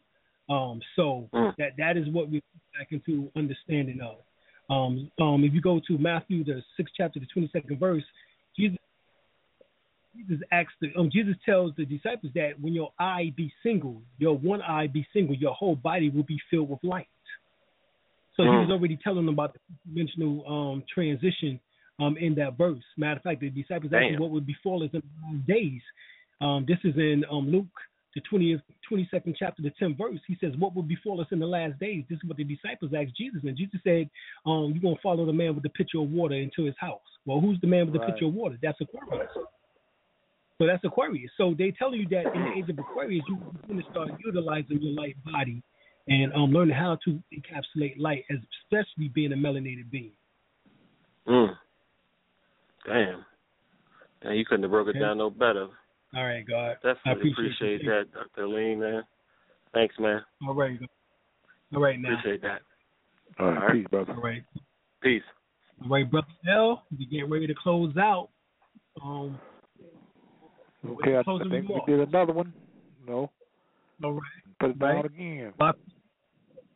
Um, 0.50 0.82
so 0.96 1.30
that 1.58 1.72
that 1.78 1.98
is 1.98 2.08
what 2.10 2.30
we're 2.30 2.42
back 2.78 2.92
into 2.92 3.32
understanding 3.36 4.00
of. 4.02 4.18
Um, 4.70 5.12
um, 5.20 5.44
if 5.44 5.54
you 5.54 5.62
go 5.62 5.80
to 5.88 5.98
Matthew 5.98 6.44
the 6.44 6.62
sixth 6.78 6.94
chapter, 6.96 7.20
the 7.20 7.26
twenty 7.34 7.50
second 7.54 7.80
verse, 7.80 8.04
Jesus 8.58 8.78
Jesus 10.16 10.44
asks 10.52 10.74
the, 10.82 10.90
um, 10.98 11.10
Jesus 11.12 11.36
tells 11.46 11.72
the 11.78 11.86
disciples 11.86 12.34
that 12.36 12.60
when 12.60 12.74
your 12.74 12.92
eye 13.00 13.34
be 13.36 13.52
single, 13.64 14.02
your 14.18 14.38
one 14.38 14.62
eye 14.62 14.88
be 14.88 15.08
single, 15.14 15.36
your 15.36 15.54
whole 15.54 15.76
body 15.76 16.10
will 16.10 16.24
be 16.24 16.40
filled 16.50 16.70
with 16.70 16.80
light. 16.84 17.08
So 18.36 18.44
he 18.44 18.50
was 18.50 18.70
already 18.72 18.98
telling 19.04 19.26
them 19.26 19.34
about 19.34 19.54
the 19.54 19.60
dimensional 19.88 20.44
um, 20.48 20.84
transition 20.94 21.60
um, 22.02 22.18
in 22.18 22.36
that 22.36 22.58
verse. 22.58 22.84
Matter 22.98 23.18
of 23.18 23.24
fact, 23.24 23.42
the 23.42 23.50
disciples 23.50 23.94
asked 23.94 24.20
what 24.20 24.32
would 24.32 24.46
befall 24.46 24.84
us 24.84 24.90
in 24.94 25.02
the 25.02 25.28
last 25.28 25.48
days. 25.48 25.82
Um, 26.42 26.66
this 26.68 26.80
is 26.84 26.96
in 26.98 27.24
um, 27.30 27.50
Luke 27.52 27.68
the 28.16 28.22
20th, 28.32 28.62
22nd 28.92 29.36
chapter, 29.38 29.62
the 29.62 29.72
10th 29.82 29.98
verse, 29.98 30.20
he 30.28 30.38
says, 30.42 30.52
What 30.58 30.76
will 30.76 30.84
befall 30.84 31.22
us 31.22 31.28
in 31.32 31.40
the 31.40 31.46
last 31.46 31.80
days? 31.80 32.04
This 32.10 32.18
is 32.18 32.24
what 32.28 32.38
the 32.38 32.44
disciples 32.44 32.92
asked 32.96 33.16
Jesus. 33.16 33.42
And 33.44 33.56
Jesus 33.56 33.80
said, 33.84 34.10
um, 34.46 34.72
You're 34.74 34.82
going 34.82 34.96
to 34.96 35.02
follow 35.02 35.26
the 35.26 35.34
man 35.34 35.54
with 35.54 35.64
the 35.64 35.70
pitcher 35.70 36.00
of 36.00 36.10
water 36.12 36.36
into 36.36 36.64
his 36.64 36.76
house. 36.78 37.00
Well, 37.26 37.40
who's 37.40 37.60
the 37.62 37.68
man 37.68 37.86
with 37.86 37.94
the 37.94 38.00
Right. 38.00 38.14
pitcher 38.14 38.26
of 38.26 38.34
water? 38.34 38.58
That's 38.62 38.80
Aquarius. 38.82 39.30
So 40.58 40.68
that's 40.68 40.84
Aquarius. 40.84 41.32
So 41.38 41.56
they 41.58 41.72
tell 41.72 41.96
you 41.96 42.08
that 42.10 42.36
in 42.36 42.44
the 42.44 42.52
age 42.58 42.70
of 42.70 42.78
Aquarius, 42.78 43.24
you're 43.28 43.40
going 43.68 43.82
to 43.82 43.90
start 43.90 44.10
utilizing 44.24 44.82
your 44.82 44.94
light 44.94 45.16
body 45.24 45.64
and 46.08 46.34
um, 46.34 46.52
learning 46.52 46.76
how 46.76 46.98
to 47.06 47.20
encapsulate 47.34 47.98
light, 47.98 48.26
especially 48.30 49.08
being 49.08 49.32
a 49.32 49.36
melanated 49.36 49.90
being. 49.90 50.12
Mm. 51.28 51.56
Damn. 52.86 53.26
Damn, 54.22 54.34
you 54.34 54.46
couldn't 54.46 54.64
have 54.64 54.72
broke 54.72 54.88
it 54.88 54.92
Okay. 54.92 55.00
down 55.00 55.18
no 55.18 55.30
better. 55.30 55.68
All 56.16 56.26
right, 56.26 56.46
God. 56.48 56.78
I 56.84 56.94
Definitely 56.94 57.32
appreciate, 57.32 57.56
appreciate 57.78 57.86
that, 57.86 58.14
Dr. 58.14 58.48
Lean, 58.48 58.80
man. 58.80 59.04
Thanks, 59.74 59.96
man. 60.00 60.22
All 60.46 60.54
right. 60.54 60.80
God. 60.80 60.90
All 61.74 61.82
right, 61.82 62.00
now. 62.00 62.10
Appreciate 62.20 62.42
that. 62.42 62.62
All 63.40 63.48
right, 63.48 63.58
All 63.58 63.68
right. 63.68 63.74
peace, 63.74 63.88
brother. 63.90 64.14
All 64.14 64.22
right. 64.22 64.44
Peace. 65.02 65.24
All 65.84 65.90
right, 65.90 66.10
brother 66.10 66.28
L, 66.50 66.84
we 66.98 67.06
getting 67.06 67.30
ready 67.30 67.48
to 67.48 67.56
close 67.56 67.96
out. 67.98 68.30
Um, 69.04 69.40
Okay, 70.84 71.16
I, 71.16 71.20
I 71.20 71.24
think 71.24 71.70
we 71.70 71.82
did 71.88 72.00
another 72.00 72.34
one. 72.34 72.52
No, 73.08 73.30
all 74.04 74.14
right. 74.14 74.22
put 74.60 74.72
it 74.72 74.80
down 74.80 74.96
Right. 74.96 75.06
again. 75.06 75.54
Well, 75.60 75.70
I- 75.70 75.92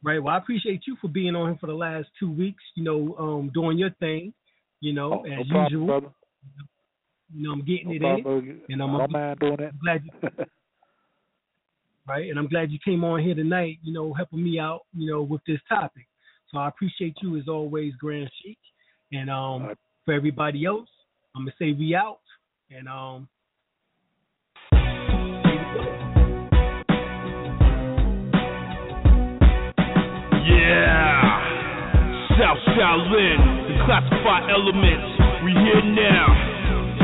right. 0.03 0.19
Well, 0.23 0.35
I 0.35 0.37
appreciate 0.37 0.85
you 0.85 0.95
for 1.01 1.07
being 1.07 1.35
on 1.35 1.49
here 1.49 1.57
for 1.59 1.65
the 1.67 1.73
last 1.73 2.07
two 2.19 2.29
weeks. 2.31 2.63
You 2.75 2.83
know, 2.83 3.15
um, 3.17 3.49
doing 3.49 3.79
your 3.79 3.89
thing. 3.99 4.31
You 4.81 4.93
know, 4.93 5.23
Oh, 5.25 5.25
as 5.25 5.47
problem, 5.47 5.63
usual. 5.63 5.87
brother. 5.87 6.07
You 7.33 7.43
know, 7.47 7.51
I'm 7.53 7.65
getting 7.65 7.87
No 7.87 7.93
it 7.93 8.17
in. 8.17 8.23
problem. 8.23 8.61
and 8.69 8.83
I'm 8.83 8.89
I 8.91 8.95
a- 8.95 8.97
don't 8.99 9.11
mind 9.11 9.39
doing 9.39 9.55
that. 9.57 9.69
I'm 9.71 9.79
glad 9.83 10.03
you, 10.05 10.45
right, 12.07 12.29
and 12.29 12.37
I'm 12.39 12.47
glad 12.47 12.71
you 12.71 12.79
came 12.85 13.03
on 13.03 13.21
here 13.21 13.35
tonight. 13.35 13.79
You 13.83 13.93
know, 13.93 14.13
helping 14.13 14.43
me 14.43 14.59
out. 14.59 14.81
You 14.95 15.11
know, 15.11 15.21
with 15.23 15.41
this 15.47 15.59
topic. 15.67 16.05
So 16.51 16.59
I 16.59 16.67
appreciate 16.67 17.15
you 17.21 17.37
as 17.37 17.47
always, 17.47 17.93
Grand 17.95 18.29
Sheik. 18.41 18.59
And 19.11 19.29
um, 19.29 19.35
All 19.37 19.59
right. 19.69 19.77
for 20.05 20.13
everybody 20.13 20.65
else, 20.65 20.89
I'm 21.35 21.43
gonna 21.43 21.53
say 21.59 21.71
we 21.73 21.95
out. 21.95 22.19
And 22.69 22.87
um, 22.87 23.27
Yeah, 30.45 32.37
South 32.37 32.57
Shaolin, 32.77 33.64
the 33.85 33.91
classified 33.91 34.49
elements. 34.49 35.05
We 35.45 35.53
here 35.53 35.85
now. 35.93 36.27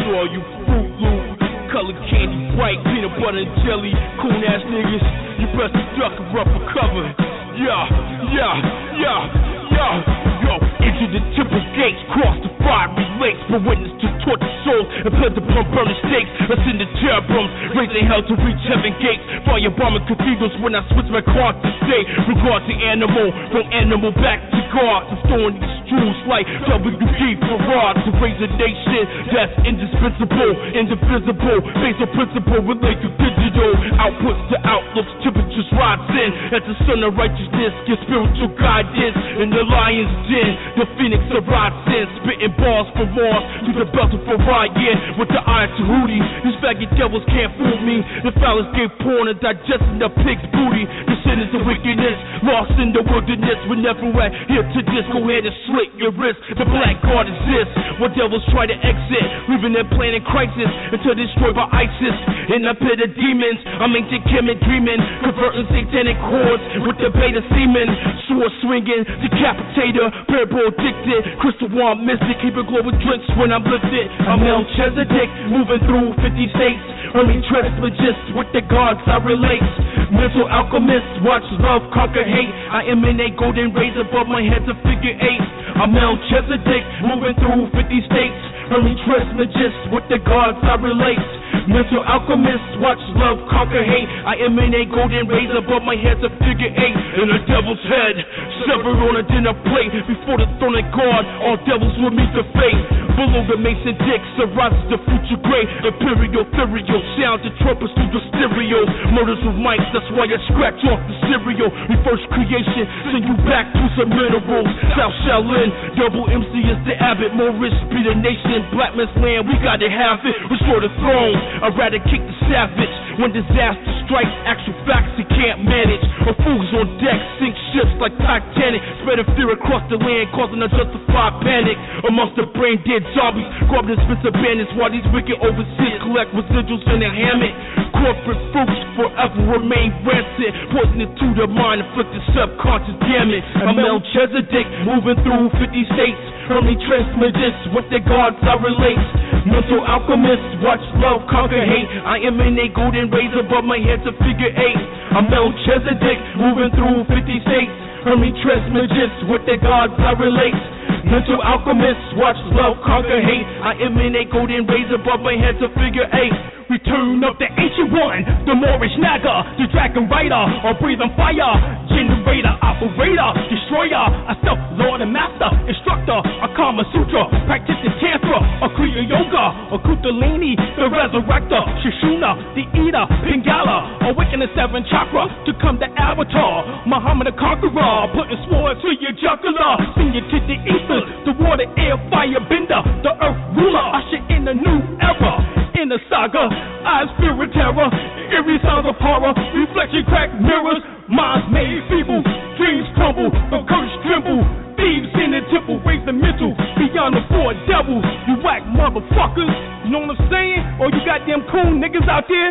To 0.02 0.06
all 0.18 0.30
you 0.34 0.42
Fruit 0.66 0.90
Loop, 0.98 1.38
colored 1.70 2.00
candy, 2.10 2.58
bright 2.58 2.82
peanut 2.90 3.14
butter 3.22 3.38
and 3.38 3.54
jelly, 3.62 3.94
coon 4.18 4.42
ass 4.42 4.66
niggas. 4.66 5.06
You 5.38 5.48
best 5.54 5.78
duck 5.98 6.16
or 6.18 6.42
up 6.42 6.50
cover. 6.74 7.06
Yeah, 7.54 7.86
yeah, 8.34 8.56
yeah, 8.98 9.22
yeah. 9.70 9.94
Yo, 10.42 10.58
into 10.82 11.06
the 11.14 11.22
temple 11.38 11.62
gates, 11.78 12.02
cross 12.18 12.38
the 12.42 12.50
fiery 12.66 13.06
lakes, 13.22 13.44
but 13.52 13.62
witness 13.62 13.94
to 14.02 14.08
tortured 14.26 14.56
souls 14.66 14.88
and 15.06 15.14
pledge 15.22 15.38
upon 15.38 15.64
burning 15.70 16.00
stakes. 16.10 16.32
Ascend 16.50 16.82
the 16.82 16.90
cherubims, 16.98 17.52
raising 17.78 18.10
hell 18.10 18.26
to 18.26 18.36
reach 18.42 18.64
heaven 18.66 18.96
gates. 18.98 19.22
Fire 19.46 19.70
bombing 19.78 20.06
cathedrals 20.10 20.56
when 20.66 20.74
I 20.74 20.82
switch 20.90 21.10
my 21.14 21.22
car 21.22 21.54
to 21.54 21.70
state. 21.86 22.06
Regard 22.26 22.66
to 22.66 22.74
animal, 22.74 23.30
from 23.54 23.70
animal 23.70 24.10
back 24.18 24.42
to 24.50 24.60
God. 24.74 25.14
I'm 25.14 25.20
throwing 25.30 25.56
these 25.62 25.81
strews 25.92 26.20
like 26.24 26.48
WD 26.72 27.20
Farad 27.44 28.00
to 28.08 28.10
raise 28.24 28.40
a 28.40 28.48
nation 28.56 29.04
that's 29.28 29.52
indispensable, 29.68 30.56
indivisible, 30.72 31.60
based 31.84 32.00
on 32.00 32.10
principle, 32.16 32.64
relate 32.64 32.96
to 33.04 33.12
digital 33.20 33.76
outputs 34.00 34.40
to 34.48 34.58
outlooks, 34.64 35.12
temperatures 35.20 35.68
rise 35.76 36.00
in 36.16 36.32
as 36.56 36.64
the 36.64 36.76
sun 36.88 37.04
of 37.04 37.12
righteousness 37.20 37.76
gets 37.84 38.00
spiritual 38.08 38.56
guidance 38.56 39.20
in 39.44 39.52
the 39.52 39.68
lion's 39.68 40.16
den. 40.32 40.52
The 40.80 40.88
phoenix 40.96 41.22
arrives 41.28 41.84
in, 41.92 42.08
spitting 42.24 42.56
balls 42.56 42.88
for 42.96 43.08
Mars 43.12 43.44
to 43.68 43.72
the 43.76 43.88
belt 43.92 44.16
of 44.16 44.24
Orion 44.24 45.20
with 45.20 45.28
the 45.28 45.44
eye 45.44 45.68
to 45.68 45.84
Hootie. 45.84 46.24
These 46.48 46.56
faggot 46.64 46.88
devils 46.96 47.28
can't 47.28 47.52
fool 47.60 47.80
me. 47.84 48.00
The 48.24 48.32
phallus 48.40 48.72
gave 48.80 48.96
porn 49.04 49.28
and 49.28 49.40
digesting 49.44 50.00
the 50.00 50.08
pig's 50.24 50.48
booty. 50.56 50.88
The 50.88 51.16
sin 51.28 51.44
is 51.44 51.52
the 51.52 51.62
wickedness, 51.68 52.16
lost 52.48 52.80
in 52.80 52.96
the 52.96 53.04
wilderness. 53.04 53.60
We're 53.68 53.84
never 53.84 54.08
at 54.24 54.32
here 54.48 54.64
to 54.64 54.80
this. 54.88 55.06
Go 55.12 55.20
ahead 55.28 55.44
and 55.44 55.56
slit 55.82 55.98
your 55.98 56.14
wrist. 56.14 56.38
The 56.54 56.66
black 56.66 57.02
god 57.02 57.26
exists. 57.26 57.74
What 57.98 58.14
devils 58.14 58.46
try 58.54 58.66
to 58.70 58.78
exit, 58.78 59.26
leaving 59.50 59.74
their 59.74 59.88
planet 59.90 60.22
crisis 60.26 60.70
until 60.94 61.18
destroyed 61.18 61.58
by 61.58 61.66
ISIS. 61.74 62.18
In 62.54 62.66
a 62.66 62.74
pit 62.78 63.02
of 63.02 63.10
demons, 63.18 63.60
I'm 63.82 63.94
ancient 63.94 64.26
Kemet 64.30 64.62
dreaming, 64.62 65.02
converting 65.26 65.66
satanic 65.74 66.18
chords 66.22 66.64
with 66.86 66.98
the 67.02 67.10
beta 67.14 67.42
semen. 67.50 67.88
Sword 68.30 68.54
swinging, 68.62 69.04
decapitator, 69.26 70.08
parable 70.30 70.70
addicted, 70.70 71.42
crystal 71.42 71.70
wand 71.74 72.06
mystic, 72.06 72.38
keep 72.42 72.54
it 72.58 72.66
glowing 72.70 72.98
drinks 73.02 73.28
when 73.38 73.50
I'm 73.50 73.66
lifted. 73.66 74.08
I'm 74.26 74.42
Melchizedek, 74.42 75.30
moving 75.50 75.82
through 75.86 76.14
50 76.22 76.58
states. 76.58 76.86
Only 77.18 77.42
transmagist 77.50 78.38
with 78.38 78.50
the 78.54 78.62
gods 78.70 79.02
I 79.06 79.18
relate. 79.20 79.66
Mental 80.12 80.48
alchemist, 80.48 81.24
watch 81.24 81.44
love 81.64 81.88
conquer 81.96 82.24
hate. 82.24 82.52
I 82.72 82.88
emanate 82.92 83.40
golden 83.40 83.72
rays 83.74 83.96
above 83.96 84.28
my 84.28 84.44
head 84.44 84.64
to 84.68 84.76
figure 84.84 85.16
eight. 85.16 85.46
I'm 85.76 85.94
Melchizedek, 85.94 86.86
moving 87.02 87.36
through 87.40 87.72
50 87.72 88.08
states. 88.12 88.42
Only 88.72 88.96
transmagist 89.04 89.92
with 89.92 90.08
the 90.08 90.20
gods 90.24 90.56
I 90.64 90.80
relate. 90.80 91.28
Mental 91.68 92.02
alchemist, 92.08 92.80
watch 92.80 93.04
love 93.20 93.44
conquer 93.52 93.84
hate. 93.84 94.08
I 94.24 94.40
emanate 94.48 94.88
golden 94.88 95.28
rays 95.28 95.52
above 95.52 95.84
my 95.84 96.00
head 96.00 96.24
to 96.24 96.32
figure 96.40 96.72
eight. 96.72 96.98
In 97.20 97.28
a 97.36 97.40
devil's 97.46 97.84
head, 97.84 98.16
severed 98.64 98.96
on 98.96 99.20
a 99.20 99.24
dinner 99.28 99.52
plate. 99.68 99.92
Before 100.08 100.40
the 100.40 100.48
throne 100.58 100.80
of 100.80 100.88
God, 100.96 101.22
all 101.44 101.60
devils 101.68 102.00
will 102.00 102.16
meet 102.16 102.32
the 102.32 102.48
fate. 102.56 102.84
Below 103.12 103.44
the 103.52 103.60
mason 103.60 103.94
dicks, 104.08 104.32
arises 104.40 104.88
the 104.88 105.00
future 105.04 105.40
great. 105.44 105.68
Imperial, 105.84 106.48
ethereal, 106.48 107.02
sound 107.20 107.44
the 107.44 107.52
trumpets 107.60 107.92
through 107.92 108.12
the 108.16 108.24
stereo. 108.32 108.80
Murders 109.12 109.44
with 109.44 109.60
mics, 109.60 109.84
that's 109.92 110.08
why 110.16 110.32
I 110.32 110.40
scratch 110.48 110.80
off 110.88 111.04
the 111.12 111.16
cereal. 111.28 111.70
Reverse 111.92 112.24
creation, 112.32 112.88
send 113.12 113.28
you 113.28 113.36
back 113.44 113.68
to 113.76 113.84
some 114.00 114.10
minerals. 114.16 114.72
South 114.96 115.14
Shaolin, 115.28 115.70
double 116.00 116.32
MC 116.32 116.56
is 116.72 116.80
the 116.88 116.96
abbot, 116.98 117.36
Morris 117.36 117.76
be 117.92 118.00
the 118.00 118.16
nation. 118.16 118.61
Black 118.70 118.94
man's 118.94 119.12
land, 119.18 119.50
we 119.50 119.58
gotta 119.66 119.90
have 119.90 120.22
it. 120.22 120.38
Restore 120.46 120.86
the 120.86 120.94
throne, 121.02 121.36
I'd 121.66 121.74
rather 121.74 122.00
kick 122.06 122.22
the 122.22 122.36
savage. 122.46 122.94
When 123.18 123.34
disaster 123.34 123.94
strikes, 124.08 124.32
actual 124.46 124.78
facts 124.88 125.18
he 125.18 125.26
can't 125.28 125.66
manage. 125.66 126.02
A 126.30 126.34
fool's 126.46 126.70
on 126.78 126.88
deck, 127.02 127.20
sink 127.42 127.58
ships 127.74 127.92
like 128.00 128.16
Titanic. 128.22 128.82
Spreading 129.04 129.28
fear 129.36 129.52
across 129.52 129.84
the 129.90 129.98
land, 129.98 130.32
causing 130.32 130.62
unjustified 130.62 131.34
panic. 131.44 131.78
Amongst 132.08 132.40
the 132.40 132.48
brain 132.56 132.80
dead 132.88 133.04
zombies, 133.18 133.46
grab 133.68 133.90
the 133.90 133.98
expensive 133.98 134.34
bandits 134.38 134.72
while 134.78 134.94
these 134.94 135.06
wicked 135.12 135.38
overseers 135.42 136.02
collect 136.06 136.32
residuals 136.34 136.84
in 136.88 137.04
their 137.04 137.14
hammock. 137.14 137.54
Corporate 138.02 138.42
fruits 138.56 138.82
forever 138.98 139.42
remain 139.60 139.94
rancid, 140.02 140.52
poisoning 140.74 141.12
to 141.22 141.28
the 141.38 141.46
mind, 141.46 141.86
inflicting 141.86 142.24
subconscious 142.34 142.98
damage. 143.06 143.46
I'm 143.62 143.78
Melchizedek, 143.78 144.68
moving 144.88 145.20
through 145.22 145.54
50 145.54 145.94
states. 145.94 146.24
Only 146.52 146.76
transmitters 146.84 147.56
with 147.72 147.88
the 147.94 148.04
gods 148.04 148.36
I 148.52 148.60
relate. 148.60 149.00
Mental 149.48 149.80
alchemist, 149.88 150.60
watch 150.60 150.84
love 151.00 151.24
conquer 151.32 151.64
hate. 151.64 151.88
I 152.04 152.20
emanate 152.28 152.76
golden 152.76 153.08
rays 153.08 153.32
above 153.32 153.64
my 153.64 153.80
head 153.80 154.04
to 154.04 154.12
figure 154.20 154.52
eight. 154.52 154.82
I'm 155.16 155.32
Melchizedek, 155.32 156.20
moving 156.36 156.68
through 156.76 157.08
50 157.08 157.48
states. 157.48 157.74
Only 158.12 158.36
transmitters 158.44 159.14
with 159.32 159.48
the 159.48 159.56
gods 159.56 159.96
I 159.96 160.20
relate. 160.20 160.60
Mental 161.08 161.40
alchemist, 161.40 162.20
watch 162.20 162.36
love 162.52 162.76
conquer 162.84 163.24
hate. 163.24 163.48
I 163.64 163.80
emanate 163.88 164.28
golden 164.36 164.68
rays 164.68 164.92
above 164.92 165.24
my 165.24 165.40
head 165.40 165.56
to 165.64 165.72
figure 165.80 166.12
eight. 166.12 166.61
Return 166.72 167.20
of 167.28 167.36
the 167.36 167.52
ancient 167.52 167.92
one, 167.92 168.24
the 168.48 168.56
Moorish 168.56 168.96
Naga, 168.96 169.44
the 169.60 169.68
Dragon 169.76 170.08
Rider, 170.08 170.40
or 170.64 170.72
breathing 170.80 171.12
fire, 171.20 171.52
generator, 171.92 172.56
operator, 172.64 173.28
destroyer, 173.52 174.08
a 174.32 174.40
self 174.40 174.56
lord 174.80 175.04
and 175.04 175.12
master, 175.12 175.52
instructor, 175.68 176.16
a 176.16 176.48
Kama 176.56 176.88
Sutra, 176.96 177.28
practicing 177.44 177.92
Tantra, 178.00 178.40
a 178.64 178.72
Kriya 178.72 179.04
Yoga, 179.04 179.76
a 179.76 179.78
Kundalini, 179.84 180.56
the 180.80 180.88
resurrector, 180.88 181.60
Sushumna, 181.84 182.40
the 182.56 182.64
eater, 182.80 183.04
Pingala, 183.28 184.08
awaken 184.08 184.40
the 184.40 184.48
seven 184.56 184.88
chakra 184.88 185.28
to 185.44 185.52
come 185.60 185.76
the 185.76 185.92
avatar, 186.00 186.88
Muhammad 186.88 187.28
the 187.28 187.36
conqueror, 187.36 188.08
putting 188.16 188.40
sword 188.48 188.80
to 188.80 188.96
your 188.96 189.12
jugular, 189.20 189.76
send 190.00 190.16
you 190.16 190.24
to 190.24 190.38
the 190.48 190.56
ether, 190.56 191.04
the 191.28 191.36
water, 191.36 191.68
air, 191.76 192.00
fire 192.08 192.40
bender, 192.48 192.80
the 193.04 193.12
earth 193.20 193.60
ruler, 193.60 193.92
usher 193.92 194.24
in 194.32 194.48
a 194.48 194.56
new 194.56 194.80
era 195.04 195.71
in 195.76 195.90
the 195.90 196.00
saga. 196.10 196.50
Eyes 196.84 197.10
filled 197.20 197.38
with 197.40 197.54
terror, 197.54 197.90
eerie 198.34 198.60
sounds 198.64 198.88
of 198.88 198.98
horror, 198.98 199.34
reflection 199.54 200.04
crack 200.08 200.34
mirrors, 200.40 200.82
minds 201.08 201.46
made 201.54 201.82
feeble, 201.88 202.22
dreams 202.58 202.88
crumble, 202.98 203.30
the 203.32 203.60
curse 203.68 203.94
tremble. 204.08 204.42
Thieves 204.80 205.14
in 205.14 205.36
the 205.36 205.44
temple, 205.54 205.78
raise 205.86 206.02
the 206.10 206.16
mental 206.16 206.58
beyond 206.80 207.14
the 207.14 207.22
four 207.30 207.54
devils. 207.70 208.02
You 208.26 208.42
whack 208.42 208.66
motherfuckers, 208.66 209.52
you 209.86 209.94
know 209.94 210.02
what 210.08 210.18
I'm 210.18 210.26
saying? 210.32 210.60
Or 210.82 210.90
you 210.90 211.02
got 211.06 211.22
them 211.30 211.46
cool 211.54 211.78
niggas 211.78 212.08
out 212.10 212.26
there, 212.26 212.50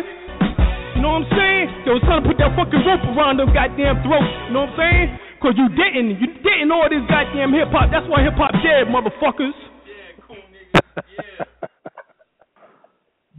you 0.95 1.01
know 1.03 1.17
what 1.17 1.25
I'm 1.25 1.33
saying? 1.33 1.65
Yo, 1.83 1.97
it's 1.97 2.05
time 2.05 2.21
to 2.21 2.29
put 2.29 2.37
that 2.37 2.53
fucking 2.53 2.85
rope 2.85 3.01
around 3.17 3.41
them 3.41 3.49
goddamn 3.51 4.05
throats. 4.05 4.31
You 4.47 4.53
know 4.53 4.69
what 4.69 4.77
I'm 4.77 4.79
saying? 4.79 5.07
Cause 5.41 5.57
you 5.57 5.67
didn't. 5.73 6.21
You 6.21 6.29
didn't 6.45 6.69
know 6.69 6.85
this 6.85 7.01
goddamn 7.09 7.57
hip 7.57 7.73
hop. 7.73 7.89
That's 7.89 8.05
why 8.05 8.21
hip 8.21 8.37
hop 8.37 8.53
dead, 8.61 8.85
motherfuckers. 8.85 9.57
Yeah, 9.89 10.21
cool 10.29 11.67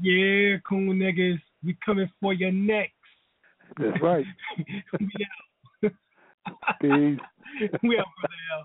niggas. 0.03 1.41
We 1.65 1.77
coming 1.85 2.11
for 2.21 2.33
your 2.33 2.53
necks. 2.53 2.93
That's 3.79 4.03
right. 4.03 4.25
we 5.01 5.11
out. 5.85 5.93
Peace. 6.81 7.19
we 7.83 7.99
out, 7.99 8.07
brother. 8.21 8.65